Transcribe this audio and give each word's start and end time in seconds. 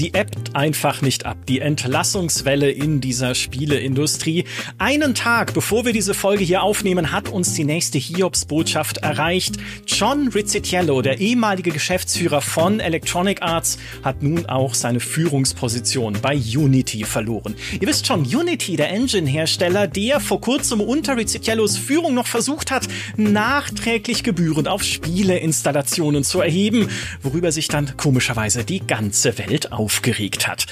sie 0.00 0.12
ebbt 0.14 0.56
einfach 0.56 1.02
nicht 1.02 1.26
ab. 1.26 1.36
Die 1.46 1.60
Entlassungswelle 1.60 2.70
in 2.70 3.02
dieser 3.02 3.34
Spieleindustrie. 3.34 4.46
Einen 4.78 5.14
Tag 5.14 5.52
bevor 5.52 5.84
wir 5.84 5.92
diese 5.92 6.14
Folge 6.14 6.42
hier 6.42 6.62
aufnehmen, 6.62 7.12
hat 7.12 7.28
uns 7.28 7.52
die 7.52 7.64
nächste 7.64 7.98
Hiobs-Botschaft 7.98 8.96
erreicht. 8.98 9.56
John 9.86 10.28
Rizzitiello, 10.28 11.02
der 11.02 11.20
ehemalige 11.20 11.70
Geschäftsführer 11.70 12.40
von 12.40 12.80
Electronic 12.80 13.42
Arts, 13.42 13.76
hat 14.02 14.22
nun 14.22 14.46
auch 14.46 14.72
seine 14.72 15.00
Führungsposition 15.00 16.16
bei 16.22 16.34
Unity 16.34 17.04
verloren. 17.04 17.54
Ihr 17.78 17.86
wisst 17.86 18.06
schon, 18.06 18.20
Unity, 18.20 18.76
der 18.76 18.88
Engine-Hersteller, 18.88 19.86
der 19.86 20.20
vor 20.20 20.40
kurzem 20.40 20.80
unter 20.80 21.18
Rizzitiellos 21.18 21.76
Führung 21.76 22.14
noch 22.14 22.26
versucht 22.26 22.70
hat, 22.70 22.88
nachträglich 23.18 24.22
Gebühren 24.22 24.66
auf 24.66 24.82
Spieleinstallationen 24.82 26.24
zu 26.24 26.40
erheben, 26.40 26.88
worüber 27.22 27.52
sich 27.52 27.68
dann 27.68 27.98
komischerweise 27.98 28.64
die 28.64 28.80
ganze 28.80 29.36
Welt 29.36 29.72
aufgeregt 29.90 30.46
hat. 30.46 30.66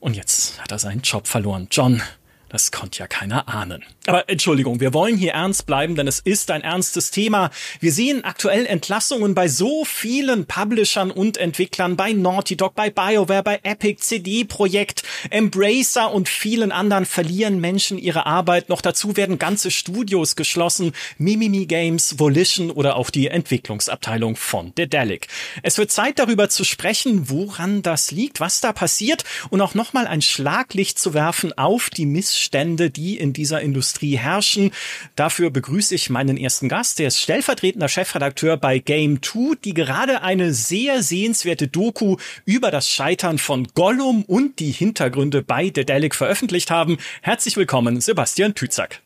Und 0.00 0.16
jetzt 0.16 0.60
hat 0.60 0.72
er 0.72 0.80
seinen 0.80 1.02
Job 1.02 1.28
verloren. 1.28 1.68
John, 1.70 2.02
das 2.48 2.72
konnte 2.72 2.98
ja 2.98 3.06
keiner 3.06 3.48
ahnen. 3.48 3.84
Aber 4.06 4.28
Entschuldigung, 4.28 4.80
wir 4.80 4.92
wollen 4.92 5.16
hier 5.16 5.32
ernst 5.32 5.64
bleiben, 5.64 5.96
denn 5.96 6.06
es 6.06 6.20
ist 6.20 6.50
ein 6.50 6.60
ernstes 6.60 7.10
Thema. 7.10 7.50
Wir 7.80 7.90
sehen 7.90 8.22
aktuell 8.22 8.66
Entlassungen 8.66 9.34
bei 9.34 9.48
so 9.48 9.86
vielen 9.86 10.44
Publishern 10.44 11.10
und 11.10 11.38
Entwicklern, 11.38 11.96
bei 11.96 12.12
Naughty 12.12 12.54
Dog, 12.54 12.74
bei 12.74 12.90
BioWare, 12.90 13.42
bei 13.42 13.60
Epic, 13.62 14.02
CD 14.02 14.44
Projekt, 14.44 15.04
Embracer 15.30 16.12
und 16.12 16.28
vielen 16.28 16.70
anderen 16.70 17.06
verlieren 17.06 17.62
Menschen 17.62 17.96
ihre 17.96 18.26
Arbeit. 18.26 18.68
Noch 18.68 18.82
dazu 18.82 19.16
werden 19.16 19.38
ganze 19.38 19.70
Studios 19.70 20.36
geschlossen, 20.36 20.92
Mimimi 21.16 21.64
Games, 21.64 22.18
Volition 22.18 22.70
oder 22.70 22.96
auch 22.96 23.08
die 23.08 23.28
Entwicklungsabteilung 23.28 24.36
von 24.36 24.74
Dedelic. 24.74 25.28
Es 25.62 25.78
wird 25.78 25.90
Zeit 25.90 26.18
darüber 26.18 26.50
zu 26.50 26.64
sprechen, 26.64 27.30
woran 27.30 27.80
das 27.80 28.10
liegt, 28.10 28.38
was 28.38 28.60
da 28.60 28.74
passiert 28.74 29.24
und 29.48 29.62
auch 29.62 29.72
nochmal 29.72 30.06
ein 30.06 30.20
Schlaglicht 30.20 30.98
zu 30.98 31.14
werfen 31.14 31.56
auf 31.56 31.88
die 31.88 32.04
Missstände, 32.04 32.90
die 32.90 33.16
in 33.16 33.32
dieser 33.32 33.62
Industrie 33.62 33.93
herrschen. 34.02 34.70
Dafür 35.16 35.50
begrüße 35.50 35.94
ich 35.94 36.10
meinen 36.10 36.36
ersten 36.36 36.68
Gast, 36.68 36.98
der 36.98 37.08
ist 37.08 37.20
stellvertretender 37.20 37.88
Chefredakteur 37.88 38.56
bei 38.56 38.78
Game 38.78 39.22
2, 39.22 39.56
die 39.64 39.74
gerade 39.74 40.22
eine 40.22 40.52
sehr 40.52 41.02
sehenswerte 41.02 41.68
Doku 41.68 42.16
über 42.44 42.70
das 42.70 42.88
Scheitern 42.88 43.38
von 43.38 43.68
Gollum 43.74 44.24
und 44.24 44.58
die 44.58 44.70
Hintergründe 44.70 45.42
bei 45.42 45.70
Dedelic 45.70 46.14
veröffentlicht 46.14 46.70
haben. 46.70 46.98
Herzlich 47.22 47.56
willkommen, 47.56 48.00
Sebastian 48.00 48.54
Tüzack. 48.54 49.00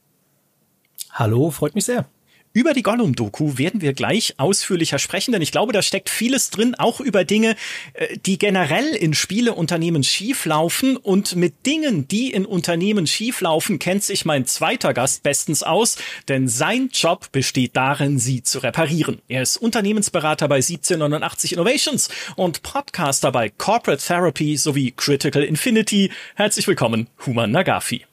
Hallo, 1.13 1.51
freut 1.51 1.75
mich 1.75 1.85
sehr. 1.85 2.07
Über 2.55 2.73
die 2.73 2.83
Gollum-Doku 2.83 3.59
werden 3.59 3.83
wir 3.83 3.93
gleich 3.93 4.35
ausführlicher 4.39 4.99
sprechen, 4.99 5.33
denn 5.33 5.43
ich 5.43 5.53
glaube, 5.53 5.73
da 5.73 5.83
steckt 5.83 6.09
vieles 6.09 6.51
drin, 6.51 6.75
auch 6.75 7.01
über 7.01 7.25
Dinge, 7.25 7.57
äh, 7.93 8.17
die 8.17 8.39
generell 8.39 8.89
in 8.95 9.13
Spieleunternehmen 9.15 10.03
schieflaufen. 10.03 10.97
Und 10.97 11.37
mit 11.37 11.67
Dingen, 11.67 12.09
die 12.09 12.33
in 12.33 12.47
Unternehmen 12.47 13.07
schieflaufen, 13.07 13.79
kennt 13.79 14.03
sich 14.03 14.25
mein 14.25 14.47
zweiter 14.47 14.95
Gast 14.95 15.23
bestens 15.23 15.63
aus, 15.63 15.99
denn 16.29 16.49
sein 16.49 16.89
Job 16.93 17.31
besteht 17.33 17.77
darin, 17.77 18.19
sie 18.19 18.43
zu 18.43 18.61
reparieren. 18.61 19.21
Er 19.29 19.43
ist 19.43 19.59
Unternehmensberater 19.59 20.49
bei 20.49 20.57
1789 20.57 21.53
Innovations 21.53 22.09
und 22.37 22.63
Podcaster 22.63 23.31
bei 23.31 23.51
Corporate 23.51 24.03
Therapy 24.03 24.57
sowie 24.57 24.93
Critical 24.97 25.43
Infinity. 25.43 26.11
Herzlich 26.35 26.67
willkommen, 26.67 27.09
Human 27.27 27.51
Nagafi. 27.51 28.07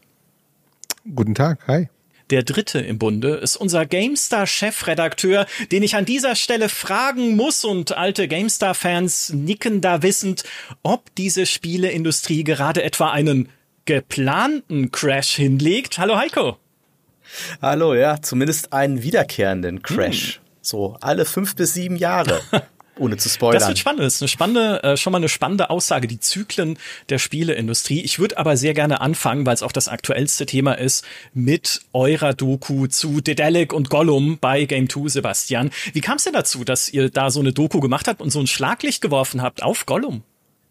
Guten 1.15 1.35
Tag, 1.35 1.59
hi. 1.67 1.87
Der 2.31 2.41
dritte 2.41 2.79
im 2.79 2.97
Bunde 2.97 3.35
ist 3.35 3.55
unser 3.55 3.85
GameStar-Chefredakteur, 3.85 5.45
den 5.71 5.83
ich 5.83 5.95
an 5.95 6.05
dieser 6.05 6.35
Stelle 6.35 6.69
fragen 6.69 7.35
muss 7.35 7.63
und 7.63 7.95
alte 7.95 8.27
GameStar-Fans 8.27 9.33
nicken 9.33 9.79
da 9.79 10.01
wissend, 10.01 10.43
ob 10.81 11.13
diese 11.15 11.45
Spieleindustrie 11.45 12.43
gerade 12.43 12.81
etwa 12.81 13.11
einen 13.11 13.49
geplanten 13.85 14.91
Crash 14.91 15.35
hinlegt. 15.35 15.99
Hallo 15.99 16.17
Heiko. 16.17 16.57
Hallo, 17.61 17.93
ja, 17.93 18.19
zumindest 18.19 18.73
einen 18.73 19.03
wiederkehrenden 19.03 19.83
Crash. 19.83 20.37
Hm. 20.37 20.41
So 20.61 20.97
alle 21.01 21.25
fünf 21.25 21.55
bis 21.55 21.75
sieben 21.75 21.95
Jahre. 21.95 22.41
ohne 22.97 23.17
zu 23.17 23.29
spoilern. 23.29 23.59
Das 23.59 23.67
wird 23.67 23.77
spannend. 23.77 24.01
Das 24.01 24.15
ist 24.15 24.21
eine 24.21 24.29
spannende, 24.29 24.83
äh, 24.83 24.97
schon 24.97 25.11
mal 25.11 25.17
eine 25.17 25.29
spannende 25.29 25.69
Aussage, 25.69 26.07
die 26.07 26.19
Zyklen 26.19 26.77
der 27.09 27.19
Spieleindustrie. 27.19 28.01
Ich 28.01 28.19
würde 28.19 28.37
aber 28.37 28.57
sehr 28.57 28.73
gerne 28.73 29.01
anfangen, 29.01 29.45
weil 29.45 29.53
es 29.53 29.63
auch 29.63 29.71
das 29.71 29.87
aktuellste 29.87 30.45
Thema 30.45 30.73
ist, 30.73 31.05
mit 31.33 31.81
eurer 31.93 32.33
Doku 32.33 32.87
zu 32.87 33.21
Dedelic 33.21 33.73
und 33.73 33.89
Gollum 33.89 34.37
bei 34.39 34.65
Game 34.65 34.89
2, 34.89 35.09
Sebastian. 35.09 35.71
Wie 35.93 36.01
kam 36.01 36.17
es 36.17 36.23
denn 36.23 36.33
dazu, 36.33 36.63
dass 36.63 36.89
ihr 36.89 37.09
da 37.09 37.29
so 37.29 37.39
eine 37.39 37.53
Doku 37.53 37.79
gemacht 37.79 38.07
habt 38.07 38.21
und 38.21 38.29
so 38.31 38.39
ein 38.39 38.47
Schlaglicht 38.47 39.01
geworfen 39.01 39.41
habt 39.41 39.63
auf 39.63 39.85
Gollum? 39.85 40.23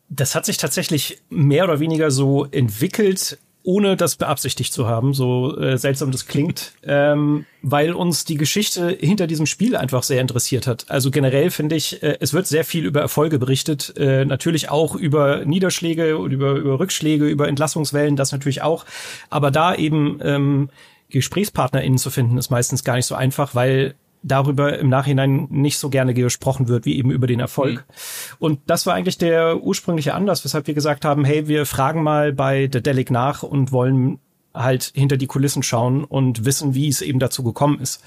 Das 0.08 0.34
hat 0.34 0.44
sich 0.46 0.58
tatsächlich 0.58 1.18
mehr 1.30 1.64
oder 1.64 1.80
weniger 1.80 2.10
so 2.10 2.44
entwickelt 2.44 3.38
ohne 3.64 3.96
das 3.96 4.16
beabsichtigt 4.16 4.72
zu 4.72 4.86
haben, 4.86 5.14
so 5.14 5.58
äh, 5.58 5.78
seltsam 5.78 6.12
das 6.12 6.26
klingt, 6.26 6.74
ähm, 6.84 7.46
weil 7.62 7.94
uns 7.94 8.26
die 8.26 8.36
Geschichte 8.36 8.90
hinter 9.00 9.26
diesem 9.26 9.46
Spiel 9.46 9.74
einfach 9.74 10.02
sehr 10.02 10.20
interessiert 10.20 10.66
hat. 10.66 10.84
Also 10.90 11.10
generell 11.10 11.50
finde 11.50 11.74
ich, 11.74 12.02
äh, 12.02 12.18
es 12.20 12.34
wird 12.34 12.46
sehr 12.46 12.64
viel 12.64 12.84
über 12.84 13.00
Erfolge 13.00 13.38
berichtet, 13.38 13.94
äh, 13.96 14.26
natürlich 14.26 14.68
auch 14.68 14.94
über 14.94 15.46
Niederschläge 15.46 16.18
und 16.18 16.30
über, 16.30 16.52
über 16.52 16.78
Rückschläge, 16.78 17.26
über 17.26 17.48
Entlassungswellen, 17.48 18.16
das 18.16 18.32
natürlich 18.32 18.60
auch. 18.60 18.84
Aber 19.30 19.50
da 19.50 19.74
eben 19.74 20.18
ähm, 20.22 20.68
GesprächspartnerInnen 21.08 21.98
zu 21.98 22.10
finden, 22.10 22.36
ist 22.36 22.50
meistens 22.50 22.84
gar 22.84 22.96
nicht 22.96 23.06
so 23.06 23.14
einfach, 23.14 23.54
weil 23.54 23.94
darüber 24.24 24.78
im 24.78 24.88
Nachhinein 24.88 25.46
nicht 25.50 25.78
so 25.78 25.90
gerne 25.90 26.14
gesprochen 26.14 26.66
wird, 26.66 26.86
wie 26.86 26.96
eben 26.96 27.10
über 27.10 27.26
den 27.26 27.40
Erfolg. 27.40 27.84
Mhm. 27.86 27.94
Und 28.38 28.60
das 28.66 28.86
war 28.86 28.94
eigentlich 28.94 29.18
der 29.18 29.62
ursprüngliche 29.62 30.14
Anlass, 30.14 30.44
weshalb 30.44 30.66
wir 30.66 30.74
gesagt 30.74 31.04
haben, 31.04 31.24
hey, 31.24 31.46
wir 31.46 31.66
fragen 31.66 32.02
mal 32.02 32.32
bei 32.32 32.68
The 32.72 32.82
Delic 32.82 33.10
nach 33.10 33.42
und 33.42 33.70
wollen 33.70 34.18
halt 34.54 34.92
hinter 34.94 35.16
die 35.16 35.26
Kulissen 35.26 35.62
schauen 35.62 36.04
und 36.04 36.44
wissen, 36.44 36.74
wie 36.74 36.88
es 36.88 37.02
eben 37.02 37.18
dazu 37.18 37.42
gekommen 37.42 37.80
ist. 37.80 38.02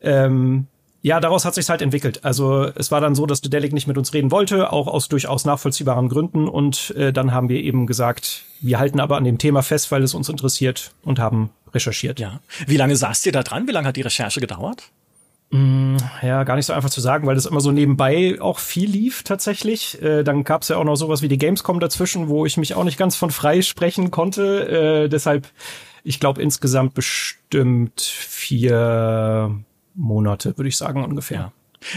Ähm, 0.00 0.66
ja, 1.02 1.20
daraus 1.20 1.44
hat 1.44 1.54
sich 1.54 1.68
halt 1.68 1.82
entwickelt. 1.82 2.24
Also 2.24 2.64
es 2.74 2.90
war 2.90 3.00
dann 3.00 3.14
so, 3.14 3.26
dass 3.26 3.40
The 3.42 3.50
Delic 3.50 3.74
nicht 3.74 3.86
mit 3.86 3.98
uns 3.98 4.14
reden 4.14 4.30
wollte, 4.30 4.72
auch 4.72 4.86
aus 4.86 5.08
durchaus 5.08 5.44
nachvollziehbaren 5.44 6.08
Gründen. 6.08 6.48
Und 6.48 6.94
äh, 6.96 7.12
dann 7.12 7.32
haben 7.32 7.50
wir 7.50 7.62
eben 7.62 7.86
gesagt, 7.86 8.44
wir 8.62 8.78
halten 8.78 9.00
aber 9.00 9.18
an 9.18 9.24
dem 9.24 9.36
Thema 9.36 9.62
fest, 9.62 9.92
weil 9.92 10.02
es 10.02 10.14
uns 10.14 10.30
interessiert 10.30 10.92
und 11.02 11.18
haben 11.18 11.50
recherchiert. 11.74 12.20
Ja. 12.20 12.40
Wie 12.66 12.78
lange 12.78 12.96
saßt 12.96 13.26
ihr 13.26 13.32
da 13.32 13.42
dran? 13.42 13.68
Wie 13.68 13.72
lange 13.72 13.88
hat 13.88 13.96
die 13.96 14.02
Recherche 14.02 14.40
gedauert? 14.40 14.90
Mm, 15.54 15.98
ja, 16.20 16.42
gar 16.42 16.56
nicht 16.56 16.66
so 16.66 16.72
einfach 16.72 16.90
zu 16.90 17.00
sagen, 17.00 17.28
weil 17.28 17.36
das 17.36 17.46
immer 17.46 17.60
so 17.60 17.70
nebenbei 17.70 18.40
auch 18.40 18.58
viel 18.58 18.90
lief 18.90 19.22
tatsächlich. 19.22 20.02
Äh, 20.02 20.24
dann 20.24 20.42
gab's 20.42 20.66
ja 20.66 20.78
auch 20.78 20.84
noch 20.84 20.96
sowas 20.96 21.22
wie 21.22 21.28
die 21.28 21.38
Gamescom 21.38 21.78
dazwischen, 21.78 22.28
wo 22.28 22.44
ich 22.44 22.56
mich 22.56 22.74
auch 22.74 22.82
nicht 22.82 22.98
ganz 22.98 23.14
von 23.14 23.30
frei 23.30 23.62
sprechen 23.62 24.10
konnte. 24.10 25.04
Äh, 25.04 25.08
deshalb, 25.08 25.46
ich 26.02 26.18
glaube 26.18 26.42
insgesamt 26.42 26.94
bestimmt 26.94 28.00
vier 28.00 29.54
Monate, 29.94 30.58
würde 30.58 30.68
ich 30.68 30.76
sagen 30.76 31.04
ungefähr. 31.04 31.52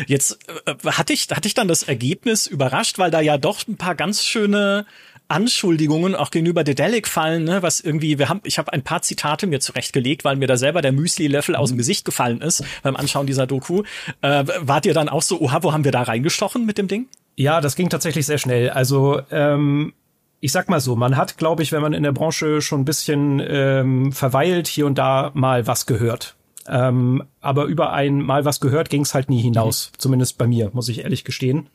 Jetzt 0.06 0.38
äh, 0.68 0.75
hatte 0.91 1.13
ich 1.13 1.28
hatte 1.31 1.47
ich 1.47 1.56
dann 1.56 1.68
das 1.68 1.81
Ergebnis 1.81 2.45
überrascht, 2.45 3.00
weil 3.00 3.09
da 3.09 3.22
ja 3.22 3.39
doch 3.39 3.68
ein 3.68 3.78
paar 3.78 3.95
ganz 3.95 4.24
schöne 4.24 4.85
Anschuldigungen 5.28 6.16
auch 6.16 6.32
gegenüber 6.32 6.64
Dedelic 6.64 7.08
fallen, 7.08 7.44
ne, 7.44 7.62
was 7.62 7.80
irgendwie, 7.80 8.18
wir 8.18 8.30
haben, 8.30 8.42
ich 8.44 8.58
habe 8.58 8.72
ein 8.74 8.84
paar 8.84 9.02
Zitate 9.02 9.48
mir 9.48 9.60
zurechtgelegt, 9.60 10.24
weil 10.24 10.38
mir 10.38 10.48
da 10.48 10.58
selber 10.58 10.82
der 10.82 10.92
Müsli-Löffel 10.92 11.56
aus 11.56 11.70
dem 11.70 11.78
Gesicht 11.78 12.06
gefallen 12.06 12.42
ist 12.42 12.64
beim 12.84 12.96
Anschauen 12.96 13.28
dieser 13.28 13.48
Doku. 13.48 13.84
Äh, 14.22 14.46
wart 14.62 14.86
ihr 14.86 14.94
dann 14.94 15.10
auch 15.10 15.22
so, 15.22 15.40
oha, 15.42 15.64
wo 15.64 15.74
haben 15.74 15.84
wir 15.84 15.92
da 15.92 16.04
reingestochen 16.04 16.66
mit 16.66 16.78
dem 16.78 16.88
Ding? 16.88 17.08
Ja, 17.36 17.62
das 17.62 17.76
ging 17.76 17.90
tatsächlich 17.90 18.26
sehr 18.26 18.38
schnell. 18.38 18.70
Also 18.70 19.22
ähm, 19.32 19.94
ich 20.40 20.52
sag 20.52 20.70
mal 20.70 20.80
so, 20.80 20.96
man 20.96 21.18
hat, 21.18 21.38
glaube 21.38 21.64
ich, 21.64 21.72
wenn 21.72 21.82
man 21.82 21.94
in 21.94 22.04
der 22.04 22.12
Branche 22.12 22.62
schon 22.62 22.82
ein 22.82 22.86
bisschen 22.86 23.42
ähm, 23.46 24.12
verweilt, 24.12 24.68
hier 24.68 24.86
und 24.86 24.98
da 24.98 25.32
mal 25.34 25.68
was 25.68 25.86
gehört. 25.86 26.36
Ähm, 26.68 27.24
aber 27.42 27.66
über 27.66 27.94
ein 27.94 28.22
Mal 28.22 28.46
was 28.46 28.60
gehört 28.60 28.90
ging 28.90 29.01
es 29.01 29.13
halt 29.13 29.30
nie 29.30 29.42
hinaus. 29.42 29.92
Mhm. 29.92 30.00
Zumindest 30.00 30.38
bei 30.38 30.48
mir, 30.48 30.69
muss 30.74 30.90
ich 30.90 31.00
ehrlich 31.00 31.24
gestehen. 31.24 31.69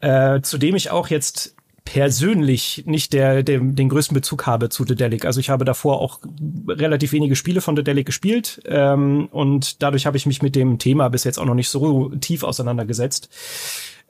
Äh, 0.00 0.40
zudem 0.42 0.76
ich 0.76 0.90
auch 0.90 1.08
jetzt 1.08 1.53
persönlich 1.84 2.84
nicht 2.86 3.12
der, 3.12 3.42
der 3.42 3.60
den 3.60 3.88
größten 3.88 4.14
Bezug 4.14 4.46
habe 4.46 4.70
zu 4.70 4.84
The 4.84 4.94
Delic. 4.94 5.24
Also 5.24 5.40
ich 5.40 5.50
habe 5.50 5.64
davor 5.64 6.00
auch 6.00 6.20
relativ 6.66 7.12
wenige 7.12 7.36
Spiele 7.36 7.60
von 7.60 7.76
The 7.76 7.84
Delic 7.84 8.06
gespielt 8.06 8.62
ähm, 8.64 9.28
und 9.30 9.82
dadurch 9.82 10.06
habe 10.06 10.16
ich 10.16 10.26
mich 10.26 10.42
mit 10.42 10.56
dem 10.56 10.78
Thema 10.78 11.08
bis 11.08 11.24
jetzt 11.24 11.38
auch 11.38 11.44
noch 11.44 11.54
nicht 11.54 11.68
so 11.68 12.08
tief 12.20 12.42
auseinandergesetzt. 12.42 13.28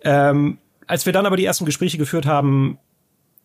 Ähm, 0.03 0.59
als 0.87 1.07
wir 1.07 1.13
dann 1.13 1.27
aber 1.27 1.37
die 1.37 1.45
ersten 1.45 1.65
Gespräche 1.65 1.99
geführt 1.99 2.27
haben, 2.27 2.79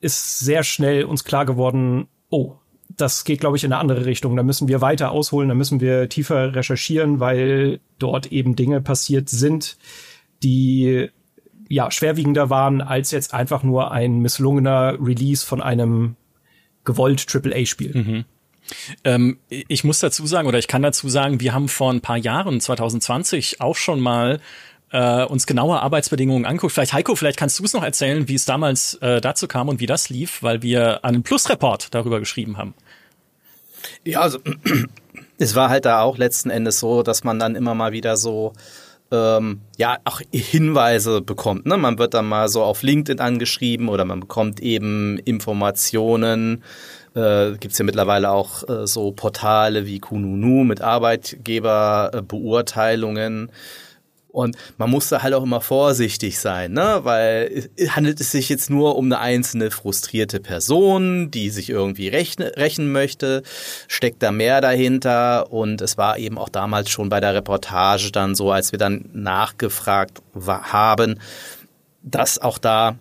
ist 0.01 0.39
sehr 0.39 0.63
schnell 0.63 1.05
uns 1.05 1.23
klar 1.23 1.45
geworden, 1.45 2.07
oh, 2.29 2.55
das 2.89 3.23
geht, 3.23 3.39
glaube 3.39 3.57
ich, 3.57 3.63
in 3.63 3.71
eine 3.71 3.81
andere 3.81 4.05
Richtung. 4.05 4.35
Da 4.35 4.43
müssen 4.43 4.67
wir 4.67 4.81
weiter 4.81 5.11
ausholen, 5.11 5.49
da 5.49 5.55
müssen 5.55 5.79
wir 5.79 6.09
tiefer 6.09 6.55
recherchieren, 6.55 7.19
weil 7.19 7.79
dort 7.97 8.31
eben 8.31 8.55
Dinge 8.55 8.81
passiert 8.81 9.29
sind, 9.29 9.77
die 10.43 11.09
ja, 11.69 11.91
schwerwiegender 11.91 12.49
waren 12.49 12.81
als 12.81 13.11
jetzt 13.11 13.33
einfach 13.33 13.63
nur 13.63 13.91
ein 13.91 14.19
misslungener 14.19 14.97
Release 14.99 15.45
von 15.45 15.61
einem 15.61 16.15
gewollt 16.83 17.25
AAA-Spiel. 17.33 17.95
Mhm. 17.95 18.25
Ähm, 19.03 19.39
ich 19.47 19.83
muss 19.83 19.99
dazu 19.99 20.25
sagen, 20.25 20.47
oder 20.47 20.59
ich 20.59 20.67
kann 20.67 20.81
dazu 20.81 21.07
sagen, 21.09 21.39
wir 21.39 21.53
haben 21.53 21.69
vor 21.69 21.91
ein 21.91 22.01
paar 22.01 22.17
Jahren, 22.17 22.59
2020, 22.59 23.61
auch 23.61 23.75
schon 23.75 23.99
mal 23.99 24.39
äh, 24.91 25.23
uns 25.25 25.45
genaue 25.45 25.79
Arbeitsbedingungen 25.79 26.45
anguckt. 26.45 26.73
Vielleicht 26.73 26.93
Heiko, 26.93 27.15
vielleicht 27.15 27.37
kannst 27.37 27.59
du 27.59 27.63
es 27.63 27.73
noch 27.73 27.83
erzählen, 27.83 28.27
wie 28.27 28.35
es 28.35 28.45
damals 28.45 28.95
äh, 28.95 29.21
dazu 29.21 29.47
kam 29.47 29.69
und 29.69 29.79
wie 29.79 29.85
das 29.85 30.09
lief, 30.09 30.41
weil 30.41 30.63
wir 30.63 31.05
einen 31.05 31.21
Plus-Report 31.23 31.93
darüber 31.93 32.19
geschrieben 32.19 32.57
haben. 32.57 32.73
Ja, 34.03 34.21
also 34.21 34.39
es 35.37 35.55
war 35.55 35.69
halt 35.69 35.85
da 35.85 36.01
auch 36.01 36.17
letzten 36.17 36.49
Endes 36.49 36.79
so, 36.79 37.03
dass 37.03 37.23
man 37.23 37.37
dann 37.37 37.55
immer 37.55 37.75
mal 37.75 37.91
wieder 37.91 38.17
so 38.17 38.53
ähm, 39.11 39.61
ja 39.77 39.97
auch 40.05 40.21
Hinweise 40.31 41.21
bekommt. 41.21 41.65
Ne? 41.65 41.77
Man 41.77 41.97
wird 41.97 42.13
dann 42.13 42.27
mal 42.27 42.47
so 42.49 42.61
auf 42.63 42.83
LinkedIn 42.83 43.19
angeschrieben 43.19 43.89
oder 43.89 44.05
man 44.05 44.19
bekommt 44.19 44.59
eben 44.59 45.17
Informationen. 45.19 46.63
Äh, 47.15 47.53
Gibt 47.53 47.71
es 47.73 47.79
ja 47.79 47.85
mittlerweile 47.85 48.29
auch 48.31 48.69
äh, 48.69 48.85
so 48.85 49.11
Portale 49.11 49.87
wie 49.87 49.97
Kununu 49.99 50.63
mit 50.63 50.81
Arbeitgeberbeurteilungen. 50.81 53.49
Äh, 53.49 53.51
und 54.31 54.55
man 54.77 54.89
musste 54.89 55.23
halt 55.23 55.33
auch 55.33 55.43
immer 55.43 55.61
vorsichtig 55.61 56.39
sein, 56.39 56.73
ne? 56.73 56.99
weil 57.03 57.69
handelt 57.89 58.21
es 58.21 58.31
sich 58.31 58.49
jetzt 58.49 58.69
nur 58.69 58.95
um 58.95 59.05
eine 59.05 59.19
einzelne 59.19 59.71
frustrierte 59.71 60.39
Person, 60.39 61.31
die 61.31 61.49
sich 61.49 61.69
irgendwie 61.69 62.07
rechne, 62.07 62.55
rächen 62.55 62.91
möchte, 62.91 63.43
steckt 63.87 64.21
da 64.21 64.31
mehr 64.31 64.61
dahinter 64.61 65.51
und 65.51 65.81
es 65.81 65.97
war 65.97 66.17
eben 66.17 66.37
auch 66.37 66.49
damals 66.49 66.89
schon 66.89 67.09
bei 67.09 67.19
der 67.19 67.33
Reportage 67.33 68.11
dann 68.11 68.35
so, 68.35 68.51
als 68.51 68.71
wir 68.71 68.79
dann 68.79 69.09
nachgefragt 69.13 70.21
haben, 70.45 71.19
dass 72.03 72.39
auch 72.39 72.59
da 72.59 72.95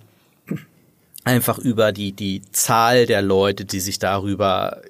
einfach 1.25 1.58
über 1.58 1.92
die, 1.92 2.12
die 2.12 2.42
Zahl 2.52 3.04
der 3.04 3.20
Leute, 3.20 3.66
die 3.66 3.80
sich 3.80 3.98
darüber 3.98 4.80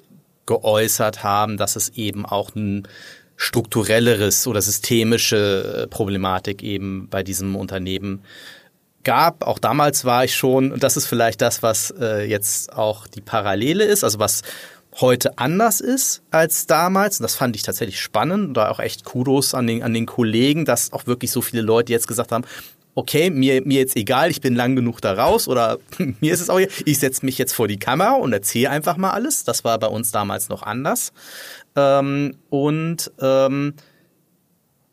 geäußert 0.45 1.21
haben, 1.21 1.57
dass 1.57 1.75
es 1.75 1.89
eben 1.89 2.25
auch 2.25 2.55
ein 2.55 2.87
strukturelleres 3.39 4.47
oder 4.47 4.61
systemische 4.61 5.83
äh, 5.83 5.87
Problematik 5.87 6.61
eben 6.61 7.07
bei 7.09 7.23
diesem 7.23 7.55
Unternehmen 7.55 8.21
gab. 9.05 9.47
Auch 9.47 9.59
damals 9.59 10.03
war 10.03 10.25
ich 10.25 10.35
schon, 10.35 10.73
und 10.73 10.83
das 10.83 10.97
ist 10.97 11.05
vielleicht 11.05 11.41
das, 11.41 11.63
was 11.63 11.93
äh, 11.99 12.29
jetzt 12.29 12.73
auch 12.73 13.07
die 13.07 13.21
Parallele 13.21 13.85
ist, 13.85 14.03
also 14.03 14.19
was 14.19 14.41
heute 14.99 15.37
anders 15.37 15.79
ist 15.79 16.21
als 16.31 16.67
damals. 16.67 17.21
Und 17.21 17.23
das 17.23 17.35
fand 17.35 17.55
ich 17.55 17.63
tatsächlich 17.63 18.01
spannend. 18.01 18.49
Und 18.49 18.53
da 18.55 18.69
auch 18.69 18.81
echt 18.81 19.05
Kudos 19.05 19.53
an 19.53 19.67
den, 19.67 19.83
an 19.83 19.93
den 19.93 20.05
Kollegen, 20.05 20.65
dass 20.65 20.91
auch 20.91 21.07
wirklich 21.07 21.31
so 21.31 21.41
viele 21.41 21.61
Leute 21.61 21.93
jetzt 21.93 22.09
gesagt 22.09 22.33
haben, 22.33 22.43
okay, 22.95 23.29
mir, 23.29 23.65
mir 23.65 23.79
jetzt 23.79 23.95
egal, 23.95 24.29
ich 24.29 24.41
bin 24.41 24.55
lang 24.55 24.75
genug 24.75 25.01
da 25.01 25.13
raus 25.13 25.47
oder 25.47 25.77
mir 26.19 26.33
ist 26.33 26.41
es 26.41 26.49
auch, 26.49 26.59
ich 26.59 26.99
setze 26.99 27.25
mich 27.25 27.37
jetzt 27.37 27.53
vor 27.53 27.67
die 27.67 27.79
Kamera 27.79 28.13
und 28.15 28.33
erzähle 28.33 28.69
einfach 28.69 28.97
mal 28.97 29.11
alles. 29.11 29.43
Das 29.45 29.63
war 29.63 29.79
bei 29.79 29.87
uns 29.87 30.11
damals 30.11 30.49
noch 30.49 30.63
anders. 30.63 31.13
Ähm, 31.75 32.35
und 32.49 33.11
ähm, 33.19 33.73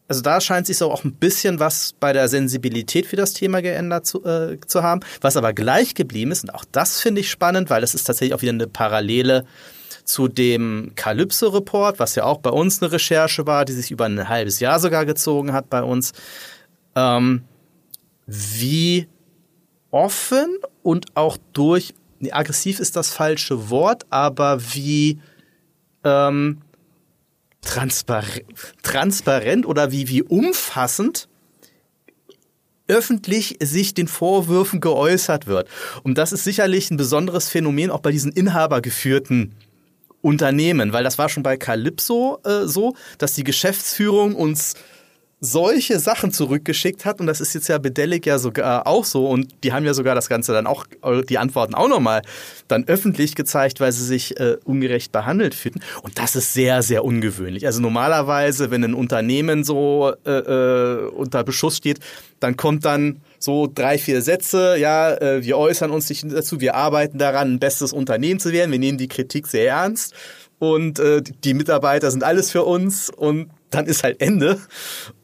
also 0.08 0.22
da 0.22 0.40
scheint 0.40 0.66
sich 0.66 0.78
so 0.78 0.90
auch 0.90 1.04
ein 1.04 1.14
bisschen 1.14 1.58
was 1.58 1.94
bei 1.98 2.12
der 2.12 2.28
Sensibilität 2.28 3.06
für 3.06 3.16
das 3.16 3.32
Thema 3.32 3.60
geändert 3.60 4.06
zu, 4.06 4.24
äh, 4.24 4.58
zu 4.66 4.82
haben. 4.82 5.00
Was 5.20 5.36
aber 5.36 5.52
gleich 5.52 5.94
geblieben 5.94 6.30
ist, 6.30 6.44
und 6.44 6.50
auch 6.50 6.64
das 6.70 7.00
finde 7.00 7.20
ich 7.20 7.30
spannend, 7.30 7.70
weil 7.70 7.80
das 7.80 7.94
ist 7.94 8.04
tatsächlich 8.04 8.34
auch 8.34 8.42
wieder 8.42 8.52
eine 8.52 8.68
Parallele 8.68 9.44
zu 10.04 10.28
dem 10.28 10.92
Kalypso-Report, 10.94 11.98
was 11.98 12.14
ja 12.14 12.24
auch 12.24 12.38
bei 12.38 12.50
uns 12.50 12.80
eine 12.80 12.92
Recherche 12.92 13.46
war, 13.46 13.64
die 13.64 13.72
sich 13.72 13.90
über 13.90 14.04
ein 14.04 14.28
halbes 14.28 14.60
Jahr 14.60 14.78
sogar 14.78 15.04
gezogen 15.04 15.52
hat 15.52 15.68
bei 15.68 15.82
uns. 15.82 16.12
Ähm, 16.94 17.42
wie 18.26 19.08
offen 19.90 20.58
und 20.82 21.16
auch 21.16 21.36
durch, 21.52 21.94
nee, 22.20 22.30
aggressiv 22.30 22.78
ist 22.78 22.94
das 22.94 23.10
falsche 23.10 23.70
Wort, 23.70 24.04
aber 24.10 24.60
wie 24.74 25.18
ähm, 26.04 26.62
transparent, 27.66 28.44
transparent 28.82 29.66
oder 29.66 29.92
wie, 29.92 30.08
wie 30.08 30.22
umfassend 30.22 31.28
öffentlich 32.88 33.56
sich 33.60 33.94
den 33.94 34.08
Vorwürfen 34.08 34.80
geäußert 34.80 35.46
wird. 35.46 35.68
Und 36.04 36.18
das 36.18 36.32
ist 36.32 36.44
sicherlich 36.44 36.90
ein 36.90 36.96
besonderes 36.96 37.48
Phänomen 37.48 37.90
auch 37.90 38.00
bei 38.00 38.12
diesen 38.12 38.32
inhabergeführten 38.32 39.54
Unternehmen, 40.22 40.92
weil 40.92 41.04
das 41.04 41.18
war 41.18 41.28
schon 41.28 41.42
bei 41.42 41.56
Calypso 41.56 42.40
äh, 42.44 42.66
so, 42.66 42.94
dass 43.18 43.34
die 43.34 43.44
Geschäftsführung 43.44 44.34
uns 44.34 44.74
solche 45.46 45.98
Sachen 45.98 46.32
zurückgeschickt 46.32 47.04
hat. 47.04 47.20
Und 47.20 47.26
das 47.26 47.40
ist 47.40 47.54
jetzt 47.54 47.68
ja 47.68 47.78
Bedelic 47.78 48.26
ja 48.26 48.38
sogar 48.38 48.86
auch 48.86 49.04
so. 49.04 49.26
Und 49.26 49.54
die 49.64 49.72
haben 49.72 49.84
ja 49.84 49.94
sogar 49.94 50.14
das 50.14 50.28
Ganze 50.28 50.52
dann 50.52 50.66
auch, 50.66 50.86
die 51.28 51.38
Antworten 51.38 51.74
auch 51.74 51.88
nochmal 51.88 52.22
dann 52.68 52.86
öffentlich 52.88 53.34
gezeigt, 53.34 53.80
weil 53.80 53.92
sie 53.92 54.04
sich 54.04 54.38
äh, 54.38 54.56
ungerecht 54.64 55.12
behandelt 55.12 55.54
fühlten. 55.54 55.80
Und 56.02 56.18
das 56.18 56.36
ist 56.36 56.52
sehr, 56.52 56.82
sehr 56.82 57.04
ungewöhnlich. 57.04 57.66
Also 57.66 57.80
normalerweise, 57.80 58.70
wenn 58.70 58.84
ein 58.84 58.94
Unternehmen 58.94 59.64
so 59.64 60.12
äh, 60.24 60.30
äh, 60.30 61.08
unter 61.08 61.44
Beschuss 61.44 61.76
steht, 61.76 62.00
dann 62.40 62.56
kommt 62.56 62.84
dann 62.84 63.20
so 63.38 63.70
drei, 63.72 63.98
vier 63.98 64.22
Sätze, 64.22 64.76
ja, 64.78 65.14
äh, 65.14 65.44
wir 65.44 65.56
äußern 65.56 65.90
uns 65.90 66.08
nicht 66.08 66.24
dazu, 66.30 66.60
wir 66.60 66.74
arbeiten 66.74 67.18
daran, 67.18 67.54
ein 67.54 67.58
bestes 67.58 67.92
Unternehmen 67.92 68.40
zu 68.40 68.52
werden, 68.52 68.72
wir 68.72 68.78
nehmen 68.78 68.98
die 68.98 69.08
Kritik 69.08 69.46
sehr 69.46 69.68
ernst. 69.68 70.14
Und 70.58 70.98
äh, 70.98 71.22
die 71.22 71.54
Mitarbeiter 71.54 72.10
sind 72.10 72.24
alles 72.24 72.50
für 72.50 72.64
uns. 72.64 73.10
Und 73.10 73.50
dann 73.70 73.86
ist 73.86 74.04
halt 74.04 74.20
Ende. 74.20 74.60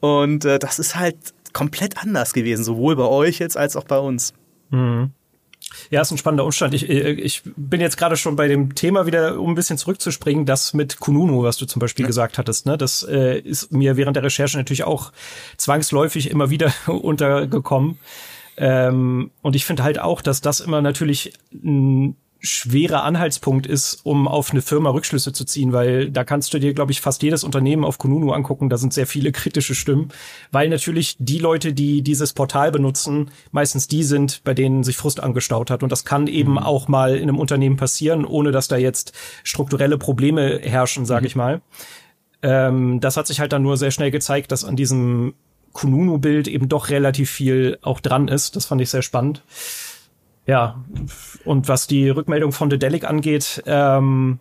Und 0.00 0.44
äh, 0.44 0.58
das 0.58 0.78
ist 0.78 0.96
halt 0.96 1.16
komplett 1.52 1.98
anders 1.98 2.32
gewesen, 2.32 2.64
sowohl 2.64 2.96
bei 2.96 3.04
euch 3.04 3.38
jetzt 3.38 3.56
als 3.56 3.76
auch 3.76 3.84
bei 3.84 3.98
uns. 3.98 4.32
Mhm. 4.70 5.10
Ja, 5.90 6.00
ist 6.00 6.10
ein 6.10 6.18
spannender 6.18 6.44
Umstand. 6.44 6.74
Ich, 6.74 6.88
äh, 6.88 7.12
ich 7.12 7.42
bin 7.56 7.80
jetzt 7.80 7.96
gerade 7.96 8.16
schon 8.16 8.36
bei 8.36 8.48
dem 8.48 8.74
Thema 8.74 9.06
wieder, 9.06 9.40
um 9.40 9.50
ein 9.50 9.54
bisschen 9.54 9.78
zurückzuspringen, 9.78 10.46
das 10.46 10.74
mit 10.74 11.00
Kununu, 11.00 11.42
was 11.42 11.56
du 11.56 11.66
zum 11.66 11.80
Beispiel 11.80 12.04
ja. 12.04 12.08
gesagt 12.08 12.38
hattest. 12.38 12.66
Ne? 12.66 12.76
Das 12.76 13.02
äh, 13.02 13.38
ist 13.38 13.72
mir 13.72 13.96
während 13.96 14.16
der 14.16 14.24
Recherche 14.24 14.56
natürlich 14.56 14.84
auch 14.84 15.12
zwangsläufig 15.56 16.30
immer 16.30 16.50
wieder 16.50 16.72
untergekommen. 16.86 17.98
Ähm, 18.56 19.30
und 19.40 19.56
ich 19.56 19.64
finde 19.64 19.82
halt 19.82 19.98
auch, 19.98 20.20
dass 20.20 20.40
das 20.40 20.60
immer 20.60 20.82
natürlich 20.82 21.32
ein 21.52 22.16
schwerer 22.44 23.04
Anhaltspunkt 23.04 23.68
ist, 23.68 24.00
um 24.02 24.26
auf 24.26 24.50
eine 24.50 24.62
Firma 24.62 24.90
Rückschlüsse 24.90 25.32
zu 25.32 25.44
ziehen, 25.44 25.72
weil 25.72 26.10
da 26.10 26.24
kannst 26.24 26.52
du 26.52 26.58
dir, 26.58 26.74
glaube 26.74 26.90
ich, 26.90 27.00
fast 27.00 27.22
jedes 27.22 27.44
Unternehmen 27.44 27.84
auf 27.84 27.98
Kununu 27.98 28.32
angucken. 28.32 28.68
Da 28.68 28.78
sind 28.78 28.92
sehr 28.92 29.06
viele 29.06 29.30
kritische 29.30 29.76
Stimmen, 29.76 30.08
weil 30.50 30.68
natürlich 30.68 31.16
die 31.20 31.38
Leute, 31.38 31.72
die 31.72 32.02
dieses 32.02 32.32
Portal 32.32 32.72
benutzen, 32.72 33.30
meistens 33.52 33.86
die 33.86 34.02
sind, 34.02 34.42
bei 34.42 34.54
denen 34.54 34.82
sich 34.82 34.96
Frust 34.96 35.20
angestaut 35.20 35.70
hat. 35.70 35.84
Und 35.84 35.92
das 35.92 36.04
kann 36.04 36.26
eben 36.26 36.52
mhm. 36.52 36.58
auch 36.58 36.88
mal 36.88 37.14
in 37.14 37.28
einem 37.28 37.38
Unternehmen 37.38 37.76
passieren, 37.76 38.24
ohne 38.24 38.50
dass 38.50 38.66
da 38.66 38.76
jetzt 38.76 39.12
strukturelle 39.44 39.96
Probleme 39.96 40.58
herrschen, 40.62 41.06
sage 41.06 41.22
mhm. 41.22 41.26
ich 41.26 41.36
mal. 41.36 41.62
Ähm, 42.42 42.98
das 42.98 43.16
hat 43.16 43.28
sich 43.28 43.38
halt 43.38 43.52
dann 43.52 43.62
nur 43.62 43.76
sehr 43.76 43.92
schnell 43.92 44.10
gezeigt, 44.10 44.50
dass 44.50 44.64
an 44.64 44.74
diesem 44.74 45.34
Kununu-Bild 45.74 46.48
eben 46.48 46.68
doch 46.68 46.90
relativ 46.90 47.30
viel 47.30 47.78
auch 47.82 48.00
dran 48.00 48.26
ist. 48.26 48.56
Das 48.56 48.66
fand 48.66 48.80
ich 48.80 48.90
sehr 48.90 49.02
spannend. 49.02 49.42
Ja, 50.46 50.84
und 51.44 51.68
was 51.68 51.86
die 51.86 52.08
Rückmeldung 52.08 52.52
von 52.52 52.68
Dedelic 52.68 53.04
angeht, 53.04 53.62
ähm, 53.66 54.40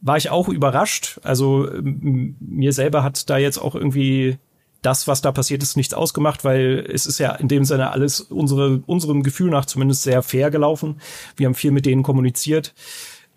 war 0.00 0.16
ich 0.16 0.30
auch 0.30 0.48
überrascht. 0.48 1.20
Also 1.22 1.68
mir 1.82 2.72
selber 2.72 3.02
hat 3.02 3.28
da 3.30 3.38
jetzt 3.38 3.58
auch 3.58 3.74
irgendwie 3.74 4.38
das, 4.82 5.06
was 5.06 5.20
da 5.20 5.30
passiert 5.30 5.62
ist, 5.62 5.76
nichts 5.76 5.94
ausgemacht, 5.94 6.44
weil 6.44 6.86
es 6.90 7.06
ist 7.06 7.18
ja 7.18 7.32
in 7.34 7.48
dem 7.48 7.64
Sinne 7.64 7.90
alles 7.90 8.20
unsere, 8.20 8.82
unserem 8.86 9.22
Gefühl 9.22 9.50
nach 9.50 9.66
zumindest 9.66 10.02
sehr 10.02 10.22
fair 10.22 10.50
gelaufen. 10.50 11.00
Wir 11.36 11.46
haben 11.46 11.54
viel 11.54 11.70
mit 11.70 11.86
denen 11.86 12.02
kommuniziert. 12.02 12.74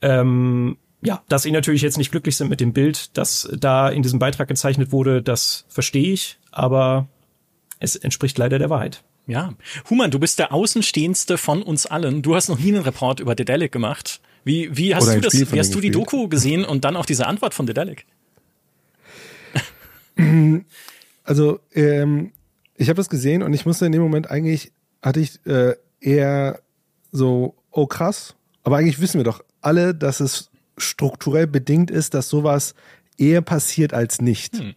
Ähm, 0.02 0.78
ja, 1.02 1.22
dass 1.28 1.44
sie 1.44 1.52
natürlich 1.52 1.82
jetzt 1.82 1.98
nicht 1.98 2.12
glücklich 2.12 2.38
sind 2.38 2.50
mit 2.50 2.62
dem 2.62 2.72
Bild, 2.72 3.18
das 3.18 3.50
da 3.58 3.90
in 3.90 4.04
diesem 4.04 4.20
Beitrag 4.20 4.48
gezeichnet 4.48 4.94
wurde, 4.94 5.22
das 5.22 5.66
verstehe 5.68 6.14
ich, 6.14 6.40
aber 6.52 7.08
es 7.80 7.98
entspricht 7.98 8.38
leider 8.38 8.58
der 8.58 8.70
Wahrheit. 8.70 9.04
Ja. 9.26 9.54
Human, 9.90 10.12
du 10.12 10.20
bist 10.20 10.40
der 10.40 10.54
Außenstehendste 10.54 11.38
von 11.38 11.62
uns 11.64 11.86
allen. 11.86 12.22
Du 12.22 12.36
hast 12.36 12.50
noch 12.50 12.60
nie 12.60 12.74
einen 12.74 12.84
Report 12.84 13.20
über 13.20 13.36
Dedelic 13.36 13.72
gemacht. 13.72 14.20
Wie, 14.44 14.76
wie 14.76 14.94
hast 14.94 15.04
Oder 15.04 15.16
du 15.16 15.22
das, 15.22 15.54
wie 15.54 15.60
hast 15.60 15.74
du 15.74 15.80
die 15.80 15.92
Doku 15.92 16.28
gesehen 16.28 16.66
und 16.66 16.84
dann 16.84 16.98
auch 16.98 17.06
diese 17.06 17.28
Antwort 17.28 17.54
von 17.54 17.66
Dedelic? 17.66 18.06
Also, 21.26 21.62
ähm, 21.74 22.34
ich 22.76 22.90
habe 22.90 22.98
das 22.98 23.08
gesehen 23.08 23.44
und 23.44 23.54
ich 23.54 23.66
musste 23.66 23.86
in 23.86 23.94
dem 23.94 24.02
Moment 24.02 24.30
eigentlich, 24.30 24.74
hatte 25.02 25.22
ich 25.22 25.40
äh, 25.46 25.76
eher 26.02 26.60
so, 27.14 27.56
oh 27.72 27.88
krass, 27.88 28.36
aber 28.64 28.78
eigentlich 28.78 29.00
wissen 29.00 29.20
wir 29.20 29.24
doch 29.24 29.42
alle, 29.62 29.96
dass 29.96 30.20
es 30.20 30.52
strukturell 30.78 31.48
bedingt 31.48 31.92
ist, 31.92 32.14
dass 32.14 32.28
sowas 32.28 32.76
eher 33.18 33.42
passiert 33.42 33.94
als 33.94 34.22
nicht. 34.22 34.58
Hm. 34.58 34.76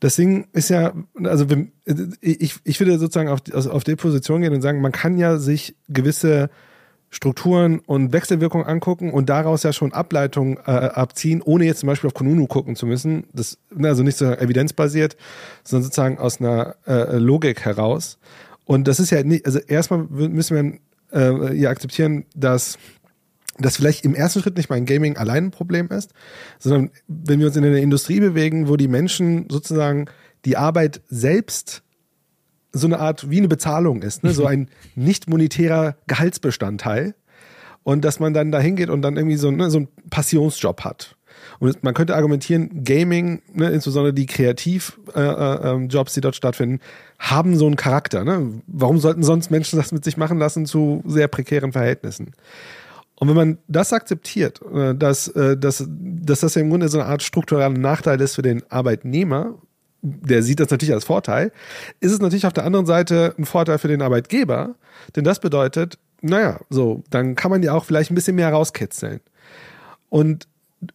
Das 0.00 0.16
Ding 0.16 0.46
ist 0.52 0.70
ja, 0.70 0.94
also 1.22 1.46
ich, 2.20 2.56
ich 2.64 2.80
würde 2.80 2.98
sozusagen 2.98 3.28
auf, 3.28 3.40
auf 3.66 3.84
die 3.84 3.96
Position 3.96 4.40
gehen 4.40 4.54
und 4.54 4.62
sagen, 4.62 4.80
man 4.80 4.92
kann 4.92 5.18
ja 5.18 5.36
sich 5.36 5.76
gewisse 5.88 6.50
Strukturen 7.10 7.80
und 7.80 8.12
Wechselwirkungen 8.12 8.66
angucken 8.66 9.12
und 9.12 9.28
daraus 9.28 9.64
ja 9.64 9.72
schon 9.72 9.92
Ableitungen 9.92 10.58
äh, 10.58 10.70
abziehen, 10.70 11.42
ohne 11.42 11.64
jetzt 11.64 11.80
zum 11.80 11.88
Beispiel 11.88 12.08
auf 12.08 12.14
Kununu 12.14 12.46
gucken 12.46 12.76
zu 12.76 12.86
müssen. 12.86 13.24
Das 13.34 13.58
ne, 13.74 13.88
also 13.88 14.04
nicht 14.04 14.16
so 14.16 14.26
evidenzbasiert, 14.26 15.16
sondern 15.64 15.84
sozusagen 15.84 16.18
aus 16.18 16.40
einer 16.40 16.76
äh, 16.86 17.16
Logik 17.16 17.64
heraus. 17.64 18.18
Und 18.64 18.86
das 18.86 19.00
ist 19.00 19.10
ja 19.10 19.24
nicht, 19.24 19.44
also 19.44 19.58
erstmal 19.58 20.06
müssen 20.08 20.80
wir 21.12 21.50
äh, 21.50 21.54
ja 21.56 21.70
akzeptieren, 21.70 22.24
dass 22.36 22.78
das 23.60 23.76
vielleicht 23.76 24.04
im 24.04 24.14
ersten 24.14 24.40
Schritt 24.40 24.56
nicht 24.56 24.70
mal 24.70 24.76
ein 24.76 24.86
Gaming 24.86 25.16
allein 25.16 25.46
ein 25.46 25.50
Problem 25.50 25.88
ist, 25.88 26.12
sondern 26.58 26.90
wenn 27.08 27.40
wir 27.40 27.46
uns 27.46 27.56
in 27.56 27.64
einer 27.64 27.76
Industrie 27.76 28.20
bewegen, 28.20 28.68
wo 28.68 28.76
die 28.76 28.88
Menschen 28.88 29.46
sozusagen 29.50 30.06
die 30.44 30.56
Arbeit 30.56 31.02
selbst 31.08 31.82
so 32.72 32.86
eine 32.86 33.00
Art 33.00 33.30
wie 33.30 33.38
eine 33.38 33.48
Bezahlung 33.48 34.02
ist, 34.02 34.24
ne? 34.24 34.32
so 34.32 34.46
ein 34.46 34.68
nicht 34.94 35.28
monetärer 35.28 35.96
Gehaltsbestandteil 36.06 37.14
und 37.82 38.04
dass 38.04 38.20
man 38.20 38.34
dann 38.34 38.52
da 38.52 38.60
hingeht 38.60 38.90
und 38.90 39.02
dann 39.02 39.16
irgendwie 39.16 39.36
so, 39.36 39.50
ne, 39.50 39.70
so 39.70 39.78
einen 39.78 39.88
Passionsjob 40.10 40.84
hat. 40.84 41.16
Und 41.58 41.82
man 41.82 41.94
könnte 41.94 42.14
argumentieren, 42.14 42.84
Gaming, 42.84 43.42
ne, 43.52 43.70
insbesondere 43.70 44.12
die 44.12 44.26
Kreativjobs, 44.26 45.14
äh, 45.14 45.20
äh, 45.20 45.72
ähm, 45.72 45.88
Jobs, 45.88 46.14
die 46.14 46.20
dort 46.20 46.36
stattfinden, 46.36 46.80
haben 47.18 47.56
so 47.56 47.66
einen 47.66 47.76
Charakter. 47.76 48.24
Ne? 48.24 48.62
Warum 48.66 48.98
sollten 48.98 49.22
sonst 49.22 49.50
Menschen 49.50 49.78
das 49.78 49.92
mit 49.92 50.04
sich 50.04 50.16
machen 50.16 50.38
lassen 50.38 50.66
zu 50.66 51.02
sehr 51.06 51.28
prekären 51.28 51.72
Verhältnissen? 51.72 52.32
Und 53.20 53.28
wenn 53.28 53.36
man 53.36 53.58
das 53.68 53.92
akzeptiert, 53.92 54.60
äh, 54.74 54.94
dass, 54.94 55.28
äh, 55.28 55.56
dass, 55.56 55.86
dass 55.86 56.40
das 56.40 56.54
ja 56.54 56.62
im 56.62 56.70
Grunde 56.70 56.88
so 56.88 56.98
eine 56.98 57.08
Art 57.08 57.22
struktureller 57.22 57.68
Nachteil 57.68 58.18
ist 58.20 58.34
für 58.34 58.42
den 58.42 58.62
Arbeitnehmer, 58.70 59.58
der 60.02 60.42
sieht 60.42 60.58
das 60.58 60.70
natürlich 60.70 60.94
als 60.94 61.04
Vorteil, 61.04 61.52
ist 62.00 62.12
es 62.12 62.20
natürlich 62.20 62.46
auf 62.46 62.54
der 62.54 62.64
anderen 62.64 62.86
Seite 62.86 63.34
ein 63.38 63.44
Vorteil 63.44 63.76
für 63.76 63.88
den 63.88 64.00
Arbeitgeber, 64.00 64.74
denn 65.14 65.24
das 65.24 65.38
bedeutet, 65.38 65.98
naja, 66.22 66.60
so, 66.70 67.04
dann 67.10 67.34
kann 67.34 67.50
man 67.50 67.62
ja 67.62 67.74
auch 67.74 67.84
vielleicht 67.84 68.10
ein 68.10 68.14
bisschen 68.14 68.36
mehr 68.36 68.50
rauskitzeln. 68.50 69.20
Und 70.08 70.48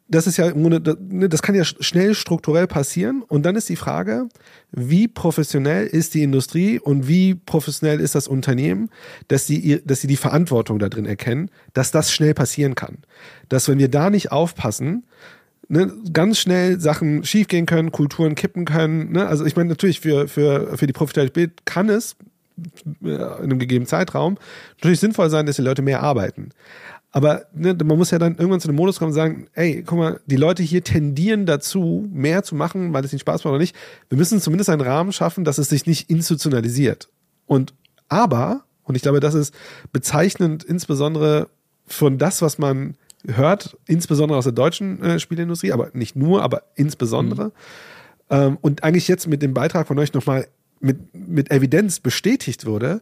das 0.07 0.25
ist 0.25 0.37
ja 0.37 0.47
im 0.47 0.61
Grunde, 0.61 0.97
ne, 0.99 1.29
das 1.29 1.41
kann 1.41 1.53
ja 1.53 1.63
schnell 1.63 2.15
strukturell 2.15 2.65
passieren. 2.65 3.21
Und 3.21 3.43
dann 3.45 3.55
ist 3.55 3.69
die 3.69 3.75
Frage, 3.75 4.27
wie 4.71 5.07
professionell 5.07 5.85
ist 5.85 6.13
die 6.15 6.23
Industrie 6.23 6.79
und 6.79 7.07
wie 7.07 7.35
professionell 7.35 7.99
ist 7.99 8.15
das 8.15 8.27
Unternehmen, 8.27 8.89
dass 9.27 9.45
sie, 9.45 9.81
dass 9.85 10.01
sie 10.01 10.07
die 10.07 10.15
Verantwortung 10.17 10.79
da 10.79 10.89
drin 10.89 11.05
erkennen, 11.05 11.51
dass 11.73 11.91
das 11.91 12.11
schnell 12.11 12.33
passieren 12.33 12.73
kann. 12.75 12.97
Dass 13.49 13.67
wenn 13.67 13.77
wir 13.77 13.89
da 13.89 14.09
nicht 14.09 14.31
aufpassen, 14.31 15.03
ne, 15.67 15.91
ganz 16.11 16.39
schnell 16.39 16.79
Sachen 16.79 17.23
schiefgehen 17.23 17.67
können, 17.67 17.91
Kulturen 17.91 18.33
kippen 18.35 18.65
können. 18.65 19.11
Ne? 19.11 19.27
Also 19.27 19.45
ich 19.45 19.55
meine, 19.55 19.69
natürlich 19.69 19.99
für, 19.99 20.27
für, 20.27 20.77
für 20.77 20.87
die 20.87 20.93
Profitabilität 20.93 21.65
kann 21.65 21.89
es 21.89 22.15
äh, 23.03 23.09
in 23.09 23.43
einem 23.43 23.59
gegebenen 23.59 23.87
Zeitraum 23.87 24.37
natürlich 24.77 24.99
sinnvoll 24.99 25.29
sein, 25.29 25.45
dass 25.45 25.57
die 25.57 25.61
Leute 25.61 25.81
mehr 25.81 26.01
arbeiten. 26.01 26.49
Aber 27.15 27.45
ne, 27.53 27.73
man 27.81 27.97
muss 27.97 28.11
ja 28.11 28.19
dann 28.19 28.35
irgendwann 28.35 28.59
zu 28.59 28.67
einem 28.67 28.75
Modus 28.75 28.99
kommen 28.99 29.11
und 29.11 29.15
sagen, 29.15 29.47
ey, 29.53 29.83
guck 29.85 29.97
mal, 29.97 30.19
die 30.25 30.35
Leute 30.35 30.63
hier 30.63 30.83
tendieren 30.83 31.45
dazu, 31.45 32.05
mehr 32.11 32.43
zu 32.43 32.55
machen, 32.55 32.91
weil 32.91 33.05
es 33.05 33.13
ihnen 33.13 33.21
Spaß 33.21 33.45
macht 33.45 33.51
oder 33.51 33.61
nicht. 33.61 33.73
Wir 34.09 34.17
müssen 34.17 34.41
zumindest 34.41 34.69
einen 34.69 34.81
Rahmen 34.81 35.13
schaffen, 35.13 35.45
dass 35.45 35.57
es 35.57 35.69
sich 35.69 35.85
nicht 35.85 36.09
institutionalisiert. 36.09 37.07
Und 37.45 37.73
aber, 38.09 38.65
und 38.83 38.95
ich 38.95 39.01
glaube, 39.01 39.21
das 39.21 39.33
ist 39.33 39.55
bezeichnend 39.93 40.65
insbesondere 40.65 41.47
von 41.87 42.17
das, 42.17 42.41
was 42.41 42.57
man 42.57 42.95
hört, 43.25 43.77
insbesondere 43.87 44.37
aus 44.37 44.43
der 44.43 44.51
deutschen 44.51 45.01
äh, 45.01 45.17
Spielindustrie, 45.17 45.71
aber 45.71 45.91
nicht 45.93 46.17
nur, 46.17 46.43
aber 46.43 46.63
insbesondere. 46.75 47.45
Mhm. 47.45 47.51
Ähm, 48.29 48.57
und 48.59 48.83
eigentlich 48.83 49.07
jetzt 49.07 49.25
mit 49.29 49.41
dem 49.41 49.53
Beitrag 49.53 49.87
von 49.87 49.97
euch 49.99 50.13
nochmal 50.13 50.49
mit, 50.81 51.15
mit 51.15 51.49
Evidenz 51.49 52.01
bestätigt 52.01 52.65
wurde, 52.65 53.01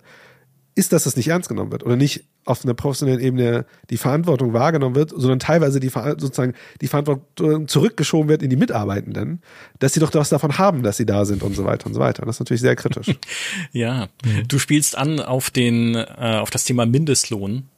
ist, 0.75 0.93
dass 0.93 1.05
das 1.05 1.15
nicht 1.15 1.29
ernst 1.29 1.49
genommen 1.49 1.71
wird 1.71 1.83
oder 1.83 1.95
nicht 1.95 2.25
auf 2.45 2.63
einer 2.63 2.73
professionellen 2.73 3.21
Ebene 3.21 3.65
die 3.89 3.97
Verantwortung 3.97 4.53
wahrgenommen 4.53 4.95
wird, 4.95 5.11
sondern 5.11 5.39
teilweise 5.39 5.79
die 5.79 5.89
sozusagen 5.89 6.53
die 6.81 6.87
Verantwortung 6.87 7.67
zurückgeschoben 7.67 8.29
wird 8.29 8.43
in 8.43 8.49
die 8.49 8.55
Mitarbeitenden, 8.55 9.41
dass 9.79 9.93
sie 9.93 9.99
doch 9.99 10.13
was 10.13 10.29
davon 10.29 10.57
haben, 10.57 10.83
dass 10.83 10.97
sie 10.97 11.05
da 11.05 11.25
sind 11.25 11.43
und 11.43 11.55
so 11.55 11.65
weiter 11.65 11.87
und 11.87 11.93
so 11.93 11.99
weiter. 11.99 12.25
Das 12.25 12.35
ist 12.35 12.39
natürlich 12.39 12.61
sehr 12.61 12.75
kritisch. 12.75 13.15
ja, 13.71 14.07
mhm. 14.25 14.47
du 14.47 14.59
spielst 14.59 14.97
an 14.97 15.19
auf 15.19 15.49
den 15.49 15.95
äh, 15.95 16.37
auf 16.39 16.49
das 16.49 16.63
Thema 16.63 16.85
Mindestlohn 16.85 17.69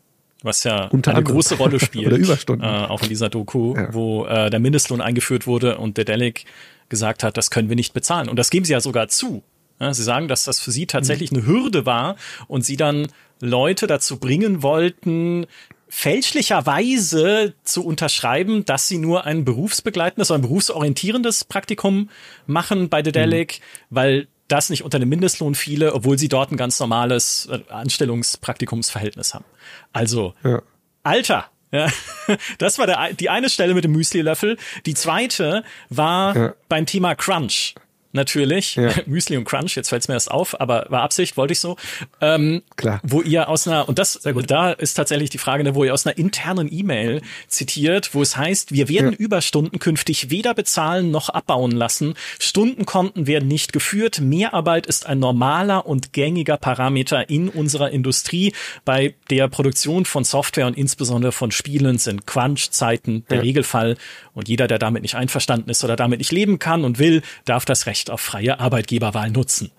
was 0.43 0.63
ja 0.63 0.85
Unter 0.85 1.11
eine 1.11 1.19
anderem. 1.19 1.35
große 1.37 1.55
Rolle 1.55 1.79
spielt, 1.81 2.05
Oder 2.05 2.17
Überstunden. 2.17 2.65
Äh, 2.65 2.85
auch 2.85 3.01
in 3.01 3.09
dieser 3.09 3.29
Doku, 3.29 3.75
Ja. 3.75 3.93
wo 3.93 4.25
äh, 4.27 4.51
der 4.51 4.59
Mindestlohn 4.59 5.01
eingeführt 5.01 5.47
wurde 5.47 5.79
und 5.79 5.97
der 5.97 6.05
Delic 6.05 6.45
gesagt 6.87 7.23
hat, 7.23 7.35
das 7.35 7.49
können 7.49 7.67
wir 7.67 7.75
nicht 7.75 7.93
bezahlen. 7.93 8.29
Und 8.29 8.37
das 8.37 8.51
geben 8.51 8.63
sie 8.63 8.73
ja 8.73 8.79
sogar 8.79 9.07
zu. 9.07 9.43
Ja, 9.79 9.93
sie 9.93 10.03
sagen, 10.03 10.29
dass 10.29 10.45
das 10.45 10.59
für 10.59 10.71
sie 10.71 10.85
tatsächlich 10.85 11.31
eine 11.31 11.45
Hürde 11.45 11.85
war 11.85 12.15
und 12.47 12.63
sie 12.63 12.77
dann 12.77 13.07
Leute 13.41 13.87
dazu 13.87 14.17
bringen 14.19 14.63
wollten, 14.63 15.45
fälschlicherweise 15.87 17.53
zu 17.63 17.85
unterschreiben, 17.85 18.65
dass 18.65 18.87
sie 18.87 18.97
nur 18.97 19.25
ein 19.25 19.45
berufsbegleitendes 19.45 20.29
oder 20.31 20.39
ein 20.39 20.41
berufsorientierendes 20.41 21.43
Praktikum 21.45 22.09
machen 22.47 22.89
bei 22.89 23.01
Dedelic, 23.01 23.61
weil 23.89 24.27
das 24.47 24.69
nicht 24.69 24.83
unter 24.83 24.99
dem 24.99 25.09
Mindestlohn 25.09 25.55
fiele, 25.55 25.93
obwohl 25.93 26.17
sie 26.19 26.27
dort 26.27 26.51
ein 26.51 26.57
ganz 26.57 26.79
normales 26.79 27.47
äh, 27.51 27.59
Anstellungspraktikumsverhältnis 27.71 29.33
haben. 29.33 29.45
Also, 29.93 30.33
Ja. 30.43 30.61
Alter! 31.03 31.45
Ja, 31.71 31.87
das 32.57 32.77
war 32.77 32.85
der, 32.87 33.13
die 33.13 33.29
eine 33.29 33.49
Stelle 33.49 33.73
mit 33.73 33.83
dem 33.83 33.91
Müsli-Löffel. 33.91 34.57
Die 34.85 34.93
zweite 34.93 35.63
war 35.89 36.35
Ja. 36.35 36.53
beim 36.69 36.85
Thema 36.85 37.15
Crunch. 37.15 37.75
Natürlich. 38.15 38.75
Ja. 38.75 38.89
Müsli 39.05 39.37
und 39.37 39.45
Crunch, 39.45 39.75
jetzt 39.75 39.89
fällt's 39.89 40.07
mir 40.07 40.13
erst 40.15 40.31
auf, 40.31 40.59
aber 40.59 40.85
war 40.89 41.01
Absicht, 41.01 41.37
wollte 41.37 41.51
ich 41.51 41.59
so. 41.59 41.75
Ähm, 42.21 42.63
Klar. 42.77 42.99
Wo 43.03 43.21
ihr 43.21 43.49
aus 43.49 43.67
einer, 43.67 43.87
und 43.87 43.99
das, 43.99 44.19
da 44.47 44.71
ist 44.71 44.93
tatsächlich 44.95 45.29
die 45.29 45.37
Frage, 45.37 45.63
ne, 45.63 45.75
wo 45.75 45.83
ihr 45.83 45.93
aus 45.93 46.05
einer 46.07 46.17
internen 46.17 46.71
E-Mail 46.71 47.21
zitiert, 47.47 48.13
wo 48.15 48.21
es 48.21 48.37
heißt, 48.37 48.71
wir 48.71 48.89
werden 48.89 49.11
Ja. 49.11 49.17
Überstunden 49.17 49.79
künftig 49.79 50.29
weder 50.29 50.53
bezahlen 50.53 51.11
noch 51.11 51.29
abbauen 51.29 51.71
lassen. 51.71 52.15
Stundenkonten 52.39 53.27
werden 53.27 53.47
nicht 53.49 53.73
geführt. 53.73 54.21
Mehrarbeit 54.21 54.87
ist 54.87 55.05
ein 55.05 55.19
normaler 55.19 55.85
und 55.85 56.13
gängiger 56.13 56.57
Parameter 56.57 57.29
in 57.29 57.49
unserer 57.49 57.91
Industrie. 57.91 58.53
Bei 58.85 59.13
der 59.29 59.49
Produktion 59.49 60.05
von 60.05 60.23
Software 60.23 60.67
und 60.67 60.77
insbesondere 60.77 61.33
von 61.33 61.51
Spielen 61.51 61.97
sind 61.97 62.25
Crunch-Zeiten 62.25 63.25
der 63.29 63.37
Ja. 63.37 63.43
Regelfall. 63.43 63.97
Und 64.33 64.47
jeder, 64.47 64.67
der 64.67 64.79
damit 64.79 65.01
nicht 65.01 65.15
einverstanden 65.15 65.69
ist 65.69 65.83
oder 65.83 65.95
damit 65.95 66.19
nicht 66.19 66.31
leben 66.31 66.59
kann 66.59 66.83
und 66.85 66.97
will, 66.99 67.21
darf 67.45 67.65
das 67.65 67.85
Recht 67.85 68.04
auf 68.09 68.21
freie 68.21 68.59
Arbeitgeberwahl 68.59 69.29
nutzen. 69.31 69.71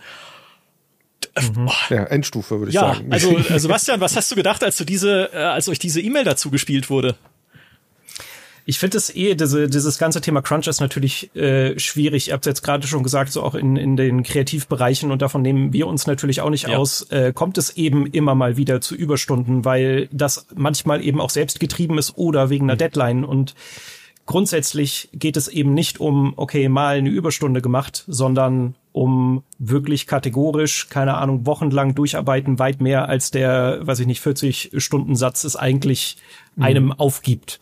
Ja, 1.91 2.05
Endstufe 2.05 2.59
würde 2.59 2.71
ich 2.71 2.75
Ja, 2.75 2.95
sagen. 2.95 3.13
also 3.13 3.37
äh, 3.51 3.59
Sebastian, 3.59 4.01
was 4.01 4.17
hast 4.17 4.31
du 4.31 4.35
gedacht, 4.37 4.63
als 4.65 4.77
du 4.77 4.85
diese, 4.85 5.31
äh, 5.33 5.37
als 5.39 5.69
euch 5.69 5.79
diese 5.79 6.01
E-Mail 6.01 6.25
dazu 6.25 6.51
gespielt 6.51 6.89
wurde? 6.89 7.17
Ich 8.69 8.81
finde 8.81 8.97
es 8.99 9.15
eh, 9.15 9.35
diese, 9.37 9.69
dieses 9.69 9.97
ganze 9.99 10.21
Thema 10.21 10.43
Crunch 10.43 10.67
ist 10.67 10.81
natürlich 10.81 11.35
äh, 11.37 11.79
schwierig. 11.79 12.29
Ihr 12.29 12.35
habt 12.35 12.47
jetzt 12.47 12.63
gerade 12.63 12.85
schon 12.89 13.05
gesagt, 13.05 13.31
so 13.33 13.43
auch 13.45 13.55
in, 13.55 13.77
in 13.77 13.97
den 13.97 14.25
Kreativbereichen 14.25 15.13
und 15.13 15.23
davon 15.23 15.43
nehmen 15.43 15.73
wir 15.73 15.87
uns 15.87 16.09
natürlich 16.09 16.41
auch 16.41 16.51
nicht 16.51 16.67
Ja. 16.67 16.77
aus, 16.77 17.03
äh, 17.11 17.33
kommt 17.33 17.59
es 17.59 17.77
eben 17.77 18.07
immer 18.07 18.35
mal 18.35 18.57
wieder 18.57 18.81
zu 18.81 18.97
Überstunden, 18.97 19.65
weil 19.65 20.09
das 20.11 20.47
manchmal 20.57 21.05
eben 21.05 21.21
auch 21.21 21.31
selbst 21.31 21.61
getrieben 21.61 21.97
ist 21.97 22.17
oder 22.17 22.51
wegen 22.51 22.65
einer 22.69 22.77
Deadline 22.77 23.25
und 23.25 23.55
grundsätzlich 24.27 25.09
geht 25.13 25.37
es 25.37 25.49
eben 25.49 25.73
nicht 25.73 26.01
um, 26.01 26.35
okay, 26.37 26.69
mal 26.69 26.97
eine 26.97 27.09
Überstunde 27.11 27.63
gemacht, 27.63 28.05
sondern 28.07 28.75
um 28.93 29.43
wirklich 29.59 30.07
kategorisch, 30.07 30.89
keine 30.89 31.15
Ahnung, 31.15 31.47
wochenlang 31.47 31.95
durcharbeiten, 31.95 32.59
weit 32.59 32.81
mehr 32.81 33.09
als 33.09 33.31
der, 33.31 33.87
weiß 33.87 34.01
ich 34.01 34.07
nicht, 34.07 34.21
40 34.21 34.73
Stunden 34.77 35.17
Satz 35.17 35.45
es 35.45 35.55
eigentlich 35.55 36.17
einem 36.59 36.93
aufgibt. 36.93 37.61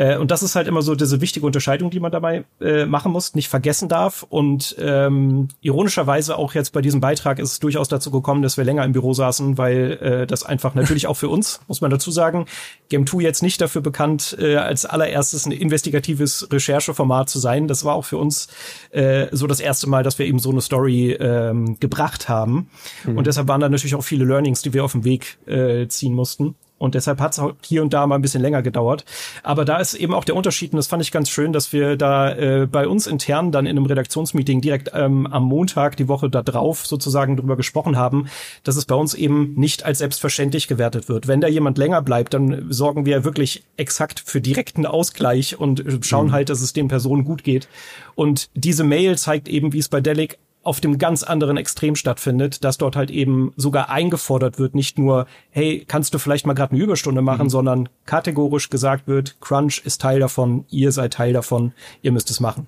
Äh, 0.00 0.16
und 0.16 0.30
das 0.30 0.42
ist 0.42 0.56
halt 0.56 0.66
immer 0.66 0.80
so 0.80 0.94
diese 0.94 1.20
wichtige 1.20 1.44
Unterscheidung, 1.44 1.90
die 1.90 2.00
man 2.00 2.10
dabei 2.10 2.44
äh, 2.60 2.86
machen 2.86 3.12
muss, 3.12 3.34
nicht 3.34 3.48
vergessen 3.48 3.90
darf. 3.90 4.24
Und 4.26 4.74
ähm, 4.78 5.48
ironischerweise 5.60 6.38
auch 6.38 6.54
jetzt 6.54 6.72
bei 6.72 6.80
diesem 6.80 7.00
Beitrag 7.00 7.38
ist 7.38 7.52
es 7.52 7.60
durchaus 7.60 7.88
dazu 7.88 8.10
gekommen, 8.10 8.40
dass 8.40 8.56
wir 8.56 8.64
länger 8.64 8.82
im 8.84 8.92
Büro 8.92 9.12
saßen, 9.12 9.58
weil 9.58 9.98
äh, 10.00 10.26
das 10.26 10.42
einfach 10.42 10.74
natürlich 10.74 11.06
auch 11.06 11.18
für 11.18 11.28
uns, 11.28 11.60
muss 11.68 11.82
man 11.82 11.90
dazu 11.90 12.10
sagen, 12.10 12.46
Game 12.88 13.06
2 13.06 13.20
jetzt 13.20 13.42
nicht 13.42 13.60
dafür 13.60 13.82
bekannt, 13.82 14.36
äh, 14.40 14.56
als 14.56 14.86
allererstes 14.86 15.44
ein 15.44 15.52
investigatives 15.52 16.48
Rechercheformat 16.50 17.28
zu 17.28 17.38
sein. 17.38 17.68
Das 17.68 17.84
war 17.84 17.94
auch 17.94 18.06
für 18.06 18.16
uns 18.16 18.48
äh, 18.92 19.26
so 19.32 19.46
das 19.46 19.60
erste 19.60 19.86
Mal, 19.86 20.02
dass 20.02 20.18
wir 20.18 20.24
eben 20.24 20.38
so 20.38 20.50
eine 20.50 20.62
Story 20.62 21.12
ähm, 21.12 21.78
gebracht 21.78 22.30
haben. 22.30 22.70
Und 23.04 23.26
deshalb 23.26 23.48
waren 23.48 23.60
da 23.60 23.68
natürlich 23.68 23.94
auch 23.94 24.04
viele 24.04 24.24
Learnings, 24.24 24.62
die 24.62 24.72
wir 24.72 24.82
auf 24.82 24.92
dem 24.92 25.04
Weg 25.04 25.38
äh, 25.46 25.88
ziehen 25.88 26.14
mussten. 26.14 26.54
Und 26.80 26.94
deshalb 26.94 27.20
hat 27.20 27.36
es 27.36 27.44
hier 27.62 27.82
und 27.82 27.92
da 27.92 28.06
mal 28.06 28.14
ein 28.14 28.22
bisschen 28.22 28.40
länger 28.40 28.62
gedauert. 28.62 29.04
Aber 29.42 29.66
da 29.66 29.76
ist 29.76 29.92
eben 29.92 30.14
auch 30.14 30.24
der 30.24 30.34
Unterschied, 30.34 30.72
und 30.72 30.78
das 30.78 30.86
fand 30.86 31.02
ich 31.02 31.12
ganz 31.12 31.28
schön, 31.28 31.52
dass 31.52 31.74
wir 31.74 31.96
da 31.96 32.32
äh, 32.32 32.66
bei 32.66 32.88
uns 32.88 33.06
intern 33.06 33.52
dann 33.52 33.66
in 33.66 33.76
einem 33.76 33.84
Redaktionsmeeting 33.84 34.62
direkt 34.62 34.90
ähm, 34.94 35.26
am 35.26 35.44
Montag 35.44 35.98
die 35.98 36.08
Woche 36.08 36.30
da 36.30 36.42
drauf 36.42 36.86
sozusagen 36.86 37.36
drüber 37.36 37.56
gesprochen 37.56 37.98
haben, 37.98 38.28
dass 38.64 38.76
es 38.76 38.86
bei 38.86 38.94
uns 38.94 39.12
eben 39.12 39.52
nicht 39.56 39.84
als 39.84 39.98
selbstverständlich 39.98 40.68
gewertet 40.68 41.10
wird. 41.10 41.28
Wenn 41.28 41.42
da 41.42 41.48
jemand 41.48 41.76
länger 41.76 42.00
bleibt, 42.00 42.32
dann 42.32 42.72
sorgen 42.72 43.04
wir 43.04 43.24
wirklich 43.24 43.62
exakt 43.76 44.22
für 44.24 44.40
direkten 44.40 44.86
Ausgleich 44.86 45.60
und 45.60 45.86
äh, 45.86 45.98
schauen 46.00 46.32
halt, 46.32 46.48
dass 46.48 46.62
es 46.62 46.72
den 46.72 46.88
Personen 46.88 47.24
gut 47.24 47.44
geht. 47.44 47.68
Und 48.14 48.48
diese 48.54 48.84
Mail 48.84 49.18
zeigt 49.18 49.48
eben, 49.48 49.74
wie 49.74 49.78
es 49.80 49.90
bei 49.90 50.00
Delic 50.00 50.38
auf 50.62 50.80
dem 50.80 50.98
ganz 50.98 51.22
anderen 51.22 51.56
Extrem 51.56 51.96
stattfindet, 51.96 52.64
dass 52.64 52.76
dort 52.76 52.94
halt 52.94 53.10
eben 53.10 53.52
sogar 53.56 53.88
eingefordert 53.88 54.58
wird, 54.58 54.74
nicht 54.74 54.98
nur, 54.98 55.26
hey, 55.50 55.84
kannst 55.88 56.12
du 56.12 56.18
vielleicht 56.18 56.46
mal 56.46 56.52
gerade 56.52 56.72
eine 56.72 56.82
Überstunde 56.82 57.22
machen, 57.22 57.48
sondern 57.48 57.88
kategorisch 58.04 58.68
gesagt 58.68 59.08
wird, 59.08 59.40
Crunch 59.40 59.82
ist 59.84 60.00
Teil 60.02 60.20
davon, 60.20 60.66
ihr 60.68 60.92
seid 60.92 61.14
Teil 61.14 61.32
davon, 61.32 61.72
ihr 62.02 62.12
müsst 62.12 62.30
es 62.30 62.40
machen. 62.40 62.66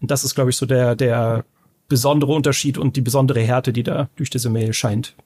Und 0.00 0.10
das 0.10 0.22
ist, 0.22 0.34
glaube 0.34 0.50
ich, 0.50 0.56
so 0.56 0.66
der, 0.66 0.94
der 0.94 1.44
besondere 1.88 2.32
Unterschied 2.32 2.78
und 2.78 2.96
die 2.96 3.00
besondere 3.00 3.40
Härte, 3.40 3.72
die 3.72 3.82
da 3.82 4.08
durch 4.16 4.30
diese 4.30 4.50
Mail 4.50 4.72
scheint. 4.72 5.16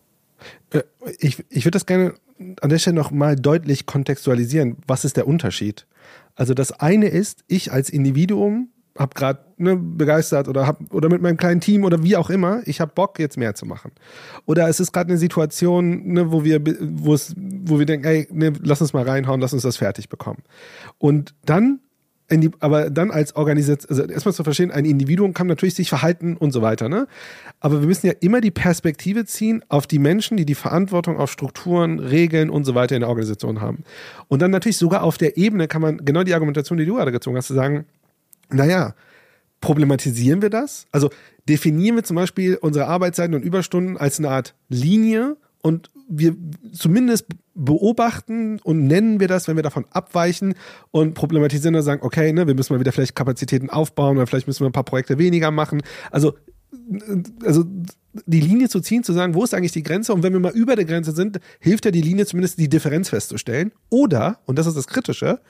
Äh, 0.71 0.83
ich, 1.19 1.45
ich 1.51 1.65
würde 1.65 1.77
das 1.77 1.87
gerne 1.87 2.15
an 2.61 2.71
der 2.71 2.79
Stelle 2.79 2.97
noch 2.97 3.11
mal 3.11 3.37
deutlich 3.37 3.87
kontextualisieren. 3.87 4.77
Was 4.87 5.05
ist 5.05 5.17
der 5.17 5.27
Unterschied? 5.27 5.87
Also 6.37 6.55
das 6.55 6.73
eine 6.73 7.09
ist, 7.09 7.45
ich 7.49 7.73
als 7.73 7.91
Individuum 7.91 8.71
hab 8.99 9.15
gerade 9.15 9.41
ne, 9.57 9.77
begeistert 9.77 10.49
oder 10.49 10.67
hab 10.67 10.93
oder 10.93 11.09
mit 11.09 11.23
meinem 11.23 11.37
kleinen 11.37 11.61
Team 11.61 11.85
oder 11.85 12.03
wie 12.03 12.17
auch 12.17 12.31
immer, 12.31 12.61
ich 12.67 12.81
habe 12.81 12.93
Bock 12.95 13.19
jetzt 13.19 13.37
mehr 13.37 13.55
zu 13.55 13.65
machen. 13.65 13.93
Oder 14.45 14.69
es 14.69 14.81
ist 14.81 14.93
gerade 14.93 15.11
eine 15.11 15.19
Situation, 15.19 16.13
ne, 16.13 16.33
wo 16.33 16.45
wir 16.45 16.61
wo 16.81 17.15
es 17.15 17.35
wo 17.37 17.79
wir 17.79 17.87
denken, 17.87 18.07
ey, 18.07 18.29
ne, 18.33 18.53
lass 18.63 18.81
uns 18.81 18.93
mal 18.93 19.09
reinhauen, 19.09 19.41
lass 19.41 19.53
uns 19.53 19.63
das 19.63 19.77
fertig 19.77 20.09
bekommen. 20.09 20.43
Und 20.99 21.35
dann 21.45 21.81
die, 22.31 22.51
aber 22.61 22.91
dann 22.91 23.11
als 23.11 23.37
Organisation, 23.37 23.89
also 23.89 24.13
erstmal 24.13 24.35
zu 24.35 24.45
verstehen, 24.45 24.71
ein 24.71 24.85
Individuum 24.85 25.33
kann 25.33 25.47
natürlich 25.47 25.75
sich 25.75 25.89
verhalten 25.89 26.37
und 26.37 26.53
so 26.53 26.61
weiter, 26.61 26.91
ne? 26.91 27.07
Aber 27.61 27.81
wir 27.81 27.89
müssen 27.89 28.07
ja 28.07 28.13
immer 28.21 28.43
die 28.43 28.51
Perspektive 28.51 29.25
ziehen 29.25 29.65
auf 29.69 29.87
die 29.87 29.99
Menschen, 29.99 30.37
die 30.37 30.45
die 30.45 30.55
Verantwortung 30.55 31.17
auf 31.17 31.33
Strukturen, 31.33 31.99
Regeln 31.99 32.51
und 32.51 32.65
so 32.65 32.75
weiter 32.75 32.97
in 32.97 33.01
der 33.01 33.09
Organisation 33.09 33.63
haben. 33.63 33.83
Und 34.29 34.43
dann 34.43 34.51
natürlich 34.51 34.77
sogar 34.77 35.05
auf 35.05 35.17
der 35.17 35.39
Ebene 35.39 35.69
kann 35.69 35.81
man 35.81 36.05
genau 36.05 36.23
die 36.23 36.35
Argumentation, 36.35 36.77
die 36.77 36.85
du 36.85 36.97
gerade 36.97 37.13
gezogen 37.13 37.39
hast, 37.39 37.47
zu 37.47 37.55
sagen, 37.55 37.87
naja, 38.51 38.95
problematisieren 39.61 40.43
wir 40.43 40.51
das? 40.51 40.87
Also 40.93 41.11
definieren 41.49 41.97
wir 41.97 42.05
zum 42.05 42.17
Beispiel 42.17 42.57
unsere 42.57 42.87
Arbeitszeiten 42.87 43.35
und 43.35 43.43
Überstunden 43.43 43.97
als 43.97 44.19
eine 44.19 44.31
Art 44.31 44.55
Linie 44.69 45.37
und 45.63 45.91
wir 46.09 46.37
zumindest 46.73 47.27
beobachten 47.55 48.61
und 48.61 48.87
nennen 48.87 49.21
wir 49.21 49.29
das, 49.29 49.49
wenn 49.49 49.57
wir 49.57 49.63
davon 49.63 49.85
abweichen 49.91 50.55
und 50.91 51.15
problematisieren 51.15 51.75
und 51.75 51.83
sagen, 51.83 52.03
okay, 52.03 52.33
ne, 52.33 52.47
wir 52.47 52.55
müssen 52.55 52.73
mal 52.73 52.81
wieder 52.81 52.93
vielleicht 52.93 53.15
Kapazitäten 53.15 53.69
aufbauen 53.69 54.17
oder 54.17 54.27
vielleicht 54.27 54.47
müssen 54.47 54.61
wir 54.61 54.69
ein 54.69 54.73
paar 54.73 54.85
Projekte 54.85 55.19
weniger 55.19 55.51
machen. 55.51 55.83
Also, 56.11 56.35
also 57.45 57.65
die 58.27 58.41
Linie 58.41 58.69
zu 58.69 58.81
ziehen, 58.81 59.05
zu 59.05 59.13
sagen, 59.13 59.35
wo 59.35 59.45
ist 59.45 59.55
eigentlich 59.55 59.73
die 59.73 59.83
Grenze? 59.83 60.15
Und 60.15 60.23
wenn 60.23 60.33
wir 60.33 60.41
mal 60.41 60.53
über 60.53 60.77
der 60.77 60.85
Grenze 60.85 61.13
sind, 61.13 61.41
hilft 61.61 61.85
ja 61.85 61.91
die 61.91 62.01
Linie 62.01 62.27
zumindest 62.27 62.59
die 62.59 62.69
Differenz 62.69 63.11
festzustellen. 63.11 63.73
Oder, 63.91 64.39
und 64.47 64.59
das 64.59 64.67
ist 64.67 64.77
das 64.77 64.87
Kritische, 64.87 65.41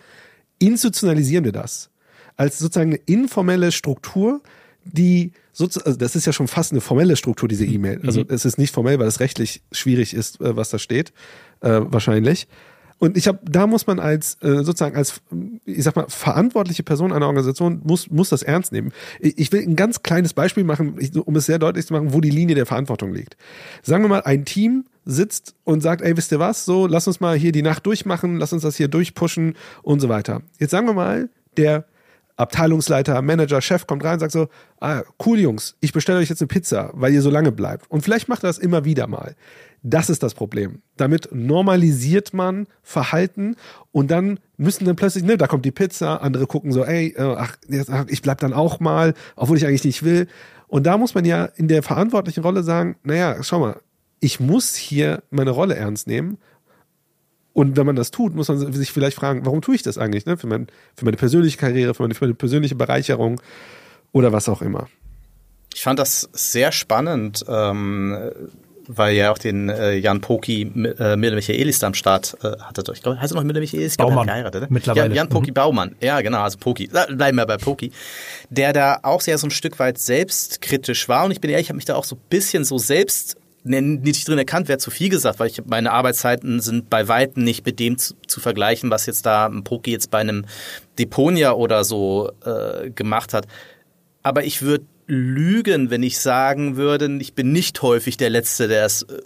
institutionalisieren 0.59 1.45
wir 1.45 1.53
das 1.53 1.91
als 2.39 2.59
sozusagen 2.59 2.93
eine 2.93 3.01
informelle 3.05 3.71
Struktur, 3.73 4.41
die 4.85 5.33
sozusagen, 5.53 5.87
also 5.87 5.99
das 5.99 6.17
ist 6.17 6.25
ja 6.25 6.33
schon 6.33 6.49
fast 6.49 6.73
eine 6.73 6.81
formelle 6.81 7.17
Struktur, 7.17 7.49
diese 7.49 7.67
E-Mail. 7.67 8.01
Also 8.07 8.21
mhm. 8.21 8.27
es 8.31 8.47
ist 8.47 8.57
nicht 8.57 8.73
formell, 8.73 8.99
weil 8.99 9.09
es 9.09 9.21
rechtlich 9.21 9.61
schwierig 9.73 10.15
ist, 10.15 10.41
äh, 10.41 10.57
was 10.57 10.71
da 10.71 10.79
steht, 10.79 11.13
äh, 11.61 11.81
wahrscheinlich. 11.85 12.49
Und 13.01 13.17
ich 13.17 13.29
habe, 13.29 13.39
da 13.45 13.67
muss 13.67 13.87
man 13.87 14.01
als 14.01 14.39
äh, 14.43 14.65
sozusagen 14.65 14.97
als, 14.97 15.21
ich 15.65 15.85
sag 15.85 15.95
mal, 15.95 16.07
verantwortliche 16.09 16.83
Person 16.83 17.13
einer 17.13 17.27
Organisation 17.27 17.81
muss 17.85 18.11
muss 18.11 18.29
das 18.29 18.43
ernst 18.43 18.73
nehmen. 18.73 18.93
Ich, 19.21 19.39
ich 19.39 19.53
will 19.53 19.63
ein 19.63 19.77
ganz 19.77 20.03
kleines 20.03 20.33
Beispiel 20.33 20.65
machen, 20.65 20.99
um 21.25 21.37
es 21.37 21.47
sehr 21.47 21.61
deutlich 21.61 21.87
zu 21.87 21.93
machen, 21.93 22.13
wo 22.13 22.21
die 22.21 22.31
Linie 22.31 22.57
der 22.57 22.67
Verantwortung 22.67 23.13
liegt. 23.13 23.37
Sagen 23.83 24.03
wir 24.03 24.09
mal, 24.09 24.23
ein 24.23 24.45
Team 24.45 24.85
sitzt 25.05 25.55
und 25.63 25.81
sagt, 25.81 26.03
ey, 26.03 26.17
wisst 26.17 26.33
ihr 26.33 26.41
was? 26.41 26.65
So, 26.65 26.87
lass 26.87 27.07
uns 27.07 27.21
mal 27.21 27.37
hier 27.37 27.53
die 27.53 27.63
Nacht 27.63 27.87
durchmachen, 27.87 28.37
lass 28.37 28.53
uns 28.53 28.63
das 28.63 28.77
hier 28.77 28.89
durchpushen 28.89 29.55
und 29.83 30.01
so 30.01 30.09
weiter. 30.09 30.43
Jetzt 30.59 30.73
sagen 30.73 30.87
wir 30.87 30.95
mal, 30.95 31.31
der 31.57 31.85
Abteilungsleiter, 32.39 33.21
Manager, 33.21 33.61
Chef 33.61 33.87
kommt 33.87 34.05
rein 34.05 34.15
und 34.15 34.21
sagt 34.21 34.33
so, 34.33 34.49
ah, 34.81 35.03
cool 35.27 35.41
Jungs, 35.41 35.77
ich 35.81 35.93
bestelle 35.93 36.21
euch 36.21 36.29
jetzt 36.29 36.41
eine 36.41 36.47
Pizza, 36.47 36.91
weil 36.95 37.13
ihr 37.13 37.21
so 37.21 37.31
lange 37.31 37.51
bleibt. 37.51 37.91
Und 37.91 38.03
vielleicht 38.03 38.29
macht 38.29 38.45
er 38.45 38.47
das 38.47 38.59
immer 38.59 38.85
wieder 38.85 39.09
mal. 39.09 39.35
Das 39.83 40.09
ist 40.09 40.23
das 40.23 40.35
Problem. 40.35 40.81
Damit 40.97 41.29
normalisiert 41.33 42.33
man 42.35 42.67
Verhalten 42.83 43.57
und 43.91 44.11
dann 44.11 44.39
müssen 44.57 44.85
dann 44.85 44.97
plötzlich, 44.97 45.25
ne, 45.25 45.37
da 45.37 45.49
kommt 45.49 45.65
die 45.65 45.73
Pizza, 45.73 46.23
andere 46.23 46.47
gucken 46.47 46.73
so, 46.73 46.85
ey, 46.85 47.09
äh, 47.17 47.37
ach, 47.37 47.57
ich 48.07 48.23
bleib 48.23 48.39
dann 48.39 48.53
auch 48.53 48.79
mal, 48.79 49.15
obwohl 49.35 49.57
ich 49.57 49.67
eigentlich 49.67 49.85
nicht 49.85 50.05
will. 50.05 50.29
Und 50.69 50.87
da 50.87 50.97
muss 50.97 51.15
man 51.15 51.25
ja 51.25 51.45
in 51.45 51.67
der 51.67 51.83
verantwortlichen 51.83 52.43
Rolle 52.43 52.63
sagen, 52.63 52.97
naja, 53.03 53.43
schau 53.43 53.59
mal, 53.59 53.81
ich 54.21 54.39
muss 54.39 54.77
hier 54.77 55.23
meine 55.31 55.51
Rolle 55.51 55.75
ernst 55.75 56.07
nehmen 56.07 56.39
und 57.59 57.77
wenn 57.77 57.87
man 57.87 57.97
das 57.97 58.13
tut, 58.13 58.37
muss 58.37 58.47
man 58.47 58.73
sich 58.73 58.93
vielleicht 58.93 59.17
fragen, 59.17 59.45
warum 59.45 59.63
tue 59.63 59.75
ich 59.75 59.83
das 59.83 59.99
eigentlich? 59.99 60.27
Ne? 60.27 60.37
Für, 60.37 60.47
mein, 60.47 60.69
für 60.95 61.05
meine 61.05 61.17
persönliche 61.17 61.59
Karriere, 61.59 61.93
für 61.93 62.05
meine, 62.05 62.15
für 62.15 62.27
meine 62.27 62.35
persönliche 62.35 62.77
Bereicherung 62.77 63.41
oder 64.13 64.33
was 64.33 64.49
auch 64.49 64.63
immer. 64.63 64.87
Ich 65.75 65.83
fand 65.83 65.99
das 65.99 66.29
sehr 66.33 66.71
spannend, 66.71 67.45
ähm, 67.49 68.17
weil 68.87 69.17
ja 69.17 69.33
auch 69.33 69.39
den 69.39 69.71
äh, 69.71 69.97
Jan 69.97 70.21
Poki 70.21 70.63
äh, 71.01 71.17
Mille 71.17 71.35
Michaelis 71.35 71.81
da 71.81 71.89
am 71.89 71.95
Start 71.95 72.37
äh, 72.45 72.61
hatte. 72.61 72.93
Ich 72.93 73.03
glaube, 73.03 73.21
heißt 73.21 73.33
er 73.33 73.37
noch 73.39 73.43
Mille 73.43 73.59
Michaelis? 73.59 73.95
Ich 73.95 73.99
Baumann. 73.99 74.29
Geheiratet, 74.29 74.61
ne? 74.61 74.69
Mittlerweile. 74.71 75.09
Ja, 75.09 75.15
Jan 75.17 75.29
Poki 75.29 75.51
mhm. 75.51 75.55
Baumann. 75.55 75.97
Ja, 76.01 76.21
genau, 76.21 76.43
also 76.43 76.59
Poki. 76.59 76.87
Bleiben 76.87 77.37
wir 77.37 77.45
bei 77.47 77.57
Poki. 77.57 77.91
Der 78.51 78.73
da 78.73 79.01
auch 79.03 79.21
sehr 79.21 79.37
so 79.37 79.49
ein 79.49 79.51
Stück 79.51 79.81
weit 79.81 79.99
selbstkritisch 79.99 81.09
war. 81.09 81.25
Und 81.25 81.33
ich 81.33 81.41
bin 81.41 81.51
ehrlich, 81.51 81.65
ich 81.67 81.71
habe 81.71 81.77
mich 81.79 81.87
da 81.87 81.97
auch 81.97 82.05
so 82.05 82.15
ein 82.15 82.23
bisschen 82.31 82.65
so 82.65 82.79
selbst 82.79 83.37
nicht 83.65 84.29
drin 84.29 84.39
erkannt, 84.39 84.69
wäre 84.69 84.79
zu 84.79 84.91
viel 84.91 85.09
gesagt, 85.09 85.39
weil 85.39 85.49
ich 85.49 85.63
meine 85.67 85.93
Arbeitszeiten 85.93 86.61
sind 86.61 86.89
bei 86.89 87.09
Weitem 87.09 87.45
nicht 87.45 87.67
mit 87.67 87.79
dem 87.79 87.99
zu, 87.99 88.15
zu 88.27 88.41
vergleichen, 88.41 88.91
was 88.91 89.07
jetzt 89.07 89.27
da 89.27 89.47
ein 89.47 89.65
Poki 89.65 89.91
jetzt 89.91 90.11
bei 90.11 90.19
einem 90.19 90.47
Deponia 90.99 91.53
oder 91.53 91.85
so 91.85 92.31
äh, 92.45 92.91
gemacht 92.91 93.35
hat. 93.35 93.47
Aber 94.23 94.45
ich 94.45 94.63
würde 94.63 94.85
lügen, 95.07 95.91
wenn 95.91 96.03
ich 96.03 96.19
sagen 96.19 96.77
würde, 96.77 97.11
ich 97.21 97.35
bin 97.35 97.53
nicht 97.53 97.83
häufig 97.83 98.17
der 98.17 98.31
Letzte, 98.31 98.69
der 98.69 98.83
das 98.83 99.03
äh, 99.03 99.23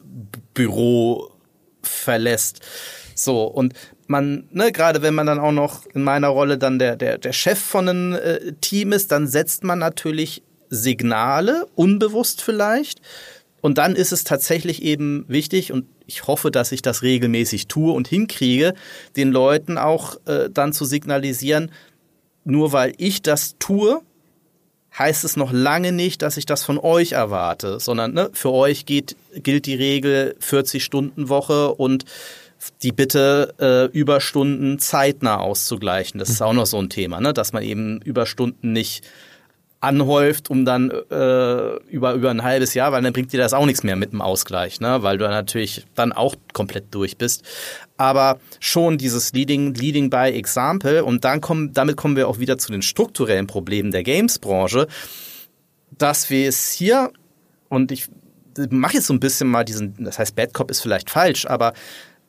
Büro 0.55 1.31
verlässt. 1.83 2.61
So, 3.15 3.45
und 3.45 3.75
man, 4.07 4.49
ne, 4.51 4.73
gerade 4.73 5.03
wenn 5.03 5.15
man 5.15 5.27
dann 5.27 5.39
auch 5.39 5.53
noch 5.53 5.87
in 5.87 6.03
meiner 6.03 6.29
Rolle 6.29 6.59
dann 6.59 6.79
der, 6.79 6.97
der, 6.97 7.19
der 7.19 7.33
Chef 7.33 7.59
von 7.59 7.89
einem 7.89 8.15
äh, 8.15 8.53
Team 8.61 8.93
ist, 8.93 9.13
dann 9.13 9.27
setzt 9.27 9.65
man 9.65 9.79
natürlich 9.79 10.43
Signale, 10.71 11.67
unbewusst 11.75 12.43
vielleicht, 12.43 13.01
und 13.63 13.79
dann 13.79 13.97
ist 13.97 14.13
es 14.13 14.25
tatsächlich 14.25 14.83
eben 14.83 15.25
wichtig, 15.29 15.73
und 15.73 15.87
ich 16.07 16.27
hoffe, 16.27 16.51
dass 16.51 16.73
ich 16.73 16.83
das 16.83 17.03
regelmäßig 17.03 17.69
tue 17.69 17.93
und 17.93 18.09
hinkriege, 18.09 18.75
den 19.17 19.31
Leuten 19.31 19.79
auch 19.79 20.17
äh, 20.27 20.51
dann 20.51 20.75
zu 20.75 20.85
signalisieren, 20.85 21.71
nur 22.45 22.73
weil 22.73 22.93
ich 22.99 23.23
das 23.23 23.57
tue, 23.59 24.03
heißt 24.99 25.25
es 25.25 25.37
noch 25.37 25.53
lange 25.53 25.93
nicht, 25.93 26.23
dass 26.23 26.37
ich 26.37 26.45
das 26.45 26.65
von 26.65 26.77
euch 26.77 27.13
erwarte, 27.13 27.79
sondern 27.81 28.13
ne, 28.13 28.31
für 28.33 28.51
euch 28.51 28.85
geht, 28.85 29.17
gilt 29.37 29.67
die 29.67 29.77
Regel 29.77 30.37
40-Stunden-Woche 30.41 31.73
und 31.73 32.05
die 32.83 32.93
Bitte, 32.93 33.55
äh, 33.61 33.97
Überstunden 33.97 34.81
zeitnah 34.81 35.39
auszugleichen. 35.39 36.19
Das 36.19 36.31
ist 36.31 36.43
auch 36.43 36.53
noch 36.53 36.67
so 36.67 36.79
ein 36.79 36.91
Thema, 36.91 37.21
ne? 37.21 37.33
dass 37.33 37.53
man 37.53 37.63
eben 37.63 38.01
Überstunden 38.03 38.73
nicht 38.73 39.05
anhäuft, 39.83 40.49
um 40.49 40.65
dann 40.65 40.91
äh, 40.91 41.77
über, 41.91 42.15
über 42.15 42.31
ein 42.31 42.45
halbes 42.45 42.73
Jahr, 42.73 42.93
weil 42.93 43.03
dann 43.03 43.13
bringt 43.13 43.33
dir 43.33 43.41
das 43.41 43.53
auch 43.53 43.67
nichts 43.67 43.83
mehr 43.83 43.97
mit 43.97 44.13
dem 44.13 44.23
Ausgleich, 44.23 44.81
ne? 44.81 45.03
weil 45.03 45.19
du 45.19 45.29
natürlich 45.29 45.85
dann 45.97 46.13
auch 46.13 46.37
komplett 46.53 46.95
durch 46.95 47.19
bist. 47.19 47.43
Aber 47.97 48.39
schon 48.61 48.97
dieses 48.97 49.33
Leading, 49.33 49.75
Leading 49.75 50.09
by 50.09 50.31
Example 50.31 51.05
und 51.05 51.25
dann 51.25 51.41
kommen, 51.41 51.73
damit 51.73 51.97
kommen 51.97 52.15
wir 52.15 52.29
auch 52.29 52.39
wieder 52.39 52.59
zu 52.59 52.71
den 52.71 52.83
strukturellen 52.83 53.49
Problemen 53.49 53.91
der 53.91 54.05
Games-Branche, 54.05 54.87
dass 55.91 56.31
wir 56.31 56.49
es 56.49 56.71
hier, 56.71 57.11
und 57.69 57.91
ich 57.91 58.07
mache 58.71 58.95
jetzt 58.95 59.09
so 59.09 59.15
ein 59.15 59.21
bisschen 59.21 59.49
mal 59.49 59.65
diesen, 59.65 59.97
das 60.05 60.21
heißt 60.21 60.37
Bad 60.37 60.55
Cop 60.55 60.71
ist 60.71 60.81
vielleicht 60.81 61.11
falsch, 61.11 61.45
aber 61.47 61.73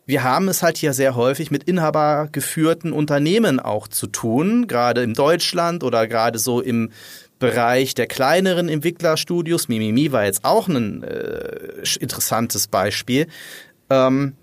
wir 0.06 0.24
haben 0.24 0.50
es 0.50 0.64
halt 0.64 0.78
hier 0.78 0.94
sehr 0.94 1.16
häufig 1.16 1.50
mit 1.50 1.64
inhabergeführten 1.64 2.92
Unternehmen 2.92 3.60
auch 3.60 3.88
zu 3.88 4.08
tun, 4.08 4.68
gerade 4.68 5.02
in 5.02 5.14
Deutschland 5.14 5.84
oder 5.84 6.08
gerade 6.08 6.40
so 6.40 6.60
im 6.60 6.92
Bereich 7.40 7.94
der 7.96 8.08
kleineren 8.08 8.70
Entwicklerstudios, 8.70 9.68
Mimimi 9.68 10.12
war 10.12 10.26
jetzt 10.26 10.46
auch 10.46 10.68
ein 10.68 11.04
äh, 11.04 11.84
interessantes 12.00 12.68
Beispiel, 12.68 13.28
ähm, 13.90 14.34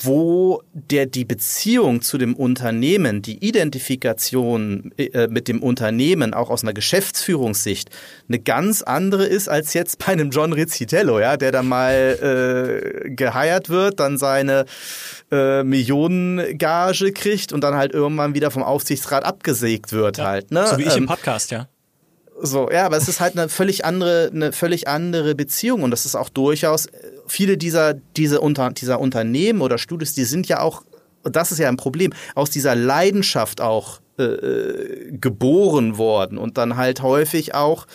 wo 0.00 0.62
der, 0.72 1.06
die 1.06 1.24
Beziehung 1.24 2.02
zu 2.02 2.18
dem 2.18 2.34
Unternehmen, 2.34 3.22
die 3.22 3.44
Identifikation 3.44 4.92
äh, 4.96 5.28
mit 5.28 5.48
dem 5.48 5.62
Unternehmen 5.62 6.34
auch 6.34 6.50
aus 6.50 6.62
einer 6.62 6.72
Geschäftsführungssicht 6.72 7.90
eine 8.28 8.38
ganz 8.38 8.82
andere 8.82 9.26
ist 9.26 9.48
als 9.48 9.74
jetzt 9.74 9.98
bei 9.98 10.12
einem 10.12 10.30
John 10.30 10.52
Rizzitello, 10.52 11.20
ja, 11.20 11.36
der 11.36 11.52
da 11.52 11.62
mal 11.62 13.04
äh, 13.04 13.10
geheiert 13.10 13.68
wird, 13.68 14.00
dann 14.00 14.18
seine 14.18 14.64
äh, 15.30 15.62
Millionengage 15.62 17.12
kriegt 17.12 17.52
und 17.52 17.62
dann 17.62 17.74
halt 17.74 17.92
irgendwann 17.92 18.34
wieder 18.34 18.50
vom 18.50 18.62
Aufsichtsrat 18.62 19.24
abgesägt 19.24 19.92
wird 19.92 20.18
ja, 20.18 20.24
halt. 20.24 20.50
Ne? 20.50 20.66
So 20.66 20.78
wie 20.78 20.84
ich 20.84 20.96
ähm, 20.96 21.04
im 21.04 21.06
Podcast, 21.06 21.50
ja. 21.50 21.68
So, 22.44 22.68
ja, 22.72 22.86
aber 22.86 22.96
es 22.96 23.06
ist 23.06 23.20
halt 23.20 23.38
eine 23.38 23.48
völlig 23.48 23.84
andere, 23.84 24.30
eine 24.34 24.52
völlig 24.52 24.88
andere 24.88 25.36
Beziehung 25.36 25.84
und 25.84 25.92
das 25.92 26.06
ist 26.06 26.16
auch 26.16 26.28
durchaus 26.28 26.88
viele 27.26 27.56
dieser, 27.56 27.94
diese 27.94 28.40
unter, 28.40 28.70
dieser 28.70 29.00
Unternehmen 29.00 29.60
oder 29.60 29.78
Studios, 29.78 30.14
die 30.14 30.24
sind 30.24 30.48
ja 30.48 30.60
auch, 30.60 30.82
das 31.22 31.52
ist 31.52 31.58
ja 31.58 31.68
ein 31.68 31.76
Problem, 31.76 32.12
aus 32.34 32.50
dieser 32.50 32.74
Leidenschaft 32.74 33.60
auch 33.60 34.00
äh, 34.18 34.24
äh 34.24 35.12
geboren 35.12 35.98
worden 35.98 36.38
und 36.38 36.58
dann 36.58 36.76
halt 36.76 37.02
häufig 37.02 37.54
auch, 37.54 37.86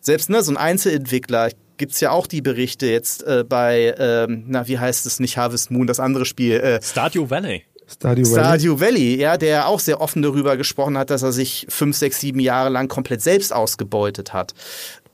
selbst 0.00 0.30
ne, 0.30 0.42
so 0.42 0.52
ein 0.52 0.56
Einzelentwickler, 0.56 1.50
gibt's 1.76 2.00
ja 2.00 2.10
auch 2.10 2.26
die 2.26 2.42
Berichte 2.42 2.86
jetzt 2.86 3.22
äh, 3.24 3.44
bei, 3.46 3.94
ähm, 3.98 4.44
na, 4.46 4.68
wie 4.68 4.78
heißt 4.78 5.06
es 5.06 5.20
nicht 5.20 5.36
Harvest 5.36 5.70
Moon, 5.70 5.86
das 5.86 6.00
andere 6.00 6.24
Spiel? 6.24 6.60
Äh, 6.60 6.82
Stardew 6.82 7.30
Valley. 7.30 7.64
Stardew 7.86 8.22
Valley. 8.22 8.32
Stardew 8.32 8.80
Valley, 8.80 9.16
ja, 9.16 9.36
der 9.36 9.68
auch 9.68 9.80
sehr 9.80 10.00
offen 10.00 10.22
darüber 10.22 10.56
gesprochen 10.56 10.96
hat, 10.96 11.10
dass 11.10 11.22
er 11.22 11.32
sich 11.32 11.66
fünf, 11.68 11.96
sechs, 11.96 12.20
sieben 12.20 12.40
Jahre 12.40 12.70
lang 12.70 12.88
komplett 12.88 13.22
selbst 13.22 13.52
ausgebeutet 13.52 14.32
hat. 14.32 14.54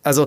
Also 0.02 0.26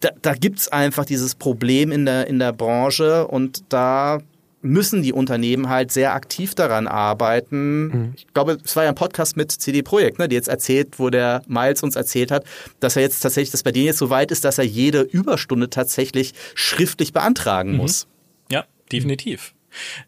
da, 0.00 0.10
da 0.22 0.34
gibt's 0.34 0.68
einfach 0.68 1.04
dieses 1.04 1.34
Problem 1.34 1.92
in 1.92 2.06
der, 2.06 2.26
in 2.26 2.38
der 2.38 2.52
Branche 2.52 3.26
und 3.26 3.64
da 3.68 4.20
müssen 4.60 5.02
die 5.02 5.12
Unternehmen 5.12 5.68
halt 5.68 5.92
sehr 5.92 6.14
aktiv 6.14 6.54
daran 6.54 6.88
arbeiten. 6.88 7.86
Mhm. 7.86 8.12
Ich 8.16 8.26
glaube, 8.34 8.58
es 8.64 8.74
war 8.74 8.84
ja 8.84 8.88
ein 8.88 8.94
Podcast 8.94 9.36
mit 9.36 9.52
CD 9.52 9.82
Projekt, 9.82 10.18
ne, 10.18 10.28
die 10.28 10.34
jetzt 10.34 10.48
erzählt, 10.48 10.98
wo 10.98 11.10
der 11.10 11.42
Miles 11.46 11.82
uns 11.82 11.96
erzählt 11.96 12.30
hat, 12.30 12.44
dass 12.80 12.96
er 12.96 13.02
jetzt 13.02 13.20
tatsächlich, 13.20 13.50
dass 13.50 13.62
bei 13.62 13.72
denen 13.72 13.86
jetzt 13.86 13.98
so 13.98 14.10
weit 14.10 14.30
ist, 14.30 14.44
dass 14.44 14.58
er 14.58 14.64
jede 14.64 15.02
Überstunde 15.02 15.70
tatsächlich 15.70 16.34
schriftlich 16.54 17.12
beantragen 17.12 17.72
mhm. 17.72 17.76
muss. 17.78 18.06
Ja, 18.50 18.64
definitiv. 18.90 19.54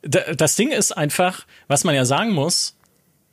Das 0.02 0.56
Ding 0.56 0.72
ist 0.72 0.92
einfach, 0.92 1.46
was 1.68 1.84
man 1.84 1.94
ja 1.94 2.04
sagen 2.04 2.32
muss, 2.32 2.76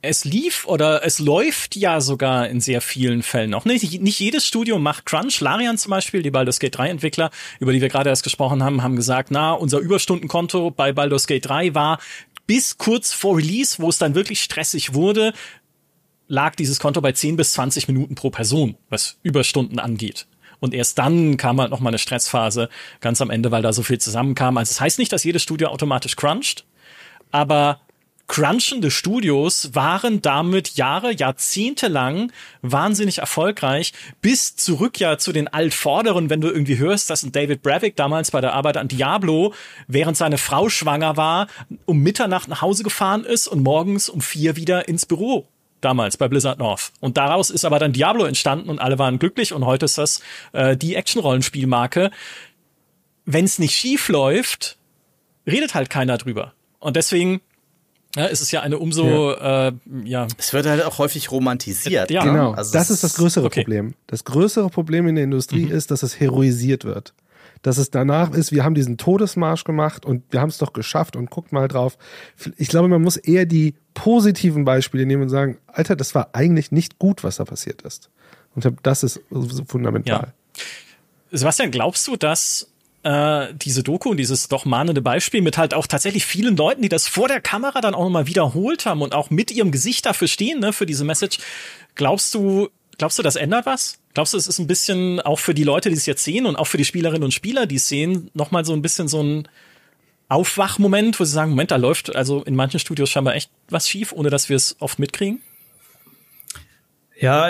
es 0.02 0.26
lief 0.26 0.66
oder 0.66 1.04
es 1.06 1.20
läuft 1.20 1.76
ja 1.76 2.02
sogar 2.02 2.48
in 2.48 2.62
sehr 2.62 2.82
vielen 2.82 3.24
Fällen 3.24 3.50
noch. 3.50 3.66
Nicht, 3.66 4.00
nicht 4.02 4.20
jedes 4.20 4.46
Studio 4.46 4.78
macht 4.78 5.06
Crunch. 5.06 5.42
Larian 5.42 5.78
zum 5.78 5.90
Beispiel, 5.90 6.22
die 6.22 6.30
Baldur's 6.30 6.60
Gate 6.60 6.78
3 6.78 6.90
Entwickler, 6.90 7.32
über 7.60 7.74
die 7.74 7.82
wir 7.82 7.90
gerade 7.90 8.10
erst 8.10 8.24
gesprochen 8.24 8.64
haben, 8.64 8.84
haben 8.84 8.96
gesagt, 8.96 9.32
na, 9.32 9.54
unser 9.54 9.80
Überstundenkonto 9.80 10.72
bei 10.72 10.94
Baldur's 10.94 11.26
Gate 11.26 11.48
3 11.48 11.74
war 11.74 12.00
bis 12.46 12.78
kurz 12.78 13.12
vor 13.12 13.38
Release, 13.38 13.80
wo 13.80 13.90
es 13.90 13.98
dann 13.98 14.16
wirklich 14.16 14.42
stressig 14.42 14.94
wurde, 14.94 15.34
lag 16.28 16.56
dieses 16.56 16.80
Konto 16.80 17.02
bei 17.02 17.12
10 17.12 17.36
bis 17.36 17.54
20 17.54 17.88
Minuten 17.88 18.16
pro 18.16 18.30
Person, 18.30 18.78
was 18.90 19.18
Überstunden 19.24 19.80
angeht. 19.80 20.28
Und 20.60 20.74
erst 20.74 20.98
dann 20.98 21.38
kam 21.38 21.60
halt 21.60 21.72
noch 21.72 21.80
mal 21.80 21.90
eine 21.90 22.00
Stressphase 22.00 22.70
ganz 23.00 23.22
am 23.22 23.30
Ende, 23.30 23.52
weil 23.52 23.62
da 23.62 23.74
so 23.74 23.84
viel 23.84 24.00
zusammenkam. 24.00 24.58
Also 24.58 24.70
es 24.70 24.76
das 24.78 24.82
heißt 24.82 25.00
nicht, 25.00 25.12
dass 25.12 25.24
jedes 25.24 25.44
Studio 25.44 25.70
automatisch 25.70 26.16
cruncht, 26.16 26.66
aber 27.32 27.82
crunchende 28.28 28.92
Studios 28.92 29.74
waren 29.74 30.22
damit 30.22 30.76
Jahre, 30.76 31.14
Jahrzehnte 31.14 31.88
lang 31.88 32.32
wahnsinnig 32.62 33.20
erfolgreich, 33.20 33.94
bis 34.22 34.56
zurück 34.56 35.00
ja 35.00 35.18
zu 35.18 35.32
den 35.32 35.48
Altvorderen, 35.48 36.30
wenn 36.30 36.42
du 36.42 36.50
irgendwie 36.50 36.78
hörst, 36.78 37.10
dass 37.10 37.22
David 37.22 37.62
Bravik 37.62 37.96
damals 37.96 38.32
bei 38.32 38.42
der 38.42 38.54
Arbeit 38.54 38.78
an 38.78 38.90
Diablo, 38.90 39.54
während 39.88 40.18
seine 40.18 40.38
Frau 40.38 40.70
schwanger 40.70 41.18
war, 41.18 41.48
um 41.86 42.00
Mitternacht 42.00 42.48
nach 42.48 42.62
Hause 42.62 42.84
gefahren 42.84 43.24
ist 43.24 43.48
und 43.48 43.64
morgens 43.64 44.10
um 44.10 44.22
vier 44.22 44.56
wieder 44.56 44.88
ins 44.88 45.06
Büro 45.06 45.48
damals 45.82 46.18
bei 46.18 46.28
Blizzard 46.28 46.60
North. 46.60 46.92
Und 47.00 47.18
daraus 47.18 47.50
ist 47.50 47.66
aber 47.66 47.80
dann 47.80 47.94
Diablo 47.94 48.26
entstanden 48.26 48.70
und 48.70 48.80
alle 48.80 49.00
waren 49.00 49.20
glücklich 49.20 49.54
und 49.54 49.66
heute 49.66 49.86
ist 49.86 49.98
das 49.98 50.22
äh, 50.54 50.76
die 50.76 50.96
Action-Rollenspielmarke. 50.96 52.12
Wenn 53.26 53.46
es 53.46 53.60
nicht 53.60 53.76
schief 53.76 54.10
läuft, 54.10 54.78
redet 55.46 55.76
halt 55.76 55.90
keiner 55.90 56.18
drüber. 56.18 56.54
Und 56.80 56.96
deswegen 56.96 57.42
ja, 58.16 58.28
es 58.28 58.42
ist 58.42 58.52
ja 58.52 58.62
eine 58.62 58.78
umso, 58.80 59.32
ja. 59.32 59.68
Äh, 59.68 59.74
ja. 60.06 60.28
Es 60.38 60.54
wird 60.54 60.66
halt 60.66 60.84
auch 60.84 60.98
häufig 60.98 61.32
romantisiert. 61.32 62.10
Ja. 62.10 62.24
Genau, 62.24 62.52
also 62.52 62.72
das 62.74 62.90
ist 62.90 63.04
das 63.04 63.16
größere 63.16 63.46
okay. 63.46 63.62
Problem. 63.62 63.94
Das 64.08 64.24
größere 64.24 64.70
Problem 64.70 65.08
in 65.08 65.16
der 65.16 65.26
Industrie 65.26 65.66
mhm. 65.66 65.72
ist, 65.72 65.92
dass 65.92 66.04
es 66.04 66.20
heroisiert 66.20 66.86
wird. 66.86 67.14
Dass 67.62 67.78
es 67.78 67.90
danach 67.90 68.32
ist, 68.32 68.52
wir 68.52 68.64
haben 68.64 68.76
diesen 68.76 68.98
Todesmarsch 68.98 69.64
gemacht 69.64 70.06
und 70.06 70.24
wir 70.32 70.42
haben 70.42 70.50
es 70.50 70.58
doch 70.58 70.74
geschafft 70.74 71.16
und 71.16 71.30
guckt 71.30 71.52
mal 71.52 71.68
drauf. 71.68 71.98
Ich 72.58 72.70
glaube, 72.70 72.88
man 72.88 73.02
muss 73.02 73.18
eher 73.18 73.46
die 73.46 73.76
positiven 73.94 74.64
Beispiele 74.64 75.06
nehmen 75.06 75.24
und 75.24 75.30
sagen, 75.30 75.58
Alter, 75.68 75.96
das 75.96 76.16
war 76.16 76.30
eigentlich 76.34 76.72
nicht 76.72 77.00
gut, 77.00 77.24
was 77.24 77.38
da 77.38 77.46
passiert 77.46 77.82
ist. 77.82 78.10
Und 78.56 78.68
das 78.84 79.04
ist 79.04 79.22
fundamental. 79.68 80.34
Ja. 80.56 80.64
Sebastian, 81.32 81.72
glaubst 81.72 82.08
du, 82.08 82.16
dass 82.16 82.72
äh, 83.04 83.54
diese 83.54 83.84
Doku 83.84 84.10
und 84.10 84.18
dieses 84.18 84.48
doch 84.48 84.66
mahnende 84.66 85.02
Beispiel 85.02 85.42
mit 85.42 85.58
halt 85.58 85.74
auch 85.74 85.88
tatsächlich 85.88 86.26
vielen 86.26 86.58
Leuten, 86.58 86.82
die 86.82 86.90
das 86.90 87.08
vor 87.08 87.28
der 87.28 87.42
Kamera 87.42 87.82
dann 87.82 87.96
auch 87.96 88.04
nochmal 88.04 88.28
wiederholt 88.28 88.86
haben 88.86 89.02
und 89.02 89.14
auch 89.14 89.30
mit 89.30 89.52
ihrem 89.52 89.72
Gesicht 89.72 90.06
dafür 90.06 90.28
stehen, 90.28 90.60
ne, 90.60 90.74
für 90.74 90.86
diese 90.86 91.06
Message. 91.06 91.40
Glaubst 91.96 92.34
du, 92.34 92.70
glaubst 92.98 93.18
du, 93.18 93.24
das 93.24 93.36
ändert 93.36 93.66
was? 93.66 94.00
Glaubst 94.14 94.34
du, 94.34 94.38
es 94.38 94.48
ist 94.48 94.60
ein 94.60 94.68
bisschen 94.68 95.22
auch 95.22 95.40
für 95.40 95.54
die 95.54 95.64
Leute, 95.64 95.90
die 95.90 95.96
es 95.96 96.06
jetzt 96.06 96.24
sehen 96.24 96.46
und 96.46 96.56
auch 96.56 96.68
für 96.68 96.78
die 96.78 96.86
Spielerinnen 96.86 97.24
und 97.24 97.34
Spieler, 97.34 97.66
die 97.66 97.76
es 97.76 97.88
sehen, 97.88 98.32
nochmal 98.34 98.66
so 98.66 98.74
ein 98.74 98.82
bisschen 98.82 99.08
so 99.08 99.22
ein 99.22 99.48
Aufwachmoment, 100.30 101.20
wo 101.20 101.24
sie 101.24 101.32
sagen, 101.32 101.52
Moment, 101.52 101.72
da 101.72 101.78
läuft 101.78 102.16
also 102.16 102.44
in 102.44 102.56
manchen 102.56 102.80
Studios 102.80 103.10
scheinbar 103.10 103.36
echt 103.36 103.50
was 103.70 103.88
schief, 103.88 104.12
ohne 104.12 104.30
dass 104.30 104.50
wir 104.50 104.58
es 104.58 104.76
oft 104.80 105.00
mitkriegen? 105.00 105.42
Ja, 107.20 107.50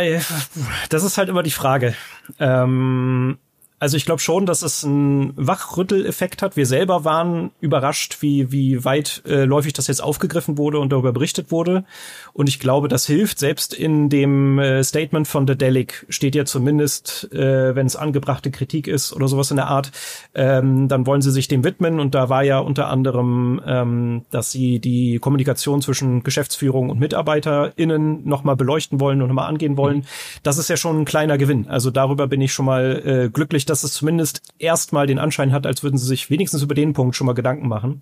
das 0.89 1.03
ist 1.03 1.17
halt 1.17 1.29
immer 1.29 1.43
die 1.43 1.51
Frage. 1.51 1.95
Ähm, 2.39 3.37
also 3.79 3.95
ich 3.95 4.05
glaube 4.05 4.21
schon, 4.21 4.47
dass 4.47 4.63
es 4.63 4.83
einen 4.83 5.33
Wachrütteleffekt 5.35 6.41
hat. 6.41 6.57
Wir 6.57 6.65
selber 6.65 7.05
waren 7.05 7.51
überrascht, 7.59 8.17
wie, 8.21 8.51
wie 8.51 8.83
weit 8.85 9.21
äh, 9.27 9.47
das 9.47 9.87
jetzt 9.87 10.01
aufgegriffen 10.01 10.57
wurde 10.57 10.79
und 10.79 10.91
darüber 10.91 11.11
berichtet 11.11 11.51
wurde. 11.51 11.85
Und 12.33 12.49
ich 12.49 12.59
glaube, 12.59 12.87
das 12.87 13.05
hilft. 13.05 13.37
Selbst 13.37 13.75
in 13.75 14.09
dem 14.09 14.57
äh, 14.57 14.83
Statement 14.83 15.27
von 15.27 15.45
The 15.47 15.55
Delic 15.55 16.07
steht 16.09 16.33
ja 16.33 16.45
zumindest, 16.45 17.31
äh, 17.31 17.75
wenn 17.75 17.85
es 17.85 17.95
angebrachte 17.95 18.49
Kritik 18.49 18.87
ist 18.87 19.13
oder 19.13 19.27
sowas 19.27 19.51
in 19.51 19.57
der 19.57 19.67
Art, 19.67 19.91
ähm, 20.33 20.87
dann 20.87 21.05
wollen 21.05 21.21
sie 21.21 21.31
sich 21.31 21.47
dem 21.47 21.63
widmen. 21.63 21.99
Und 21.99 22.15
da 22.15 22.29
war 22.29 22.43
ja 22.43 22.57
unter 22.57 22.87
anderem, 22.87 23.61
ähm, 23.63 24.25
dass 24.31 24.51
sie 24.51 24.79
die 24.79 25.19
Kommunikation 25.19 25.83
zwischen 25.83 26.23
Geschäftsführung 26.23 26.89
und 26.89 26.99
MitarbeiterInnen 26.99 28.27
nochmal 28.27 28.55
beleuchten 28.55 28.99
wollen 28.99 29.21
und 29.21 29.27
nochmal 29.27 29.49
angehen 29.49 29.77
wollen. 29.77 30.05
Das 30.41 30.57
ist 30.57 30.67
ja 30.67 30.77
schon 30.77 31.01
ein 31.01 31.05
kleiner 31.05 31.37
Gewinn. 31.37 31.67
Also 31.67 31.91
darüber 31.91 32.25
bin 32.25 32.41
ich 32.41 32.53
schon 32.53 32.65
mal 32.65 33.03
äh, 33.05 33.29
glücklich 33.29 33.66
dass 33.69 33.83
es 33.83 33.93
zumindest 33.93 34.41
erstmal 34.59 35.07
den 35.07 35.19
Anschein 35.19 35.51
hat, 35.51 35.65
als 35.65 35.83
würden 35.83 35.97
sie 35.97 36.05
sich 36.05 36.29
wenigstens 36.29 36.61
über 36.61 36.75
den 36.75 36.93
Punkt 36.93 37.15
schon 37.15 37.27
mal 37.27 37.33
Gedanken 37.33 37.67
machen. 37.67 38.01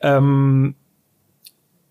Ähm, 0.00 0.74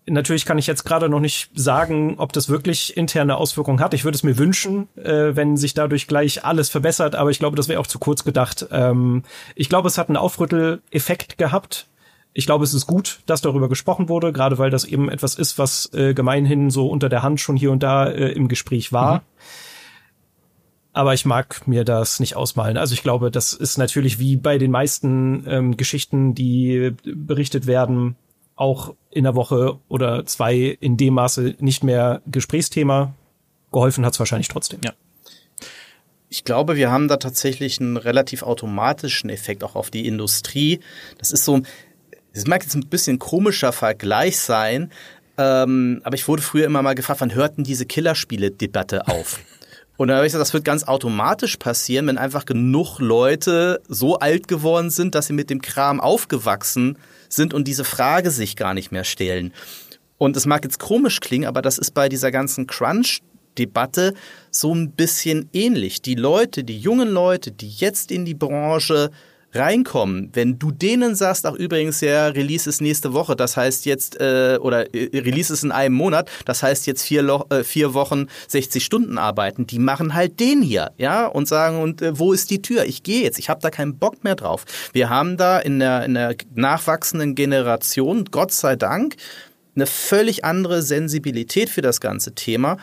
natürlich 0.06 0.44
kann 0.44 0.58
ich 0.58 0.66
jetzt 0.66 0.84
gerade 0.84 1.08
noch 1.08 1.20
nicht 1.20 1.50
sagen, 1.54 2.16
ob 2.18 2.32
das 2.32 2.48
wirklich 2.48 2.96
interne 2.96 3.36
Auswirkungen 3.36 3.80
hat. 3.80 3.94
Ich 3.94 4.04
würde 4.04 4.16
es 4.16 4.22
mir 4.22 4.38
wünschen, 4.38 4.88
äh, 4.96 5.34
wenn 5.34 5.56
sich 5.56 5.74
dadurch 5.74 6.06
gleich 6.06 6.44
alles 6.44 6.68
verbessert, 6.68 7.14
aber 7.14 7.30
ich 7.30 7.38
glaube, 7.38 7.56
das 7.56 7.68
wäre 7.68 7.80
auch 7.80 7.86
zu 7.86 7.98
kurz 7.98 8.24
gedacht. 8.24 8.66
Ähm, 8.70 9.22
ich 9.54 9.68
glaube, 9.68 9.88
es 9.88 9.98
hat 9.98 10.08
einen 10.08 10.16
Aufrütteleffekt 10.16 11.38
gehabt. 11.38 11.88
Ich 12.32 12.46
glaube, 12.46 12.64
es 12.64 12.74
ist 12.74 12.86
gut, 12.86 13.20
dass 13.26 13.40
darüber 13.40 13.68
gesprochen 13.68 14.08
wurde, 14.08 14.32
gerade 14.32 14.58
weil 14.58 14.70
das 14.70 14.84
eben 14.84 15.08
etwas 15.08 15.36
ist, 15.36 15.58
was 15.58 15.92
äh, 15.94 16.12
gemeinhin 16.12 16.70
so 16.70 16.88
unter 16.88 17.08
der 17.08 17.22
Hand 17.22 17.40
schon 17.40 17.56
hier 17.56 17.72
und 17.72 17.82
da 17.82 18.06
äh, 18.06 18.32
im 18.32 18.48
Gespräch 18.48 18.92
war. 18.92 19.16
Mhm 19.18 19.20
aber 20.96 21.12
ich 21.12 21.26
mag 21.26 21.68
mir 21.68 21.84
das 21.84 22.20
nicht 22.20 22.36
ausmalen. 22.36 22.78
Also 22.78 22.94
ich 22.94 23.02
glaube, 23.02 23.30
das 23.30 23.52
ist 23.52 23.76
natürlich 23.76 24.18
wie 24.18 24.36
bei 24.36 24.56
den 24.56 24.70
meisten 24.70 25.44
ähm, 25.46 25.76
Geschichten, 25.76 26.34
die 26.34 26.94
berichtet 27.04 27.66
werden, 27.66 28.16
auch 28.54 28.94
in 29.10 29.24
der 29.24 29.34
Woche 29.34 29.78
oder 29.88 30.24
zwei 30.24 30.56
in 30.56 30.96
dem 30.96 31.12
Maße 31.12 31.56
nicht 31.58 31.84
mehr 31.84 32.22
Gesprächsthema. 32.24 33.12
Geholfen 33.72 34.06
hat 34.06 34.14
es 34.14 34.18
wahrscheinlich 34.20 34.48
trotzdem. 34.48 34.80
Ja. 34.82 34.94
Ich 36.30 36.44
glaube, 36.44 36.76
wir 36.76 36.90
haben 36.90 37.08
da 37.08 37.18
tatsächlich 37.18 37.78
einen 37.78 37.98
relativ 37.98 38.42
automatischen 38.42 39.28
Effekt 39.28 39.64
auch 39.64 39.76
auf 39.76 39.90
die 39.90 40.06
Industrie. 40.06 40.80
Das 41.18 41.30
ist 41.30 41.44
so, 41.44 41.60
es 42.32 42.46
mag 42.46 42.62
jetzt 42.62 42.74
ein 42.74 42.86
bisschen 42.88 43.18
komischer 43.18 43.72
Vergleich 43.72 44.38
sein, 44.38 44.90
ähm, 45.36 46.00
aber 46.04 46.14
ich 46.14 46.26
wurde 46.26 46.40
früher 46.40 46.64
immer 46.64 46.80
mal 46.80 46.94
gefragt, 46.94 47.20
wann 47.20 47.34
hörten 47.34 47.64
diese 47.64 47.84
Killerspiele-Debatte 47.84 49.08
auf? 49.08 49.40
Und 49.96 50.08
dann 50.08 50.18
habe 50.18 50.26
ich 50.26 50.32
gesagt, 50.32 50.42
das 50.42 50.52
wird 50.52 50.64
ganz 50.64 50.84
automatisch 50.84 51.56
passieren, 51.56 52.06
wenn 52.06 52.18
einfach 52.18 52.44
genug 52.44 52.98
Leute 52.98 53.80
so 53.88 54.18
alt 54.18 54.46
geworden 54.46 54.90
sind, 54.90 55.14
dass 55.14 55.26
sie 55.26 55.32
mit 55.32 55.48
dem 55.48 55.62
Kram 55.62 56.00
aufgewachsen 56.00 56.98
sind 57.28 57.54
und 57.54 57.66
diese 57.66 57.84
Frage 57.84 58.30
sich 58.30 58.56
gar 58.56 58.74
nicht 58.74 58.92
mehr 58.92 59.04
stellen. 59.04 59.52
Und 60.18 60.36
es 60.36 60.46
mag 60.46 60.64
jetzt 60.64 60.78
komisch 60.78 61.20
klingen, 61.20 61.46
aber 61.46 61.62
das 61.62 61.78
ist 61.78 61.92
bei 61.92 62.08
dieser 62.08 62.30
ganzen 62.30 62.66
Crunch-Debatte 62.66 64.14
so 64.50 64.74
ein 64.74 64.92
bisschen 64.92 65.48
ähnlich. 65.52 66.02
Die 66.02 66.14
Leute, 66.14 66.64
die 66.64 66.78
jungen 66.78 67.08
Leute, 67.08 67.50
die 67.50 67.68
jetzt 67.68 68.10
in 68.10 68.24
die 68.24 68.34
Branche 68.34 69.10
reinkommen, 69.58 70.30
wenn 70.32 70.58
du 70.58 70.70
denen 70.70 71.14
sagst, 71.14 71.46
ach 71.46 71.54
übrigens, 71.54 72.00
ja, 72.00 72.28
Release 72.28 72.68
ist 72.68 72.80
nächste 72.80 73.12
Woche, 73.12 73.36
das 73.36 73.56
heißt 73.56 73.86
jetzt, 73.86 74.20
äh, 74.20 74.58
oder 74.60 74.94
äh, 74.94 75.18
Release 75.18 75.52
ist 75.52 75.64
in 75.64 75.72
einem 75.72 75.94
Monat, 75.94 76.28
das 76.44 76.62
heißt 76.62 76.86
jetzt 76.86 77.02
vier, 77.02 77.22
Lo 77.22 77.44
äh, 77.50 77.64
vier 77.64 77.94
Wochen 77.94 78.26
60 78.48 78.84
Stunden 78.84 79.18
arbeiten, 79.18 79.66
die 79.66 79.78
machen 79.78 80.14
halt 80.14 80.40
den 80.40 80.62
hier, 80.62 80.92
ja, 80.98 81.26
und 81.26 81.48
sagen, 81.48 81.80
und 81.80 82.02
äh, 82.02 82.18
wo 82.18 82.32
ist 82.32 82.50
die 82.50 82.62
Tür? 82.62 82.84
Ich 82.84 83.02
gehe 83.02 83.22
jetzt, 83.22 83.38
ich 83.38 83.48
habe 83.48 83.60
da 83.60 83.70
keinen 83.70 83.98
Bock 83.98 84.24
mehr 84.24 84.34
drauf. 84.34 84.64
Wir 84.92 85.10
haben 85.10 85.36
da 85.36 85.58
in 85.58 85.78
der, 85.78 86.04
in 86.04 86.14
der 86.14 86.36
nachwachsenden 86.54 87.34
Generation, 87.34 88.26
Gott 88.30 88.52
sei 88.52 88.76
Dank, 88.76 89.16
eine 89.76 89.86
völlig 89.86 90.44
andere 90.44 90.82
Sensibilität 90.82 91.68
für 91.68 91.82
das 91.82 92.00
ganze 92.00 92.34
Thema 92.34 92.78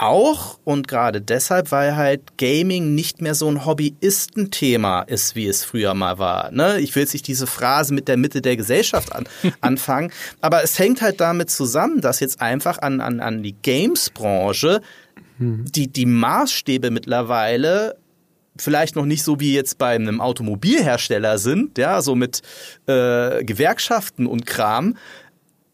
auch 0.00 0.58
und 0.64 0.88
gerade 0.88 1.20
deshalb, 1.20 1.70
weil 1.72 1.94
halt 1.94 2.38
Gaming 2.38 2.94
nicht 2.94 3.20
mehr 3.20 3.34
so 3.34 3.48
ein 3.48 3.66
Hobbyistenthema 3.66 5.02
ist, 5.02 5.36
wie 5.36 5.46
es 5.46 5.64
früher 5.64 5.94
mal 5.94 6.18
war. 6.18 6.50
Ne? 6.50 6.80
Ich 6.80 6.94
will 6.94 7.02
jetzt 7.02 7.12
nicht 7.12 7.26
diese 7.26 7.46
Phrase 7.46 7.92
mit 7.92 8.08
der 8.08 8.16
Mitte 8.16 8.40
der 8.40 8.56
Gesellschaft 8.56 9.14
an, 9.14 9.28
anfangen, 9.60 10.10
aber 10.40 10.64
es 10.64 10.78
hängt 10.78 11.02
halt 11.02 11.20
damit 11.20 11.50
zusammen, 11.50 12.00
dass 12.00 12.20
jetzt 12.20 12.40
einfach 12.40 12.78
an, 12.78 13.00
an, 13.00 13.20
an 13.20 13.42
die 13.42 13.52
Games-Branche 13.52 14.80
mhm. 15.38 15.66
die, 15.66 15.88
die 15.88 16.06
Maßstäbe 16.06 16.90
mittlerweile 16.90 17.96
vielleicht 18.56 18.96
noch 18.96 19.06
nicht 19.06 19.22
so 19.22 19.40
wie 19.40 19.54
jetzt 19.54 19.78
bei 19.78 19.94
einem 19.94 20.20
Automobilhersteller 20.20 21.38
sind, 21.38 21.78
ja, 21.78 22.02
so 22.02 22.14
mit 22.14 22.42
äh, 22.86 23.44
Gewerkschaften 23.44 24.26
und 24.26 24.46
Kram, 24.46 24.96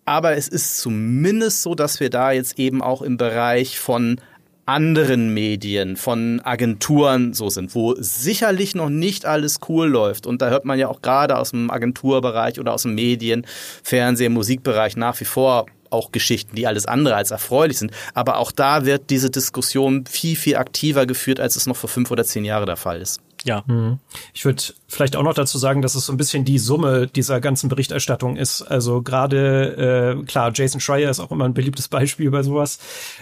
aber 0.07 0.37
es 0.37 0.49
ist 0.49 0.79
zumindest 0.79 1.63
so, 1.63 1.75
dass 1.75 2.01
wir 2.01 2.11
da 2.11 2.31
jetzt 2.31 2.59
eben 2.59 2.81
auch 2.81 3.03
im 3.03 3.17
Bereich 3.17 3.79
von 3.79 4.21
anderen 4.67 5.33
Medien, 5.33 5.97
von 5.97 6.41
Agenturen 6.41 7.35
so 7.35 7.49
sind, 7.49 7.75
wo 7.75 7.95
sicherlich 7.99 8.75
noch 8.75 8.89
nicht 8.89 9.25
alles 9.25 9.59
cool 9.69 9.89
läuft. 9.89 10.27
Und 10.27 10.43
da 10.43 10.49
hört 10.49 10.65
man 10.65 10.79
ja 10.79 10.89
auch 10.89 11.03
gerade 11.03 11.39
aus 11.39 11.51
dem 11.51 11.71
Agenturbereich 11.71 12.59
oder 12.59 12.75
aus 12.75 12.83
dem 12.83 12.95
Medien, 12.95 13.47
Fernsehen, 13.83 14.33
Musikbereich 14.33 14.97
nach 14.97 15.21
wie 15.21 15.25
vor 15.25 15.67
auch 15.91 16.11
Geschichten, 16.11 16.57
die 16.57 16.67
alles 16.67 16.87
andere 16.87 17.15
als 17.15 17.31
erfreulich 17.31 17.79
sind. 17.79 17.93
Aber 18.13 18.39
auch 18.39 18.51
da 18.51 18.85
wird 18.85 19.11
diese 19.11 19.31
Diskussion 19.31 20.05
viel, 20.07 20.35
viel 20.35 20.57
aktiver 20.57 21.07
geführt, 21.07 21.39
als 21.39 21.55
es 21.55 21.67
noch 21.67 21.77
vor 21.77 21.89
fünf 21.89 22.11
oder 22.11 22.25
zehn 22.25 22.45
Jahren 22.45 22.67
der 22.67 22.77
Fall 22.77 23.01
ist. 23.01 23.21
Ja. 23.47 23.63
Mhm. 23.67 24.01
Ich 24.35 24.45
würde 24.45 24.63
vielleicht 24.89 25.15
auch 25.15 25.23
noch 25.23 25.35
dazu 25.35 25.57
sagen, 25.57 25.81
dass 25.81 25.95
es 25.95 26.07
so 26.07 26.13
ein 26.13 26.17
bisschen 26.17 26.45
die 26.45 26.59
Summe 26.59 27.07
dieser 27.07 27.41
ganzen 27.41 27.69
Berichterstattung 27.69 28.37
ist. 28.37 28.63
Also 28.63 29.03
gerade, 29.03 30.17
äh, 30.21 30.25
klar, 30.25 30.51
Jason 30.53 30.81
Schreier 30.81 31.11
ist 31.11 31.21
auch 31.21 31.31
immer 31.31 31.45
ein 31.45 31.55
beliebtes 31.55 31.87
Beispiel 31.87 32.31
bei 32.31 32.43
sowas. 32.43 32.81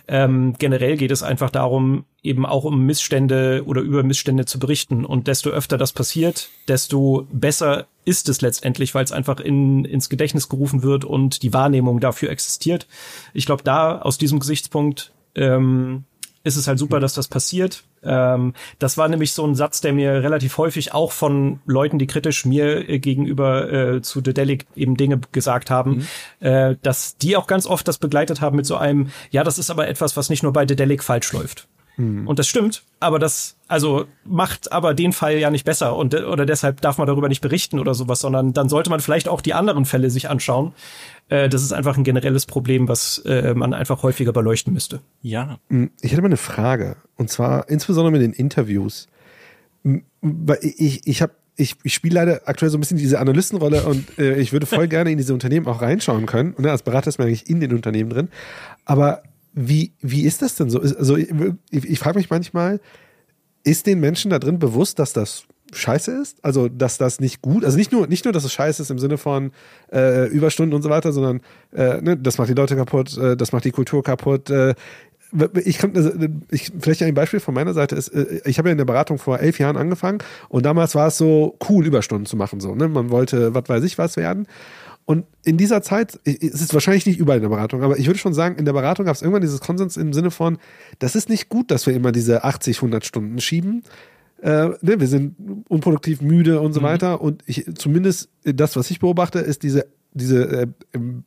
Ähm, 0.09 0.55
generell 0.59 0.97
geht 0.97 1.11
es 1.11 1.23
einfach 1.23 1.51
darum, 1.51 2.05
eben 2.23 2.47
auch 2.47 2.65
um 2.65 2.87
Missstände 2.87 3.65
oder 3.67 3.83
über 3.83 4.03
Missstände 4.03 4.47
zu 4.47 4.59
berichten. 4.59 5.05
Und 5.05 5.27
desto 5.29 5.51
öfter 5.51 5.77
das 5.77 5.93
passiert, 5.93 6.49
desto 6.69 7.27
besser 7.31 7.87
ist 8.07 8.31
es 8.31 8.41
letztendlich, 8.41 8.95
weil 8.95 9.05
es 9.05 9.13
einfach 9.13 9.41
in, 9.41 9.85
ins 9.85 10.09
Gedächtnis 10.09 10.49
gerufen 10.49 10.83
wird 10.83 11.05
und 11.05 11.43
die 11.43 11.53
Wahrnehmung 11.53 12.01
dafür 12.01 12.31
existiert. 12.31 12.87
Ich 13.35 13.45
glaube, 13.45 13.63
da 13.63 13.99
aus 13.99 14.17
diesem 14.17 14.41
Gesichtspunkt 14.41 15.13
ähm, 15.35 16.05
ist 16.45 16.57
es 16.57 16.69
halt 16.69 16.79
super, 16.79 17.01
dass 17.01 17.15
das 17.15 17.27
passiert. 17.27 17.85
Ähm, 18.03 18.53
das 18.79 18.97
war 18.99 19.09
nämlich 19.09 19.33
so 19.33 19.47
ein 19.47 19.55
Satz, 19.55 19.81
der 19.81 19.93
mir 19.93 20.23
relativ 20.23 20.59
häufig 20.59 20.93
auch 20.93 21.11
von 21.11 21.59
Leuten, 21.67 21.99
die 21.99 22.07
kritisch 22.07 22.45
mir 22.45 22.89
äh, 22.89 22.99
gegenüber 22.99 23.73
äh, 23.73 24.03
zu 24.03 24.21
The 24.25 24.35
Delic 24.35 24.67
eben 24.77 24.97
Dinge 24.97 25.21
gesagt 25.33 25.71
haben, 25.71 26.07
mhm. 26.41 26.47
äh, 26.47 26.77
dass 26.83 27.17
die 27.17 27.37
auch 27.37 27.47
ganz 27.47 27.67
oft 27.67 27.89
das 27.89 27.99
begleitet 27.99 28.43
haben 28.43 28.57
mit 28.57 28.67
so 28.67 28.77
einem, 28.77 29.09
ja, 29.31 29.43
das 29.43 29.59
ist 29.59 29.71
aber 29.71 29.89
etwas, 29.89 30.17
was 30.17 30.29
nicht 30.29 30.43
nur 30.43 30.53
bei 30.53 30.67
The 30.69 30.77
Delic 30.77 31.03
falsch 31.03 31.33
läuft. 31.33 31.67
Mhm. 31.97 32.27
Und 32.27 32.39
das 32.39 32.49
stimmt, 32.49 32.83
aber 33.01 33.19
das 33.19 33.57
also 33.69 34.07
macht 34.25 34.73
aber 34.73 34.95
den 34.95 35.13
Fall 35.13 35.39
ja 35.39 35.51
nicht 35.51 35.65
besser 35.65 35.97
und 35.97 36.15
oder 36.15 36.47
deshalb 36.47 36.81
darf 36.81 36.99
man 36.99 37.07
darüber 37.07 37.29
nicht 37.29 37.41
berichten 37.41 37.79
oder 37.79 37.95
sowas, 37.95 38.21
sondern 38.21 38.53
dann 38.53 38.69
sollte 38.69 38.91
man 38.91 39.01
vielleicht 39.01 39.29
auch 39.29 39.41
die 39.41 39.55
anderen 39.55 39.85
Fälle 39.85 40.11
sich 40.11 40.29
anschauen. 40.29 40.73
Äh, 41.29 41.49
das 41.49 41.63
ist 41.63 41.73
einfach 41.73 41.97
ein 41.97 42.05
generelles 42.05 42.47
Problem, 42.47 42.89
was 42.89 43.19
äh, 43.27 43.55
man 43.55 43.75
einfach 43.75 44.03
häufiger 44.03 44.33
beleuchten 44.33 44.73
müsste. 44.73 45.01
Ja. 45.23 45.59
Hm, 45.69 45.91
ich 46.01 46.13
hätte 46.13 46.23
mal 46.23 46.29
eine 46.29 46.37
Frage 46.37 46.97
und 47.17 47.31
zwar 47.31 47.69
insbesondere 47.69 48.13
mit 48.13 48.23
den 48.23 48.33
Interviews. 48.33 49.09
Ich 50.79 51.07
ich 51.07 51.23
habe 51.23 51.33
ich, 51.57 51.77
ich 51.85 51.95
spiele 51.95 52.15
leider 52.15 52.41
aktuell 52.47 52.71
so 52.71 52.77
ein 52.77 52.81
bisschen 52.81 52.99
diese 52.99 53.21
Analystenrolle 53.21 53.85
und 53.85 54.19
äh, 54.19 54.37
ich 54.37 54.53
würde 54.53 54.67
voll 54.67 54.89
gerne 54.89 55.11
in 55.13 55.19
diese 55.19 55.33
Unternehmen 55.33 55.67
auch 55.67 55.83
reinschauen 55.83 56.27
können. 56.27 56.53
Und 56.55 56.65
ne, 56.65 56.71
als 56.71 56.83
Berater 56.83 57.09
ist 57.09 57.19
man 57.19 57.29
eigentlich 57.29 57.49
in 57.49 57.61
den 57.61 57.73
Unternehmen 57.73 58.11
drin. 58.11 58.29
Aber 58.85 59.23
wie, 59.55 59.93
wie 60.01 60.25
ist 60.25 60.43
das 60.43 60.57
denn 60.57 60.69
so? 60.69 60.81
Also 60.81 61.17
ich, 61.17 61.31
ich 61.71 61.99
frage 61.99 62.19
mich 62.19 62.29
manchmal, 62.29 62.81
ist 63.63 63.87
den 63.87 64.01
Menschen 64.01 64.31
da 64.31 64.39
drin 64.39 64.59
bewusst, 64.59 64.99
dass 64.99 65.13
das 65.13 65.45
scheiße 65.73 66.13
ist? 66.13 66.45
Also, 66.45 66.69
dass 66.69 66.99
das 66.99 67.21
nicht 67.21 67.41
gut, 67.41 67.65
also 67.65 67.77
nicht 67.77 67.93
nur, 67.93 68.07
nicht 68.07 68.25
nur, 68.25 68.33
dass 68.33 68.45
es 68.45 68.53
scheiße 68.53 68.83
ist 68.83 68.91
im 68.91 68.99
Sinne 68.99 69.17
von 69.17 69.53
äh, 69.93 70.29
Überstunden 70.29 70.75
und 70.75 70.83
so 70.83 70.91
weiter, 70.91 71.13
sondern 71.13 71.41
äh, 71.73 72.01
ne, 72.01 72.17
das 72.17 72.39
macht 72.39 72.49
die 72.51 72.55
Leute 72.55 72.77
kaputt, 72.77 73.17
äh, 73.17 73.37
das 73.37 73.53
macht 73.53 73.65
die 73.65 73.71
Kultur 73.71 74.03
kaputt. 74.03 74.51
Äh, 74.51 74.75
ich 75.65 75.79
kann, 75.79 75.97
also 75.97 76.13
ich, 76.51 76.71
vielleicht 76.79 77.03
ein 77.03 77.15
Beispiel 77.15 77.41
von 77.41 77.55
meiner 77.55 77.75
Seite 77.75 77.97
ist, 77.97 78.09
äh, 78.09 78.41
ich 78.45 78.59
habe 78.59 78.69
ja 78.69 78.73
in 78.73 78.79
der 78.79 78.85
Beratung 78.85 79.19
vor 79.19 79.41
elf 79.41 79.59
Jahren 79.59 79.77
angefangen 79.77 80.19
und 80.49 80.65
damals 80.65 80.95
war 80.95 81.09
es 81.09 81.19
so 81.19 81.57
cool, 81.69 81.87
Überstunden 81.87 82.27
zu 82.27 82.37
machen. 82.37 82.61
So, 82.61 82.75
ne? 82.75 82.89
Man 82.89 83.11
wollte, 83.11 83.55
was 83.55 83.69
weiß 83.69 83.85
ich, 83.85 83.99
was 83.99 84.17
werden. 84.17 84.47
Und 85.07 85.27
in 85.45 85.59
dieser 85.59 85.83
Zeit, 85.83 86.19
es 86.25 86.61
ist 86.61 86.73
wahrscheinlich 86.73 87.05
nicht 87.05 87.19
überall 87.19 87.37
in 87.37 87.43
der 87.43 87.51
Beratung, 87.51 87.83
aber 87.83 87.99
ich 87.99 88.07
würde 88.07 88.19
schon 88.19 88.33
sagen, 88.33 88.57
in 88.57 88.65
der 88.65 88.73
Beratung 88.73 89.05
gab 89.05 89.15
es 89.15 89.23
irgendwann 89.23 89.43
dieses 89.43 89.61
Konsens 89.61 89.97
im 89.97 90.13
Sinne 90.15 90.31
von, 90.31 90.59
das 90.99 91.15
ist 91.15 91.29
nicht 91.29 91.51
gut, 91.51 91.71
dass 91.71 91.87
wir 91.87 91.95
immer 91.95 92.11
diese 92.11 92.45
80, 92.45 92.79
100 92.79 93.05
Stunden 93.05 93.39
schieben. 93.41 93.83
Äh, 94.41 94.71
ne, 94.81 95.01
wir 95.01 95.07
sind 95.07 95.37
unproduktiv, 95.69 96.23
müde 96.23 96.61
und 96.61 96.73
so 96.73 96.81
mhm. 96.81 96.85
weiter. 96.85 97.21
Und 97.21 97.43
ich, 97.47 97.67
zumindest 97.75 98.31
das, 98.45 98.77
was 98.77 98.91
ich 98.91 99.01
beobachte, 99.01 99.41
ist 99.41 99.63
diese, 99.63 99.87
diese 100.13 100.63
äh, 100.63 100.67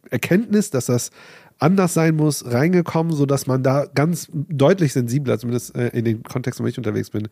Erkenntnis, 0.10 0.72
dass 0.72 0.88
das 0.88 1.12
anders 1.60 1.94
sein 1.94 2.16
muss, 2.16 2.46
reingekommen, 2.46 3.14
so 3.14 3.26
dass 3.26 3.48
man 3.48 3.64
da 3.64 3.86
ganz 3.94 4.28
deutlich 4.32 4.94
sensibler, 4.94 5.40
zumindest 5.40 5.76
äh, 5.76 5.90
in 5.90 6.06
den 6.06 6.24
Kontexten, 6.24 6.64
wo 6.64 6.68
ich 6.68 6.78
unterwegs 6.78 7.10
bin, 7.10 7.28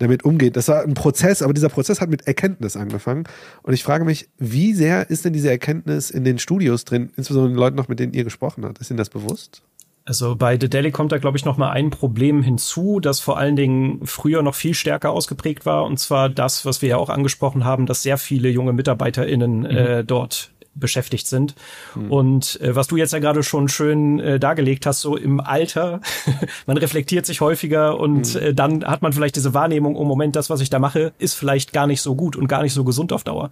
damit 0.00 0.24
umgeht. 0.24 0.56
Das 0.56 0.68
war 0.68 0.82
ein 0.82 0.94
Prozess, 0.94 1.42
aber 1.42 1.54
dieser 1.54 1.68
Prozess 1.68 2.00
hat 2.00 2.10
mit 2.10 2.26
Erkenntnis 2.26 2.76
angefangen. 2.76 3.24
Und 3.62 3.74
ich 3.74 3.84
frage 3.84 4.04
mich, 4.04 4.28
wie 4.38 4.72
sehr 4.72 5.08
ist 5.08 5.24
denn 5.24 5.32
diese 5.32 5.50
Erkenntnis 5.50 6.10
in 6.10 6.24
den 6.24 6.38
Studios 6.38 6.84
drin, 6.84 7.10
insbesondere 7.16 7.52
den 7.52 7.58
Leuten 7.58 7.76
noch, 7.76 7.88
mit 7.88 8.00
denen 8.00 8.12
ihr 8.12 8.24
gesprochen 8.24 8.64
habt? 8.64 8.78
Ist 8.80 8.90
Ihnen 8.90 8.96
das 8.96 9.10
bewusst? 9.10 9.62
Also 10.06 10.34
bei 10.34 10.58
The 10.58 10.68
Daily 10.68 10.90
kommt 10.90 11.12
da, 11.12 11.18
glaube 11.18 11.36
ich, 11.36 11.44
noch 11.44 11.58
mal 11.58 11.70
ein 11.70 11.90
Problem 11.90 12.42
hinzu, 12.42 12.98
das 13.00 13.20
vor 13.20 13.38
allen 13.38 13.54
Dingen 13.54 14.00
früher 14.06 14.42
noch 14.42 14.54
viel 14.54 14.74
stärker 14.74 15.10
ausgeprägt 15.10 15.66
war. 15.66 15.84
Und 15.84 15.98
zwar 15.98 16.30
das, 16.30 16.64
was 16.64 16.80
wir 16.82 16.88
ja 16.88 16.96
auch 16.96 17.10
angesprochen 17.10 17.64
haben, 17.64 17.86
dass 17.86 18.02
sehr 18.02 18.16
viele 18.16 18.48
junge 18.48 18.72
MitarbeiterInnen 18.72 19.58
mhm. 19.60 19.66
äh, 19.66 20.04
dort 20.04 20.50
beschäftigt 20.74 21.26
sind. 21.26 21.54
Mhm. 21.94 22.10
Und 22.10 22.60
äh, 22.60 22.74
was 22.74 22.86
du 22.86 22.96
jetzt 22.96 23.12
ja 23.12 23.18
gerade 23.18 23.42
schon 23.42 23.68
schön 23.68 24.20
äh, 24.20 24.38
dargelegt 24.38 24.86
hast, 24.86 25.00
so 25.00 25.16
im 25.16 25.40
Alter, 25.40 26.00
man 26.66 26.76
reflektiert 26.76 27.26
sich 27.26 27.40
häufiger 27.40 27.98
und 27.98 28.34
mhm. 28.34 28.40
äh, 28.40 28.54
dann 28.54 28.84
hat 28.84 29.02
man 29.02 29.12
vielleicht 29.12 29.36
diese 29.36 29.54
Wahrnehmung, 29.54 29.96
oh 29.96 30.04
Moment, 30.04 30.36
das, 30.36 30.50
was 30.50 30.60
ich 30.60 30.70
da 30.70 30.78
mache, 30.78 31.12
ist 31.18 31.34
vielleicht 31.34 31.72
gar 31.72 31.86
nicht 31.86 32.02
so 32.02 32.14
gut 32.14 32.36
und 32.36 32.46
gar 32.46 32.62
nicht 32.62 32.72
so 32.72 32.84
gesund 32.84 33.12
auf 33.12 33.24
Dauer. 33.24 33.50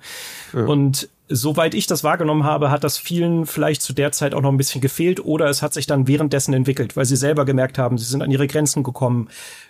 Ja. 0.53 0.65
Und 0.65 1.09
soweit 1.29 1.75
ich 1.75 1.87
das 1.87 2.05
wahrgenommen 2.05 2.45
habe, 2.45 2.71
hat 2.71 2.85
das 2.85 2.99
vielen 2.99 3.47
vielleicht 3.47 3.83
zu 3.83 3.93
der 3.93 4.13
Zeit 4.13 4.35
auch 4.35 4.41
noch 4.41 4.51
ein 4.51 4.57
bisschen 4.57 4.81
gefehlt 4.81 5.25
oder 5.25 5.49
es 5.49 5.63
hat 5.63 5.75
sich 5.75 5.87
dann 5.87 6.09
währenddessen 6.09 6.55
entwickelt, 6.55 6.97
weil 6.97 7.05
sie 7.05 7.17
selber 7.17 7.45
gemerkt 7.45 7.79
haben, 7.79 7.99
sie 7.99 8.07
sind 8.07 8.23
an 8.23 8.31
ihre 8.31 8.47
Grenzen 8.47 8.83
gekommen. 8.83 9.29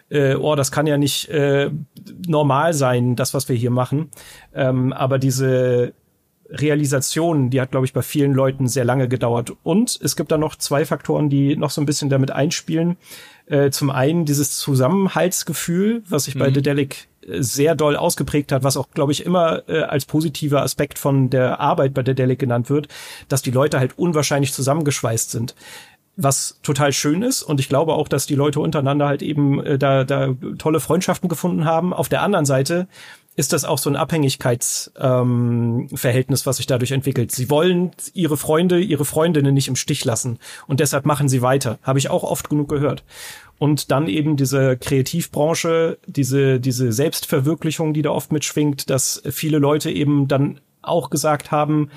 Äh, 0.09 0.37
oh, 0.37 0.55
das 0.55 0.71
kann 0.71 0.87
ja 0.87 0.97
nicht 0.97 1.29
äh, 1.29 1.71
normal 2.27 2.75
sein, 2.75 3.17
das, 3.17 3.35
was 3.35 3.49
wir 3.49 3.57
hier 3.57 3.71
machen. 3.71 4.11
Ähm, 4.55 4.93
aber 4.93 5.19
diese 5.19 5.95
Realisation, 6.51 7.51
die 7.51 7.61
hat, 7.61 7.71
glaube 7.71 7.87
ich, 7.87 7.93
bei 7.93 8.03
vielen 8.03 8.33
Leuten 8.33 8.69
sehr 8.69 8.85
lange 8.85 9.09
gedauert. 9.09 9.53
Und 9.63 9.99
es 10.03 10.17
gibt 10.17 10.33
da 10.33 10.39
noch 10.39 10.57
zwei 10.57 10.85
Faktoren, 10.85 11.29
die 11.29 11.57
noch 11.57 11.71
so 11.71 11.81
ein 11.81 11.87
bisschen 11.87 12.09
damit 12.09 12.31
einspielen. 12.31 12.97
Äh, 13.47 13.71
zum 13.71 13.91
einen 13.91 14.25
dieses 14.25 14.59
Zusammenhaltsgefühl, 14.59 16.03
was 16.09 16.25
sich 16.25 16.35
mhm. 16.35 16.41
bei 16.41 16.51
Dedelic 16.51 17.09
äh, 17.27 17.43
sehr 17.43 17.75
doll 17.75 17.97
ausgeprägt 17.97 18.53
hat, 18.53 18.63
was 18.63 18.77
auch, 18.77 18.91
glaube 18.93 19.13
ich, 19.13 19.25
immer 19.25 19.69
äh, 19.69 19.83
als 19.83 20.07
positiver 20.07 20.63
Aspekt 20.63 20.99
von 20.99 21.31
der 21.31 21.61
Arbeit 21.61 21.95
bei 21.95 22.03
Dedelic 22.03 22.39
genannt 22.39 22.71
wird, 22.71 22.89
dass 23.29 23.43
die 23.43 23.51
Leute 23.51 23.79
halt 23.79 23.99
unwahrscheinlich 23.99 24.53
zusammengeschweißt 24.53 25.31
sind 25.31 25.55
was 26.21 26.59
total 26.65 26.93
schön 26.93 27.23
ist. 27.23 27.45
Und 27.45 27.61
ich 27.61 27.69
glaube 27.69 27.95
auch, 27.95 28.09
dass 28.09 28.27
die 28.27 28.35
Leute 28.35 28.59
untereinander 28.59 29.07
halt 29.07 29.23
eben 29.23 29.65
äh, 29.65 29.79
da, 29.79 30.03
da 30.03 30.35
tolle 30.59 30.81
Freundschaften 30.81 31.29
gefunden 31.29 31.65
haben. 31.65 31.95
Auf 31.95 32.09
der 32.09 32.23
anderen 32.23 32.45
Seite 32.45 32.89
ist 33.39 33.53
das 33.53 33.65
auch 33.65 33.79
so 33.79 33.89
ein 33.89 33.95
Abhängigkeitsverhältnis, 33.95 36.41
ähm, 36.41 36.47
was 36.47 36.57
sich 36.57 36.67
dadurch 36.67 36.91
entwickelt. 36.91 37.31
Sie 37.31 37.49
wollen 37.49 37.93
ihre 38.13 38.37
Freunde, 38.37 38.81
ihre 38.81 39.05
Freundinnen 39.05 39.55
nicht 39.55 39.69
im 39.69 39.77
Stich 39.77 40.05
lassen 40.05 40.41
und 40.67 40.81
deshalb 40.81 41.07
machen 41.07 41.29
sie 41.29 41.41
weiter. 41.41 41.79
Habe 41.85 42.01
ich 42.01 42.11
auch 42.11 42.25
oft 42.25 42.51
genug 42.51 42.69
gehört. 42.69 43.05
Und 43.57 43.93
dann 43.93 44.09
eben 44.09 44.37
diese 44.37 44.77
Kreativbranche, 44.77 45.99
diese, 46.07 46.59
diese 46.59 46.91
Selbstverwirklichung, 46.91 47.95
die 47.95 48.03
da 48.03 48.11
oft 48.11 48.33
mitschwingt, 48.33 48.91
dass 48.91 49.23
viele 49.31 49.59
Leute 49.59 49.93
eben 49.93 50.27
dann 50.27 50.59
auch 50.83 51.09
gesagt 51.09 51.53
haben, 51.53 51.91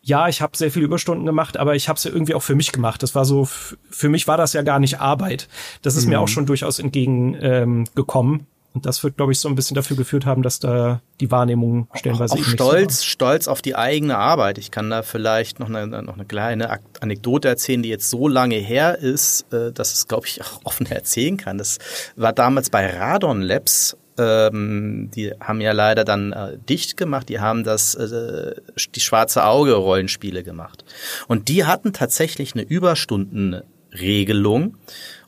ja, 0.00 0.28
ich 0.28 0.42
habe 0.42 0.56
sehr 0.56 0.70
viele 0.70 0.84
Überstunden 0.84 1.26
gemacht, 1.26 1.56
aber 1.56 1.74
ich 1.74 1.88
habe 1.88 1.96
es 1.96 2.04
ja 2.04 2.12
irgendwie 2.12 2.34
auch 2.34 2.42
für 2.42 2.54
mich 2.54 2.70
gemacht. 2.70 3.02
Das 3.02 3.16
war 3.16 3.24
so, 3.24 3.48
für 3.90 4.08
mich 4.08 4.28
war 4.28 4.36
das 4.36 4.52
ja 4.52 4.62
gar 4.62 4.78
nicht 4.78 5.00
Arbeit. 5.00 5.48
Das 5.82 5.96
ist 5.96 6.04
mhm. 6.04 6.10
mir 6.10 6.20
auch 6.20 6.28
schon 6.28 6.46
durchaus 6.46 6.78
entgegengekommen. 6.78 8.40
Ähm, 8.40 8.46
und 8.74 8.84
das 8.86 9.04
wird, 9.04 9.16
glaube 9.16 9.30
ich, 9.30 9.38
so 9.38 9.48
ein 9.48 9.54
bisschen 9.54 9.76
dafür 9.76 9.96
geführt 9.96 10.26
haben, 10.26 10.42
dass 10.42 10.58
da 10.58 11.00
die 11.20 11.30
Wahrnehmung 11.30 11.86
stellenweise 11.94 12.34
auch, 12.34 12.40
auch 12.40 12.44
stolz, 12.44 12.98
so 12.98 13.04
stolz 13.04 13.46
auf 13.46 13.62
die 13.62 13.76
eigene 13.76 14.18
Arbeit. 14.18 14.58
Ich 14.58 14.72
kann 14.72 14.90
da 14.90 15.02
vielleicht 15.02 15.60
noch 15.60 15.68
eine, 15.68 16.02
noch 16.02 16.14
eine 16.14 16.24
kleine 16.24 16.80
Anekdote 17.00 17.46
erzählen, 17.46 17.84
die 17.84 17.88
jetzt 17.88 18.10
so 18.10 18.26
lange 18.26 18.56
her 18.56 18.98
ist, 18.98 19.52
äh, 19.52 19.70
dass 19.70 19.92
es, 19.92 20.08
glaube 20.08 20.26
ich, 20.26 20.42
auch 20.42 20.62
offen 20.64 20.86
erzählen 20.86 21.36
kann. 21.36 21.56
Das 21.56 21.78
war 22.16 22.32
damals 22.32 22.68
bei 22.68 22.98
Radon 22.98 23.42
Labs. 23.42 23.96
Ähm, 24.18 25.08
die 25.14 25.30
haben 25.40 25.60
ja 25.60 25.70
leider 25.70 26.04
dann 26.04 26.32
äh, 26.32 26.58
dicht 26.68 26.96
gemacht. 26.96 27.28
Die 27.28 27.38
haben 27.38 27.62
das, 27.62 27.94
äh, 27.94 28.56
die 28.92 29.00
schwarze 29.00 29.44
Auge 29.44 29.74
Rollenspiele 29.74 30.42
gemacht. 30.42 30.84
Und 31.28 31.48
die 31.48 31.64
hatten 31.64 31.92
tatsächlich 31.92 32.54
eine 32.54 32.62
Überstundenregelung. 32.62 34.78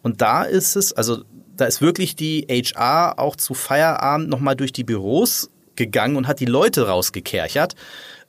Und 0.03 0.21
da 0.21 0.43
ist 0.43 0.75
es, 0.75 0.93
also 0.93 1.23
da 1.57 1.65
ist 1.65 1.81
wirklich 1.81 2.17
die 2.17 2.47
HR 2.49 3.19
auch 3.19 3.37
zu 3.37 3.55
Feierabend 3.55 4.29
nochmal 4.29 4.57
durch 4.57 4.73
die 4.73 4.85
Büros 4.85 5.51
gegangen 5.75 6.17
und 6.17 6.27
hat 6.27 6.41
die 6.41 6.47
Leute 6.47 6.89
rausgekerchert. 6.89 7.75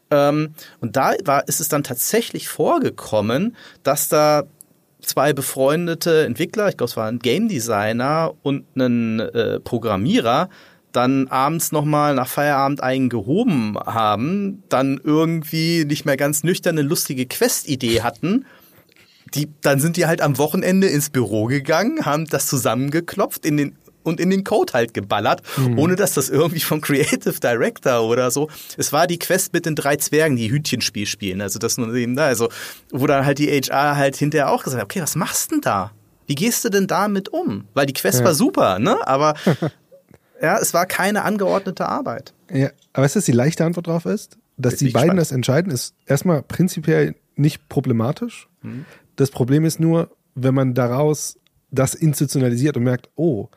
Ähm, 0.10 0.54
und 0.80 0.96
da 0.96 1.14
war, 1.26 1.48
ist 1.48 1.60
es 1.60 1.70
dann 1.70 1.84
tatsächlich 1.84 2.48
vorgekommen, 2.48 3.56
dass 3.84 4.10
da 4.10 4.44
zwei 5.02 5.34
befreundete 5.34 6.26
Entwickler, 6.26 6.70
ich 6.70 6.78
glaube, 6.78 6.90
es 6.90 6.98
war 6.98 7.08
ein 7.08 7.20
Game 7.20 7.48
Designer 7.48 8.34
und 8.44 8.66
ein 8.76 9.20
äh, 9.20 9.60
Programmierer, 9.60 10.50
dann 10.92 11.28
abends 11.28 11.72
nochmal 11.72 12.16
nach 12.16 12.28
Feierabend 12.28 12.82
einen 12.82 13.10
gehoben 13.10 13.78
haben, 13.78 14.64
dann 14.70 15.00
irgendwie 15.04 15.86
nicht 15.86 16.06
mehr 16.06 16.18
ganz 16.18 16.44
nüchtern 16.44 16.78
eine 16.78 16.88
lustige 16.88 17.26
Quest-Idee 17.26 18.02
hatten 18.02 18.46
die, 19.34 19.50
dann 19.62 19.80
sind 19.80 19.98
die 19.98 20.06
halt 20.06 20.22
am 20.22 20.38
Wochenende 20.38 20.88
ins 20.88 21.10
Büro 21.10 21.46
gegangen, 21.46 22.06
haben 22.06 22.26
das 22.26 22.48
zusammengeklopft 22.48 23.46
in 23.46 23.58
den 23.58 23.78
und 24.08 24.22
in 24.22 24.30
den 24.30 24.44
Code 24.44 24.74
halt 24.74 24.94
geballert, 24.94 25.42
mhm. 25.58 25.78
ohne 25.78 25.96
dass 25.96 26.14
das 26.14 26.30
irgendwie 26.30 26.62
vom 26.62 26.82
Creative 26.82 27.40
Director 27.40 28.04
oder 28.04 28.32
so. 28.32 28.50
Es 28.78 28.94
war 28.94 29.06
die 29.06 29.20
Quest 29.20 29.54
mit 29.54 29.66
den 29.66 29.76
drei 29.76 29.98
Zwergen, 29.98 30.38
die 30.38 30.50
Hütchenspiel 30.50 31.06
spielen. 31.06 31.42
Also 31.42 31.60
das 31.60 31.78
nur 31.78 31.94
eben 31.94 32.16
da, 32.16 32.26
also 32.26 32.50
wo 32.92 33.06
dann 33.06 33.26
halt 33.26 33.38
die 33.38 33.50
HR 33.50 33.98
halt 33.98 34.16
hinterher 34.16 34.50
auch 34.50 34.64
gesagt 34.64 34.82
hat, 34.82 34.86
okay, 34.86 35.02
was 35.02 35.16
machst 35.16 35.52
du 35.52 35.56
denn 35.56 35.62
da? 35.62 35.92
Wie 36.26 36.36
gehst 36.36 36.64
du 36.66 36.70
denn 36.70 36.88
damit 36.88 37.30
um? 37.30 37.66
Weil 37.74 37.86
die 37.86 37.94
Quest 37.94 38.20
ja. 38.20 38.26
war 38.26 38.34
super, 38.34 38.80
ne? 38.80 39.06
Aber 39.06 39.36
ja, 40.42 40.58
es 40.58 40.74
war 40.74 40.86
keine 40.86 41.24
angeordnete 41.24 41.88
Arbeit. 41.88 42.34
Ja, 42.52 42.70
aber 42.94 43.04
weißt 43.04 43.16
du, 43.16 43.20
was 43.20 43.26
die 43.26 43.32
leichte 43.34 43.66
Antwort 43.66 43.88
drauf 43.88 44.06
ist? 44.06 44.38
Dass 44.58 44.78
die 44.78 44.86
beiden 44.90 45.10
spannend. 45.10 45.22
das 45.22 45.32
entscheiden, 45.32 45.72
ist 45.72 45.94
erstmal 46.06 46.42
prinzipiell 46.42 47.16
nicht 47.36 47.70
problematisch. 47.70 48.48
Mhm. 48.62 48.86
Das 49.18 49.30
Problem 49.30 49.66
ist 49.66 49.82
nur, 49.82 50.16
wenn 50.36 50.56
man 50.56 50.74
daraus 50.74 51.38
das 51.70 51.94
institutionalisiert 51.94 52.78
und 52.78 52.84
merkt, 52.84 53.10
oh, 53.16 53.50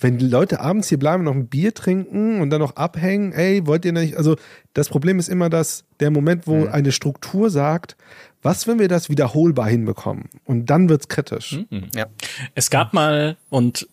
wenn 0.00 0.18
die 0.18 0.26
Leute 0.26 0.60
abends 0.60 0.88
hier 0.88 0.98
bleiben, 0.98 1.22
noch 1.22 1.34
ein 1.34 1.46
Bier 1.46 1.72
trinken 1.72 2.40
und 2.40 2.50
dann 2.50 2.60
noch 2.60 2.74
abhängen, 2.74 3.32
ey, 3.32 3.64
wollt 3.66 3.84
ihr 3.84 3.92
nicht? 3.92 4.16
Also 4.16 4.36
das 4.72 4.88
Problem 4.88 5.20
ist 5.20 5.28
immer, 5.28 5.48
dass 5.48 5.84
der 6.00 6.10
Moment, 6.10 6.48
wo 6.48 6.56
mhm. 6.56 6.68
eine 6.68 6.90
Struktur 6.90 7.48
sagt, 7.48 7.96
was, 8.42 8.66
wenn 8.66 8.78
wir 8.78 8.88
das 8.88 9.08
wiederholbar 9.08 9.68
hinbekommen? 9.68 10.28
Und 10.44 10.66
dann 10.66 10.88
wird's 10.88 11.08
kritisch. 11.08 11.60
Mhm. 11.70 11.88
Ja. 11.94 12.06
Es 12.54 12.70
gab 12.70 12.92
mal, 12.92 13.36
und 13.50 13.88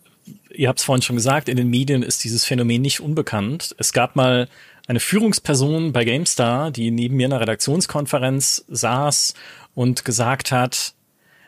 ihr 0.50 0.68
habt 0.68 0.80
es 0.80 0.84
vorhin 0.84 1.02
schon 1.02 1.16
gesagt, 1.16 1.48
in 1.48 1.56
den 1.56 1.68
Medien 1.68 2.02
ist 2.02 2.24
dieses 2.24 2.44
Phänomen 2.44 2.82
nicht 2.82 3.00
unbekannt. 3.00 3.74
Es 3.78 3.92
gab 3.92 4.16
mal 4.16 4.48
eine 4.88 5.00
Führungsperson 5.00 5.92
bei 5.92 6.04
GameStar, 6.04 6.70
die 6.72 6.90
neben 6.90 7.16
mir 7.16 7.26
in 7.26 7.32
einer 7.32 7.40
Redaktionskonferenz 7.40 8.64
saß 8.68 9.34
und 9.74 10.04
gesagt 10.04 10.52
hat, 10.52 10.94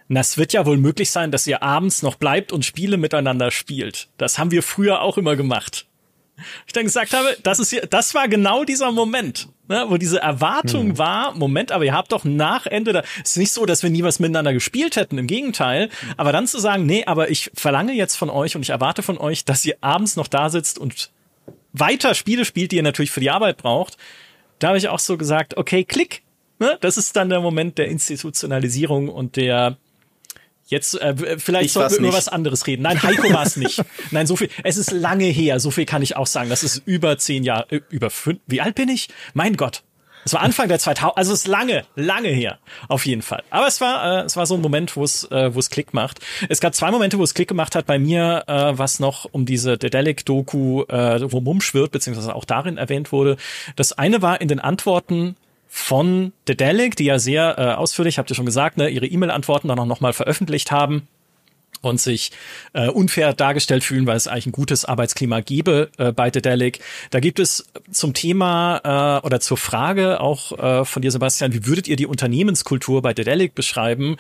na, 0.09 0.21
es 0.21 0.37
wird 0.37 0.53
ja 0.53 0.67
wohl 0.67 0.77
möglich 0.77 1.11
sein, 1.11 1.31
dass 1.31 1.47
ihr 1.47 1.63
abends 1.63 2.03
noch 2.03 2.17
bleibt 2.17 2.53
und 2.53 2.65
Spiele 2.65 2.97
miteinander 2.97 3.51
spielt. 3.51 4.09
Das 4.19 4.39
haben 4.39 4.51
wir 4.51 4.63
früher 4.63 5.01
auch 5.01 5.17
immer 5.17 5.37
gemacht. 5.37 5.87
Ich 6.67 6.73
dann 6.73 6.85
gesagt 6.85 7.15
habe, 7.15 7.37
das 7.43 7.59
ist 7.61 7.71
hier, 7.71 7.87
das 7.87 8.15
war 8.15 8.29
genau 8.29 8.65
dieser 8.65 8.91
Moment, 8.91 9.49
ne, 9.69 9.87
wo 9.89 9.97
diese 9.97 10.21
Erwartung 10.21 10.89
hm. 10.91 10.99
war, 10.99 11.35
Moment, 11.35 11.71
aber 11.71 11.85
ihr 11.85 11.95
habt 11.95 12.11
doch 12.11 12.25
nach 12.25 12.67
Ende 12.67 12.93
da, 12.93 13.03
es 13.23 13.31
ist 13.31 13.37
nicht 13.37 13.53
so, 13.53 13.67
dass 13.67 13.83
wir 13.83 13.91
nie 13.91 14.03
was 14.03 14.19
miteinander 14.19 14.53
gespielt 14.53 14.97
hätten, 14.97 15.17
im 15.17 15.29
Gegenteil, 15.29 15.91
aber 16.17 16.33
dann 16.33 16.49
zu 16.49 16.59
sagen, 16.59 16.87
nee, 16.87 17.05
aber 17.07 17.31
ich 17.31 17.51
verlange 17.55 17.93
jetzt 17.93 18.17
von 18.17 18.31
euch 18.31 18.57
und 18.57 18.63
ich 18.63 18.71
erwarte 18.71 19.03
von 19.03 19.17
euch, 19.17 19.45
dass 19.45 19.65
ihr 19.65 19.77
abends 19.81 20.17
noch 20.17 20.27
da 20.27 20.51
sitzt 20.51 20.79
und 20.79 21.11
weiter 21.73 22.15
Spiele 22.15 22.45
spielt, 22.45 22.73
die 22.73 22.77
ihr 22.77 22.83
natürlich 22.83 23.13
für 23.13 23.21
die 23.21 23.31
Arbeit 23.31 23.57
braucht, 23.57 23.97
da 24.59 24.69
habe 24.69 24.79
ich 24.79 24.89
auch 24.89 24.99
so 24.99 25.17
gesagt, 25.17 25.57
okay, 25.57 25.85
klick, 25.85 26.23
ne, 26.59 26.79
das 26.81 26.97
ist 26.97 27.15
dann 27.15 27.29
der 27.29 27.41
Moment 27.41 27.79
der 27.79 27.87
Institutionalisierung 27.87 29.09
und 29.09 29.37
der 29.37 29.77
Jetzt 30.67 31.01
äh, 31.01 31.39
vielleicht 31.39 31.71
sollten 31.71 32.03
wir 32.03 32.09
über 32.09 32.17
was 32.17 32.29
anderes 32.29 32.67
reden. 32.67 32.83
Nein, 32.83 33.03
Heiko 33.03 33.33
war 33.33 33.45
es 33.45 33.57
nicht. 33.57 33.83
Nein, 34.11 34.27
so 34.27 34.37
viel. 34.37 34.49
Es 34.63 34.77
ist 34.77 34.91
lange 34.91 35.27
her. 35.27 35.61
So 35.61 35.71
viel 35.71 35.85
kann 35.85 36.03
ich 36.03 36.17
auch 36.17 36.27
sagen. 36.27 36.51
Das 36.51 36.63
ist 36.63 36.83
über 36.87 37.19
zehn 37.19 37.45
Jahre, 37.45 37.67
äh, 37.71 37.81
über 37.91 38.11
fünf. 38.11 38.41
Wie 38.47 38.61
alt 38.61 38.75
bin 38.75 38.89
ich? 38.89 39.09
Mein 39.35 39.57
Gott. 39.57 39.83
Es 40.25 40.33
war 40.33 40.41
Anfang 40.41 40.69
der 40.69 40.79
2000. 40.79 41.19
Also 41.19 41.33
es 41.33 41.41
ist 41.41 41.47
lange, 41.47 41.85
lange 41.97 42.29
her. 42.29 42.59
Auf 42.89 43.05
jeden 43.05 43.21
Fall. 43.21 43.43
Aber 43.51 43.67
es 43.67 43.81
war, 43.81 44.23
äh, 44.23 44.25
es 44.25 44.37
war 44.37 44.47
so 44.47 44.55
ein 44.55 44.63
Moment, 44.63 44.97
wo 44.97 45.05
es, 45.05 45.31
äh, 45.31 45.55
wo 45.55 45.59
es 45.59 45.69
Klick 45.69 45.93
macht. 45.93 46.21
Es 46.49 46.61
gab 46.61 46.75
zwei 46.75 46.91
Momente, 46.91 47.19
wo 47.19 47.25
es 47.25 47.35
Klick 47.35 47.49
gemacht 47.49 47.75
hat 47.75 47.85
bei 47.87 47.99
mir, 47.99 48.45
äh, 48.47 48.79
was 48.79 49.01
noch 49.01 49.27
um 49.31 49.45
diese 49.45 49.77
Dedelic-Doku, 49.77 50.85
äh, 50.85 51.31
wo 51.31 51.41
Mumsch 51.41 51.75
wird, 51.75 51.93
beziehungsweise 51.93 52.35
auch 52.35 52.47
darin 52.47 52.79
erwähnt 52.79 53.13
wurde. 53.13 53.37
Das 53.77 53.93
eine 53.93 54.23
war 54.23 54.41
in 54.41 54.49
den 54.49 54.61
Antworten 54.61 55.37
von 55.77 56.33
Dedelic, 56.47 56.95
die 56.95 57.07
ja 57.07 57.19
sehr 57.19 57.59
äh, 57.59 57.63
ausführlich, 57.75 58.19
habt 58.19 58.31
ihr 58.31 58.37
schon 58.37 58.47
gesagt, 58.47 58.77
ne, 58.77 58.89
ihre 58.89 59.07
E-Mail-Antworten 59.07 59.67
dann 59.67 59.79
auch 59.81 59.87
nochmal 59.87 60.13
veröffentlicht 60.13 60.71
haben 60.71 61.09
und 61.81 62.01
sich 62.01 62.31
äh, 62.75 62.89
unfair 62.89 63.33
dargestellt 63.33 63.83
fühlen, 63.83 64.07
weil 64.07 64.17
es 64.17 64.29
eigentlich 64.29 64.47
ein 64.47 64.53
gutes 64.53 64.85
Arbeitsklima 64.85 65.41
gäbe 65.41 65.91
äh, 65.99 66.13
bei 66.13 66.31
Dedelic. 66.31 66.79
Da 67.11 67.19
gibt 67.19 67.41
es 67.41 67.67
zum 67.91 68.15
Thema 68.15 69.21
äh, 69.23 69.27
oder 69.27 69.41
zur 69.41 69.57
Frage 69.57 70.21
auch 70.21 70.53
äh, 70.57 70.85
von 70.85 71.03
dir, 71.03 71.11
Sebastian, 71.11 71.53
wie 71.53 71.67
würdet 71.67 71.89
ihr 71.89 71.97
die 71.97 72.07
Unternehmenskultur 72.07 73.03
bei 73.03 73.13
Dedelic 73.13 73.57
beschreiben? 73.57 74.17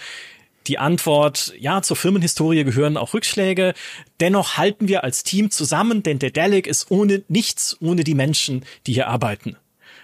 Die 0.67 0.79
Antwort, 0.79 1.55
ja, 1.57 1.83
zur 1.83 1.97
Firmenhistorie 1.97 2.64
gehören 2.64 2.97
auch 2.97 3.14
Rückschläge. 3.14 3.75
Dennoch 4.19 4.57
halten 4.57 4.88
wir 4.88 5.05
als 5.05 5.23
Team 5.23 5.53
zusammen, 5.53 6.03
denn 6.03 6.19
Dedelic 6.19 6.67
ist 6.67 6.90
ohne 6.90 7.23
nichts, 7.29 7.77
ohne 7.81 8.03
die 8.03 8.14
Menschen, 8.14 8.64
die 8.88 8.95
hier 8.95 9.07
arbeiten. 9.07 9.57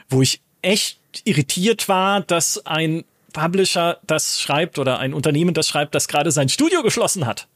Wo 0.08 0.22
ich 0.22 0.42
echt 0.62 0.99
irritiert 1.24 1.88
war, 1.88 2.20
dass 2.20 2.66
ein 2.66 3.04
Publisher 3.32 3.98
das 4.06 4.40
schreibt 4.40 4.78
oder 4.78 4.98
ein 4.98 5.14
Unternehmen 5.14 5.54
das 5.54 5.68
schreibt, 5.68 5.94
das 5.94 6.08
gerade 6.08 6.30
sein 6.30 6.48
Studio 6.48 6.82
geschlossen 6.82 7.26
hat. 7.26 7.48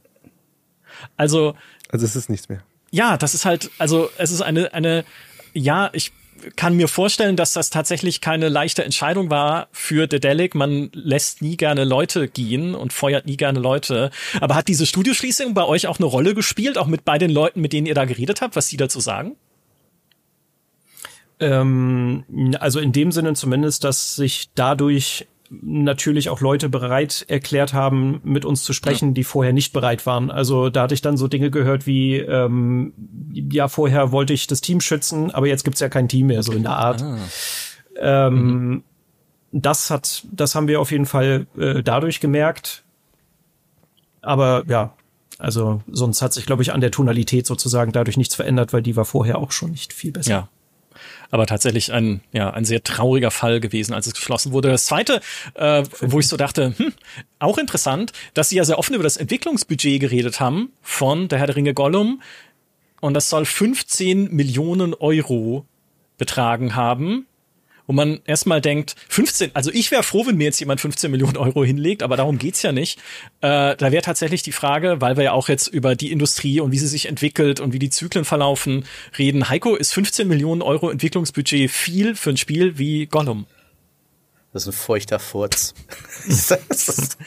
Also. 1.17 1.55
Also 1.89 2.07
es 2.07 2.17
ist 2.17 2.31
nichts 2.31 2.49
mehr. 2.49 2.63
Ja, 2.91 3.17
das 3.17 3.35
ist 3.35 3.45
halt, 3.45 3.71
also 3.79 4.09
es 4.19 4.31
ist 4.31 4.41
eine, 4.41 4.73
eine, 4.73 5.05
ja, 5.53 5.91
ich 5.93 6.13
kann 6.57 6.77
mir 6.77 6.89
vorstellen, 6.89 7.37
dass 7.37 7.53
das 7.53 7.71
tatsächlich 7.71 8.21
keine 8.21 8.49
leichte 8.49 8.85
Entscheidung 8.85 9.31
war 9.31 9.69
für 9.73 10.07
Dedelic. 10.07 10.55
Man 10.55 10.91
lässt 10.93 11.43
nie 11.43 11.57
gerne 11.57 11.85
Leute 11.85 12.29
gehen 12.29 12.75
und 12.75 12.93
feuert 12.93 13.27
nie 13.27 13.37
gerne 13.37 13.61
Leute. 13.61 14.11
Aber 14.41 14.55
hat 14.55 14.69
diese 14.69 14.87
Studioschließung 14.87 15.55
bei 15.55 15.65
euch 15.65 15.87
auch 15.87 15.99
eine 15.99 16.07
Rolle 16.07 16.35
gespielt, 16.35 16.79
auch 16.79 16.87
mit 16.87 17.05
bei 17.05 17.19
den 17.19 17.31
Leuten, 17.31 17.61
mit 17.61 17.73
denen 17.73 17.87
ihr 17.87 17.95
da 17.95 18.05
geredet 18.05 18.41
habt, 18.41 18.57
was 18.57 18.69
sie 18.69 18.77
dazu 18.77 19.01
sagen? 19.01 19.37
Ähm, 21.41 22.25
also 22.61 22.81
in 22.81 22.93
dem 22.93 23.13
Sinne 23.13 23.35
zumindest, 23.35 23.85
dass 23.85 24.17
sich 24.17 24.51
dadurch 24.55 25.27
natürlich 25.51 26.31
auch 26.31 26.41
Leute 26.41 26.69
bereit 26.69 27.25
erklärt 27.29 27.75
haben, 27.75 28.21
mit 28.25 28.45
uns 28.45 28.63
zu 28.63 28.73
sprechen, 28.73 29.09
ja. 29.09 29.15
die 29.15 29.25
vorher 29.25 29.53
nicht 29.53 29.73
bereit 29.73 30.07
waren. 30.07 30.31
Also 30.31 30.71
da 30.71 30.83
hatte 30.83 30.95
ich 30.95 31.03
dann 31.03 31.17
so 31.17 31.29
Dinge 31.29 31.51
gehört 31.51 31.87
wie, 31.87 32.17
ähm, 32.17 32.93
ja, 33.33 33.69
vorher 33.69 34.11
wollte 34.11 34.33
ich 34.33 34.47
das 34.47 34.61
Team 34.61 34.81
schützen, 34.81 35.31
aber 35.31 35.47
jetzt 35.47 35.65
gibt's 35.65 35.81
ja 35.81 35.89
kein 35.89 36.09
Team 36.09 36.29
mehr, 36.29 36.43
so 36.43 36.53
in 36.53 36.63
der 36.63 36.77
Art. 36.77 37.03
Ah. 37.03 37.19
Ähm, 38.01 38.35
mhm. 38.35 38.85
Das 39.53 39.91
hat, 39.91 40.25
das 40.33 40.55
haben 40.55 40.67
wir 40.67 40.81
auf 40.81 40.91
jeden 40.91 41.07
Fall 41.07 41.47
äh, 41.57 41.83
dadurch 41.83 42.21
gemerkt. 42.21 42.83
Aber 44.21 44.65
ja, 44.67 44.95
also 45.39 45.83
sonst 45.87 46.23
hat 46.23 46.33
sich, 46.33 46.47
glaube 46.47 46.63
ich, 46.63 46.73
an 46.73 46.81
der 46.81 46.91
Tonalität 46.91 47.47
sozusagen 47.47 47.93
dadurch 47.93 48.17
nichts 48.17 48.35
verändert, 48.35 48.73
weil 48.73 48.83
die 48.83 48.97
war 48.97 49.05
vorher 49.05 49.39
auch 49.39 49.53
schon 49.53 49.71
nicht 49.71 49.93
viel 49.93 50.11
besser. 50.11 50.31
Ja 50.31 50.49
aber 51.31 51.47
tatsächlich 51.47 51.93
ein, 51.93 52.21
ja, 52.33 52.51
ein 52.51 52.65
sehr 52.65 52.83
trauriger 52.83 53.31
Fall 53.31 53.61
gewesen, 53.61 53.95
als 53.95 54.07
es 54.07 54.15
geschlossen 54.15 54.53
wurde. 54.53 54.69
Das 54.69 54.87
zweite, 54.87 55.21
äh, 55.55 55.85
wo 56.01 56.21
ich 56.21 56.29
so 56.29 56.37
dachte, 56.37 56.75
hm, 56.77 56.93
auch 57.39 57.59
interessant, 57.59 58.13
dass 58.35 58.49
sie 58.49 58.57
ja 58.57 58.65
sehr 58.65 58.79
offen 58.79 58.95
über 58.95 59.05
das 59.05 59.17
Entwicklungsbudget 59.17 60.01
geredet 60.01 60.41
haben 60.41 60.73
von 60.83 61.29
der 61.29 61.39
Herr 61.39 61.47
der 61.47 61.57
Ringe 61.57 61.75
Gollum. 61.75 62.23
Und 63.01 63.15
das 63.15 63.29
soll 63.29 63.45
15 63.45 64.35
Millionen 64.35 64.95
Euro 64.95 65.67
betragen 66.17 66.75
haben 66.75 67.27
wo 67.87 67.93
man 67.93 68.21
erstmal 68.25 68.61
denkt, 68.61 68.95
15, 69.09 69.51
also 69.55 69.71
ich 69.71 69.91
wäre 69.91 70.03
froh, 70.03 70.27
wenn 70.27 70.37
mir 70.37 70.45
jetzt 70.45 70.61
jemand 70.61 70.81
15 70.81 71.11
Millionen 71.11 71.37
Euro 71.37 71.65
hinlegt, 71.65 72.03
aber 72.03 72.17
darum 72.17 72.39
geht's 72.39 72.63
ja 72.63 72.73
nicht. 72.73 72.99
Äh, 73.41 73.77
da 73.77 73.93
wäre 73.93 74.03
tatsächlich 74.03 74.43
die 74.43 74.53
Frage, 74.53 75.01
weil 75.01 75.17
wir 75.17 75.25
ja 75.25 75.33
auch 75.33 75.49
jetzt 75.49 75.69
über 75.69 75.95
die 75.95 76.13
Industrie 76.13 76.61
und 76.61 76.73
wie 76.73 76.79
sie 76.79 76.87
sich 76.87 77.07
entwickelt 77.07 77.61
und 77.61 77.73
wie 77.73 77.79
die 77.79 77.91
Zyklen 77.91 78.25
verlaufen 78.25 78.85
reden. 79.19 79.49
Heiko, 79.49 79.75
ist 79.77 79.93
15 79.93 80.27
Millionen 80.27 80.63
Euro 80.63 80.91
Entwicklungsbudget 80.91 81.71
viel 81.71 82.15
für 82.15 82.31
ein 82.31 82.37
Spiel 82.37 82.79
wie 82.79 83.07
Gollum? 83.07 83.47
Das 84.55 84.69
ist 84.69 84.69
ein 84.69 84.73
feuchter 84.73 85.19
Furz. 85.19 85.75
ich, 86.29 86.37
sag's, 86.37 87.19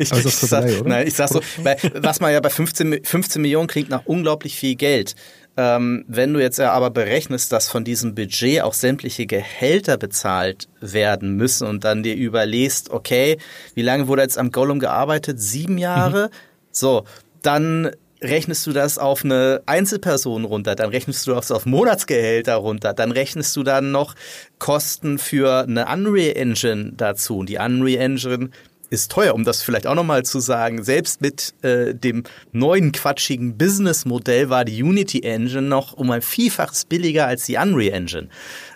ich, 0.00 0.12
ich, 0.12 0.34
sag, 0.34 0.84
nein, 0.84 1.06
ich 1.06 1.14
sag 1.14 1.28
so, 1.28 1.40
weil, 1.58 1.76
was 1.94 2.18
man 2.18 2.32
ja 2.32 2.40
bei 2.40 2.50
15, 2.50 3.04
15 3.04 3.40
Millionen 3.40 3.68
kriegt 3.68 3.88
nach 3.88 4.04
unglaublich 4.04 4.56
viel 4.56 4.74
Geld. 4.74 5.14
Ähm, 5.56 6.04
wenn 6.08 6.32
du 6.32 6.40
jetzt 6.40 6.58
aber 6.60 6.90
berechnest, 6.90 7.52
dass 7.52 7.68
von 7.68 7.84
diesem 7.84 8.14
Budget 8.14 8.62
auch 8.62 8.72
sämtliche 8.72 9.26
Gehälter 9.26 9.98
bezahlt 9.98 10.68
werden 10.80 11.36
müssen 11.36 11.66
und 11.66 11.84
dann 11.84 12.02
dir 12.02 12.16
überlegst, 12.16 12.90
okay, 12.90 13.36
wie 13.74 13.82
lange 13.82 14.08
wurde 14.08 14.22
jetzt 14.22 14.38
am 14.38 14.50
Gollum 14.50 14.78
gearbeitet? 14.78 15.40
Sieben 15.40 15.76
Jahre? 15.76 16.28
Mhm. 16.28 16.36
So, 16.70 17.04
dann 17.42 17.90
rechnest 18.22 18.66
du 18.66 18.72
das 18.72 18.98
auf 18.98 19.24
eine 19.24 19.62
Einzelperson 19.66 20.44
runter, 20.44 20.74
dann 20.74 20.90
rechnest 20.90 21.26
du 21.26 21.32
das 21.32 21.50
auf 21.50 21.66
Monatsgehälter 21.66 22.54
runter, 22.54 22.94
dann 22.94 23.10
rechnest 23.10 23.54
du 23.56 23.62
dann 23.62 23.90
noch 23.90 24.14
Kosten 24.58 25.18
für 25.18 25.64
eine 25.64 25.86
Unreal 25.86 26.36
Engine 26.36 26.92
dazu. 26.96 27.38
Und 27.38 27.48
die 27.48 27.58
Unreal 27.58 28.00
Engine 28.00 28.50
ist 28.92 29.10
teuer, 29.10 29.34
um 29.34 29.44
das 29.44 29.62
vielleicht 29.62 29.86
auch 29.86 29.94
nochmal 29.94 30.22
zu 30.22 30.38
sagen. 30.38 30.84
Selbst 30.84 31.22
mit 31.22 31.54
äh, 31.62 31.94
dem 31.94 32.24
neuen 32.52 32.92
quatschigen 32.92 33.56
Businessmodell 33.56 34.50
war 34.50 34.66
die 34.66 34.82
Unity 34.82 35.20
Engine 35.22 35.62
noch 35.62 35.94
um 35.94 36.10
ein 36.10 36.20
Vielfaches 36.20 36.84
billiger 36.84 37.26
als 37.26 37.46
die 37.46 37.56
Unreal 37.56 37.94
Engine. 37.94 38.28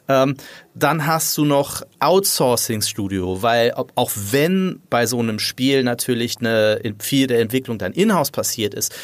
Ähm, 0.09 0.37
dann 0.75 1.07
hast 1.07 1.37
du 1.37 1.45
noch 1.45 1.83
Outsourcing 2.01 2.81
Studio, 2.81 3.43
weil 3.43 3.73
auch 3.75 4.11
wenn 4.31 4.81
bei 4.89 5.05
so 5.05 5.19
einem 5.19 5.39
Spiel 5.39 5.83
natürlich 5.83 6.39
eine 6.41 6.81
viel 6.99 7.27
der 7.27 7.41
Entwicklung 7.41 7.77
dann 7.77 7.93
in-house 7.93 8.31
passiert 8.31 8.73
ist, 8.73 8.95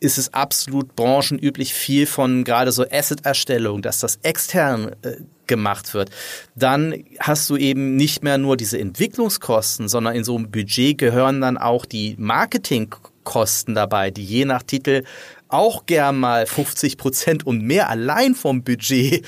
ist 0.00 0.16
es 0.16 0.32
absolut 0.32 0.96
branchenüblich 0.96 1.74
viel 1.74 2.06
von 2.06 2.42
gerade 2.42 2.72
so 2.72 2.84
Asset-Erstellung, 2.90 3.82
dass 3.82 4.00
das 4.00 4.18
extern 4.22 4.96
äh, 5.02 5.16
gemacht 5.46 5.92
wird. 5.92 6.10
Dann 6.54 7.04
hast 7.18 7.50
du 7.50 7.56
eben 7.56 7.96
nicht 7.96 8.22
mehr 8.22 8.38
nur 8.38 8.56
diese 8.56 8.78
Entwicklungskosten, 8.78 9.88
sondern 9.88 10.14
in 10.14 10.24
so 10.24 10.36
einem 10.36 10.50
Budget 10.50 10.96
gehören 10.96 11.40
dann 11.40 11.58
auch 11.58 11.84
die 11.84 12.16
Marketingkosten 12.18 13.74
dabei, 13.74 14.10
die 14.10 14.24
je 14.24 14.46
nach 14.46 14.62
Titel 14.62 15.04
auch 15.48 15.84
gern 15.86 16.18
mal 16.18 16.46
50 16.46 16.96
Prozent 16.96 17.46
und 17.46 17.62
mehr 17.62 17.90
allein 17.90 18.34
vom 18.34 18.62
Budget 18.62 19.26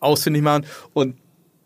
ausfindig 0.00 0.42
machen. 0.42 0.66
Und 0.94 1.16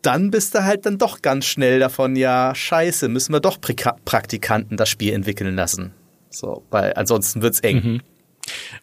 dann 0.01 0.29
bist 0.29 0.53
du 0.53 0.63
halt 0.63 0.85
dann 0.85 0.99
doch 0.99 1.23
ganz 1.23 1.45
schnell 1.45 1.79
davon, 1.79 2.15
ja, 2.15 2.53
scheiße, 2.53 3.07
müssen 3.07 3.33
wir 3.33 3.39
doch 3.39 3.57
Praktikanten 3.59 4.77
das 4.77 4.89
Spiel 4.89 5.13
entwickeln 5.13 5.55
lassen. 5.55 5.93
So, 6.35 6.63
weil 6.69 6.93
ansonsten 6.95 7.41
wird's 7.41 7.59
eng. 7.61 7.75
Mhm. 7.83 8.01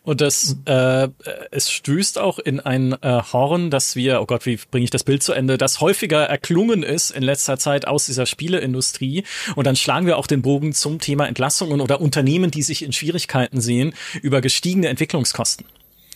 Und 0.03 0.20
das, 0.20 0.57
äh, 0.64 1.09
es 1.50 1.70
stößt 1.70 2.18
auch 2.18 2.38
in 2.38 2.59
ein 2.59 2.94
äh, 3.03 3.22
Horn, 3.32 3.70
dass 3.70 3.94
wir, 3.94 4.20
oh 4.20 4.26
Gott, 4.26 4.46
wie 4.46 4.59
bringe 4.70 4.84
ich 4.84 4.90
das 4.90 5.05
Bild 5.05 5.22
zu 5.22 5.32
Ende, 5.32 5.59
das 5.59 5.80
häufiger 5.80 6.24
erklungen 6.24 6.82
ist 6.82 7.11
in 7.11 7.22
letzter 7.22 7.59
Zeit 7.59 7.86
aus 7.86 8.07
dieser 8.07 8.26
Spieleindustrie. 8.26 9.24
Und 9.55 9.66
dann 9.66 9.76
schlagen 9.76 10.07
wir 10.07 10.18
auch 10.18 10.26
den 10.26 10.42
Bogen 10.42 10.72
zum 10.72 10.98
Thema 10.98 11.28
Entlassungen 11.28 11.80
oder 11.80 12.00
Unternehmen, 12.00 12.50
die 12.50 12.62
sich 12.62 12.82
in 12.82 12.92
Schwierigkeiten 12.92 13.61
sehen, 13.61 13.94
über 14.22 14.40
gestiegene 14.40 14.88
Entwicklungskosten. 14.88 15.66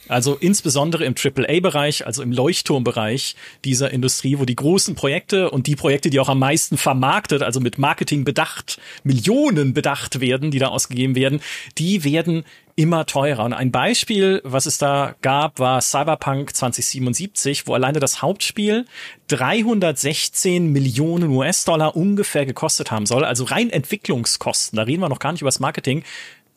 Also 0.08 0.34
insbesondere 0.34 1.04
im 1.04 1.14
AAA-Bereich, 1.14 2.06
also 2.06 2.22
im 2.22 2.32
Leuchtturmbereich 2.32 3.36
dieser 3.64 3.90
Industrie, 3.90 4.38
wo 4.38 4.44
die 4.44 4.56
großen 4.56 4.94
Projekte 4.94 5.50
und 5.50 5.66
die 5.66 5.76
Projekte, 5.76 6.10
die 6.10 6.20
auch 6.20 6.28
am 6.28 6.38
meisten 6.38 6.76
vermarktet, 6.76 7.42
also 7.42 7.60
mit 7.60 7.78
Marketing 7.78 8.24
bedacht, 8.24 8.78
Millionen 9.04 9.74
bedacht 9.74 10.20
werden, 10.20 10.50
die 10.50 10.58
da 10.58 10.68
ausgegeben 10.68 11.14
werden, 11.14 11.40
die 11.78 12.04
werden 12.04 12.44
immer 12.76 13.06
teurer. 13.06 13.44
Und 13.44 13.54
ein 13.54 13.72
Beispiel, 13.72 14.42
was 14.44 14.66
es 14.66 14.78
da 14.78 15.16
gab, 15.22 15.58
war 15.58 15.80
Cyberpunk 15.80 16.54
2077, 16.54 17.66
wo 17.66 17.74
alleine 17.74 18.00
das 18.00 18.20
Hauptspiel 18.22 18.84
316 19.28 20.70
Millionen 20.70 21.30
US-Dollar 21.30 21.96
ungefähr 21.96 22.44
gekostet 22.46 22.90
haben 22.90 23.06
soll. 23.06 23.24
Also 23.24 23.44
rein 23.44 23.70
Entwicklungskosten. 23.70 24.76
Da 24.76 24.82
reden 24.82 25.00
wir 25.00 25.08
noch 25.08 25.18
gar 25.18 25.32
nicht 25.32 25.40
über 25.40 25.48
das 25.48 25.58
Marketing. 25.58 26.04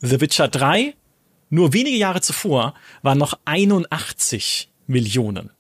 The 0.02 0.22
Witcher 0.22 0.50
3 0.50 0.94
nur 1.50 1.74
wenige 1.74 1.98
Jahre 1.98 2.22
zuvor 2.22 2.74
waren 3.02 3.18
noch 3.18 3.38
81 3.46 4.70
Millionen. 4.88 5.52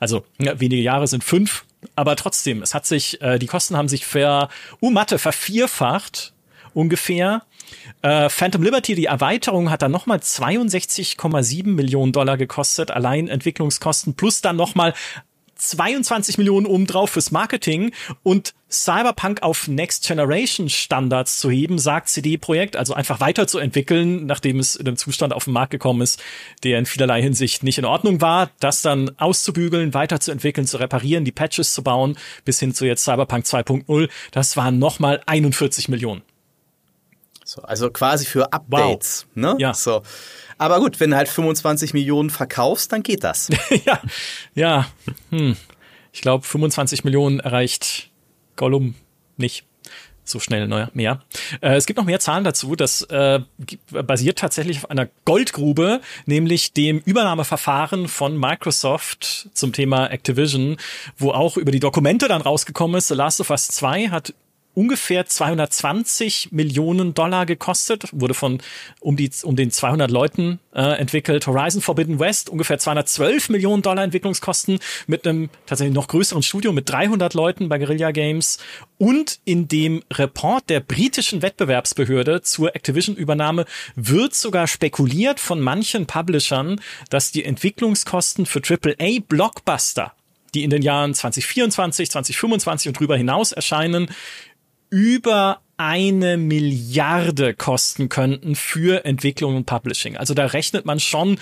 Also 0.00 0.24
ja, 0.38 0.58
wenige 0.60 0.82
Jahre 0.82 1.06
sind 1.06 1.24
fünf, 1.24 1.64
aber 1.96 2.16
trotzdem, 2.16 2.62
es 2.62 2.74
hat 2.74 2.86
sich, 2.86 3.20
äh, 3.22 3.38
die 3.38 3.46
Kosten 3.46 3.76
haben 3.76 3.88
sich 3.88 4.06
ver, 4.06 4.48
uh, 4.80 4.90
Mathe, 4.90 5.18
vervierfacht 5.18 6.34
ungefähr. 6.72 7.42
Äh, 8.02 8.28
Phantom 8.28 8.62
Liberty, 8.62 8.94
die 8.94 9.06
Erweiterung 9.06 9.70
hat 9.70 9.82
dann 9.82 9.92
nochmal 9.92 10.18
62,7 10.18 11.66
Millionen 11.66 12.12
Dollar 12.12 12.36
gekostet, 12.36 12.90
allein 12.90 13.28
Entwicklungskosten, 13.28 14.14
plus 14.14 14.40
dann 14.40 14.56
nochmal 14.56 14.94
22 15.68 16.38
Millionen 16.38 16.66
obendrauf 16.66 17.10
fürs 17.10 17.30
Marketing 17.30 17.92
und 18.22 18.54
Cyberpunk 18.70 19.42
auf 19.42 19.68
Next 19.68 20.06
Generation 20.06 20.68
Standards 20.68 21.38
zu 21.38 21.50
heben, 21.50 21.78
sagt 21.78 22.08
CD 22.08 22.36
Projekt, 22.36 22.76
also 22.76 22.94
einfach 22.94 23.20
weiterzuentwickeln, 23.20 24.26
nachdem 24.26 24.58
es 24.58 24.76
in 24.76 24.86
einem 24.86 24.96
Zustand 24.96 25.32
auf 25.32 25.44
den 25.44 25.52
Markt 25.52 25.70
gekommen 25.70 26.02
ist, 26.02 26.22
der 26.64 26.78
in 26.78 26.86
vielerlei 26.86 27.22
Hinsicht 27.22 27.62
nicht 27.62 27.78
in 27.78 27.84
Ordnung 27.84 28.20
war, 28.20 28.50
das 28.60 28.82
dann 28.82 29.12
auszubügeln, 29.18 29.94
weiterzuentwickeln, 29.94 30.66
zu 30.66 30.78
reparieren, 30.78 31.24
die 31.24 31.32
Patches 31.32 31.72
zu 31.72 31.82
bauen, 31.82 32.16
bis 32.44 32.58
hin 32.58 32.74
zu 32.74 32.84
jetzt 32.84 33.04
Cyberpunk 33.04 33.44
2.0, 33.44 34.08
das 34.32 34.56
waren 34.56 34.78
nochmal 34.78 35.20
41 35.26 35.88
Millionen. 35.88 36.22
So, 37.44 37.62
also 37.62 37.90
quasi 37.90 38.24
für 38.24 38.52
Updates, 38.52 39.26
wow. 39.34 39.36
ne? 39.36 39.56
Ja. 39.58 39.74
So. 39.74 40.02
Aber 40.64 40.80
gut, 40.80 40.98
wenn 40.98 41.10
du 41.10 41.16
halt 41.16 41.28
25 41.28 41.92
Millionen 41.92 42.30
verkaufst, 42.30 42.90
dann 42.90 43.02
geht 43.02 43.22
das. 43.22 43.50
ja, 43.84 44.00
ja. 44.54 44.86
Hm. 45.30 45.58
Ich 46.10 46.22
glaube, 46.22 46.46
25 46.46 47.04
Millionen 47.04 47.38
erreicht 47.40 48.08
Gollum 48.56 48.94
nicht 49.36 49.66
so 50.24 50.40
schnell 50.40 50.66
neuer 50.66 50.90
mehr. 50.94 51.20
Äh, 51.60 51.74
es 51.74 51.84
gibt 51.84 51.98
noch 51.98 52.06
mehr 52.06 52.18
Zahlen 52.18 52.44
dazu. 52.44 52.76
Das 52.76 53.02
äh, 53.02 53.40
basiert 53.90 54.38
tatsächlich 54.38 54.78
auf 54.78 54.90
einer 54.90 55.06
Goldgrube, 55.26 56.00
nämlich 56.24 56.72
dem 56.72 57.00
Übernahmeverfahren 57.00 58.08
von 58.08 58.38
Microsoft 58.38 59.50
zum 59.52 59.74
Thema 59.74 60.06
Activision, 60.06 60.78
wo 61.18 61.32
auch 61.32 61.58
über 61.58 61.72
die 61.72 61.80
Dokumente 61.80 62.26
dann 62.26 62.40
rausgekommen 62.40 62.96
ist. 62.96 63.08
The 63.08 63.14
Last 63.14 63.42
of 63.42 63.50
Us 63.50 63.68
2 63.68 64.08
hat 64.08 64.32
ungefähr 64.74 65.26
220 65.26 66.52
Millionen 66.52 67.14
Dollar 67.14 67.46
gekostet, 67.46 68.08
wurde 68.12 68.34
von 68.34 68.58
um 69.00 69.16
die 69.16 69.30
um 69.42 69.56
den 69.56 69.70
200 69.70 70.10
Leuten 70.10 70.60
äh, 70.74 70.82
entwickelt. 70.98 71.46
Horizon 71.46 71.80
Forbidden 71.80 72.18
West 72.18 72.50
ungefähr 72.50 72.78
212 72.78 73.48
Millionen 73.48 73.82
Dollar 73.82 74.04
Entwicklungskosten 74.04 74.78
mit 75.06 75.26
einem 75.26 75.48
tatsächlich 75.66 75.94
noch 75.94 76.08
größeren 76.08 76.42
Studio 76.42 76.72
mit 76.72 76.88
300 76.90 77.34
Leuten 77.34 77.68
bei 77.68 77.78
Guerilla 77.78 78.10
Games 78.10 78.58
und 78.98 79.40
in 79.44 79.68
dem 79.68 80.02
Report 80.12 80.68
der 80.68 80.80
britischen 80.80 81.42
Wettbewerbsbehörde 81.42 82.42
zur 82.42 82.74
Activision-Übernahme 82.74 83.64
wird 83.96 84.34
sogar 84.34 84.66
spekuliert 84.66 85.40
von 85.40 85.60
manchen 85.60 86.06
Publishern, 86.06 86.80
dass 87.10 87.32
die 87.32 87.44
Entwicklungskosten 87.44 88.46
für 88.46 88.60
AAA 88.60 89.20
Blockbuster 89.26 90.12
die 90.54 90.62
in 90.62 90.70
den 90.70 90.82
Jahren 90.82 91.14
2024, 91.14 92.10
2025 92.10 92.88
und 92.88 92.98
drüber 93.00 93.16
hinaus 93.16 93.52
erscheinen, 93.52 94.08
über 94.94 95.58
eine 95.76 96.36
Milliarde 96.36 97.52
kosten 97.52 98.08
könnten 98.08 98.54
für 98.54 99.04
Entwicklung 99.04 99.56
und 99.56 99.66
Publishing. 99.66 100.16
Also 100.16 100.34
da 100.34 100.46
rechnet 100.46 100.86
man 100.86 101.00
schon 101.00 101.40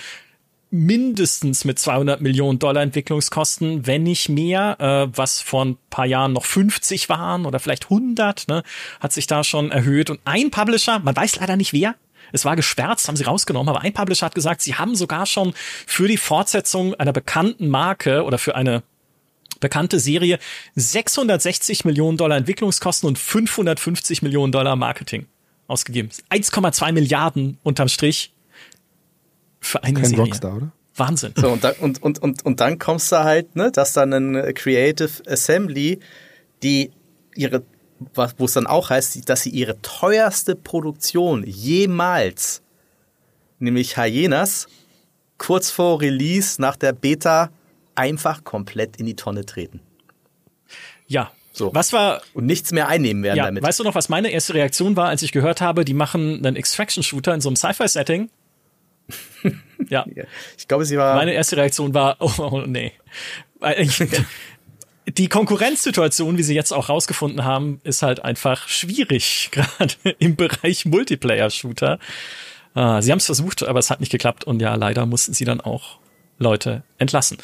mindestens 0.70 1.66
mit 1.66 1.78
200 1.78 2.22
Millionen 2.22 2.59
Dollar 2.59 2.82
Entwicklungskosten, 2.82 3.86
wenn 3.86 4.05
nicht 4.05 4.30
mehr, 4.30 4.78
äh, 4.80 5.14
was 5.14 5.42
vor 5.42 5.66
ein 5.66 5.76
paar 5.90 6.07
Jahren 6.07 6.32
noch 6.32 6.46
50 6.46 7.11
waren 7.11 7.44
oder 7.44 7.59
vielleicht 7.59 7.90
100, 7.90 8.48
ne, 8.48 8.62
hat 9.00 9.12
sich 9.12 9.26
da 9.26 9.44
schon 9.44 9.70
erhöht. 9.70 10.09
Und 10.09 10.20
ein 10.24 10.50
Publisher, 10.50 11.00
man 11.00 11.14
weiß 11.14 11.36
leider 11.36 11.57
nicht 11.57 11.74
wer, 11.74 11.94
es 12.32 12.46
war 12.46 12.57
gesperrt, 12.57 13.07
haben 13.07 13.16
sie 13.16 13.24
rausgenommen, 13.24 13.68
aber 13.68 13.82
ein 13.82 13.92
Publisher 13.92 14.24
hat 14.24 14.34
gesagt, 14.34 14.62
sie 14.62 14.76
haben 14.76 14.94
sogar 14.94 15.26
schon 15.26 15.53
für 15.86 16.09
die 16.09 16.16
Fortsetzung 16.16 16.94
einer 16.94 17.12
bekannten 17.12 17.68
Marke 17.68 18.24
oder 18.24 18.38
für 18.38 18.55
eine 18.55 18.82
bekannte 19.61 19.98
Serie 19.98 20.38
660 20.74 21.84
Millionen 21.84 22.16
Dollar 22.16 22.36
Entwicklungskosten 22.36 23.09
und 23.09 23.18
550 23.18 24.22
Millionen 24.22 24.53
Dollar 24.53 24.76
Marketing 24.76 25.26
ausgegeben. 25.66 26.11
1,2 26.30 26.92
Milliarden 26.92 27.59
unterm 27.62 27.88
Strich 27.88 28.32
für 29.61 29.82
eine 29.82 30.00
Kein 30.00 30.11
Serie. 30.11 30.24
Rockstar, 30.24 30.57
oder? 30.57 30.72
Wahnsinn. 30.96 31.32
So, 31.36 31.48
und, 31.48 31.64
dann, 31.64 31.74
und, 31.80 32.03
und, 32.03 32.18
und, 32.18 32.44
und 32.44 32.61
dann 32.61 32.78
kommst 32.78 33.11
du 33.12 33.24
halt, 33.24 33.57
ne, 33.57 33.70
dass 33.72 33.94
dann 33.94 34.12
ein 34.12 34.55
Creative 34.55 35.11
Assembly, 35.26 36.00
die 36.62 36.90
ihre, 37.34 37.62
wo 38.14 38.44
es 38.44 38.53
dann 38.53 38.66
auch 38.66 38.90
heißt, 38.90 39.28
dass 39.28 39.42
sie 39.42 39.50
ihre 39.50 39.80
teuerste 39.80 40.55
Produktion 40.55 41.44
jemals, 41.46 42.62
nämlich 43.59 43.96
Hyenas, 43.96 44.66
kurz 45.38 45.70
vor 45.70 46.00
Release 46.00 46.61
nach 46.61 46.76
der 46.76 46.92
Beta 46.92 47.50
einfach 47.95 48.45
komplett 48.45 48.97
in 48.97 49.07
die 49.07 49.16
Tonne 49.16 49.47
treten. 49.47 49.80
Ja, 51.07 51.30
so. 51.53 51.74
Was 51.74 51.93
war 51.93 52.22
und 52.32 52.47
nichts 52.47 52.72
mehr 52.72 52.88
einnehmen 52.88 53.22
werden 53.22 53.36
ja, 53.36 53.45
damit. 53.45 53.62
Weißt 53.62 53.78
du 53.78 53.84
noch, 53.84 53.95
was 53.95 54.09
meine 54.09 54.30
erste 54.30 54.55
Reaktion 54.55 54.97
war, 54.97 55.09
als 55.09 55.22
ich 55.22 55.32
gehört 55.32 55.61
habe, 55.61 55.84
die 55.84 55.95
machen 55.95 56.45
einen 56.45 56.57
Extraction 56.57 57.03
Shooter 57.03 57.34
in 57.34 57.40
so 57.40 57.51
einem 57.51 57.57
Sci-Fi 57.57 57.88
Setting? 57.88 58.30
ja. 59.88 60.07
Ich 60.57 60.66
glaube, 60.66 60.86
sie 60.86 60.97
war 60.97 61.14
Meine 61.14 61.34
erste 61.34 61.57
Reaktion 61.57 61.93
war 61.93 62.16
oh, 62.20 62.32
oh 62.38 62.61
nee. 62.66 62.93
die 65.07 65.28
Konkurrenzsituation, 65.28 66.38
wie 66.38 66.43
sie 66.43 66.55
jetzt 66.55 66.72
auch 66.72 66.88
rausgefunden 66.88 67.45
haben, 67.45 67.80
ist 67.84 68.03
halt 68.03 68.24
einfach 68.24 68.66
schwierig, 68.68 69.51
gerade 69.53 69.95
im 70.18 70.36
Bereich 70.36 70.86
Multiplayer 70.86 71.51
Shooter. 71.51 71.99
Ah, 72.74 73.03
sie 73.03 73.12
haben 73.12 73.18
es 73.18 73.26
versucht, 73.26 73.62
aber 73.62 73.78
es 73.78 73.90
hat 73.90 74.01
nicht 74.01 74.11
geklappt 74.11 74.45
und 74.45 74.62
ja, 74.62 74.74
leider 74.74 75.05
mussten 75.05 75.34
sie 75.34 75.45
dann 75.45 75.61
auch 75.61 75.99
Leute 76.38 76.82
entlassen. 76.99 77.36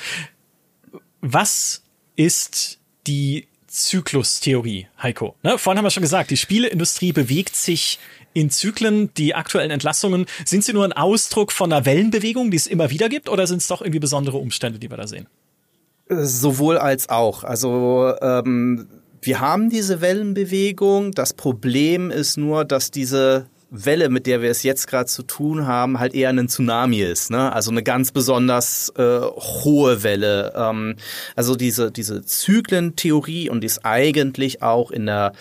Was 1.20 1.82
ist 2.16 2.78
die 3.06 3.48
Zyklustheorie, 3.66 4.88
Heiko? 5.02 5.36
Ne, 5.42 5.58
vorhin 5.58 5.78
haben 5.78 5.84
wir 5.84 5.90
schon 5.90 6.02
gesagt, 6.02 6.30
die 6.30 6.36
Spieleindustrie 6.36 7.12
bewegt 7.12 7.56
sich 7.56 7.98
in 8.34 8.50
Zyklen. 8.50 9.12
Die 9.14 9.34
aktuellen 9.34 9.70
Entlassungen, 9.70 10.26
sind 10.44 10.64
sie 10.64 10.72
nur 10.72 10.84
ein 10.84 10.92
Ausdruck 10.92 11.52
von 11.52 11.72
einer 11.72 11.84
Wellenbewegung, 11.84 12.50
die 12.50 12.56
es 12.56 12.66
immer 12.66 12.90
wieder 12.90 13.08
gibt, 13.08 13.28
oder 13.28 13.46
sind 13.46 13.58
es 13.58 13.66
doch 13.66 13.80
irgendwie 13.80 14.00
besondere 14.00 14.38
Umstände, 14.38 14.78
die 14.78 14.90
wir 14.90 14.96
da 14.96 15.06
sehen? 15.06 15.26
Sowohl 16.08 16.78
als 16.78 17.08
auch. 17.08 17.44
Also 17.44 18.14
ähm, 18.22 18.88
wir 19.20 19.40
haben 19.40 19.68
diese 19.70 20.00
Wellenbewegung. 20.00 21.12
Das 21.12 21.34
Problem 21.34 22.10
ist 22.10 22.36
nur, 22.36 22.64
dass 22.64 22.90
diese 22.90 23.46
Welle, 23.70 24.08
mit 24.08 24.26
der 24.26 24.40
wir 24.40 24.50
es 24.50 24.62
jetzt 24.62 24.86
gerade 24.86 25.06
zu 25.06 25.22
tun 25.22 25.66
haben, 25.66 25.98
halt 25.98 26.14
eher 26.14 26.30
ein 26.30 26.48
Tsunami 26.48 27.00
ist. 27.00 27.30
Ne? 27.30 27.52
Also 27.52 27.70
eine 27.70 27.82
ganz 27.82 28.12
besonders 28.12 28.90
äh, 28.96 29.20
hohe 29.20 30.02
Welle. 30.02 30.52
Ähm, 30.56 30.96
also 31.36 31.54
diese, 31.54 31.92
diese 31.92 32.24
Zyklentheorie 32.24 33.50
und 33.50 33.60
die 33.62 33.66
ist 33.66 33.84
eigentlich 33.84 34.62
auch 34.62 34.90
in 34.90 35.06
der 35.06 35.32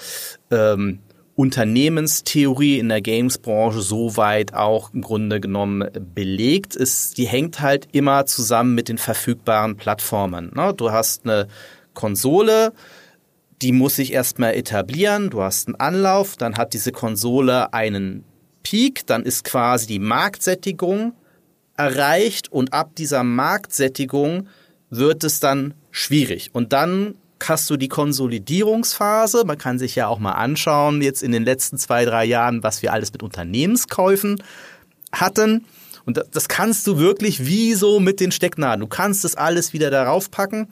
ähm, 0.51 0.99
Unternehmenstheorie 1.36 2.80
in 2.80 2.89
der 2.89 3.01
Games-Branche 3.01 3.82
soweit 3.82 4.55
auch 4.55 4.91
im 4.93 5.03
Grunde 5.03 5.39
genommen 5.39 5.88
belegt 6.15 6.75
ist. 6.75 7.17
Die 7.17 7.28
hängt 7.28 7.61
halt 7.61 7.88
immer 7.91 8.25
zusammen 8.25 8.73
mit 8.73 8.89
den 8.89 8.97
verfügbaren 8.97 9.78
Plattformen. 9.78 10.51
Ne? 10.55 10.73
Du 10.75 10.91
hast 10.91 11.25
eine 11.25 11.47
Konsole, 11.93 12.73
die 13.62 13.72
muss 13.72 13.95
sich 13.95 14.14
erstmal 14.14 14.53
etablieren, 14.53 15.30
du 15.30 15.41
hast 15.41 15.68
einen 15.68 15.76
Anlauf, 15.76 16.36
dann 16.38 16.58
hat 16.58 16.74
diese 16.74 16.91
Konsole 16.91 17.74
einen 17.74 18.24
Peak, 18.64 19.08
dann 19.08 19.24
ist 19.24 19.43
quasi 19.43 19.88
die 19.88 19.99
Marktsättigung 19.99 21.14
erreicht 21.76 22.51
und 22.51 22.74
ab 22.74 22.91
dieser 22.95 23.24
Marktsättigung 23.24 24.47
wird 24.89 25.24
es 25.24 25.39
dann 25.39 25.74
schwierig. 25.91 26.49
Und 26.53 26.74
dann 26.74 27.16
hast 27.45 27.70
du 27.70 27.78
die 27.78 27.88
Konsolidierungsphase. 27.88 29.43
Man 29.45 29.58
kann 29.58 29.80
sich 29.80 29.95
ja 29.95 30.08
auch 30.08 30.20
mal 30.20 30.34
anschauen, 30.34 31.01
jetzt 31.01 31.24
in 31.24 31.32
den 31.32 31.43
letzten 31.43 31.78
zwei, 31.78 32.05
drei 32.05 32.26
Jahren, 32.26 32.64
was 32.64 32.82
wir 32.82 32.93
alles 32.93 33.14
mit 33.14 33.24
Unternehmenskäufen 33.24 34.41
hatten. 35.12 35.66
Und 36.05 36.24
das 36.32 36.47
kannst 36.47 36.88
du 36.88 36.97
wirklich 36.97 37.45
wie 37.45 37.74
so 37.74 37.99
mit 37.99 38.20
den 38.20 38.32
Stecknadeln. 38.32 38.82
Du 38.82 38.88
kannst 38.88 39.24
das 39.24 39.36
alles 39.36 39.74
wieder 39.74 39.91
darauf 39.91 40.32
packen 40.32 40.70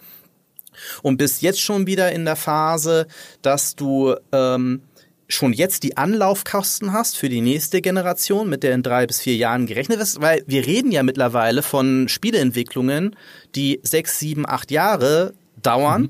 und 1.01 1.17
bist 1.17 1.41
jetzt 1.41 1.61
schon 1.61 1.87
wieder 1.87 2.11
in 2.11 2.25
der 2.25 2.35
Phase, 2.35 3.07
dass 3.41 3.75
du 3.75 4.15
ähm, 4.31 4.81
schon 5.27 5.53
jetzt 5.53 5.83
die 5.83 5.97
Anlaufkosten 5.97 6.93
hast 6.93 7.17
für 7.17 7.29
die 7.29 7.41
nächste 7.41 7.81
Generation, 7.81 8.49
mit 8.49 8.63
der 8.63 8.73
in 8.73 8.83
drei 8.83 9.07
bis 9.07 9.21
vier 9.21 9.35
Jahren 9.35 9.65
gerechnet 9.65 9.99
ist, 9.99 10.21
weil 10.21 10.43
wir 10.47 10.65
reden 10.65 10.91
ja 10.91 11.03
mittlerweile 11.03 11.63
von 11.63 12.07
Spieleentwicklungen, 12.07 13.15
die 13.55 13.79
sechs, 13.83 14.19
sieben, 14.19 14.47
acht 14.47 14.71
Jahre 14.71 15.33
dauern. 15.61 16.01
Mhm. 16.03 16.09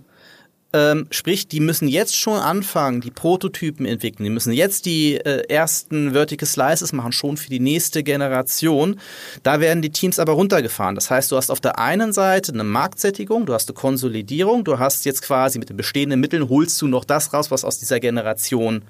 Ähm, 0.73 1.07
sprich, 1.09 1.47
die 1.47 1.61
müssen 1.61 1.87
jetzt 1.87 2.17
schon 2.17 2.37
anfangen, 2.37 2.99
die 2.99 3.11
Prototypen 3.11 3.85
entwickeln. 3.85 4.25
Die 4.25 4.29
müssen 4.29 4.51
jetzt 4.51 4.85
die 4.85 5.15
äh, 5.15 5.47
ersten 5.47 6.11
Vertical 6.11 6.47
Slices 6.47 6.91
machen, 6.91 7.13
schon 7.13 7.37
für 7.37 7.49
die 7.49 7.61
nächste 7.61 8.03
Generation. 8.03 8.99
Da 9.43 9.61
werden 9.61 9.81
die 9.81 9.91
Teams 9.91 10.19
aber 10.19 10.33
runtergefahren. 10.33 10.95
Das 10.95 11.09
heißt, 11.09 11.31
du 11.31 11.37
hast 11.37 11.49
auf 11.49 11.61
der 11.61 11.79
einen 11.79 12.11
Seite 12.11 12.51
eine 12.51 12.65
Marktsättigung, 12.65 13.45
du 13.45 13.53
hast 13.53 13.69
eine 13.69 13.75
Konsolidierung, 13.75 14.65
du 14.65 14.77
hast 14.77 15.05
jetzt 15.05 15.21
quasi 15.21 15.59
mit 15.59 15.69
den 15.69 15.77
bestehenden 15.77 16.19
Mitteln 16.19 16.49
holst 16.49 16.81
du 16.81 16.87
noch 16.87 17.05
das 17.05 17.31
raus, 17.33 17.51
was 17.51 17.63
aus 17.63 17.79
dieser 17.79 18.01
Generation 18.01 18.83